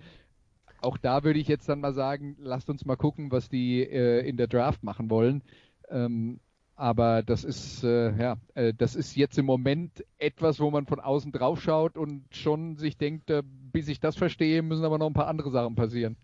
auch 0.82 0.97
da 0.97 1.23
würde 1.23 1.39
ich 1.39 1.47
jetzt 1.47 1.67
dann 1.69 1.80
mal 1.80 1.93
sagen, 1.93 2.36
lasst 2.39 2.69
uns 2.69 2.86
mal 2.86 2.95
gucken, 2.95 3.32
was 3.32 3.49
die 3.49 3.82
äh, 3.82 4.28
in 4.28 4.38
der 4.38 4.47
Draft 4.47 4.84
machen 4.84 5.09
wollen. 5.09 5.41
Ähm, 5.89 6.39
aber 6.75 7.23
das 7.23 7.43
ist 7.43 7.84
äh, 7.84 8.15
ja, 8.15 8.38
äh, 8.53 8.73
das 8.78 8.95
ist 8.95 9.15
jetzt 9.15 9.38
im 9.39 9.45
Moment 9.47 10.05
etwas, 10.19 10.59
wo 10.59 10.69
man 10.69 10.86
von 10.86 10.99
außen 10.99 11.32
drauf 11.32 11.61
schaut 11.61 11.97
und 11.97 12.23
schon 12.32 12.78
sich 12.78 12.97
denkt, 12.97 13.32
äh, 13.32 13.41
bis 13.43 13.88
ich 13.88 13.99
das 13.99 14.15
verstehe, 14.15 14.61
müssen 14.61 14.86
aber 14.86 14.99
noch 14.99 15.07
ein 15.07 15.13
paar 15.13 15.28
andere 15.28 15.49
Sachen 15.49 15.75
passieren. 15.75 16.17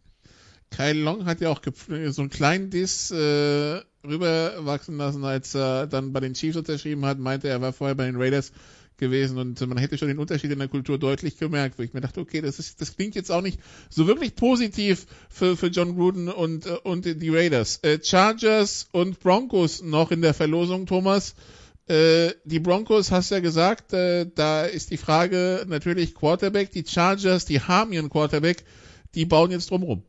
Kyle 0.70 1.00
Long 1.02 1.26
hat 1.26 1.42
ja 1.42 1.50
auch 1.50 1.62
so 2.10 2.22
einen 2.22 2.30
kleinen 2.30 2.70
Diss 2.70 3.12
äh, 3.12 3.82
rüberwachsen 4.06 4.98
lassen, 4.98 5.24
als 5.24 5.56
er 5.56 5.88
dann 5.88 6.14
bei 6.14 6.20
den 6.20 6.34
Chiefs 6.34 6.58
unterschrieben 6.58 7.06
hat, 7.06 7.20
meinte 7.20 7.48
er 7.48 7.62
war 7.62 7.74
vorher 7.74 7.96
bei 7.96 8.06
den 8.06 8.16
Raiders 8.20 8.52
gewesen 8.98 9.38
und 9.38 9.60
man 9.68 9.78
hätte 9.78 9.98
schon 9.98 10.08
den 10.08 10.20
Unterschied 10.20 10.52
in 10.52 10.60
der 10.60 10.68
Kultur 10.68 10.98
deutlich 10.98 11.38
gemerkt, 11.38 11.78
wo 11.78 11.84
ich 11.84 11.94
mir 11.94 12.02
dachte, 12.02 12.22
okay, 12.22 12.42
das 12.42 12.60
ist, 12.60 12.82
das 12.82 12.96
klingt 12.96 13.16
jetzt 13.16 13.32
auch 13.32 13.42
nicht 13.42 13.60
so 13.90 14.08
wirklich 14.08 14.36
positiv 14.36 15.06
für, 15.30 15.58
für 15.58 15.68
John 15.68 15.96
Gruden 15.96 16.30
und, 16.30 16.66
äh, 16.66 16.78
und 16.84 17.06
die 17.06 17.30
Raiders. 17.30 17.80
Äh, 17.84 18.00
Chargers 18.04 18.88
und 18.92 19.20
Broncos 19.20 19.82
noch 19.82 20.12
in 20.12 20.22
der 20.22 20.34
Verlosung, 20.34 20.86
Thomas. 20.86 21.36
Äh, 21.88 22.32
die 22.46 22.60
Broncos, 22.60 23.12
hast 23.12 23.32
ja 23.32 23.40
gesagt, 23.40 23.94
da 23.94 24.64
ist 24.64 24.92
die 24.92 24.98
Frage 24.98 25.66
natürlich 25.68 26.16
Quarterback. 26.16 26.72
Die 26.72 26.86
Chargers, 26.88 27.46
die 27.46 27.60
haben 27.60 27.92
ihren 27.94 28.10
Quarterback, 28.10 28.64
die 29.16 29.26
bauen 29.26 29.52
jetzt 29.52 29.70
drumrum. 29.70 30.04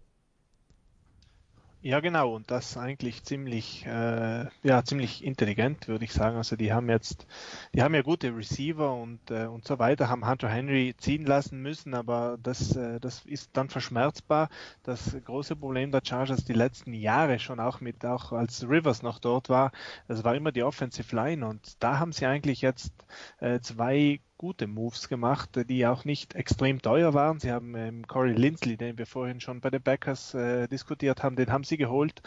Ja, 1.86 2.00
genau, 2.00 2.34
und 2.34 2.50
das 2.50 2.78
eigentlich 2.78 3.24
ziemlich, 3.24 3.84
äh, 3.84 4.46
ja, 4.62 4.82
ziemlich 4.84 5.22
intelligent, 5.22 5.86
würde 5.86 6.06
ich 6.06 6.14
sagen. 6.14 6.38
Also 6.38 6.56
die 6.56 6.72
haben 6.72 6.88
jetzt, 6.88 7.26
die 7.74 7.82
haben 7.82 7.94
ja 7.94 8.00
gute 8.00 8.34
Receiver 8.34 8.94
und, 8.94 9.30
äh, 9.30 9.44
und 9.44 9.66
so 9.66 9.78
weiter, 9.78 10.08
haben 10.08 10.26
Hunter 10.26 10.48
Henry 10.48 10.94
ziehen 10.96 11.26
lassen 11.26 11.60
müssen, 11.60 11.92
aber 11.92 12.38
das, 12.42 12.74
äh, 12.74 12.98
das 13.00 13.26
ist 13.26 13.50
dann 13.52 13.68
verschmerzbar. 13.68 14.48
Das 14.82 15.14
große 15.26 15.56
Problem 15.56 15.92
der 15.92 16.00
Chargers 16.02 16.46
die 16.46 16.54
letzten 16.54 16.94
Jahre 16.94 17.38
schon 17.38 17.60
auch 17.60 17.82
mit, 17.82 18.02
auch 18.06 18.32
als 18.32 18.66
Rivers 18.66 19.02
noch 19.02 19.18
dort 19.18 19.50
war, 19.50 19.70
das 20.08 20.24
war 20.24 20.34
immer 20.34 20.52
die 20.52 20.62
Offensive 20.62 21.14
Line 21.14 21.46
und 21.46 21.82
da 21.82 21.98
haben 21.98 22.12
sie 22.12 22.24
eigentlich 22.24 22.62
jetzt 22.62 22.94
äh, 23.40 23.60
zwei 23.60 24.20
gute 24.44 24.66
Moves 24.66 25.08
gemacht, 25.08 25.58
die 25.70 25.86
auch 25.86 26.04
nicht 26.04 26.34
extrem 26.34 26.82
teuer 26.82 27.14
waren. 27.14 27.40
Sie 27.40 27.50
haben 27.50 27.74
ähm, 27.76 28.06
Corey 28.06 28.34
Lindsley, 28.34 28.76
den 28.76 28.98
wir 28.98 29.06
vorhin 29.06 29.40
schon 29.40 29.62
bei 29.62 29.70
den 29.70 29.80
Backers 29.80 30.34
äh, 30.34 30.68
diskutiert 30.68 31.22
haben, 31.22 31.34
den 31.34 31.50
haben 31.50 31.64
sie 31.64 31.78
geholt 31.78 32.20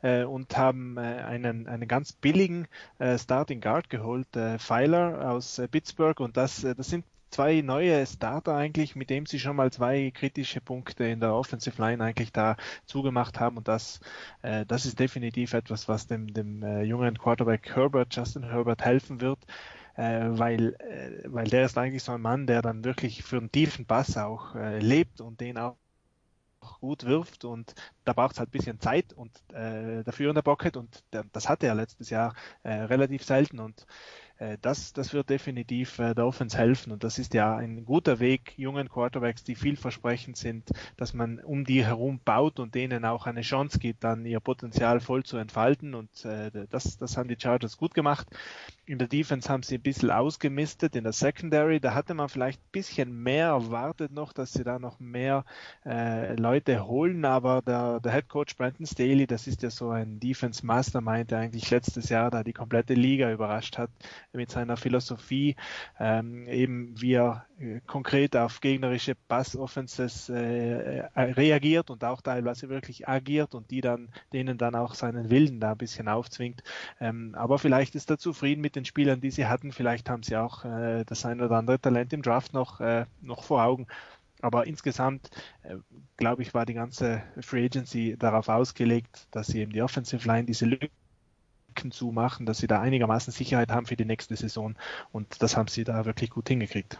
äh, 0.00 0.22
und 0.22 0.56
haben 0.56 0.96
äh, 0.98 1.00
einen, 1.00 1.66
einen 1.66 1.88
ganz 1.88 2.12
billigen 2.12 2.68
äh, 3.00 3.18
Starting 3.18 3.60
Guard 3.60 3.90
geholt, 3.90 4.36
äh, 4.36 4.60
Pfeiler 4.60 5.32
aus 5.32 5.58
äh, 5.58 5.66
Pittsburgh. 5.66 6.20
Und 6.20 6.36
das, 6.36 6.62
äh, 6.62 6.76
das 6.76 6.90
sind 6.90 7.04
zwei 7.30 7.60
neue 7.62 8.06
Starter 8.06 8.54
eigentlich, 8.54 8.94
mit 8.94 9.10
dem 9.10 9.26
sie 9.26 9.40
schon 9.40 9.56
mal 9.56 9.72
zwei 9.72 10.12
kritische 10.14 10.60
Punkte 10.60 11.02
in 11.06 11.18
der 11.18 11.34
Offensive 11.34 11.82
Line 11.82 12.04
eigentlich 12.04 12.30
da 12.30 12.54
zugemacht 12.86 13.40
haben. 13.40 13.56
Und 13.56 13.66
das, 13.66 13.98
äh, 14.42 14.64
das 14.64 14.86
ist 14.86 15.00
definitiv 15.00 15.54
etwas, 15.54 15.88
was 15.88 16.06
dem, 16.06 16.32
dem 16.32 16.62
äh, 16.62 16.84
jungen 16.84 17.18
Quarterback 17.18 17.74
Herbert, 17.74 18.14
Justin 18.14 18.44
Herbert 18.44 18.84
helfen 18.84 19.20
wird 19.20 19.40
äh, 19.96 20.26
weil, 20.30 20.74
äh, 20.80 21.22
weil 21.26 21.46
der 21.46 21.66
ist 21.66 21.78
eigentlich 21.78 22.02
so 22.02 22.12
ein 22.12 22.20
Mann, 22.20 22.46
der 22.46 22.62
dann 22.62 22.84
wirklich 22.84 23.22
für 23.22 23.38
einen 23.38 23.52
tiefen 23.52 23.86
Pass 23.86 24.16
auch 24.16 24.54
äh, 24.54 24.78
lebt 24.78 25.20
und 25.20 25.40
den 25.40 25.58
auch 25.58 25.76
gut 26.80 27.04
wirft 27.04 27.44
und 27.44 27.74
da 28.04 28.12
braucht 28.12 28.32
es 28.32 28.38
halt 28.38 28.48
ein 28.48 28.52
bisschen 28.52 28.80
Zeit 28.80 29.12
und 29.12 29.30
äh, 29.52 30.02
dafür 30.02 30.30
in 30.30 30.34
der 30.34 30.42
Pocket 30.42 30.76
und 30.76 31.04
der, 31.12 31.24
das 31.32 31.48
hatte 31.48 31.66
er 31.66 31.74
letztes 31.74 32.10
Jahr 32.10 32.34
äh, 32.62 32.72
relativ 32.72 33.24
selten 33.24 33.60
und 33.60 33.86
das, 34.62 34.92
das 34.92 35.12
wird 35.12 35.30
definitiv 35.30 35.98
äh, 36.00 36.12
der 36.12 36.26
Offense 36.26 36.58
helfen. 36.58 36.92
Und 36.92 37.04
das 37.04 37.18
ist 37.18 37.34
ja 37.34 37.56
ein 37.56 37.84
guter 37.84 38.18
Weg, 38.18 38.54
jungen 38.56 38.88
Quarterbacks, 38.88 39.44
die 39.44 39.54
vielversprechend 39.54 40.36
sind, 40.36 40.70
dass 40.96 41.14
man 41.14 41.38
um 41.38 41.64
die 41.64 41.84
herum 41.84 42.20
baut 42.24 42.58
und 42.58 42.74
denen 42.74 43.04
auch 43.04 43.26
eine 43.26 43.42
Chance 43.42 43.78
gibt, 43.78 44.02
dann 44.02 44.26
ihr 44.26 44.40
Potenzial 44.40 44.98
voll 44.98 45.22
zu 45.22 45.36
entfalten. 45.36 45.94
Und 45.94 46.24
äh, 46.24 46.50
das, 46.68 46.96
das 46.96 47.16
haben 47.16 47.28
die 47.28 47.38
Chargers 47.38 47.76
gut 47.76 47.94
gemacht. 47.94 48.26
In 48.86 48.98
der 48.98 49.08
Defense 49.08 49.48
haben 49.48 49.62
sie 49.62 49.76
ein 49.76 49.82
bisschen 49.82 50.10
ausgemistet. 50.10 50.96
In 50.96 51.04
der 51.04 51.12
Secondary, 51.12 51.78
da 51.78 51.94
hatte 51.94 52.14
man 52.14 52.28
vielleicht 52.28 52.60
ein 52.60 52.72
bisschen 52.72 53.22
mehr 53.22 53.46
erwartet 53.46 54.12
noch, 54.12 54.32
dass 54.32 54.52
sie 54.52 54.64
da 54.64 54.78
noch 54.80 54.98
mehr 54.98 55.44
äh, 55.86 56.34
Leute 56.34 56.86
holen. 56.86 57.24
Aber 57.24 57.62
der, 57.62 58.00
der 58.00 58.12
Head 58.12 58.28
Coach 58.28 58.56
Brandon 58.56 58.84
Staley, 58.84 59.28
das 59.28 59.46
ist 59.46 59.62
ja 59.62 59.70
so 59.70 59.90
ein 59.90 60.18
Defense 60.18 60.66
Mastermind, 60.66 61.30
der 61.30 61.38
eigentlich 61.38 61.70
letztes 61.70 62.08
Jahr 62.08 62.32
da 62.32 62.42
die 62.42 62.52
komplette 62.52 62.94
Liga 62.94 63.30
überrascht 63.32 63.78
hat 63.78 63.90
mit 64.34 64.50
seiner 64.50 64.76
Philosophie, 64.76 65.56
ähm, 65.98 66.46
eben 66.48 67.00
wie 67.00 67.14
er 67.14 67.46
äh, 67.58 67.80
konkret 67.86 68.36
auf 68.36 68.60
gegnerische 68.60 69.14
Pass-Offenses 69.14 70.28
äh, 70.28 70.98
äh, 70.98 71.08
reagiert 71.14 71.90
und 71.90 72.04
auch 72.04 72.20
teilweise 72.20 72.68
wirklich 72.68 73.08
agiert 73.08 73.54
und 73.54 73.70
die 73.70 73.80
dann 73.80 74.08
denen 74.32 74.58
dann 74.58 74.74
auch 74.74 74.94
seinen 74.94 75.30
Willen 75.30 75.60
da 75.60 75.72
ein 75.72 75.78
bisschen 75.78 76.08
aufzwingt. 76.08 76.62
Ähm, 77.00 77.34
aber 77.36 77.58
vielleicht 77.58 77.94
ist 77.94 78.10
er 78.10 78.18
zufrieden 78.18 78.60
mit 78.60 78.76
den 78.76 78.84
Spielern, 78.84 79.20
die 79.20 79.30
sie 79.30 79.46
hatten. 79.46 79.72
Vielleicht 79.72 80.10
haben 80.10 80.22
sie 80.22 80.36
auch 80.36 80.64
äh, 80.64 81.04
das 81.04 81.24
ein 81.24 81.40
oder 81.40 81.56
andere 81.56 81.80
Talent 81.80 82.12
im 82.12 82.22
Draft 82.22 82.52
noch, 82.52 82.80
äh, 82.80 83.06
noch 83.20 83.44
vor 83.44 83.62
Augen. 83.64 83.86
Aber 84.40 84.66
insgesamt, 84.66 85.30
äh, 85.62 85.76
glaube 86.16 86.42
ich, 86.42 86.52
war 86.52 86.66
die 86.66 86.74
ganze 86.74 87.22
Free 87.40 87.64
Agency 87.64 88.16
darauf 88.18 88.48
ausgelegt, 88.48 89.26
dass 89.30 89.46
sie 89.46 89.60
eben 89.60 89.72
die 89.72 89.80
Offensive 89.82 90.26
Line 90.28 90.44
diese 90.44 90.66
Lücken 90.66 91.03
zu 91.90 92.12
machen, 92.12 92.46
dass 92.46 92.58
sie 92.58 92.66
da 92.66 92.80
einigermaßen 92.80 93.32
Sicherheit 93.32 93.70
haben 93.70 93.86
für 93.86 93.96
die 93.96 94.04
nächste 94.04 94.36
Saison. 94.36 94.74
Und 95.12 95.42
das 95.42 95.56
haben 95.56 95.68
sie 95.68 95.84
da 95.84 96.04
wirklich 96.04 96.30
gut 96.30 96.48
hingekriegt. 96.48 96.98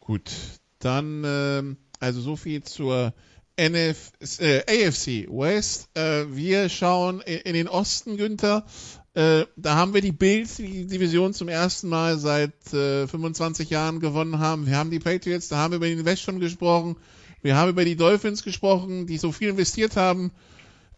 Gut, 0.00 0.30
dann 0.78 1.22
ähm, 1.24 1.76
also 2.00 2.20
so 2.20 2.36
viel 2.36 2.62
zur 2.62 3.12
NF, 3.56 4.12
äh, 4.38 4.86
AFC 4.86 5.28
West. 5.28 5.88
Äh, 5.94 6.26
wir 6.34 6.68
schauen 6.68 7.20
in, 7.22 7.54
den 7.54 7.68
Osten, 7.68 8.16
Günther. 8.16 8.66
Äh, 9.14 9.46
da 9.56 9.76
haben 9.76 9.94
wir 9.94 10.02
die 10.02 10.12
Bills, 10.12 10.56
die 10.56 10.86
Division 10.86 11.32
zum 11.32 11.48
ersten 11.48 11.88
Mal 11.88 12.18
seit 12.18 12.72
äh, 12.74 13.06
25 13.06 13.70
Jahren 13.70 14.00
gewonnen 14.00 14.38
haben. 14.38 14.66
Wir 14.66 14.76
haben 14.76 14.90
die 14.90 14.98
Patriots, 14.98 15.48
da 15.48 15.56
haben 15.56 15.72
wir 15.72 15.76
über 15.76 15.86
den 15.86 16.04
West 16.04 16.22
schon 16.22 16.38
gesprochen. 16.38 16.96
Wir 17.42 17.56
haben 17.56 17.70
über 17.70 17.84
die 17.84 17.96
Dolphins 17.96 18.42
gesprochen, 18.42 19.06
die 19.06 19.18
so 19.18 19.32
viel 19.32 19.48
investiert 19.48 19.96
haben 19.96 20.32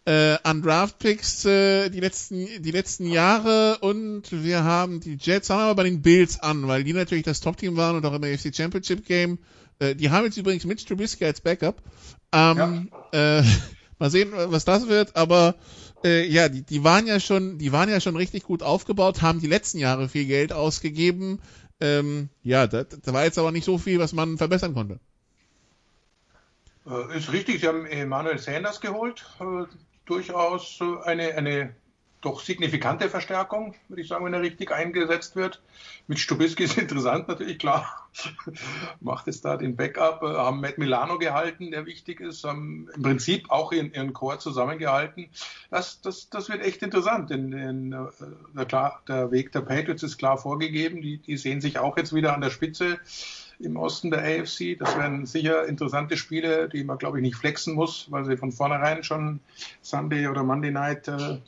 äh, 0.08 0.38
an 0.42 0.62
Draftpicks 0.62 1.44
äh, 1.44 1.90
die 1.90 2.00
letzten 2.00 2.62
die 2.62 2.70
letzten 2.70 3.06
Jahre 3.06 3.76
und 3.80 4.22
wir 4.30 4.64
haben 4.64 5.00
die 5.00 5.18
Jets 5.20 5.50
haben 5.50 5.60
aber 5.60 5.74
bei 5.74 5.82
den 5.82 6.00
Bills 6.00 6.40
an, 6.40 6.66
weil 6.66 6.82
die 6.82 6.94
natürlich 6.94 7.24
das 7.24 7.40
Top-Team 7.40 7.76
waren 7.76 7.96
und 7.96 8.06
auch 8.06 8.14
im 8.14 8.24
AFC 8.24 8.54
Championship 8.56 9.04
Game. 9.04 9.38
Äh, 9.78 9.94
die 9.96 10.08
haben 10.08 10.24
jetzt 10.24 10.38
übrigens 10.38 10.64
Mitch 10.64 10.86
Trubisky 10.86 11.26
als 11.26 11.42
Backup. 11.42 11.82
Ähm, 12.32 12.88
ja. 13.12 13.40
äh, 13.40 13.44
mal 13.98 14.10
sehen, 14.10 14.32
was 14.32 14.64
das 14.64 14.88
wird, 14.88 15.14
aber 15.14 15.56
äh, 16.02 16.26
ja, 16.26 16.48
die, 16.48 16.62
die 16.62 16.84
waren 16.84 17.06
ja 17.06 17.20
schon, 17.20 17.58
die 17.58 17.72
waren 17.72 17.90
ja 17.90 18.00
schon 18.00 18.16
richtig 18.16 18.44
gut 18.44 18.62
aufgebaut, 18.62 19.20
haben 19.20 19.40
die 19.40 19.46
letzten 19.46 19.78
Jahre 19.78 20.08
viel 20.08 20.24
Geld 20.24 20.54
ausgegeben. 20.54 21.40
Ähm, 21.80 22.30
ja, 22.42 22.66
da, 22.66 22.84
da 22.84 23.12
war 23.12 23.24
jetzt 23.24 23.38
aber 23.38 23.52
nicht 23.52 23.66
so 23.66 23.76
viel, 23.76 23.98
was 23.98 24.14
man 24.14 24.38
verbessern 24.38 24.72
konnte. 24.72 25.00
Äh, 26.86 27.18
ist 27.18 27.30
richtig, 27.30 27.60
sie 27.60 27.68
haben 27.68 27.84
Emmanuel 27.84 28.38
Sanders 28.38 28.80
geholt, 28.80 29.26
äh, 29.40 29.66
durchaus 30.08 30.80
eine, 31.04 31.34
eine 31.34 31.74
doch 32.20 32.40
signifikante 32.40 33.08
Verstärkung, 33.08 33.74
würde 33.88 34.02
ich 34.02 34.08
sagen, 34.08 34.24
wenn 34.24 34.34
er 34.34 34.42
richtig 34.42 34.72
eingesetzt 34.72 35.36
wird. 35.36 35.62
Mit 36.08 36.18
Stubisky 36.18 36.64
ist 36.64 36.76
interessant 36.78 37.28
natürlich, 37.28 37.58
klar. 37.58 38.08
Macht 39.00 39.28
es 39.28 39.40
da 39.40 39.56
den 39.56 39.76
Backup, 39.76 40.22
äh, 40.22 40.26
haben 40.26 40.60
Matt 40.60 40.78
Milano 40.78 41.18
gehalten, 41.18 41.70
der 41.70 41.86
wichtig 41.86 42.20
ist, 42.20 42.42
haben 42.44 42.88
im 42.94 43.02
Prinzip 43.02 43.50
auch 43.50 43.70
ihren, 43.72 43.92
ihren 43.92 44.12
Chor 44.12 44.38
zusammengehalten. 44.40 45.28
Das, 45.70 46.00
das, 46.00 46.28
das 46.28 46.48
wird 46.48 46.62
echt 46.62 46.82
interessant, 46.82 47.30
denn, 47.30 47.52
denn 47.52 47.90
der, 47.90 48.64
klar, 48.64 49.02
der 49.06 49.30
Weg 49.30 49.52
der 49.52 49.60
Patriots 49.60 50.02
ist 50.02 50.18
klar 50.18 50.38
vorgegeben. 50.38 51.00
Die, 51.00 51.18
die 51.18 51.36
sehen 51.36 51.60
sich 51.60 51.78
auch 51.78 51.96
jetzt 51.96 52.14
wieder 52.14 52.34
an 52.34 52.40
der 52.40 52.50
Spitze 52.50 52.98
im 53.60 53.76
Osten 53.76 54.10
der 54.10 54.20
AFC. 54.20 54.78
Das 54.78 54.96
wären 54.96 55.26
sicher 55.26 55.66
interessante 55.66 56.16
Spiele, 56.16 56.68
die 56.68 56.84
man, 56.84 56.98
glaube 56.98 57.18
ich, 57.18 57.22
nicht 57.22 57.36
flexen 57.36 57.74
muss, 57.74 58.10
weil 58.10 58.24
sie 58.24 58.36
von 58.36 58.52
vornherein 58.52 59.02
schon 59.02 59.40
Sunday 59.82 60.28
oder 60.28 60.44
Monday 60.44 60.70
Night 60.70 61.08
äh, 61.08 61.38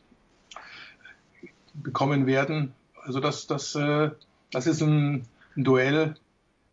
bekommen 1.74 2.26
werden. 2.26 2.74
Also 3.02 3.20
das, 3.20 3.46
das, 3.46 3.74
äh, 3.74 4.11
das 4.50 4.66
ist 4.66 4.82
ein, 4.82 5.26
ein 5.56 5.64
Duell, 5.64 6.14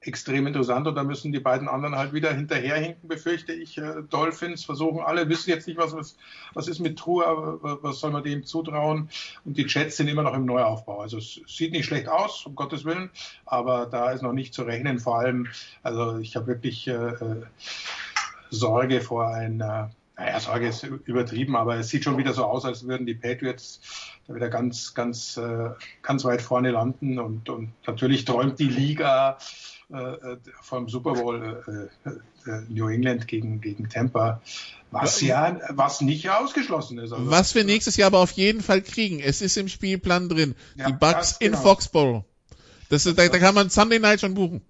extrem 0.08 0.47
interessant 0.47 0.88
und 0.88 0.95
da 0.95 1.03
müssen 1.03 1.32
die 1.32 1.39
beiden 1.39 1.68
anderen 1.68 1.95
halt 1.95 2.14
wieder 2.14 2.34
hinterherhinken, 2.34 3.08
befürchte 3.08 3.53
ich. 3.53 3.78
Äh, 3.78 4.03
Dolphins 4.10 4.66
versuchen 4.66 5.01
alle, 5.01 5.30
wissen 5.30 5.49
jetzt 5.49 5.68
nicht, 5.68 5.78
was, 5.78 5.93
was, 5.93 6.18
was 6.53 6.68
ist 6.68 6.80
mit 6.80 6.97
Tour, 6.97 7.60
was 7.82 7.99
soll 7.99 8.12
man 8.12 8.24
dem 8.24 8.43
zutrauen 8.43 9.10
und 9.45 9.58
die 9.58 9.66
Jets 9.68 9.97
sind 9.97 10.08
immer 10.08 10.24
noch 10.24 10.34
im 10.34 10.45
Neuaufbau. 10.45 11.01
Also 11.01 11.18
es 11.18 11.41
sieht 11.47 11.72
nicht 11.72 11.86
schlecht 11.86 12.08
aus, 12.08 12.45
um 12.45 12.55
Gottes 12.55 12.86
Willen, 12.86 13.10
aber 13.45 13.86
da 13.86 14.12
ist 14.12 14.22
noch 14.22 14.34
nicht 14.34 14.53
zu 14.53 14.64
rechnen. 14.64 14.99
Vor 14.99 15.20
allem, 15.20 15.47
also 15.84 16.18
ich 16.18 16.36
habe 16.36 16.47
wirklich 16.47 16.88
äh, 16.88 16.93
äh 16.93 17.43
Sorge 18.49 19.01
vor 19.01 19.28
einer 19.28 19.91
naja, 20.18 20.39
Sorge 20.39 20.68
ist 20.68 20.84
übertrieben, 20.84 21.55
aber 21.55 21.76
es 21.76 21.89
sieht 21.89 22.03
schon 22.03 22.18
wieder 22.18 22.34
so 22.34 22.43
aus, 22.45 22.66
als 22.66 22.88
würden 22.88 23.05
die 23.05 23.14
Patriots 23.14 23.82
da 24.28 24.34
wieder 24.34 24.49
ganz, 24.49 24.95
ganz, 24.95 25.38
äh, 25.38 25.70
ganz 26.01 26.26
weit 26.26 26.41
vorne 26.41 26.72
landen. 26.72 27.20
Und, 27.20 27.49
und 27.49 27.72
natürlich 27.86 28.26
träumt 28.26 28.58
die 28.58 28.70
Liga 28.70 29.38
äh, 29.38 29.76
vom 30.61 30.89
Super 30.89 31.13
Bowl 31.13 31.89
äh, 32.05 32.09
äh, 32.49 32.61
New 32.67 32.89
England 32.89 33.27
gegen, 33.27 33.61
gegen 33.61 33.89
Tampa, 33.89 34.41
was 34.91 35.21
ja, 35.21 35.59
was 35.69 36.01
nicht 36.01 36.29
ausgeschlossen 36.29 36.97
ist. 36.97 37.13
Also, 37.13 37.29
was 37.29 37.55
wir 37.55 37.63
nächstes 37.63 37.95
Jahr 37.95 38.07
aber 38.07 38.19
auf 38.19 38.31
jeden 38.31 38.61
Fall 38.61 38.81
kriegen. 38.81 39.19
Es 39.19 39.41
ist 39.41 39.55
im 39.55 39.69
Spielplan 39.69 40.27
drin. 40.27 40.55
Ja, 40.75 40.88
die 40.88 40.93
Bucks 40.93 41.38
in 41.39 41.51
genau. 41.51 41.63
Foxborough. 41.63 42.25
Das 42.89 43.05
ist, 43.05 43.17
da, 43.17 43.27
da 43.27 43.39
kann 43.39 43.55
man 43.55 43.69
Sunday 43.69 43.99
Night 43.99 44.21
schon 44.21 44.33
buchen 44.33 44.61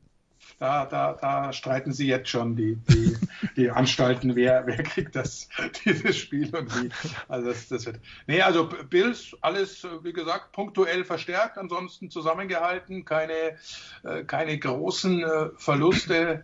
da, 0.60 0.86
da, 0.86 1.14
da 1.14 1.53
streiten 1.53 1.93
sie 1.93 2.08
jetzt 2.08 2.30
schon 2.30 2.55
die, 2.55 2.76
die, 2.89 3.16
die 3.55 3.70
Anstalten, 3.70 4.36
wer, 4.36 4.66
wer 4.66 4.82
kriegt 4.84 5.16
das, 5.16 5.49
dieses 5.86 6.18
Spiel 6.18 6.55
und 6.55 6.74
wie. 6.82 6.89
Also 7.28 7.49
das, 7.49 7.68
das 7.68 7.86
wird. 7.86 7.99
Nee, 8.26 8.41
also 8.41 8.70
Bills, 8.89 9.36
alles, 9.41 9.86
wie 10.03 10.14
gesagt, 10.14 10.51
punktuell 10.51 11.03
verstärkt, 11.03 11.58
ansonsten 11.58 12.10
zusammengehalten, 12.10 13.05
keine, 13.05 13.58
äh, 14.03 14.24
keine 14.26 14.58
großen 14.58 15.24
äh, 15.24 15.49
Verluste 15.58 16.43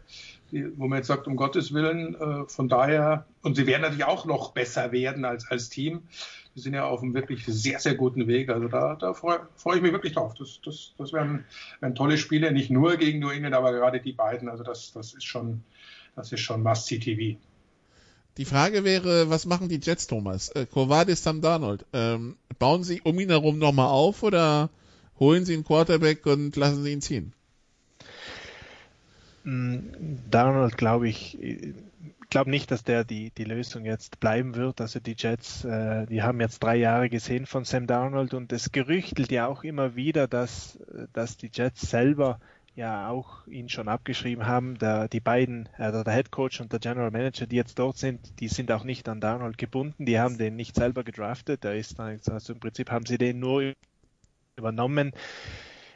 wo 0.76 0.88
man 0.88 1.00
jetzt 1.00 1.08
sagt, 1.08 1.28
um 1.28 1.36
Gottes 1.36 1.74
Willen, 1.74 2.16
äh, 2.16 2.48
von 2.48 2.70
daher, 2.70 3.26
und 3.42 3.56
sie 3.56 3.66
werden 3.66 3.82
natürlich 3.82 4.06
auch 4.06 4.26
noch 4.26 4.52
besser 4.52 4.92
werden 4.92 5.26
als, 5.26 5.50
als 5.50 5.70
Team. 5.70 6.04
Wir 6.54 6.62
sind 6.62 6.74
ja 6.74 6.86
auf 6.86 7.02
einem 7.02 7.14
wirklich 7.14 7.46
sehr, 7.46 7.80
sehr 7.80 7.96
guten 7.96 8.28
Weg. 8.28 8.50
Also 8.50 8.68
da, 8.68 8.96
da 8.96 9.14
freue 9.14 9.48
freu 9.56 9.76
ich 9.76 9.82
mich 9.82 9.92
wirklich 9.92 10.14
drauf. 10.14 10.34
Das, 10.38 10.60
das, 10.64 10.94
das 10.98 11.12
wären, 11.12 11.46
wären 11.80 11.96
tolle 11.96 12.18
Spiele, 12.18 12.52
nicht 12.52 12.70
nur 12.70 12.98
gegen 12.98 13.20
New 13.20 13.30
England, 13.30 13.56
aber 13.56 13.72
gerade 13.72 14.00
die 14.00 14.14
beiden. 14.14 14.50
Also 14.50 14.64
das, 14.64 14.92
das 14.94 15.14
ist 15.14 15.26
schon, 15.26 15.64
das 16.16 16.32
ist 16.32 16.42
schon 16.42 16.62
Must-See-TV. 16.62 17.40
Die 18.38 18.46
Frage 18.46 18.84
wäre, 18.84 19.30
was 19.30 19.46
machen 19.46 19.70
die 19.70 19.80
Jets, 19.82 20.08
Thomas? 20.08 20.50
Äh, 20.50 20.66
Kovadis 20.66 21.24
Sam 21.24 21.42
Darnold. 21.42 21.86
Ähm, 21.94 22.36
bauen 22.58 22.84
sie 22.84 23.02
um 23.02 23.20
ihn 23.20 23.30
herum 23.30 23.60
nochmal 23.60 23.90
auf 23.90 24.24
oder 24.24 24.70
holen 25.20 25.46
sie 25.46 25.54
einen 25.54 25.64
Quarterback 25.64 26.26
und 26.26 26.56
lassen 26.56 26.84
sie 26.84 26.92
ihn 26.92 27.02
ziehen? 27.02 27.34
Mm, 29.44 29.80
Darnold, 30.32 30.78
glaube 30.78 31.08
ich, 31.10 31.38
glaube 32.34 32.50
nicht, 32.50 32.72
dass 32.72 32.84
der 32.84 33.04
die, 33.04 33.30
die 33.30 33.44
Lösung 33.44 33.86
jetzt 33.86 34.20
bleiben 34.20 34.56
wird. 34.56 34.82
Also 34.82 35.00
die 35.00 35.16
Jets, 35.16 35.64
äh, 35.66 36.08
die 36.08 36.24
haben 36.24 36.42
jetzt 36.42 36.64
drei 36.64 36.76
Jahre 36.78 37.08
gesehen 37.08 37.46
von 37.46 37.64
Sam 37.64 37.86
Darnold 37.86 38.34
und 38.34 38.52
es 38.52 38.72
gerüchtelt 38.72 39.32
ja 39.32 39.46
auch 39.46 39.64
immer 39.64 39.96
wieder, 39.96 40.28
dass, 40.28 40.80
dass 41.14 41.38
die 41.38 41.52
Jets 41.54 41.82
selber 41.82 42.40
ja 42.76 43.10
auch 43.10 43.46
ihn 43.46 43.70
schon 43.70 43.88
abgeschrieben 43.88 44.48
haben. 44.48 44.80
Der, 44.80 45.08
die 45.08 45.20
beiden, 45.20 45.70
äh, 45.78 45.92
der 45.92 46.12
Head 46.12 46.32
Coach 46.32 46.60
und 46.60 46.72
der 46.72 46.80
General 46.80 47.12
Manager, 47.12 47.46
die 47.46 47.56
jetzt 47.56 47.78
dort 47.78 47.98
sind, 47.98 48.40
die 48.40 48.48
sind 48.48 48.72
auch 48.72 48.84
nicht 48.84 49.08
an 49.10 49.22
Darnold 49.22 49.60
gebunden. 49.60 50.08
Die 50.08 50.20
haben 50.20 50.40
den 50.40 50.56
nicht 50.56 50.76
selber 50.76 51.04
gedraftet. 51.04 51.64
Der 51.64 51.76
ist 51.76 52.00
also 52.00 52.54
im 52.54 52.60
Prinzip 52.60 52.90
haben 52.90 53.06
sie 53.06 53.20
den 53.20 53.40
nur 53.40 53.74
übernommen. 54.58 55.14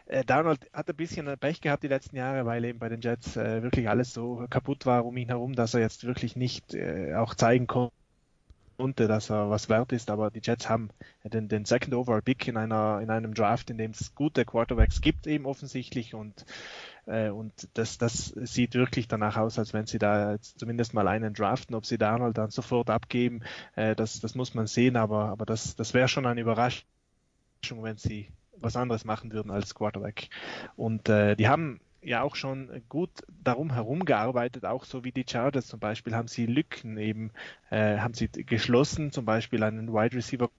Äh, 0.08 0.24
Donald 0.24 0.70
hat 0.74 0.89
ein 0.89 0.95
bisschen 0.95 1.38
Pech 1.38 1.62
gehabt 1.62 1.84
die 1.84 1.88
letzten 1.88 2.16
Jahre, 2.16 2.45
weil 2.45 2.64
eben 2.66 2.80
bei 2.80 2.89
den 2.89 3.01
Jets 3.01 3.36
äh, 3.36 3.62
wirklich 3.62 3.89
alles 3.89 4.14
so 4.14 4.45
kaputt 4.49 4.86
war 4.86 5.05
um 5.05 5.18
ihn 5.18 5.28
herum, 5.28 5.53
dass 5.53 5.74
er 5.74 5.82
jetzt 5.82 6.05
wirklich 6.05 6.36
nicht 6.36 6.74
äh, 6.74 7.16
auch 7.16 7.36
zeigen 7.36 7.68
konnte, 7.68 9.08
dass 9.08 9.30
er 9.30 9.49
was 9.49 9.70
wert 9.70 9.91
ist. 9.91 10.10
Aber 10.10 10.32
die 10.32 10.41
Jets 10.41 10.70
haben 10.70 10.89
den, 11.24 11.49
den 11.49 11.66
Second 11.66 11.93
Overall 11.93 12.22
Pick 12.22 12.47
in 12.47 12.58
einer 12.58 13.01
in 13.01 13.10
einem 13.10 13.34
Draft, 13.34 13.70
in 13.70 13.78
dem 13.78 13.91
es 13.91 14.16
gute 14.16 14.45
Quarterbacks 14.45 15.01
gibt, 15.01 15.28
eben 15.28 15.45
offensichtlich 15.45 16.14
und 16.16 16.45
äh, 17.05 17.30
und 17.30 17.70
das, 17.74 17.97
das 17.97 18.28
sieht 18.28 18.76
wirklich 18.76 19.08
danach 19.08 19.36
aus, 19.36 19.60
als 19.60 19.74
wenn 19.74 19.88
sie 19.88 19.97
da 19.97 20.38
zumindest 20.41 20.93
mal 20.93 21.08
einen 21.08 21.34
draften. 21.34 21.76
Ob 21.76 21.86
sie 21.86 21.97
Donald 21.97 22.38
dann 22.38 22.51
sofort 22.51 22.89
abgeben, 22.89 23.41
äh, 23.76 23.95
das, 23.95 24.20
das 24.22 24.36
muss 24.36 24.53
man 24.53 24.68
sehen, 24.68 24.95
aber, 24.95 25.26
aber 25.30 25.45
das, 25.45 25.76
das 25.76 25.93
wäre 25.93 26.08
schon 26.08 26.26
eine 26.26 26.41
Überraschung, 26.41 26.86
wenn 27.82 27.97
sie 27.97 28.30
was 28.60 28.76
anderes 28.76 29.05
machen 29.05 29.32
würden 29.32 29.51
als 29.51 29.76
Quarterback. 29.76 30.30
Und 30.76 31.10
äh, 31.10 31.36
die 31.36 31.47
haben 31.47 31.80
ja 32.01 32.22
auch 32.22 32.36
schon 32.36 32.70
gut 32.89 33.10
darum 33.43 33.74
herum 33.74 34.05
gearbeitet, 34.05 34.66
auch 34.66 34.86
so 34.86 35.03
wie 35.03 35.12
die 35.12 35.26
Chargers 35.28 35.68
zum 35.68 35.80
Beispiel 35.80 36.16
haben 36.16 36.28
sie 36.28 36.45
Lücken 36.45 36.97
eben, 36.97 37.32
äh, 37.70 37.97
haben 37.97 38.14
sie 38.14 38.30
geschlossen, 38.30 39.12
zum 39.12 39.26
Beispiel 39.26 39.64
einen 39.64 39.93
Wide 39.93 40.16
Receiver 40.16 40.49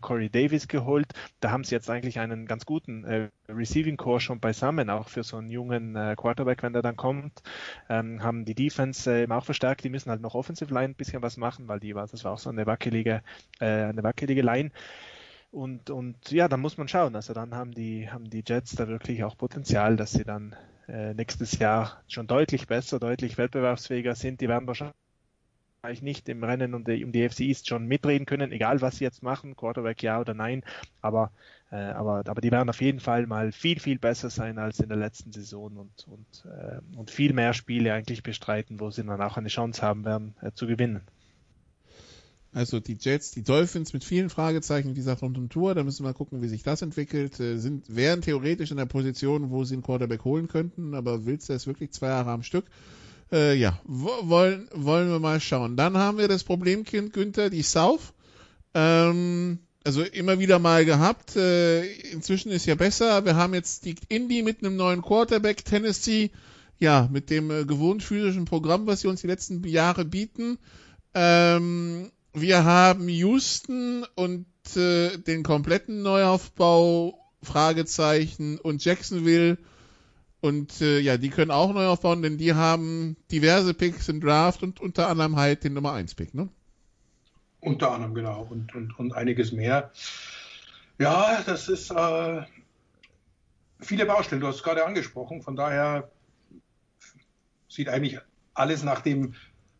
Corey 0.00 0.30
Davis 0.30 0.68
geholt. 0.68 1.06
Da 1.40 1.50
haben 1.50 1.64
sie 1.64 1.74
jetzt 1.74 1.90
eigentlich 1.90 2.18
einen 2.18 2.46
ganz 2.46 2.66
guten 2.66 3.04
äh, 3.04 3.30
Receiving 3.48 3.96
Core 3.96 4.20
schon 4.20 4.40
beisammen, 4.40 4.90
auch 4.90 5.08
für 5.08 5.22
so 5.22 5.36
einen 5.36 5.50
jungen 5.50 5.96
äh, 5.96 6.14
Quarterback, 6.16 6.62
wenn 6.62 6.72
der 6.72 6.82
dann 6.82 6.96
kommt. 6.96 7.42
Ähm, 7.88 8.22
haben 8.22 8.44
die 8.44 8.54
Defense 8.54 9.10
äh, 9.10 9.28
auch 9.30 9.44
verstärkt. 9.44 9.84
Die 9.84 9.90
müssen 9.90 10.10
halt 10.10 10.20
noch 10.20 10.34
Offensive 10.34 10.72
Line 10.72 10.90
ein 10.90 10.94
bisschen 10.94 11.22
was 11.22 11.36
machen, 11.36 11.68
weil 11.68 11.80
die 11.80 11.94
war, 11.94 12.06
das 12.06 12.24
war 12.24 12.32
auch 12.32 12.38
so 12.38 12.50
eine 12.50 12.66
wackelige, 12.66 13.22
äh, 13.60 13.66
eine 13.66 14.02
wackelige 14.02 14.42
Line. 14.42 14.70
Und, 15.50 15.90
und 15.90 16.30
ja, 16.30 16.48
dann 16.48 16.60
muss 16.60 16.76
man 16.76 16.88
schauen. 16.88 17.16
Also 17.16 17.32
dann 17.32 17.54
haben 17.54 17.72
die, 17.72 18.10
haben 18.10 18.28
die 18.28 18.44
Jets 18.46 18.74
da 18.74 18.88
wirklich 18.88 19.24
auch 19.24 19.36
Potenzial, 19.36 19.96
dass 19.96 20.12
sie 20.12 20.24
dann 20.24 20.54
äh, 20.88 21.14
nächstes 21.14 21.58
Jahr 21.58 22.02
schon 22.08 22.26
deutlich 22.26 22.66
besser, 22.66 22.98
deutlich 22.98 23.38
wettbewerbsfähiger 23.38 24.14
sind. 24.14 24.40
Die 24.40 24.48
werden 24.48 24.66
wahrscheinlich 24.66 24.94
nicht 26.02 26.28
im 26.28 26.44
Rennen 26.44 26.74
um 26.74 26.84
die, 26.84 27.02
um 27.04 27.12
die 27.12 27.26
FC 27.26 27.40
East 27.40 27.68
schon 27.68 27.86
mitreden 27.86 28.26
können, 28.26 28.52
egal 28.52 28.82
was 28.82 28.96
sie 28.96 29.04
jetzt 29.04 29.22
machen, 29.22 29.56
Quarterback 29.56 30.02
ja 30.02 30.20
oder 30.20 30.34
nein. 30.34 30.64
Aber, 31.00 31.30
äh, 31.70 31.76
aber, 31.76 32.24
aber 32.26 32.40
die 32.42 32.50
werden 32.50 32.68
auf 32.68 32.82
jeden 32.82 33.00
Fall 33.00 33.26
mal 33.26 33.50
viel, 33.52 33.80
viel 33.80 33.98
besser 33.98 34.28
sein 34.28 34.58
als 34.58 34.80
in 34.80 34.88
der 34.88 34.98
letzten 34.98 35.32
Saison 35.32 35.76
und, 35.76 36.08
und, 36.08 36.44
äh, 36.44 36.80
und 36.96 37.10
viel 37.10 37.32
mehr 37.32 37.54
Spiele 37.54 37.94
eigentlich 37.94 38.22
bestreiten, 38.22 38.80
wo 38.80 38.90
sie 38.90 39.04
dann 39.04 39.22
auch 39.22 39.38
eine 39.38 39.48
Chance 39.48 39.80
haben 39.80 40.04
werden 40.04 40.34
äh, 40.42 40.52
zu 40.52 40.66
gewinnen. 40.66 41.02
Also 42.52 42.80
die 42.80 42.96
Jets, 42.98 43.30
die 43.30 43.42
Dolphins 43.42 43.92
mit 43.92 44.04
vielen 44.04 44.30
Fragezeichen, 44.30 44.90
wie 44.90 44.98
gesagt, 44.98 45.22
rund 45.22 45.36
um 45.36 45.50
Tour, 45.50 45.74
da 45.74 45.84
müssen 45.84 46.02
wir 46.02 46.08
mal 46.08 46.14
gucken, 46.14 46.40
wie 46.40 46.48
sich 46.48 46.62
das 46.62 46.80
entwickelt. 46.82 47.38
Äh, 47.40 47.58
sind, 47.58 47.94
wären 47.94 48.22
theoretisch 48.22 48.70
in 48.70 48.78
der 48.78 48.86
Position, 48.86 49.50
wo 49.50 49.64
sie 49.64 49.74
einen 49.74 49.82
Quarterback 49.82 50.24
holen 50.24 50.48
könnten, 50.48 50.94
aber 50.94 51.26
willst 51.26 51.48
du 51.48 51.52
es 51.52 51.66
wirklich 51.66 51.92
zwei 51.92 52.08
Jahre 52.08 52.30
am 52.30 52.42
Stück? 52.42 52.64
Äh, 53.30 53.56
ja, 53.56 53.78
wollen, 53.84 54.68
wollen 54.72 55.10
wir 55.10 55.18
mal 55.18 55.40
schauen. 55.40 55.76
Dann 55.76 55.98
haben 55.98 56.16
wir 56.16 56.28
das 56.28 56.44
Problemkind 56.44 57.12
Günther, 57.12 57.50
die 57.50 57.62
South. 57.62 58.14
Ähm, 58.72 59.58
also 59.84 60.02
immer 60.02 60.38
wieder 60.38 60.58
mal 60.58 60.84
gehabt. 60.84 61.36
Äh, 61.36 61.84
inzwischen 62.10 62.50
ist 62.50 62.66
ja 62.66 62.74
besser. 62.74 63.24
Wir 63.26 63.36
haben 63.36 63.54
jetzt 63.54 63.84
die 63.84 63.96
Indy 64.08 64.42
mit 64.42 64.64
einem 64.64 64.76
neuen 64.76 65.02
Quarterback, 65.02 65.64
Tennessee, 65.64 66.30
ja, 66.78 67.08
mit 67.12 67.28
dem 67.28 67.50
äh, 67.50 67.64
gewohnt 67.64 68.02
physischen 68.02 68.46
Programm, 68.46 68.86
was 68.86 69.00
sie 69.00 69.08
uns 69.08 69.20
die 69.20 69.26
letzten 69.26 69.62
Jahre 69.64 70.04
bieten. 70.04 70.58
Ähm, 71.14 72.10
wir 72.32 72.64
haben 72.64 73.08
Houston 73.08 74.04
und 74.14 74.46
äh, 74.76 75.18
den 75.18 75.42
kompletten 75.42 76.02
Neuaufbau, 76.02 77.18
Fragezeichen, 77.42 78.58
und 78.58 78.84
Jacksonville. 78.84 79.58
Und 80.40 80.80
äh, 80.80 81.00
ja, 81.00 81.16
die 81.16 81.30
können 81.30 81.50
auch 81.50 81.72
neu 81.72 81.86
aufbauen, 81.86 82.22
denn 82.22 82.38
die 82.38 82.54
haben 82.54 83.16
diverse 83.30 83.74
Picks 83.74 84.08
im 84.08 84.20
Draft 84.20 84.62
und 84.62 84.80
unter 84.80 85.08
anderem 85.08 85.36
halt 85.36 85.64
den 85.64 85.74
Nummer 85.74 85.92
1 85.92 86.14
Pick, 86.14 86.34
ne? 86.34 86.48
Unter 87.60 87.90
anderem, 87.90 88.14
genau. 88.14 88.46
Und, 88.48 88.74
und, 88.74 88.96
und 88.98 89.12
einiges 89.14 89.50
mehr. 89.50 89.90
Ja, 90.98 91.42
das 91.44 91.68
ist 91.68 91.90
äh, 91.90 92.42
viele 93.80 94.06
Baustellen. 94.06 94.40
Du 94.40 94.46
hast 94.46 94.56
es 94.56 94.62
gerade 94.62 94.84
angesprochen. 94.84 95.42
Von 95.42 95.56
daher 95.56 96.08
sieht 97.68 97.88
eigentlich 97.88 98.20
alles 98.54 98.84
nach 98.84 99.00
dem 99.00 99.34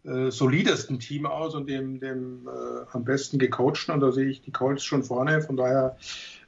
äh, 0.09 0.31
solidesten 0.31 0.99
Team 0.99 1.27
aus 1.27 1.55
und 1.55 1.69
dem, 1.69 2.01
dem 2.01 2.49
äh, 2.49 2.87
am 2.93 3.05
besten 3.05 3.39
gecoachten. 3.39 3.93
Und 3.93 4.01
da 4.01 4.13
sehe 4.13 4.27
ich 4.27 4.41
die 4.41 4.51
Colts 4.51 4.85
schon 4.85 5.05
vorne. 5.05 5.43
Von 5.43 5.57
daher 5.57 5.97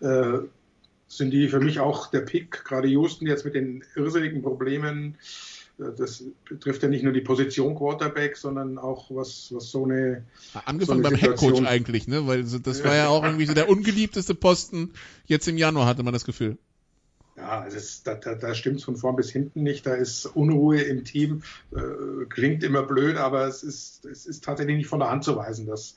äh, 0.01 0.39
sind 1.09 1.31
die 1.31 1.49
für 1.49 1.61
mich 1.61 1.81
auch 1.81 2.07
der 2.07 2.21
Pick. 2.21 2.65
Gerade 2.65 2.89
Houston 2.89 3.27
jetzt 3.27 3.45
mit 3.45 3.55
den 3.55 3.85
irrsinnigen 3.95 4.43
Problemen. 4.43 5.17
Äh, 5.79 5.93
das 5.99 6.25
betrifft 6.49 6.83
ja 6.83 6.89
nicht 6.89 7.05
nur 7.05 7.13
die 7.13 7.21
Position 7.21 7.75
Quarterback, 7.75 8.37
sondern 8.37 8.79
auch 8.79 9.11
was, 9.11 9.53
was 9.53 9.71
so 9.71 9.85
eine. 9.85 10.25
Angefangen 10.65 11.03
so 11.03 11.09
eine 11.09 11.17
beim 11.17 11.21
Headcoach 11.21 11.67
eigentlich, 11.67 12.09
ne? 12.09 12.27
Weil 12.27 12.45
das 12.45 12.85
war 12.85 12.95
ja 12.95 13.09
auch 13.09 13.25
irgendwie 13.25 13.47
so 13.47 13.55
der 13.55 13.69
ungeliebteste 13.69 14.35
Posten. 14.35 14.93
Jetzt 15.27 15.47
im 15.49 15.59
Januar 15.59 15.87
hatte 15.87 16.03
man 16.03 16.13
das 16.15 16.25
Gefühl. 16.25 16.57
Ja, 17.41 17.65
ist, 17.65 18.07
da, 18.07 18.15
da, 18.15 18.35
da 18.35 18.55
stimmt 18.55 18.81
es 18.81 18.85
von 18.85 18.97
vorn 18.97 19.17
bis 19.17 19.31
hinten 19.31 19.63
nicht. 19.63 19.87
Da 19.87 19.95
ist 19.95 20.27
Unruhe 20.27 20.81
im 20.83 21.05
Team. 21.05 21.43
Äh, 21.75 22.27
klingt 22.29 22.63
immer 22.63 22.83
blöd, 22.83 23.17
aber 23.17 23.47
es 23.47 23.63
ist, 23.63 24.05
es 24.05 24.27
ist 24.27 24.45
tatsächlich 24.45 24.77
nicht 24.77 24.89
von 24.89 25.01
der 25.01 25.11
Hand 25.11 25.25
zu 25.25 25.37
weisen, 25.37 25.67
dass, 25.67 25.95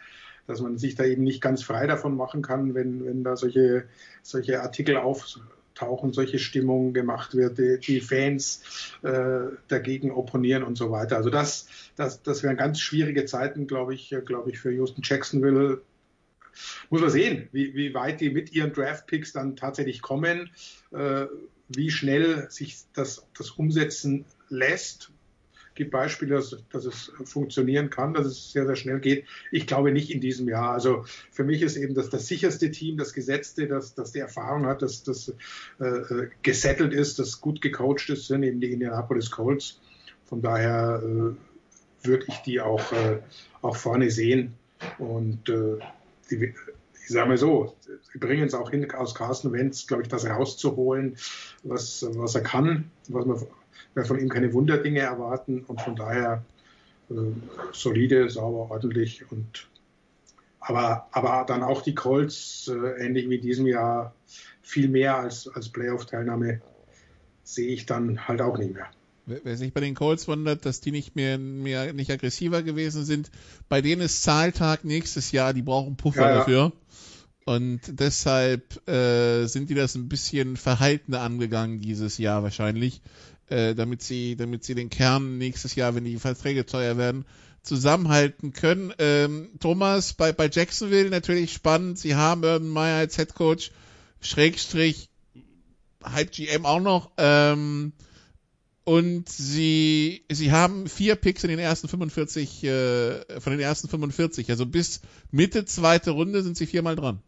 dass 0.48 0.62
man 0.62 0.78
sich 0.78 0.96
da 0.96 1.04
eben 1.04 1.24
nicht 1.24 1.42
ganz 1.42 1.62
frei 1.62 1.86
davon 1.86 2.16
machen 2.16 2.42
kann, 2.42 2.76
wenn, 2.76 3.06
wenn 3.06 3.24
da 3.24 3.36
solche, 3.36 3.86
solche 4.22 4.62
Artikel 4.62 4.96
auftauchen, 4.96 6.14
solche 6.14 6.40
Stimmungen 6.40 6.94
gemacht 6.94 7.36
wird, 7.36 7.58
die, 7.58 7.78
die 7.78 8.00
Fans 8.00 8.64
äh, 9.02 9.48
dagegen 9.68 10.12
opponieren 10.12 10.64
und 10.64 10.78
so 10.78 10.92
weiter. 10.92 11.18
Also 11.18 11.30
das, 11.30 11.68
das, 11.98 12.24
das 12.24 12.42
wären 12.42 12.56
ganz 12.56 12.80
schwierige 12.80 13.26
Zeiten, 13.26 13.68
glaube 13.68 13.94
ich, 13.94 14.16
glaube 14.26 14.52
ich, 14.52 14.60
für 14.60 14.72
Houston 14.72 15.02
Jacksonville 15.04 15.82
muss 16.90 17.02
man 17.02 17.10
sehen, 17.10 17.50
wie, 17.52 17.74
wie 17.76 17.94
weit 17.94 18.22
die 18.22 18.30
mit 18.30 18.52
ihren 18.54 18.74
Draft-Picks 18.74 19.34
dann 19.34 19.56
tatsächlich 19.56 20.02
kommen, 20.02 20.50
äh, 20.92 21.26
wie 21.70 21.92
schnell 21.92 22.50
sich 22.50 22.78
das, 22.94 23.26
das 23.38 23.52
umsetzen 23.52 24.26
lässt. 24.50 25.12
Es 25.70 25.76
gibt 25.76 25.92
Beispiele, 25.92 26.36
dass, 26.36 26.56
dass, 26.72 26.86
es 26.86 27.12
funktionieren 27.26 27.90
kann, 27.90 28.14
dass 28.14 28.28
es 28.28 28.52
sehr, 28.52 28.68
sehr 28.68 28.76
schnell 28.76 29.00
geht. 29.00 29.26
Ich 29.52 29.66
glaube 29.66 29.92
nicht 29.92 30.12
in 30.12 30.22
diesem 30.22 30.48
Jahr. 30.48 30.72
Also 30.72 31.06
für 31.32 31.44
mich 31.44 31.64
ist 31.64 31.78
eben 31.78 31.96
das, 31.96 32.12
das 32.12 32.28
sicherste 32.28 32.70
Team, 32.70 32.98
das 32.98 33.14
Gesetzte, 33.14 33.68
das, 33.68 33.96
das 33.96 34.12
die 34.12 34.20
Erfahrung 34.20 34.68
hat, 34.68 34.84
das, 34.84 35.02
das 35.02 35.34
äh, 35.80 35.86
äh 35.86 36.30
gesettelt 36.44 36.94
ist, 36.94 37.18
das 37.18 37.42
gut 37.42 37.60
gecoacht 37.60 38.08
ist, 38.10 38.28
sind 38.28 38.44
eben 38.44 38.60
die 38.60 38.72
Indianapolis 38.72 39.32
Colts. 39.32 39.82
Von 40.26 40.44
daher 40.44 41.02
äh, 41.04 42.08
würde 42.08 42.26
ich 42.28 42.38
die 42.40 42.62
auch, 42.62 42.92
äh, 42.92 43.20
auch 43.64 43.76
vorne 43.76 44.12
sehen. 44.12 44.54
Und 45.00 45.50
äh, 45.50 45.80
die, 46.30 46.54
ich 47.04 47.10
sage 47.10 47.28
mal 47.28 47.38
so, 47.38 47.76
sie 48.12 48.18
bringen 48.18 48.48
es 48.48 48.54
auch 48.54 48.70
hin, 48.70 48.90
aus 48.92 49.16
Carsten 49.16 49.52
Wentz, 49.52 49.88
glaube 49.88 50.04
ich, 50.04 50.10
das 50.10 50.26
rauszuholen, 50.26 51.18
was, 51.64 52.06
was 52.16 52.36
er 52.36 52.42
kann, 52.42 52.92
was 53.10 53.26
man, 53.26 53.42
wir 53.94 54.06
von 54.06 54.20
ihm 54.20 54.30
keine 54.30 54.54
Wunderdinge 54.54 55.00
erwarten 55.00 55.64
und 55.68 55.82
von 55.82 55.96
daher 55.96 56.44
äh, 57.10 57.14
solide, 57.72 58.30
sauber, 58.30 58.72
ordentlich 58.72 59.30
und 59.32 59.68
aber, 60.66 61.10
aber 61.12 61.44
dann 61.46 61.62
auch 61.62 61.82
die 61.82 61.94
Colts, 61.94 62.70
äh, 62.70 63.06
ähnlich 63.06 63.30
wie 63.30 63.38
diesem 63.38 63.68
Jahr, 63.68 64.16
viel 64.62 64.88
mehr 64.88 65.18
als, 65.18 65.48
als 65.50 65.68
Playoff-Teilnahme 65.70 66.62
sehe 67.44 67.68
ich 67.68 67.86
dann 67.86 68.28
halt 68.30 68.42
auch 68.42 68.58
nicht 68.58 68.74
mehr. 68.74 68.88
Wer 69.26 69.56
sich 69.56 69.74
bei 69.74 69.80
den 69.80 69.96
Colts 69.96 70.28
wundert, 70.28 70.66
dass 70.66 70.82
die 70.82 70.92
nicht 70.92 71.16
mehr, 71.16 71.38
mehr 71.38 71.94
nicht 71.94 72.12
aggressiver 72.12 72.62
gewesen 72.62 73.06
sind, 73.06 73.32
bei 73.70 73.82
denen 73.82 74.02
ist 74.02 74.24
Zahltag 74.24 74.84
nächstes 74.84 75.32
Jahr, 75.32 75.54
die 75.54 75.62
brauchen 75.62 75.96
Puffer 75.96 76.22
ja, 76.22 76.30
ja. 76.30 76.38
dafür. 76.40 76.72
Und 77.46 77.82
deshalb 77.88 78.88
äh, 78.88 79.46
sind 79.48 79.70
die 79.70 79.76
das 79.76 79.96
ein 79.96 80.10
bisschen 80.10 80.58
verhaltener 80.58 81.22
angegangen 81.22 81.80
dieses 81.80 82.18
Jahr 82.18 82.44
wahrscheinlich, 82.44 83.02
äh, 83.48 83.76
damit 83.76 84.02
sie, 84.02 84.36
damit 84.36 84.64
sie 84.64 84.76
den 84.76 84.90
Kern 84.90 85.38
nächstes 85.38 85.76
Jahr, 85.76 85.96
wenn 85.96 86.06
die 86.06 86.18
Verträge 86.18 86.66
teuer 86.66 86.98
werden, 86.98 87.26
zusammenhalten 87.62 88.52
können. 88.54 88.94
Ähm, 88.98 89.50
Thomas, 89.60 90.14
bei, 90.14 90.32
bei 90.32 90.50
Jacksonville 90.50 91.10
natürlich 91.10 91.54
spannend. 91.54 91.98
Sie 91.98 92.16
haben 92.16 92.44
Urban 92.44 92.68
Meyer 92.70 92.98
als 92.98 93.16
Head 93.16 93.36
Coach, 93.36 93.72
Schrägstrich, 94.22 95.10
Hype 96.04 96.32
GM 96.32 96.66
auch 96.66 96.82
noch. 96.82 97.12
Ähm, 97.18 97.94
und 98.86 99.30
sie, 99.30 100.26
sie 100.30 100.52
haben 100.52 100.88
vier 100.88 101.16
Picks 101.16 101.44
in 101.44 101.50
den 101.50 101.60
ersten 101.60 101.88
45, 101.88 102.64
äh, 102.64 103.40
von 103.40 103.52
den 103.52 103.60
ersten 103.60 103.88
45. 103.88 104.50
Also 104.50 104.66
bis 104.66 105.02
Mitte 105.32 105.66
zweite 105.66 106.12
Runde 106.12 106.44
sind 106.44 106.58
sie 106.58 106.66
viermal 106.66 106.96
dran. 106.96 107.22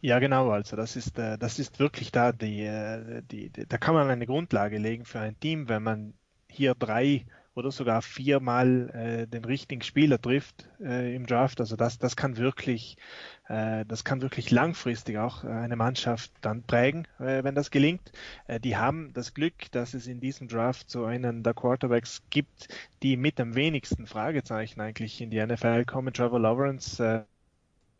Ja, 0.00 0.18
genau. 0.18 0.50
Also 0.50 0.76
das 0.76 0.96
ist, 0.96 1.18
äh, 1.18 1.36
das 1.36 1.58
ist 1.58 1.78
wirklich 1.78 2.12
da 2.12 2.32
die, 2.32 2.62
äh, 2.62 3.22
die, 3.30 3.50
die, 3.50 3.66
da 3.66 3.76
kann 3.76 3.94
man 3.94 4.08
eine 4.08 4.26
Grundlage 4.26 4.78
legen 4.78 5.04
für 5.04 5.20
ein 5.20 5.38
Team, 5.38 5.68
wenn 5.68 5.82
man 5.82 6.14
hier 6.48 6.74
drei 6.74 7.26
oder 7.60 7.70
sogar 7.70 8.02
viermal 8.02 8.90
äh, 8.90 9.26
den 9.26 9.44
richtigen 9.44 9.82
Spieler 9.82 10.20
trifft 10.20 10.68
äh, 10.80 11.14
im 11.14 11.26
Draft. 11.26 11.60
Also 11.60 11.76
das, 11.76 11.98
das 11.98 12.16
kann 12.16 12.38
wirklich, 12.38 12.96
äh, 13.48 13.84
das 13.86 14.04
kann 14.04 14.22
wirklich 14.22 14.50
langfristig 14.50 15.18
auch 15.18 15.44
äh, 15.44 15.48
eine 15.48 15.76
Mannschaft 15.76 16.32
dann 16.40 16.62
prägen, 16.64 17.06
äh, 17.18 17.44
wenn 17.44 17.54
das 17.54 17.70
gelingt. 17.70 18.12
Äh, 18.46 18.60
die 18.60 18.76
haben 18.76 19.12
das 19.12 19.34
Glück, 19.34 19.70
dass 19.72 19.94
es 19.94 20.06
in 20.06 20.20
diesem 20.20 20.48
Draft 20.48 20.90
so 20.90 21.04
einen 21.04 21.42
der 21.42 21.54
Quarterbacks 21.54 22.22
gibt, 22.30 22.68
die 23.02 23.16
mit 23.16 23.38
am 23.38 23.54
wenigsten 23.54 24.06
Fragezeichen 24.06 24.80
eigentlich 24.80 25.20
in 25.20 25.30
die 25.30 25.44
NFL 25.44 25.84
kommen. 25.84 26.12
Trevor 26.14 26.40
Lawrence 26.40 27.26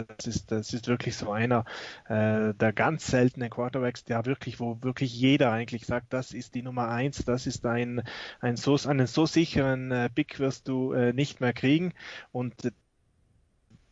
das 0.05 0.27
ist, 0.27 0.51
das 0.51 0.72
ist 0.72 0.89
wirklich 0.89 1.16
so 1.16 1.31
einer 1.32 1.64
äh, 2.09 2.55
der 2.55 2.72
ganz 2.74 3.06
seltenen 3.06 3.51
Quarterbacks, 3.51 4.05
der 4.05 4.27
wirklich, 4.27 4.60
wo 4.60 4.78
wirklich 4.82 5.14
jeder 5.14 5.52
eigentlich 5.52 5.86
sagt, 5.86 6.12
das 6.12 6.32
ist 6.32 6.55
die 6.55 6.62
Nummer 6.62 6.89
eins, 6.89 7.24
das 7.24 7.47
ist 7.47 7.66
ein, 7.66 8.02
ein 8.40 8.56
so, 8.56 8.77
einen 8.89 9.06
so 9.06 9.27
sicheren 9.27 9.90
äh, 9.93 10.10
Pick 10.10 10.39
wirst 10.39 10.68
du 10.68 10.93
äh, 10.93 11.12
nicht 11.12 11.40
mehr 11.40 11.52
kriegen. 11.52 11.93
Und 12.32 12.72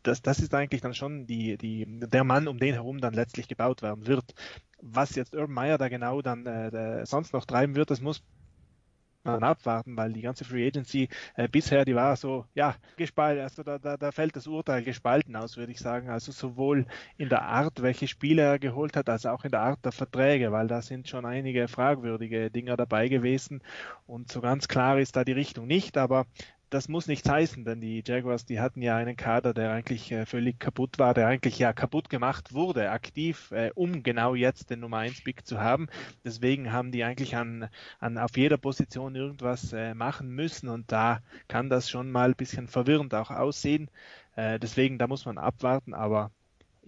das, 0.02 0.22
das 0.22 0.40
ist 0.40 0.54
eigentlich 0.54 0.80
dann 0.80 0.94
schon 0.94 1.26
die, 1.26 1.56
die, 1.56 1.86
der 1.86 2.24
Mann, 2.24 2.48
um 2.48 2.58
den 2.58 2.74
herum 2.74 3.00
dann 3.00 3.14
letztlich 3.14 3.48
gebaut 3.48 3.82
werden 3.82 4.06
wird. 4.06 4.34
Was 4.80 5.14
jetzt 5.16 5.34
Urban 5.34 5.54
Meyer 5.54 5.78
da 5.78 5.88
genau 5.88 6.22
dann 6.22 6.46
äh, 6.46 7.04
sonst 7.04 7.32
noch 7.32 7.44
treiben 7.44 7.74
wird, 7.74 7.90
das 7.90 8.00
muss 8.00 8.22
man 9.24 9.42
abwarten, 9.42 9.96
weil 9.96 10.12
die 10.12 10.22
ganze 10.22 10.44
Free 10.44 10.66
Agency 10.66 11.08
äh, 11.36 11.48
bisher, 11.48 11.84
die 11.84 11.94
war 11.94 12.16
so, 12.16 12.46
ja, 12.54 12.76
gespalten, 12.96 13.42
also 13.42 13.62
da, 13.62 13.78
da, 13.78 13.96
da 13.96 14.12
fällt 14.12 14.36
das 14.36 14.46
Urteil 14.46 14.82
gespalten 14.82 15.36
aus, 15.36 15.56
würde 15.56 15.72
ich 15.72 15.78
sagen. 15.78 16.08
Also 16.08 16.32
sowohl 16.32 16.86
in 17.16 17.28
der 17.28 17.42
Art, 17.42 17.82
welche 17.82 18.08
Spiele 18.08 18.42
er 18.42 18.58
geholt 18.58 18.96
hat, 18.96 19.08
als 19.08 19.26
auch 19.26 19.44
in 19.44 19.50
der 19.50 19.60
Art 19.60 19.84
der 19.84 19.92
Verträge, 19.92 20.52
weil 20.52 20.68
da 20.68 20.82
sind 20.82 21.08
schon 21.08 21.26
einige 21.26 21.68
fragwürdige 21.68 22.50
Dinger 22.50 22.76
dabei 22.76 23.08
gewesen 23.08 23.62
und 24.06 24.30
so 24.30 24.40
ganz 24.40 24.68
klar 24.68 24.98
ist 24.98 25.16
da 25.16 25.24
die 25.24 25.32
Richtung 25.32 25.66
nicht, 25.66 25.96
aber 25.98 26.26
das 26.70 26.88
muss 26.88 27.06
nichts 27.06 27.28
heißen, 27.28 27.64
denn 27.64 27.80
die 27.80 28.02
Jaguars, 28.06 28.44
die 28.44 28.60
hatten 28.60 28.82
ja 28.82 28.96
einen 28.96 29.16
Kader, 29.16 29.54
der 29.54 29.72
eigentlich 29.72 30.12
äh, 30.12 30.26
völlig 30.26 30.58
kaputt 30.58 30.98
war, 30.98 31.14
der 31.14 31.26
eigentlich 31.26 31.58
ja 31.58 31.72
kaputt 31.72 32.10
gemacht 32.10 32.52
wurde, 32.52 32.90
aktiv, 32.90 33.50
äh, 33.52 33.70
um 33.74 34.02
genau 34.02 34.34
jetzt 34.34 34.70
den 34.70 34.80
Nummer 34.80 34.98
1 34.98 35.24
Pick 35.24 35.46
zu 35.46 35.60
haben. 35.60 35.88
Deswegen 36.24 36.72
haben 36.72 36.92
die 36.92 37.04
eigentlich 37.04 37.36
an, 37.36 37.68
an 38.00 38.18
auf 38.18 38.36
jeder 38.36 38.58
Position 38.58 39.14
irgendwas 39.14 39.72
äh, 39.72 39.94
machen 39.94 40.30
müssen 40.30 40.68
und 40.68 40.92
da 40.92 41.20
kann 41.48 41.70
das 41.70 41.88
schon 41.88 42.10
mal 42.10 42.30
ein 42.30 42.36
bisschen 42.36 42.68
verwirrend 42.68 43.14
auch 43.14 43.30
aussehen. 43.30 43.90
Äh, 44.36 44.58
deswegen, 44.58 44.98
da 44.98 45.06
muss 45.06 45.24
man 45.24 45.38
abwarten, 45.38 45.94
aber 45.94 46.30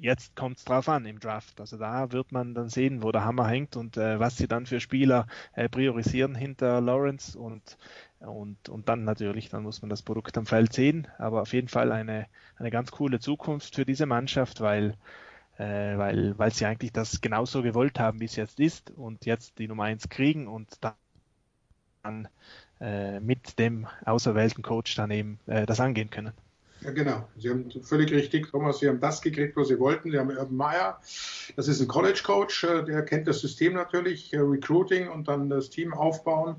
jetzt 0.00 0.34
kommt 0.34 0.58
es 0.58 0.64
drauf 0.64 0.88
an 0.88 1.06
im 1.06 1.20
Draft. 1.20 1.60
Also 1.60 1.76
da 1.76 2.12
wird 2.12 2.32
man 2.32 2.54
dann 2.54 2.68
sehen, 2.68 3.02
wo 3.02 3.12
der 3.12 3.24
Hammer 3.24 3.46
hängt 3.48 3.76
und 3.76 3.96
äh, 3.96 4.18
was 4.18 4.36
sie 4.36 4.48
dann 4.48 4.66
für 4.66 4.80
Spieler 4.80 5.26
äh, 5.52 5.68
priorisieren 5.68 6.34
hinter 6.34 6.80
Lawrence 6.80 7.38
und 7.38 7.76
und, 8.20 8.68
und 8.68 8.88
dann 8.88 9.04
natürlich, 9.04 9.48
dann 9.48 9.62
muss 9.62 9.82
man 9.82 9.88
das 9.88 10.02
Produkt 10.02 10.36
am 10.36 10.46
Feld 10.46 10.72
sehen. 10.72 11.08
Aber 11.18 11.42
auf 11.42 11.52
jeden 11.52 11.68
Fall 11.68 11.90
eine, 11.90 12.26
eine 12.56 12.70
ganz 12.70 12.90
coole 12.90 13.18
Zukunft 13.18 13.74
für 13.74 13.84
diese 13.84 14.06
Mannschaft, 14.06 14.60
weil, 14.60 14.94
äh, 15.58 15.96
weil, 15.96 16.38
weil 16.38 16.52
sie 16.52 16.66
eigentlich 16.66 16.92
das 16.92 17.20
genauso 17.20 17.62
gewollt 17.62 17.98
haben, 17.98 18.20
wie 18.20 18.26
es 18.26 18.36
jetzt 18.36 18.60
ist 18.60 18.90
und 18.90 19.24
jetzt 19.24 19.58
die 19.58 19.68
Nummer 19.68 19.84
1 19.84 20.08
kriegen 20.10 20.48
und 20.48 20.68
dann 22.02 22.28
äh, 22.80 23.20
mit 23.20 23.58
dem 23.58 23.86
auserwählten 24.04 24.62
Coach 24.62 24.94
dann 24.96 25.10
eben 25.10 25.38
äh, 25.46 25.66
das 25.66 25.80
angehen 25.80 26.10
können. 26.10 26.32
Ja, 26.82 26.92
genau. 26.92 27.28
Sie 27.36 27.50
haben 27.50 27.70
völlig 27.82 28.10
richtig, 28.10 28.50
Thomas, 28.50 28.78
Sie 28.78 28.88
haben 28.88 29.00
das 29.00 29.20
gekriegt, 29.20 29.54
was 29.56 29.68
Sie 29.68 29.78
wollten. 29.78 30.10
Sie 30.10 30.18
haben 30.18 30.30
Urban 30.30 30.56
Meyer, 30.56 30.98
das 31.56 31.68
ist 31.68 31.80
ein 31.80 31.88
College 31.88 32.22
Coach, 32.24 32.64
äh, 32.64 32.84
der 32.84 33.02
kennt 33.02 33.28
das 33.28 33.40
System 33.40 33.74
natürlich, 33.74 34.32
äh, 34.32 34.38
Recruiting 34.38 35.08
und 35.08 35.28
dann 35.28 35.50
das 35.50 35.68
Team 35.68 35.92
aufbauen. 35.92 36.56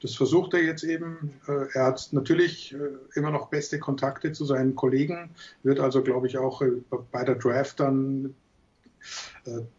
Das 0.00 0.14
versucht 0.14 0.54
er 0.54 0.62
jetzt 0.62 0.84
eben. 0.84 1.34
Äh, 1.46 1.66
er 1.74 1.86
hat 1.86 2.08
natürlich 2.12 2.74
äh, 2.74 3.18
immer 3.18 3.30
noch 3.30 3.48
beste 3.48 3.78
Kontakte 3.78 4.32
zu 4.32 4.44
seinen 4.44 4.74
Kollegen, 4.74 5.30
wird 5.62 5.80
also, 5.80 6.02
glaube 6.02 6.26
ich, 6.26 6.38
auch 6.38 6.62
äh, 6.62 6.72
bei 7.10 7.24
der 7.24 7.36
Draft 7.36 7.80
dann 7.80 8.34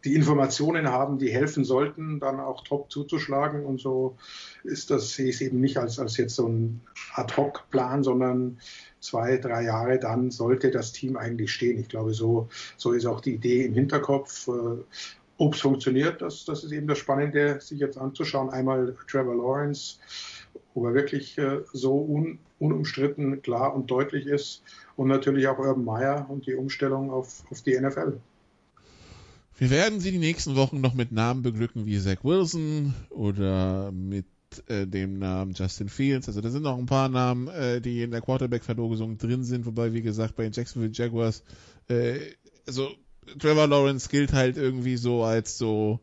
die 0.05 0.15
Informationen 0.15 0.87
haben, 0.87 1.19
die 1.19 1.29
helfen 1.29 1.65
sollten, 1.65 2.21
dann 2.21 2.39
auch 2.39 2.63
top 2.63 2.89
zuzuschlagen. 2.89 3.65
Und 3.65 3.79
so 3.79 4.17
ist 4.63 4.89
das, 4.89 5.11
sehe 5.11 5.27
ich 5.27 5.35
es 5.35 5.41
eben 5.41 5.59
nicht 5.59 5.77
als, 5.77 5.99
als 5.99 6.15
jetzt 6.17 6.35
so 6.35 6.47
ein 6.47 6.81
Ad-Hoc-Plan, 7.13 8.01
sondern 8.01 8.59
zwei, 9.01 9.37
drei 9.37 9.63
Jahre 9.63 9.99
dann 9.99 10.31
sollte 10.31 10.71
das 10.71 10.93
Team 10.93 11.17
eigentlich 11.17 11.51
stehen. 11.51 11.79
Ich 11.79 11.89
glaube, 11.89 12.13
so, 12.13 12.47
so 12.77 12.93
ist 12.93 13.05
auch 13.05 13.19
die 13.19 13.35
Idee 13.35 13.65
im 13.65 13.73
Hinterkopf. 13.73 14.49
Ob 15.39 15.53
es 15.55 15.61
funktioniert, 15.61 16.21
das, 16.21 16.43
das 16.43 16.65
ist 16.65 16.73
eben 16.73 16.85
das 16.85 16.97
Spannende, 16.97 17.61
sich 17.61 17.79
jetzt 17.79 17.97
anzuschauen. 17.97 18.49
Einmal 18.49 18.93
Trevor 19.07 19.35
Lawrence, 19.35 19.95
ob 20.75 20.83
er 20.83 20.93
wirklich 20.93 21.37
äh, 21.37 21.61
so 21.71 21.93
un, 21.95 22.39
unumstritten 22.59 23.41
klar 23.41 23.73
und 23.73 23.89
deutlich 23.89 24.25
ist 24.25 24.63
und 24.97 25.07
natürlich 25.07 25.47
auch 25.47 25.57
Urban 25.57 25.85
Meyer 25.85 26.29
und 26.29 26.45
die 26.45 26.55
Umstellung 26.55 27.09
auf, 27.09 27.45
auf 27.49 27.61
die 27.61 27.79
NFL. 27.79 28.19
Wir 29.57 29.69
werden 29.69 30.01
sie 30.01 30.11
die 30.11 30.17
nächsten 30.17 30.57
Wochen 30.57 30.81
noch 30.81 30.93
mit 30.93 31.13
Namen 31.13 31.41
beglücken 31.41 31.85
wie 31.85 31.99
Zach 31.99 32.21
Wilson 32.23 32.93
oder 33.09 33.93
mit 33.93 34.25
äh, 34.67 34.85
dem 34.87 35.19
Namen 35.19 35.53
Justin 35.53 35.87
Fields. 35.87 36.27
Also 36.27 36.41
da 36.41 36.49
sind 36.49 36.63
noch 36.63 36.77
ein 36.77 36.85
paar 36.85 37.07
Namen, 37.07 37.47
äh, 37.47 37.79
die 37.79 38.03
in 38.03 38.11
der 38.11 38.19
Quarterback-Verlosung 38.19 39.17
drin 39.17 39.45
sind, 39.45 39.65
wobei, 39.65 39.93
wie 39.93 40.01
gesagt, 40.01 40.35
bei 40.35 40.43
den 40.43 40.51
Jacksonville 40.51 40.91
Jaguars, 40.93 41.45
äh, 41.87 42.19
also 42.67 42.89
Trevor 43.37 43.67
Lawrence 43.67 44.09
gilt 44.09 44.33
halt 44.33 44.57
irgendwie 44.57 44.97
so 44.97 45.23
als 45.23 45.57
so 45.57 45.99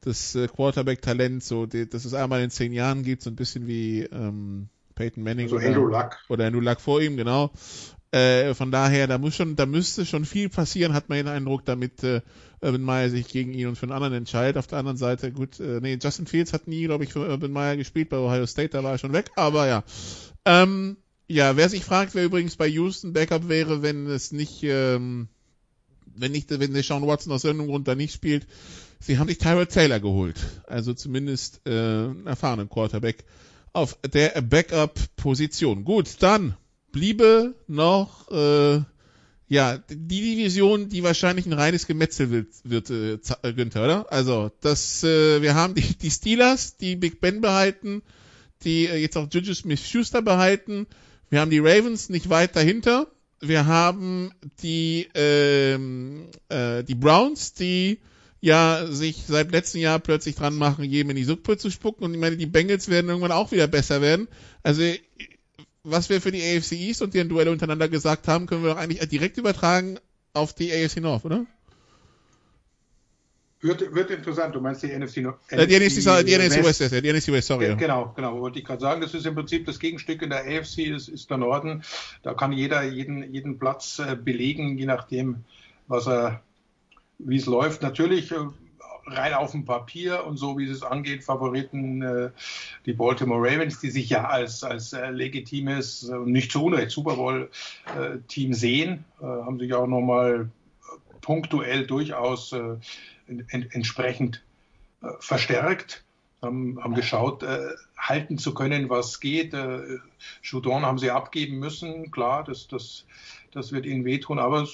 das 0.00 0.34
äh, 0.34 0.48
Quarterback-Talent, 0.48 1.42
so 1.42 1.66
die, 1.66 1.88
dass 1.88 2.04
es 2.04 2.14
einmal 2.14 2.42
in 2.42 2.50
zehn 2.50 2.72
Jahren 2.72 3.02
gibt, 3.02 3.22
so 3.22 3.30
ein 3.30 3.36
bisschen 3.36 3.66
wie 3.66 4.02
ähm, 4.02 4.68
Peyton 4.94 5.22
Manning 5.22 5.46
also 5.46 5.56
oder, 5.56 5.66
Andrew 5.66 5.86
Luck. 5.86 6.18
oder 6.28 6.46
Andrew 6.46 6.60
Luck 6.60 6.80
vor 6.80 7.00
ihm, 7.00 7.16
genau. 7.16 7.50
Äh, 8.10 8.52
von 8.54 8.70
daher, 8.70 9.06
da 9.06 9.16
muss 9.16 9.34
schon, 9.34 9.56
da 9.56 9.64
müsste 9.64 10.04
schon 10.04 10.26
viel 10.26 10.50
passieren, 10.50 10.92
hat 10.92 11.08
man 11.08 11.16
den 11.18 11.28
Eindruck, 11.28 11.64
damit 11.64 12.02
äh, 12.04 12.20
Urban 12.60 12.82
Meyer 12.82 13.08
sich 13.08 13.26
gegen 13.28 13.54
ihn 13.54 13.68
und 13.68 13.76
für 13.76 13.84
einen 13.84 13.92
anderen 13.92 14.12
entscheidet. 14.12 14.58
Auf 14.58 14.66
der 14.66 14.78
anderen 14.78 14.98
Seite, 14.98 15.32
gut, 15.32 15.58
äh, 15.60 15.80
nee, 15.80 15.98
Justin 16.00 16.26
Fields 16.26 16.52
hat 16.52 16.68
nie, 16.68 16.84
glaube 16.84 17.04
ich, 17.04 17.12
für 17.12 17.26
Urban 17.26 17.52
Meyer 17.52 17.76
gespielt 17.76 18.10
bei 18.10 18.18
Ohio 18.18 18.44
State, 18.46 18.70
da 18.70 18.84
war 18.84 18.92
er 18.92 18.98
schon 18.98 19.14
weg, 19.14 19.30
aber 19.36 19.66
ja. 19.66 19.84
Ähm, 20.44 20.98
ja, 21.26 21.56
wer 21.56 21.70
sich 21.70 21.84
fragt, 21.84 22.14
wer 22.14 22.24
übrigens 22.24 22.56
bei 22.56 22.66
Houston 22.66 23.14
Backup 23.14 23.48
wäre, 23.48 23.80
wenn 23.80 24.06
es 24.06 24.32
nicht 24.32 24.62
ähm, 24.64 25.28
wenn 26.16 26.32
nicht, 26.32 26.50
wenn 26.50 26.72
der 26.72 26.82
Sean 26.82 27.06
Watson 27.06 27.32
aus 27.32 27.44
irgendeinem 27.44 27.70
Grund 27.70 27.88
da 27.88 27.94
nicht 27.94 28.14
spielt, 28.14 28.46
sie 29.00 29.18
haben 29.18 29.28
sich 29.28 29.38
Tyrod 29.38 29.70
Taylor 29.70 30.00
geholt. 30.00 30.36
Also 30.66 30.94
zumindest 30.94 31.60
äh, 31.66 31.70
einen 31.70 32.26
erfahrenen 32.26 32.68
Quarterback 32.68 33.24
auf 33.72 33.98
der 34.12 34.40
Backup-Position. 34.42 35.84
Gut, 35.84 36.16
dann 36.20 36.56
bliebe 36.92 37.54
noch 37.66 38.30
äh, 38.30 38.82
ja 39.48 39.78
die 39.88 40.36
Division, 40.36 40.88
die 40.88 41.02
wahrscheinlich 41.02 41.46
ein 41.46 41.52
reines 41.52 41.86
Gemetzel 41.86 42.30
wird, 42.30 42.48
wird 42.64 42.90
äh, 42.90 43.18
äh, 43.42 43.52
Günther, 43.52 43.84
oder? 43.84 44.12
Also 44.12 44.50
das, 44.60 45.02
äh, 45.02 45.42
wir 45.42 45.54
haben 45.54 45.74
die, 45.74 45.96
die 45.96 46.10
Steelers, 46.10 46.76
die 46.76 46.96
Big 46.96 47.20
Ben 47.20 47.40
behalten, 47.40 48.02
die 48.62 48.86
äh, 48.86 48.96
jetzt 48.96 49.16
auch 49.16 49.28
Juju 49.30 49.54
Smith-Schuster 49.54 50.22
behalten. 50.22 50.86
Wir 51.30 51.40
haben 51.40 51.50
die 51.50 51.60
Ravens 51.60 52.10
nicht 52.10 52.28
weit 52.28 52.56
dahinter 52.56 53.10
wir 53.42 53.66
haben 53.66 54.32
die, 54.62 55.08
ähm, 55.14 56.28
äh, 56.48 56.84
die 56.84 56.94
Browns, 56.94 57.54
die 57.54 57.98
ja 58.40 58.86
sich 58.88 59.24
seit 59.26 59.50
letztem 59.52 59.80
Jahr 59.80 59.98
plötzlich 59.98 60.36
dran 60.36 60.56
machen, 60.56 60.84
jedem 60.84 61.10
in 61.10 61.16
die 61.16 61.24
Suppe 61.24 61.58
zu 61.58 61.70
spucken. 61.70 62.04
Und 62.04 62.14
ich 62.14 62.20
meine, 62.20 62.36
die 62.36 62.46
Bengals 62.46 62.88
werden 62.88 63.08
irgendwann 63.08 63.32
auch 63.32 63.50
wieder 63.52 63.66
besser 63.66 64.00
werden. 64.00 64.28
Also 64.62 64.82
was 65.82 66.08
wir 66.08 66.20
für 66.20 66.30
die 66.30 66.42
AFC 66.42 66.72
East 66.72 67.02
und 67.02 67.14
deren 67.14 67.28
Duelle 67.28 67.50
untereinander 67.50 67.88
gesagt 67.88 68.28
haben, 68.28 68.46
können 68.46 68.62
wir 68.62 68.70
doch 68.70 68.78
eigentlich 68.78 69.06
direkt 69.08 69.36
übertragen 69.36 69.98
auf 70.32 70.54
die 70.54 70.72
AFC 70.72 71.00
North, 71.00 71.24
oder? 71.24 71.44
Wird, 73.62 73.94
wird 73.94 74.10
interessant, 74.10 74.56
du 74.56 74.60
meinst 74.60 74.82
die 74.82 74.88
NFC, 74.88 75.18
NFC, 75.18 75.52
äh, 75.52 75.66
die 75.68 75.78
NFC, 75.78 76.26
die 76.26 76.36
NFC 76.36 76.64
West, 76.64 76.80
West, 76.80 77.04
die 77.04 77.12
NFC 77.12 77.28
West, 77.28 77.46
sorry. 77.46 77.68
Ja, 77.68 77.74
genau, 77.74 78.12
genau, 78.16 78.40
wollte 78.40 78.58
ich 78.58 78.64
gerade 78.64 78.80
sagen, 78.80 79.00
das 79.00 79.14
ist 79.14 79.24
im 79.24 79.36
Prinzip 79.36 79.66
das 79.66 79.78
Gegenstück 79.78 80.20
in 80.20 80.30
der 80.30 80.40
AFC, 80.40 80.90
das 80.90 81.06
ist 81.06 81.30
der 81.30 81.36
Norden. 81.36 81.84
Da 82.24 82.34
kann 82.34 82.52
jeder 82.52 82.82
jeden, 82.82 83.32
jeden 83.32 83.60
Platz 83.60 84.00
äh, 84.00 84.16
belegen, 84.16 84.78
je 84.78 84.86
nachdem, 84.86 85.44
was 85.86 86.08
er, 86.08 86.42
wie 87.18 87.36
es 87.36 87.46
läuft. 87.46 87.82
Natürlich 87.82 88.32
äh, 88.32 88.36
rein 89.06 89.34
auf 89.34 89.52
dem 89.52 89.64
Papier 89.64 90.26
und 90.26 90.38
so, 90.38 90.58
wie 90.58 90.68
es 90.68 90.82
angeht, 90.82 91.22
Favoriten 91.22 92.02
äh, 92.02 92.30
die 92.84 92.94
Baltimore 92.94 93.48
Ravens, 93.48 93.78
die 93.78 93.90
sich 93.90 94.10
ja 94.10 94.24
als, 94.24 94.64
als 94.64 94.92
äh, 94.92 95.10
legitimes, 95.10 96.08
äh, 96.08 96.16
nicht 96.18 96.50
zu 96.50 96.64
Unrecht 96.64 96.90
Super 96.90 97.14
Bowl-Team 97.14 98.54
sehen, 98.54 99.04
haben 99.20 99.60
sich 99.60 99.72
auch 99.72 99.86
nochmal 99.86 100.50
punktuell 101.20 101.86
durchaus 101.86 102.52
entsprechend 103.26 104.42
äh, 105.02 105.08
verstärkt, 105.20 106.04
haben, 106.42 106.82
haben 106.82 106.94
geschaut, 106.94 107.42
äh, 107.42 107.70
halten 107.96 108.38
zu 108.38 108.54
können, 108.54 108.90
was 108.90 109.20
geht. 109.20 109.54
Äh, 109.54 109.98
haben 110.50 110.98
sie 110.98 111.10
abgeben 111.10 111.58
müssen, 111.58 112.10
klar, 112.10 112.44
das, 112.44 112.68
das, 112.68 113.04
das 113.52 113.72
wird 113.72 113.86
ihnen 113.86 114.04
wehtun, 114.04 114.38
aber 114.38 114.66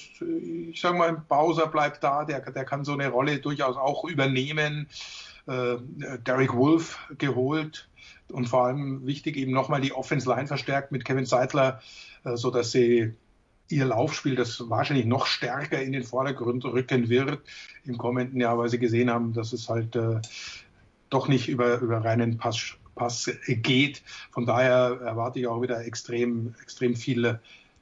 ich 0.69 0.79
sage 0.79 0.97
mal, 0.97 1.23
Bowser 1.27 1.67
bleibt 1.67 2.03
da, 2.03 2.25
der, 2.25 2.39
der 2.39 2.65
kann 2.65 2.85
so 2.85 2.93
eine 2.93 3.09
Rolle 3.09 3.39
durchaus 3.39 3.77
auch 3.77 4.05
übernehmen. 4.05 4.87
Äh, 5.47 5.77
Derek 6.25 6.53
Wolf 6.53 6.99
geholt 7.17 7.89
und 8.31 8.47
vor 8.47 8.65
allem 8.65 9.05
wichtig 9.07 9.35
eben 9.35 9.51
nochmal 9.51 9.81
die 9.81 9.93
Offense 9.93 10.29
Line 10.29 10.47
verstärkt 10.47 10.91
mit 10.91 11.05
Kevin 11.05 11.25
Seidler, 11.25 11.81
äh, 12.23 12.35
so 12.35 12.51
dass 12.51 12.71
sie 12.71 13.13
ihr 13.69 13.85
Laufspiel, 13.85 14.35
das 14.35 14.69
wahrscheinlich 14.69 15.05
noch 15.05 15.25
stärker 15.25 15.81
in 15.81 15.93
den 15.93 16.03
Vordergrund 16.03 16.65
rücken 16.65 17.09
wird 17.09 17.41
im 17.85 17.97
kommenden 17.97 18.41
Jahr, 18.41 18.57
weil 18.57 18.69
sie 18.69 18.79
gesehen 18.79 19.09
haben, 19.09 19.33
dass 19.33 19.53
es 19.53 19.69
halt 19.69 19.95
äh, 19.95 20.19
doch 21.09 21.27
nicht 21.27 21.47
über, 21.47 21.79
über 21.79 22.03
reinen 22.03 22.37
Pass, 22.37 22.75
Pass 22.95 23.31
geht. 23.47 24.01
Von 24.31 24.45
daher 24.45 24.99
erwarte 25.03 25.39
ich 25.39 25.47
auch 25.47 25.61
wieder 25.61 25.85
extrem, 25.85 26.55
extrem 26.61 26.95
viele 26.95 27.39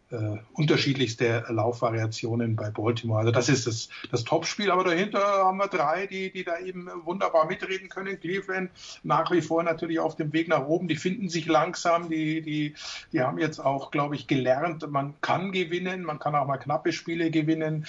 äh, 0.10 0.38
unterschiedlichste 0.54 1.44
Laufvariationen 1.50 2.56
bei 2.56 2.70
Baltimore. 2.70 3.20
Also 3.20 3.32
das 3.32 3.50
ist 3.50 3.68
das, 3.68 3.90
das 4.12 4.24
Topspiel, 4.24 4.72
aber 4.72 4.84
dahinter 4.84 5.20
haben 5.20 5.58
wir 5.58 5.68
drei, 5.68 6.08
die, 6.08 6.32
die 6.32 6.44
da 6.44 6.60
eben 6.60 6.90
wunderbar 7.04 7.46
mitreden 7.46 7.90
können. 7.90 8.20
Cleveland 8.20 8.72
nach 9.04 9.32
wie 9.32 9.42
vor 9.42 9.64
natürlich 9.64 10.00
auf 10.00 10.16
dem 10.16 10.32
Weg 10.34 10.48
nach 10.48 10.66
oben, 10.66 10.88
die 10.88 10.96
finden 10.96 11.30
sich 11.30 11.46
langsam, 11.46 12.10
die, 12.10 12.42
die, 12.42 12.74
die 13.12 13.22
haben 13.22 13.38
jetzt 13.38 13.60
auch, 13.60 13.92
glaube 13.92 14.16
ich, 14.16 14.28
gelernt, 14.28 14.90
man 14.90 15.16
kann 15.22 15.52
gewinnen, 15.52 16.04
man 16.04 16.20
kann 16.20 16.36
auch 16.36 16.48
mal 16.48 16.58
knappe 16.58 16.94
Spiele 16.94 17.30
gewinnen. 17.30 17.86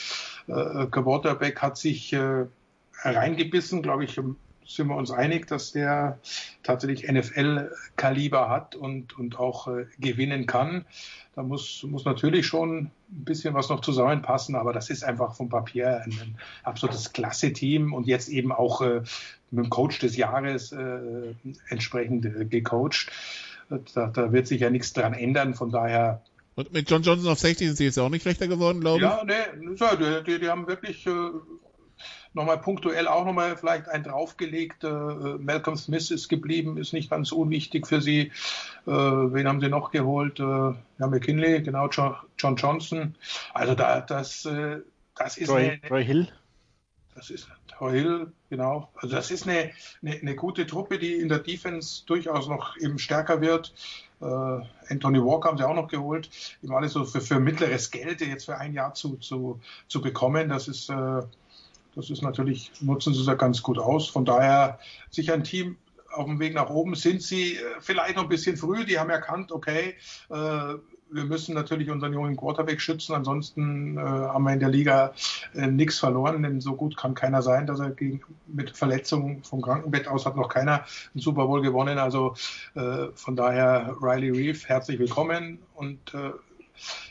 Äh, 0.48 0.86
Quarterback 0.86 1.62
hat 1.62 1.76
sich 1.76 2.12
äh, 2.12 2.46
reingebissen, 3.02 3.82
glaube 3.82 4.04
ich, 4.04 4.20
sind 4.68 4.88
wir 4.88 4.96
uns 4.96 5.10
einig, 5.10 5.46
dass 5.46 5.72
der 5.72 6.18
tatsächlich 6.62 7.10
NFL-Kaliber 7.10 8.48
hat 8.50 8.76
und, 8.76 9.18
und 9.18 9.38
auch 9.38 9.66
äh, 9.66 9.86
gewinnen 9.98 10.46
kann. 10.46 10.84
Da 11.34 11.42
muss, 11.42 11.82
muss 11.84 12.04
natürlich 12.04 12.46
schon 12.46 12.78
ein 12.78 12.90
bisschen 13.08 13.54
was 13.54 13.70
noch 13.70 13.80
zusammenpassen, 13.80 14.54
aber 14.56 14.72
das 14.72 14.90
ist 14.90 15.04
einfach 15.04 15.34
vom 15.34 15.48
Papier 15.48 16.02
ein, 16.02 16.12
ein 16.12 16.38
absolutes 16.64 17.12
Klasse-Team 17.12 17.94
und 17.94 18.06
jetzt 18.06 18.28
eben 18.28 18.52
auch 18.52 18.82
äh, 18.82 19.02
mit 19.50 19.64
dem 19.64 19.70
Coach 19.70 20.00
des 20.00 20.16
Jahres 20.16 20.72
äh, 20.72 21.34
entsprechend 21.68 22.26
äh, 22.26 22.44
gecoacht. 22.44 23.10
Da, 23.94 24.06
da 24.06 24.32
wird 24.32 24.46
sich 24.46 24.60
ja 24.60 24.70
nichts 24.70 24.92
dran 24.92 25.12
ändern, 25.12 25.54
von 25.54 25.70
daher 25.70 26.22
und 26.58 26.72
mit 26.72 26.90
John 26.90 27.02
Johnson 27.02 27.30
auf 27.30 27.38
60 27.38 27.68
sind 27.68 27.76
sie 27.76 27.84
jetzt 27.84 27.98
auch 27.98 28.08
nicht 28.08 28.22
schlechter 28.22 28.48
geworden, 28.48 28.80
glaube 28.80 28.96
ich. 28.96 29.02
Ja, 29.04 29.22
nee, 29.24 30.24
die, 30.26 30.40
die 30.40 30.48
haben 30.48 30.66
wirklich 30.66 31.06
äh, 31.06 31.10
nochmal 32.34 32.58
punktuell 32.58 33.08
auch 33.08 33.24
nochmal 33.24 33.56
vielleicht 33.56 33.88
ein 33.88 34.02
draufgelegt. 34.02 34.84
Äh, 34.84 34.88
Malcolm 34.88 35.76
Smith 35.76 36.10
ist 36.10 36.28
geblieben, 36.28 36.76
ist 36.76 36.92
nicht 36.92 37.10
ganz 37.10 37.32
unwichtig 37.32 37.86
für 37.86 38.00
sie. 38.00 38.32
Äh, 38.86 38.90
wen 38.90 39.48
haben 39.48 39.60
sie 39.60 39.68
noch 39.68 39.90
geholt? 39.90 40.40
Äh, 40.40 40.42
ja, 40.42 41.06
McKinley, 41.06 41.62
genau, 41.62 41.88
John, 41.88 42.16
John 42.38 42.56
Johnson. 42.56 43.14
Also 43.54 43.74
da, 43.74 44.00
das, 44.00 44.44
äh, 44.44 44.78
das 45.16 45.36
ist 45.36 45.50
Roy, 45.50 45.78
eine, 45.82 45.90
Roy 45.90 46.04
Hill. 46.04 46.28
Das 47.14 47.30
ist 47.30 47.48
Hill, 47.80 48.32
genau. 48.50 48.90
Also 48.96 49.14
das 49.14 49.30
ist 49.30 49.46
eine, 49.46 49.70
eine, 50.02 50.16
eine, 50.16 50.34
gute 50.34 50.66
Truppe, 50.66 50.98
die 50.98 51.14
in 51.14 51.28
der 51.28 51.38
Defense 51.38 52.04
durchaus 52.06 52.48
noch 52.48 52.76
eben 52.78 52.98
stärker 52.98 53.40
wird. 53.40 53.72
Äh, 54.20 54.24
Anthony 54.88 55.22
Walker 55.22 55.48
haben 55.48 55.58
sie 55.58 55.66
auch 55.66 55.74
noch 55.74 55.88
geholt, 55.88 56.28
eben 56.62 56.74
alles 56.74 56.92
so 56.92 57.04
für, 57.04 57.20
für 57.20 57.38
mittleres 57.38 57.90
Geld 57.90 58.20
jetzt 58.20 58.46
für 58.46 58.58
ein 58.58 58.72
Jahr 58.72 58.94
zu, 58.94 59.16
zu, 59.16 59.60
zu 59.86 60.00
bekommen. 60.00 60.48
Das 60.48 60.66
ist 60.66 60.90
äh, 60.90 61.22
das 61.94 62.10
ist 62.10 62.22
natürlich, 62.22 62.70
nutzen 62.80 63.14
sie 63.14 63.24
da 63.24 63.34
ganz 63.34 63.62
gut 63.62 63.78
aus. 63.78 64.08
Von 64.08 64.24
daher 64.24 64.78
sich 65.10 65.32
ein 65.32 65.44
Team 65.44 65.76
auf 66.12 66.26
dem 66.26 66.38
Weg 66.38 66.54
nach 66.54 66.70
oben 66.70 66.94
sind 66.94 67.22
sie 67.22 67.56
äh, 67.56 67.60
vielleicht 67.80 68.16
noch 68.16 68.24
ein 68.24 68.28
bisschen 68.28 68.56
früh. 68.56 68.84
Die 68.84 68.98
haben 68.98 69.10
erkannt, 69.10 69.52
okay, 69.52 69.94
äh, 70.30 70.74
wir 71.10 71.24
müssen 71.24 71.54
natürlich 71.54 71.90
unseren 71.90 72.12
jungen 72.12 72.36
Quarterback 72.36 72.82
schützen. 72.82 73.14
Ansonsten 73.14 73.96
äh, 73.96 74.00
haben 74.00 74.44
wir 74.44 74.52
in 74.52 74.60
der 74.60 74.68
Liga 74.68 75.14
nichts 75.54 75.98
verloren, 75.98 76.42
denn 76.42 76.60
so 76.60 76.74
gut 76.74 76.98
kann 76.98 77.14
keiner 77.14 77.40
sein, 77.40 77.66
dass 77.66 77.80
er 77.80 77.90
gegen, 77.92 78.20
mit 78.46 78.76
Verletzungen 78.76 79.42
vom 79.42 79.62
Krankenbett 79.62 80.06
aus 80.06 80.26
hat 80.26 80.36
noch 80.36 80.50
keiner 80.50 80.84
einen 81.14 81.22
Super 81.22 81.46
Bowl 81.46 81.62
gewonnen. 81.62 81.96
Also 81.96 82.34
von 83.14 83.36
daher 83.36 83.96
Riley 84.02 84.30
Reeve, 84.30 84.68
herzlich 84.68 84.98
willkommen 84.98 85.60
und 85.74 86.12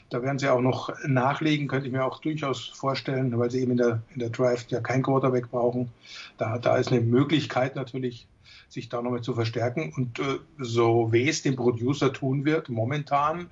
da 0.09 0.21
werden 0.21 0.39
sie 0.39 0.49
auch 0.49 0.61
noch 0.61 0.93
nachlegen, 1.05 1.67
könnte 1.67 1.87
ich 1.87 1.93
mir 1.93 2.05
auch 2.05 2.19
durchaus 2.19 2.67
vorstellen, 2.67 3.37
weil 3.37 3.51
sie 3.51 3.61
eben 3.61 3.71
in 3.71 3.77
der, 3.77 4.01
in 4.13 4.19
der 4.19 4.29
Draft 4.29 4.71
ja 4.71 4.79
kein 4.79 5.03
Quarterback 5.03 5.51
brauchen. 5.51 5.91
Da, 6.37 6.57
da 6.57 6.77
ist 6.77 6.91
eine 6.91 7.01
Möglichkeit 7.01 7.75
natürlich, 7.75 8.27
sich 8.69 8.89
da 8.89 9.01
nochmal 9.01 9.21
zu 9.21 9.33
verstärken. 9.33 9.93
Und 9.95 10.19
äh, 10.19 10.39
so 10.59 11.11
weh 11.11 11.27
es 11.27 11.41
dem 11.41 11.55
Producer 11.55 12.13
tun 12.13 12.45
wird, 12.45 12.69
momentan 12.69 13.49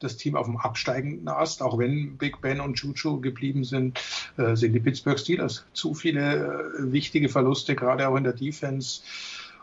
das 0.00 0.16
Team 0.16 0.36
auf 0.36 0.46
dem 0.46 0.56
absteigenden 0.56 1.28
Ast, 1.28 1.62
auch 1.62 1.78
wenn 1.78 2.16
Big 2.16 2.40
Ben 2.40 2.60
und 2.60 2.74
Chuchu 2.74 3.20
geblieben 3.20 3.64
sind, 3.64 4.00
äh, 4.36 4.54
sind 4.54 4.72
die 4.72 4.80
Pittsburgh 4.80 5.18
Steelers. 5.18 5.66
Zu 5.72 5.94
viele 5.94 6.46
äh, 6.78 6.92
wichtige 6.92 7.28
Verluste, 7.28 7.74
gerade 7.74 8.08
auch 8.08 8.16
in 8.16 8.24
der 8.24 8.32
Defense. 8.32 9.02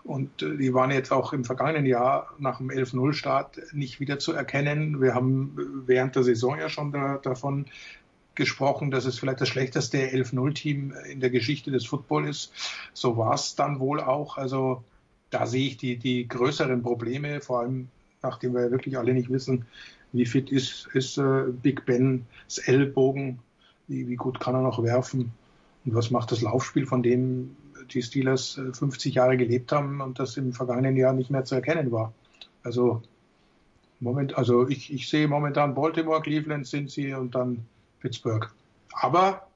Und 0.06 0.44
äh, 0.44 0.56
die 0.58 0.74
waren 0.74 0.92
jetzt 0.92 1.12
auch 1.12 1.34
im 1.34 1.44
vergangenen 1.44 1.86
Jahr 1.86 2.34
nach 2.38 2.60
dem 2.60 2.70
11-0-Start 2.70 3.74
nicht 3.74 4.00
wieder 4.00 4.20
zu 4.20 4.34
erkennen. 4.34 5.02
Wir 5.02 5.16
haben 5.16 5.58
äh, 5.58 5.88
während 5.88 6.16
der 6.16 6.24
Saison 6.24 6.58
ja 6.60 6.70
schon 6.70 6.92
da, 6.92 7.18
davon 7.18 7.66
gesprochen, 8.36 8.92
dass 8.92 9.06
es 9.06 9.18
vielleicht 9.18 9.42
das 9.42 9.50
schlechteste 9.50 9.98
11-0-Team 9.98 10.94
in 11.10 11.20
der 11.22 11.32
Geschichte 11.32 11.72
des 11.72 11.86
Football 11.86 12.28
ist. 12.28 12.54
So 12.94 13.18
war 13.18 13.34
es 13.34 13.56
dann 13.56 13.80
wohl 13.80 14.00
auch. 14.00 14.38
Also 14.38 14.84
da 15.32 15.48
sehe 15.48 15.68
ich 15.68 15.78
die, 15.78 15.98
die 15.98 16.28
größeren 16.28 16.84
Probleme, 16.84 17.42
vor 17.42 17.62
allem 17.62 17.88
nachdem 18.22 18.54
wir 18.54 18.72
wirklich 18.72 18.98
alle 18.98 19.14
nicht 19.14 19.32
wissen, 19.32 19.66
wie 20.12 20.26
fit 20.26 20.52
ist, 20.52 20.88
ist 20.94 21.18
äh, 21.18 21.46
Big 21.62 21.86
Bens 21.86 22.58
Ellbogen, 22.66 23.40
wie, 23.88 24.08
wie 24.08 24.16
gut 24.16 24.40
kann 24.40 24.56
er 24.56 24.62
noch 24.62 24.84
werfen 24.84 25.32
und 25.84 25.96
was 25.96 26.12
macht 26.12 26.32
das 26.32 26.42
Laufspiel, 26.42 26.86
von 26.86 27.02
dem 27.02 27.56
die 27.94 28.02
Steelers 28.02 28.60
50 28.74 29.14
äh, 29.14 29.16
Jahre 29.16 29.38
gelebt 29.38 29.72
haben 29.72 30.02
und 30.02 30.20
das 30.20 30.38
im 30.38 30.54
vergangenen 30.54 30.96
Jahr 30.98 31.14
nicht 31.14 31.30
mehr 31.30 31.46
zu 31.46 31.56
erkennen 31.56 31.92
war. 31.92 32.14
Also 32.64 33.02
Moment, 34.00 34.38
also 34.38 34.68
ich, 34.68 34.92
ich 34.92 35.10
sehe 35.10 35.28
momentan 35.28 35.76
Baltimore, 35.76 36.22
Cleveland 36.22 36.68
sie 36.68 37.14
und 37.14 37.36
dann 37.36 37.66
Pittsburgh. 38.00 38.54
Aber 38.92 39.48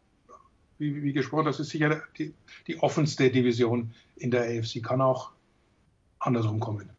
wie, 0.77 1.03
wie 1.03 1.13
gesprochen, 1.13 1.45
das 1.45 1.59
ist 1.59 1.69
sicher 1.69 2.01
die, 2.17 2.33
die 2.67 2.79
offenste 2.81 3.29
Division 3.29 3.93
in 4.15 4.31
der 4.31 4.43
AFC. 4.43 4.81
Kann 4.81 5.01
auch 5.01 5.31
andersrum 6.19 6.59
kommen. 6.59 6.89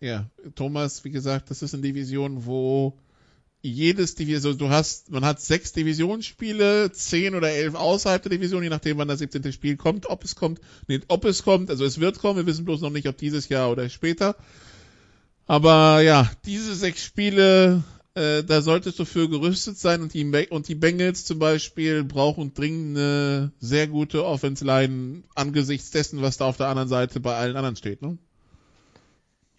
Ja, 0.00 0.26
Thomas, 0.56 1.04
wie 1.04 1.10
gesagt, 1.10 1.50
das 1.50 1.62
ist 1.62 1.74
eine 1.74 1.82
Division, 1.82 2.44
wo 2.44 2.94
jedes 3.62 4.16
Division, 4.16 4.58
du 4.58 4.70
hast, 4.70 5.10
man 5.10 5.24
hat 5.24 5.40
sechs 5.40 5.72
Divisionsspiele, 5.72 6.90
zehn 6.92 7.36
oder 7.36 7.50
elf 7.50 7.74
außerhalb 7.74 8.20
der 8.20 8.30
Division, 8.30 8.62
je 8.62 8.68
nachdem, 8.68 8.98
wann 8.98 9.08
das 9.08 9.20
17. 9.20 9.52
Spiel 9.52 9.76
kommt, 9.76 10.06
ob 10.06 10.24
es 10.24 10.34
kommt, 10.34 10.60
nee, 10.88 11.00
ob 11.06 11.24
es 11.24 11.44
kommt, 11.44 11.70
also 11.70 11.84
es 11.84 12.00
wird 12.00 12.18
kommen, 12.18 12.38
wir 12.38 12.46
wissen 12.46 12.64
bloß 12.64 12.80
noch 12.80 12.90
nicht, 12.90 13.06
ob 13.06 13.16
dieses 13.16 13.48
Jahr 13.48 13.70
oder 13.70 13.88
später. 13.88 14.36
Aber 15.46 16.00
ja, 16.00 16.30
diese 16.44 16.74
sechs 16.74 17.04
Spiele, 17.04 17.84
äh, 18.14 18.42
da 18.42 18.62
solltest 18.62 18.98
du 18.98 19.04
für 19.04 19.28
gerüstet 19.28 19.78
sein 19.78 20.02
und 20.02 20.12
die, 20.12 20.24
und 20.50 20.66
die 20.66 20.74
Bengals 20.74 21.24
zum 21.24 21.38
Beispiel 21.38 22.02
brauchen 22.02 22.54
dringend 22.54 22.98
eine 22.98 23.52
sehr 23.60 23.86
gute 23.86 24.24
Offense 24.24 24.64
Line 24.64 25.22
angesichts 25.36 25.92
dessen, 25.92 26.20
was 26.20 26.36
da 26.36 26.46
auf 26.46 26.56
der 26.56 26.66
anderen 26.66 26.88
Seite 26.88 27.20
bei 27.20 27.36
allen 27.36 27.56
anderen 27.56 27.76
steht, 27.76 28.02
ne? 28.02 28.18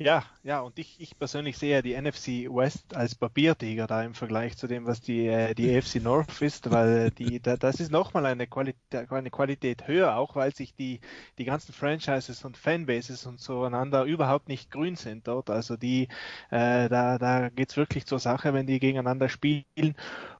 Ja, 0.03 0.25
ja, 0.43 0.59
und 0.59 0.77
ich, 0.79 0.99
ich 0.99 1.17
persönlich 1.17 1.57
sehe 1.57 1.75
ja 1.75 1.81
die 1.81 1.95
NFC 1.95 2.53
West 2.53 2.93
als 2.93 3.15
Papiertiger 3.15 3.87
da 3.87 4.03
im 4.03 4.13
Vergleich 4.13 4.57
zu 4.57 4.67
dem, 4.67 4.85
was 4.85 4.99
die, 4.99 5.27
äh, 5.27 5.53
die 5.55 5.73
AFC 5.77 6.01
North 6.03 6.41
ist, 6.41 6.69
weil 6.71 7.09
die, 7.11 7.39
da, 7.39 7.55
das 7.55 7.79
ist 7.79 7.89
nochmal 7.89 8.25
eine 8.25 8.45
Qualität, 8.45 9.09
eine 9.09 9.31
Qualität 9.31 9.87
höher, 9.87 10.17
auch 10.17 10.35
weil 10.35 10.53
sich 10.53 10.75
die, 10.75 10.99
die 11.37 11.45
ganzen 11.45 11.71
Franchises 11.71 12.43
und 12.43 12.57
Fanbases 12.57 13.25
und 13.25 13.39
so 13.39 13.63
einander 13.63 14.03
überhaupt 14.03 14.49
nicht 14.49 14.69
grün 14.71 14.97
sind 14.97 15.25
dort. 15.29 15.49
Also 15.49 15.77
die, 15.77 16.09
äh, 16.51 16.89
da, 16.89 17.17
da 17.17 17.47
geht's 17.47 17.77
wirklich 17.77 18.05
zur 18.05 18.19
Sache, 18.19 18.53
wenn 18.53 18.67
die 18.67 18.79
gegeneinander 18.79 19.29
spielen. 19.29 19.95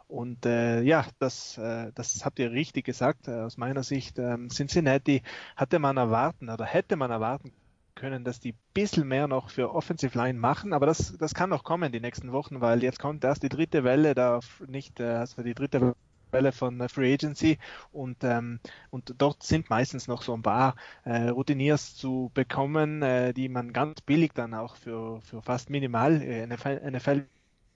Und 0.10 0.46
äh, 0.46 0.82
ja, 0.82 1.06
das, 1.20 1.58
äh, 1.58 1.94
das 1.96 2.26
habt 2.26 2.38
ihr 2.40 2.52
richtig 2.52 2.84
gesagt. 2.84 3.30
Äh, 3.30 3.40
aus 3.40 3.56
meiner 3.56 3.84
Sicht, 3.84 4.20
ähm, 4.20 4.50
Cincinnati 4.50 5.24
hatte 5.56 5.80
man 5.80 5.96
erwarten 5.96 6.50
oder 6.50 6.66
hätte 6.66 6.98
man 6.98 7.12
erwarten 7.12 7.54
können, 7.96 8.24
dass 8.24 8.40
die 8.40 8.54
ein 8.54 8.60
bisschen 8.74 9.08
mehr 9.08 9.28
noch 9.28 9.50
für 9.50 9.74
Offensive 9.74 10.18
Line 10.18 10.40
machen, 10.40 10.74
aber 10.74 10.86
das, 10.86 11.18
das 11.18 11.34
kann 11.34 11.50
noch 11.50 11.64
kommen 11.64 11.92
die 11.92 12.00
nächsten 12.00 12.32
Wochen, 12.32 12.62
weil 12.62 12.84
jetzt 12.84 13.00
kommt 13.00 13.24
erst 13.24 13.44
die 13.44 13.50
dritte 13.50 13.84
Welle, 13.84 14.16
da 14.16 14.40
nicht, 14.68 15.00
äh, 15.00 15.04
also 15.04 15.44
die 15.44 15.54
dritte 15.54 15.96
Welle 16.32 16.52
von 16.52 16.82
äh, 16.82 16.90
Free 16.90 17.14
Agency 17.14 17.58
und, 17.92 18.24
ähm, 18.24 18.60
und 18.90 19.16
dort 19.18 19.44
sind 19.44 19.70
meistens 19.70 20.08
noch 20.08 20.24
so 20.24 20.34
ein 20.34 20.42
paar 20.42 20.76
äh, 21.06 21.30
Routiniers 21.30 21.96
zu 21.96 22.32
bekommen, 22.34 23.02
äh, 23.02 23.34
die 23.34 23.50
man 23.50 23.72
ganz 23.74 24.02
billig 24.02 24.34
dann 24.34 24.54
auch 24.54 24.76
für, 24.76 25.22
für 25.22 25.42
fast 25.42 25.70
minimal 25.70 26.22
äh, 26.22 26.46
NFL, 26.48 27.28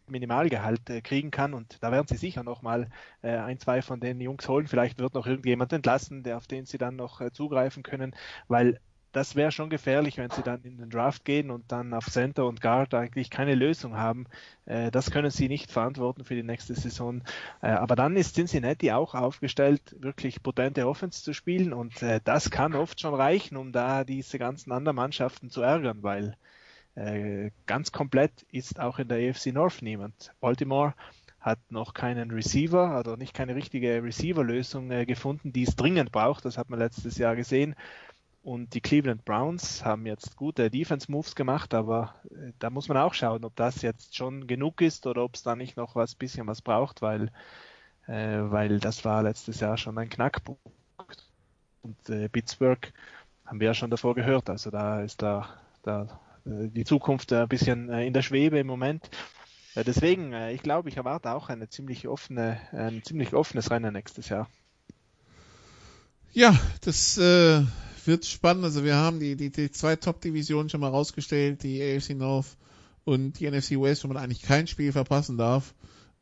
Minimalgehalt 0.09 0.89
äh, 0.89 1.01
kriegen 1.01 1.31
kann 1.31 1.53
und 1.53 1.77
da 1.83 1.91
werden 1.91 2.07
sie 2.07 2.17
sicher 2.17 2.43
noch 2.43 2.61
mal 2.61 2.89
äh, 3.21 3.35
ein, 3.37 3.59
zwei 3.59 3.81
von 3.81 3.99
den 3.99 4.21
Jungs 4.21 4.47
holen. 4.47 4.67
Vielleicht 4.67 4.99
wird 4.99 5.13
noch 5.13 5.27
irgendjemand 5.27 5.73
entlassen, 5.73 6.23
der 6.23 6.37
auf 6.37 6.47
den 6.47 6.65
sie 6.65 6.77
dann 6.77 6.95
noch 6.95 7.21
äh, 7.21 7.31
zugreifen 7.31 7.83
können, 7.83 8.15
weil 8.47 8.79
das 9.11 9.35
wäre 9.35 9.51
schon 9.51 9.69
gefährlich, 9.69 10.17
wenn 10.17 10.29
sie 10.29 10.43
dann 10.43 10.61
in 10.63 10.77
den 10.77 10.89
Draft 10.89 11.25
gehen 11.25 11.49
und 11.49 11.71
dann 11.71 11.93
auf 11.93 12.05
Center 12.05 12.45
und 12.45 12.61
Guard 12.61 12.93
eigentlich 12.93 13.29
keine 13.29 13.55
Lösung 13.55 13.97
haben. 13.97 14.25
Äh, 14.65 14.91
das 14.91 15.11
können 15.11 15.31
sie 15.31 15.47
nicht 15.47 15.71
verantworten 15.71 16.23
für 16.23 16.35
die 16.35 16.43
nächste 16.43 16.75
Saison. 16.75 17.23
Äh, 17.61 17.69
aber 17.69 17.95
dann 17.95 18.15
ist 18.15 18.35
Cincinnati 18.35 18.91
auch 18.91 19.15
aufgestellt, 19.15 19.95
wirklich 19.99 20.43
potente 20.43 20.87
Offense 20.87 21.23
zu 21.23 21.33
spielen 21.33 21.73
und 21.73 22.01
äh, 22.03 22.19
das 22.23 22.49
kann 22.49 22.75
oft 22.75 22.99
schon 22.99 23.13
reichen, 23.13 23.57
um 23.57 23.71
da 23.71 24.03
diese 24.03 24.37
ganzen 24.37 24.71
anderen 24.71 24.95
Mannschaften 24.95 25.49
zu 25.49 25.61
ärgern, 25.61 26.03
weil 26.03 26.35
ganz 27.67 27.91
komplett 27.91 28.31
ist 28.51 28.79
auch 28.79 28.97
in 28.97 29.07
der 29.07 29.29
AFC 29.29 29.53
North 29.53 29.83
niemand. 29.83 30.33
Baltimore 30.39 30.95
hat 31.39 31.59
noch 31.69 31.93
keinen 31.93 32.31
Receiver, 32.31 32.89
also 32.89 33.15
nicht 33.15 33.35
keine 33.35 33.53
richtige 33.53 34.01
Receiver-Lösung 34.01 34.89
gefunden, 35.05 35.53
die 35.53 35.61
es 35.61 35.75
dringend 35.75 36.11
braucht. 36.11 36.43
Das 36.43 36.57
hat 36.57 36.71
man 36.71 36.79
letztes 36.79 37.19
Jahr 37.19 37.35
gesehen. 37.35 37.75
Und 38.47 38.75
die 38.75 38.79
Cleveland 38.79 39.25
Browns 39.25 39.83
haben 39.83 40.05
jetzt 40.05 40.37
gute 40.37 40.71
Defense-Moves 40.71 41.35
gemacht, 41.35 41.73
aber 41.73 42.15
äh, 42.31 42.53
da 42.59 42.69
muss 42.69 42.87
man 42.87 42.95
auch 42.95 43.13
schauen, 43.13 43.43
ob 43.43 43.53
das 43.57 43.81
jetzt 43.81 44.15
schon 44.15 44.47
genug 44.47 44.79
ist 44.79 45.05
oder 45.05 45.25
ob 45.25 45.35
es 45.35 45.43
da 45.43 45.57
nicht 45.57 45.75
noch 45.75 45.95
was 45.95 46.15
bisschen 46.15 46.47
was 46.47 46.61
braucht, 46.61 47.01
weil, 47.01 47.29
äh, 48.07 48.39
weil 48.39 48.79
das 48.79 49.03
war 49.03 49.21
letztes 49.21 49.59
Jahr 49.59 49.75
schon 49.75 49.97
ein 49.97 50.07
Knackpunkt. 50.07 50.61
Und 51.81 52.09
äh, 52.09 52.29
Pittsburgh 52.29 52.93
haben 53.45 53.59
wir 53.59 53.67
ja 53.67 53.73
schon 53.73 53.91
davor 53.91 54.15
gehört, 54.15 54.49
also 54.49 54.71
da 54.71 55.01
ist 55.01 55.21
da, 55.21 55.49
da 55.83 56.21
äh, 56.45 56.69
die 56.69 56.85
Zukunft 56.85 57.33
ein 57.33 57.49
bisschen 57.49 57.89
äh, 57.89 58.07
in 58.07 58.13
der 58.13 58.21
Schwebe 58.21 58.59
im 58.59 58.67
Moment. 58.67 59.09
Deswegen, 59.75 60.33
ich 60.33 60.63
glaube, 60.63 60.87
ich 60.87 60.95
erwarte 60.95 61.33
auch 61.33 61.49
eine 61.49 61.67
ziemlich 61.67 62.07
offene, 62.07 62.59
ein 62.71 63.03
ziemlich 63.03 63.33
offenes 63.33 63.69
Rennen 63.69 63.93
nächstes 63.93 64.29
Jahr. 64.29 64.49
Ja, 66.31 66.57
das 66.81 67.17
äh, 67.17 67.63
wird 68.07 68.25
spannend. 68.25 68.63
Also 68.63 68.83
wir 68.83 68.95
haben 68.95 69.19
die, 69.19 69.35
die, 69.35 69.51
die 69.51 69.71
zwei 69.71 69.95
Top-Divisionen 69.95 70.69
schon 70.69 70.81
mal 70.81 70.89
rausgestellt, 70.89 71.63
die 71.63 71.81
AFC 71.81 72.15
North 72.15 72.57
und 73.03 73.39
die 73.39 73.49
NFC 73.49 73.71
West, 73.71 74.03
wo 74.03 74.07
man 74.07 74.17
eigentlich 74.17 74.41
kein 74.41 74.67
Spiel 74.67 74.91
verpassen 74.91 75.37
darf, 75.37 75.73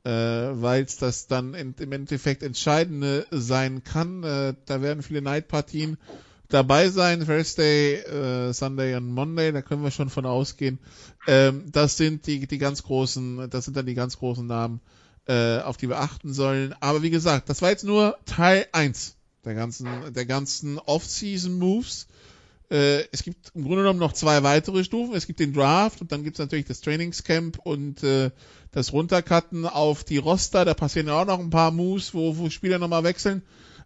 äh, 0.04 0.10
weil 0.10 0.84
es 0.84 0.98
das 0.98 1.28
dann 1.28 1.54
in, 1.54 1.74
im 1.80 1.92
Endeffekt 1.92 2.44
entscheidende 2.44 3.26
sein 3.32 3.84
kann. 3.84 4.24
Äh, 4.24 4.54
da 4.66 4.82
werden 4.82 5.04
viele 5.04 5.22
Night-Partien 5.22 5.98
dabei 6.50 6.90
sein, 6.90 7.26
Thursday, 7.26 7.96
äh, 7.96 8.54
Sunday 8.54 8.96
und 8.96 9.12
Monday, 9.12 9.52
da 9.52 9.62
können 9.62 9.84
wir 9.84 9.92
schon 9.92 10.10
von 10.10 10.26
ausgehen. 10.26 10.80
Ähm, 11.28 11.66
das 11.72 11.98
sind 11.98 12.28
die, 12.28 12.46
die 12.46 12.58
ganz 12.58 12.84
großen, 12.84 13.50
das 13.50 13.66
sind 13.66 13.78
dann 13.78 13.86
die 13.86 13.96
ganz 13.96 14.18
großen 14.20 14.46
Namen, 14.46 14.80
äh, 15.28 15.60
auf 15.60 15.78
die 15.78 15.90
wir 15.90 16.00
achten 16.00 16.34
sollen. 16.34 16.76
Aber 16.80 17.02
wie 17.02 17.10
gesagt, 17.10 17.50
das 17.50 17.62
war 17.62 17.70
jetzt 17.70 17.84
nur 17.84 18.18
Teil 18.26 18.68
1 18.72 19.16
der 19.46 19.54
ganzen, 19.54 19.88
der 20.14 20.26
ganzen 20.26 20.78
Off-Season-Moves. 20.80 22.08
Äh, 22.70 23.04
es 23.12 23.24
gibt 23.24 23.52
im 23.54 23.64
Grunde 23.64 23.84
genommen 23.84 24.00
noch 24.00 24.14
zwei 24.14 24.44
weitere 24.44 24.84
Stufen. 24.84 25.16
Es 25.16 25.28
gibt 25.28 25.40
den 25.40 25.54
Draft 25.54 26.02
und 26.02 26.12
dann 26.12 26.24
gibt 26.24 26.36
es 26.36 26.40
natürlich 26.40 26.66
das 26.66 26.82
Trainingscamp 26.82 27.60
und 27.60 28.04
äh, 28.04 28.32
das 28.72 28.92
Runtercutten 28.92 29.66
auf 29.66 30.04
die 30.04 30.18
Roster. 30.18 30.66
Da 30.66 30.74
passieren 30.74 31.08
ja 31.08 31.22
auch 31.22 31.26
noch 31.26 31.40
ein 31.40 31.52
paar 31.52 31.72
Moves, 31.72 32.14
wo, 32.14 32.38
wo 32.38 32.50
Spieler 32.50 32.80
nochmal 32.80 33.04
wechseln. 33.04 33.44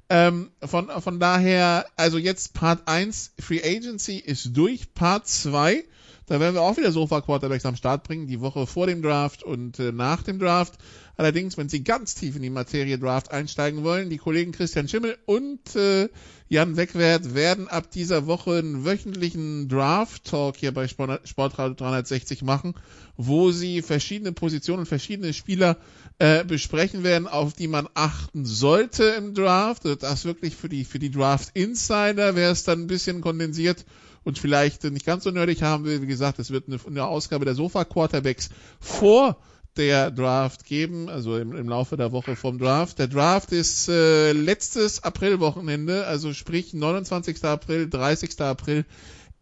Ähm, 0.10 0.49
von, 0.64 0.90
von 0.90 1.19
daher, 1.19 1.86
also 1.95 2.18
jetzt 2.18 2.53
Part 2.53 2.88
1, 2.88 3.34
Free 3.40 3.61
Agency 3.64 4.18
ist 4.18 4.56
durch. 4.56 4.94
Part 4.94 5.27
2 5.27 5.84
da 6.30 6.40
werden 6.40 6.53
wir 6.53 6.61
auch 6.61 6.77
wieder 6.77 6.91
Sofa-Quarterbacks 6.91 7.65
am 7.65 7.76
Start 7.76 8.03
bringen, 8.03 8.27
die 8.27 8.40
Woche 8.40 8.68
vor 8.68 8.86
dem 8.86 9.02
Draft 9.02 9.41
und 9.41 9.80
äh, 9.80 9.91
nach 9.91 10.22
dem 10.22 10.38
Draft. 10.38 10.76
Allerdings, 11.19 11.57
wenn 11.57 11.67
Sie 11.67 11.83
ganz 11.83 12.15
tief 12.15 12.37
in 12.37 12.43
die 12.43 12.49
Materie 12.49 12.97
Draft 12.97 13.31
einsteigen 13.31 13.83
wollen, 13.83 14.09
die 14.09 14.19
Kollegen 14.19 14.53
Christian 14.53 14.87
Schimmel 14.87 15.17
und 15.25 15.75
äh, 15.75 16.07
Jan 16.47 16.77
Wegwert 16.77 17.35
werden 17.35 17.67
ab 17.67 17.91
dieser 17.91 18.25
Woche 18.25 18.59
einen 18.59 18.85
wöchentlichen 18.85 19.67
Draft-Talk 19.67 20.55
hier 20.55 20.73
bei 20.73 20.87
Sportradio 20.87 21.73
360 21.73 22.41
machen, 22.43 22.73
wo 23.17 23.51
sie 23.51 23.81
verschiedene 23.81 24.31
Positionen 24.31 24.85
verschiedene 24.85 25.33
Spieler 25.33 25.75
äh, 26.19 26.45
besprechen 26.45 27.03
werden, 27.03 27.27
auf 27.27 27.51
die 27.51 27.67
man 27.67 27.89
achten 27.95 28.45
sollte 28.45 29.03
im 29.03 29.33
Draft. 29.33 29.83
Das 29.83 30.23
wirklich 30.23 30.55
für 30.55 30.69
die, 30.69 30.85
für 30.85 30.99
die 30.99 31.11
Draft-Insider 31.11 32.37
wäre 32.37 32.53
es 32.53 32.63
dann 32.63 32.83
ein 32.83 32.87
bisschen 32.87 33.19
kondensiert 33.19 33.85
und 34.23 34.39
vielleicht 34.39 34.85
nicht 34.85 35.05
ganz 35.05 35.25
so 35.25 35.31
nerdig 35.31 35.63
haben 35.63 35.83
will. 35.83 36.01
Wie 36.01 36.07
gesagt, 36.07 36.39
es 36.39 36.49
wird 36.49 36.69
eine, 36.69 36.79
eine 36.87 37.05
Ausgabe 37.07 37.43
der 37.43 37.55
Sofa-Quarterbacks 37.55 38.51
vor 38.79 39.37
der 39.77 40.11
Draft 40.11 40.65
geben, 40.65 41.09
also 41.09 41.37
im, 41.37 41.55
im, 41.55 41.69
Laufe 41.69 41.95
der 41.97 42.11
Woche 42.11 42.35
vom 42.35 42.57
Draft. 42.57 42.99
Der 42.99 43.07
Draft 43.07 43.51
ist 43.51 43.87
äh, 43.87 44.33
letztes 44.33 45.03
Aprilwochenende, 45.03 46.05
also 46.05 46.33
sprich 46.33 46.73
29. 46.73 47.43
April, 47.45 47.89
30. 47.89 48.41
April, 48.41 48.85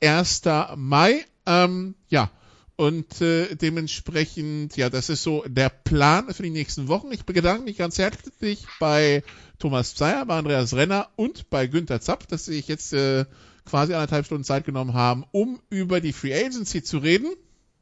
1. 0.01 0.41
Mai. 0.75 1.25
Ähm, 1.45 1.95
ja, 2.09 2.29
und 2.77 3.21
äh, 3.21 3.55
dementsprechend, 3.55 4.77
ja, 4.77 4.91
das 4.91 5.09
ist 5.09 5.23
so 5.23 5.43
der 5.47 5.69
Plan 5.69 6.31
für 6.31 6.43
die 6.43 6.51
nächsten 6.51 6.87
Wochen. 6.87 7.11
Ich 7.11 7.25
bedanke 7.25 7.63
mich 7.63 7.77
ganz 7.77 7.97
herzlich 7.97 8.67
bei 8.79 9.23
Thomas 9.57 9.95
Zeyer, 9.95 10.23
bei 10.27 10.37
Andreas 10.37 10.75
Renner 10.75 11.09
und 11.15 11.49
bei 11.49 11.65
Günther 11.65 12.01
Zapp, 12.01 12.27
dass 12.27 12.47
ich 12.47 12.67
jetzt 12.67 12.93
äh, 12.93 13.25
quasi 13.65 13.95
anderthalb 13.95 14.27
Stunden 14.27 14.43
Zeit 14.43 14.65
genommen 14.65 14.93
haben, 14.93 15.25
um 15.31 15.59
über 15.71 16.01
die 16.01 16.13
Free 16.13 16.33
Agency 16.33 16.83
zu 16.83 16.99
reden. 16.99 17.33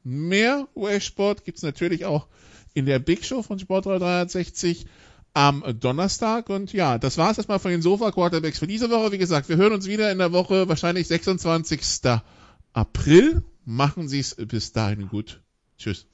Mehr 0.06 0.68
US-Sport 0.76 1.44
gibt's 1.46 1.64
natürlich 1.64 2.06
auch 2.06 2.28
in 2.74 2.86
der 2.86 3.00
Big 3.00 3.26
Show 3.26 3.42
von 3.42 3.58
Sport 3.58 3.88
360 3.88 4.86
am 5.34 5.64
Donnerstag. 5.80 6.50
Und 6.50 6.74
ja, 6.74 6.98
das 6.98 7.18
war's 7.18 7.38
erstmal 7.38 7.60
von 7.60 7.72
den 7.72 7.82
Sofa-Quarterbacks 7.82 8.60
für 8.60 8.68
diese 8.68 8.90
Woche. 8.90 9.12
Wie 9.12 9.18
gesagt, 9.18 9.50
wir 9.50 9.58
hören 9.58 9.74
uns 9.74 9.88
wieder 9.88 10.12
in 10.12 10.20
der 10.20 10.32
Woche, 10.32 10.70
wahrscheinlich 10.70 11.08
26. 11.08 11.82
April. 12.74 13.44
Machen 13.66 14.08
Sie 14.08 14.20
es 14.20 14.36
bis 14.36 14.74
dahin 14.74 15.08
gut. 15.08 15.42
Tschüss. 15.80 16.06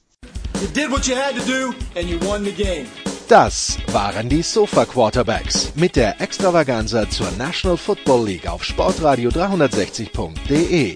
You 0.62 0.68
did 0.74 0.90
what 0.90 1.06
you 1.08 1.16
had 1.16 1.36
to 1.36 1.44
do 1.46 1.74
and 2.00 2.10
you 2.10 2.18
won 2.22 2.46
the 2.46 2.52
game. 2.52 2.86
Das 3.28 3.78
waren 3.88 4.30
die 4.30 4.42
Sofa 4.42 4.86
Quarterbacks 4.86 5.74
mit 5.76 5.96
der 5.96 6.20
Extravaganza 6.22 7.10
zur 7.10 7.32
National 7.32 7.78
Football 7.78 8.28
League 8.28 8.48
auf 8.48 8.64
Sportradio 8.64 9.30
360.de. 9.30 10.96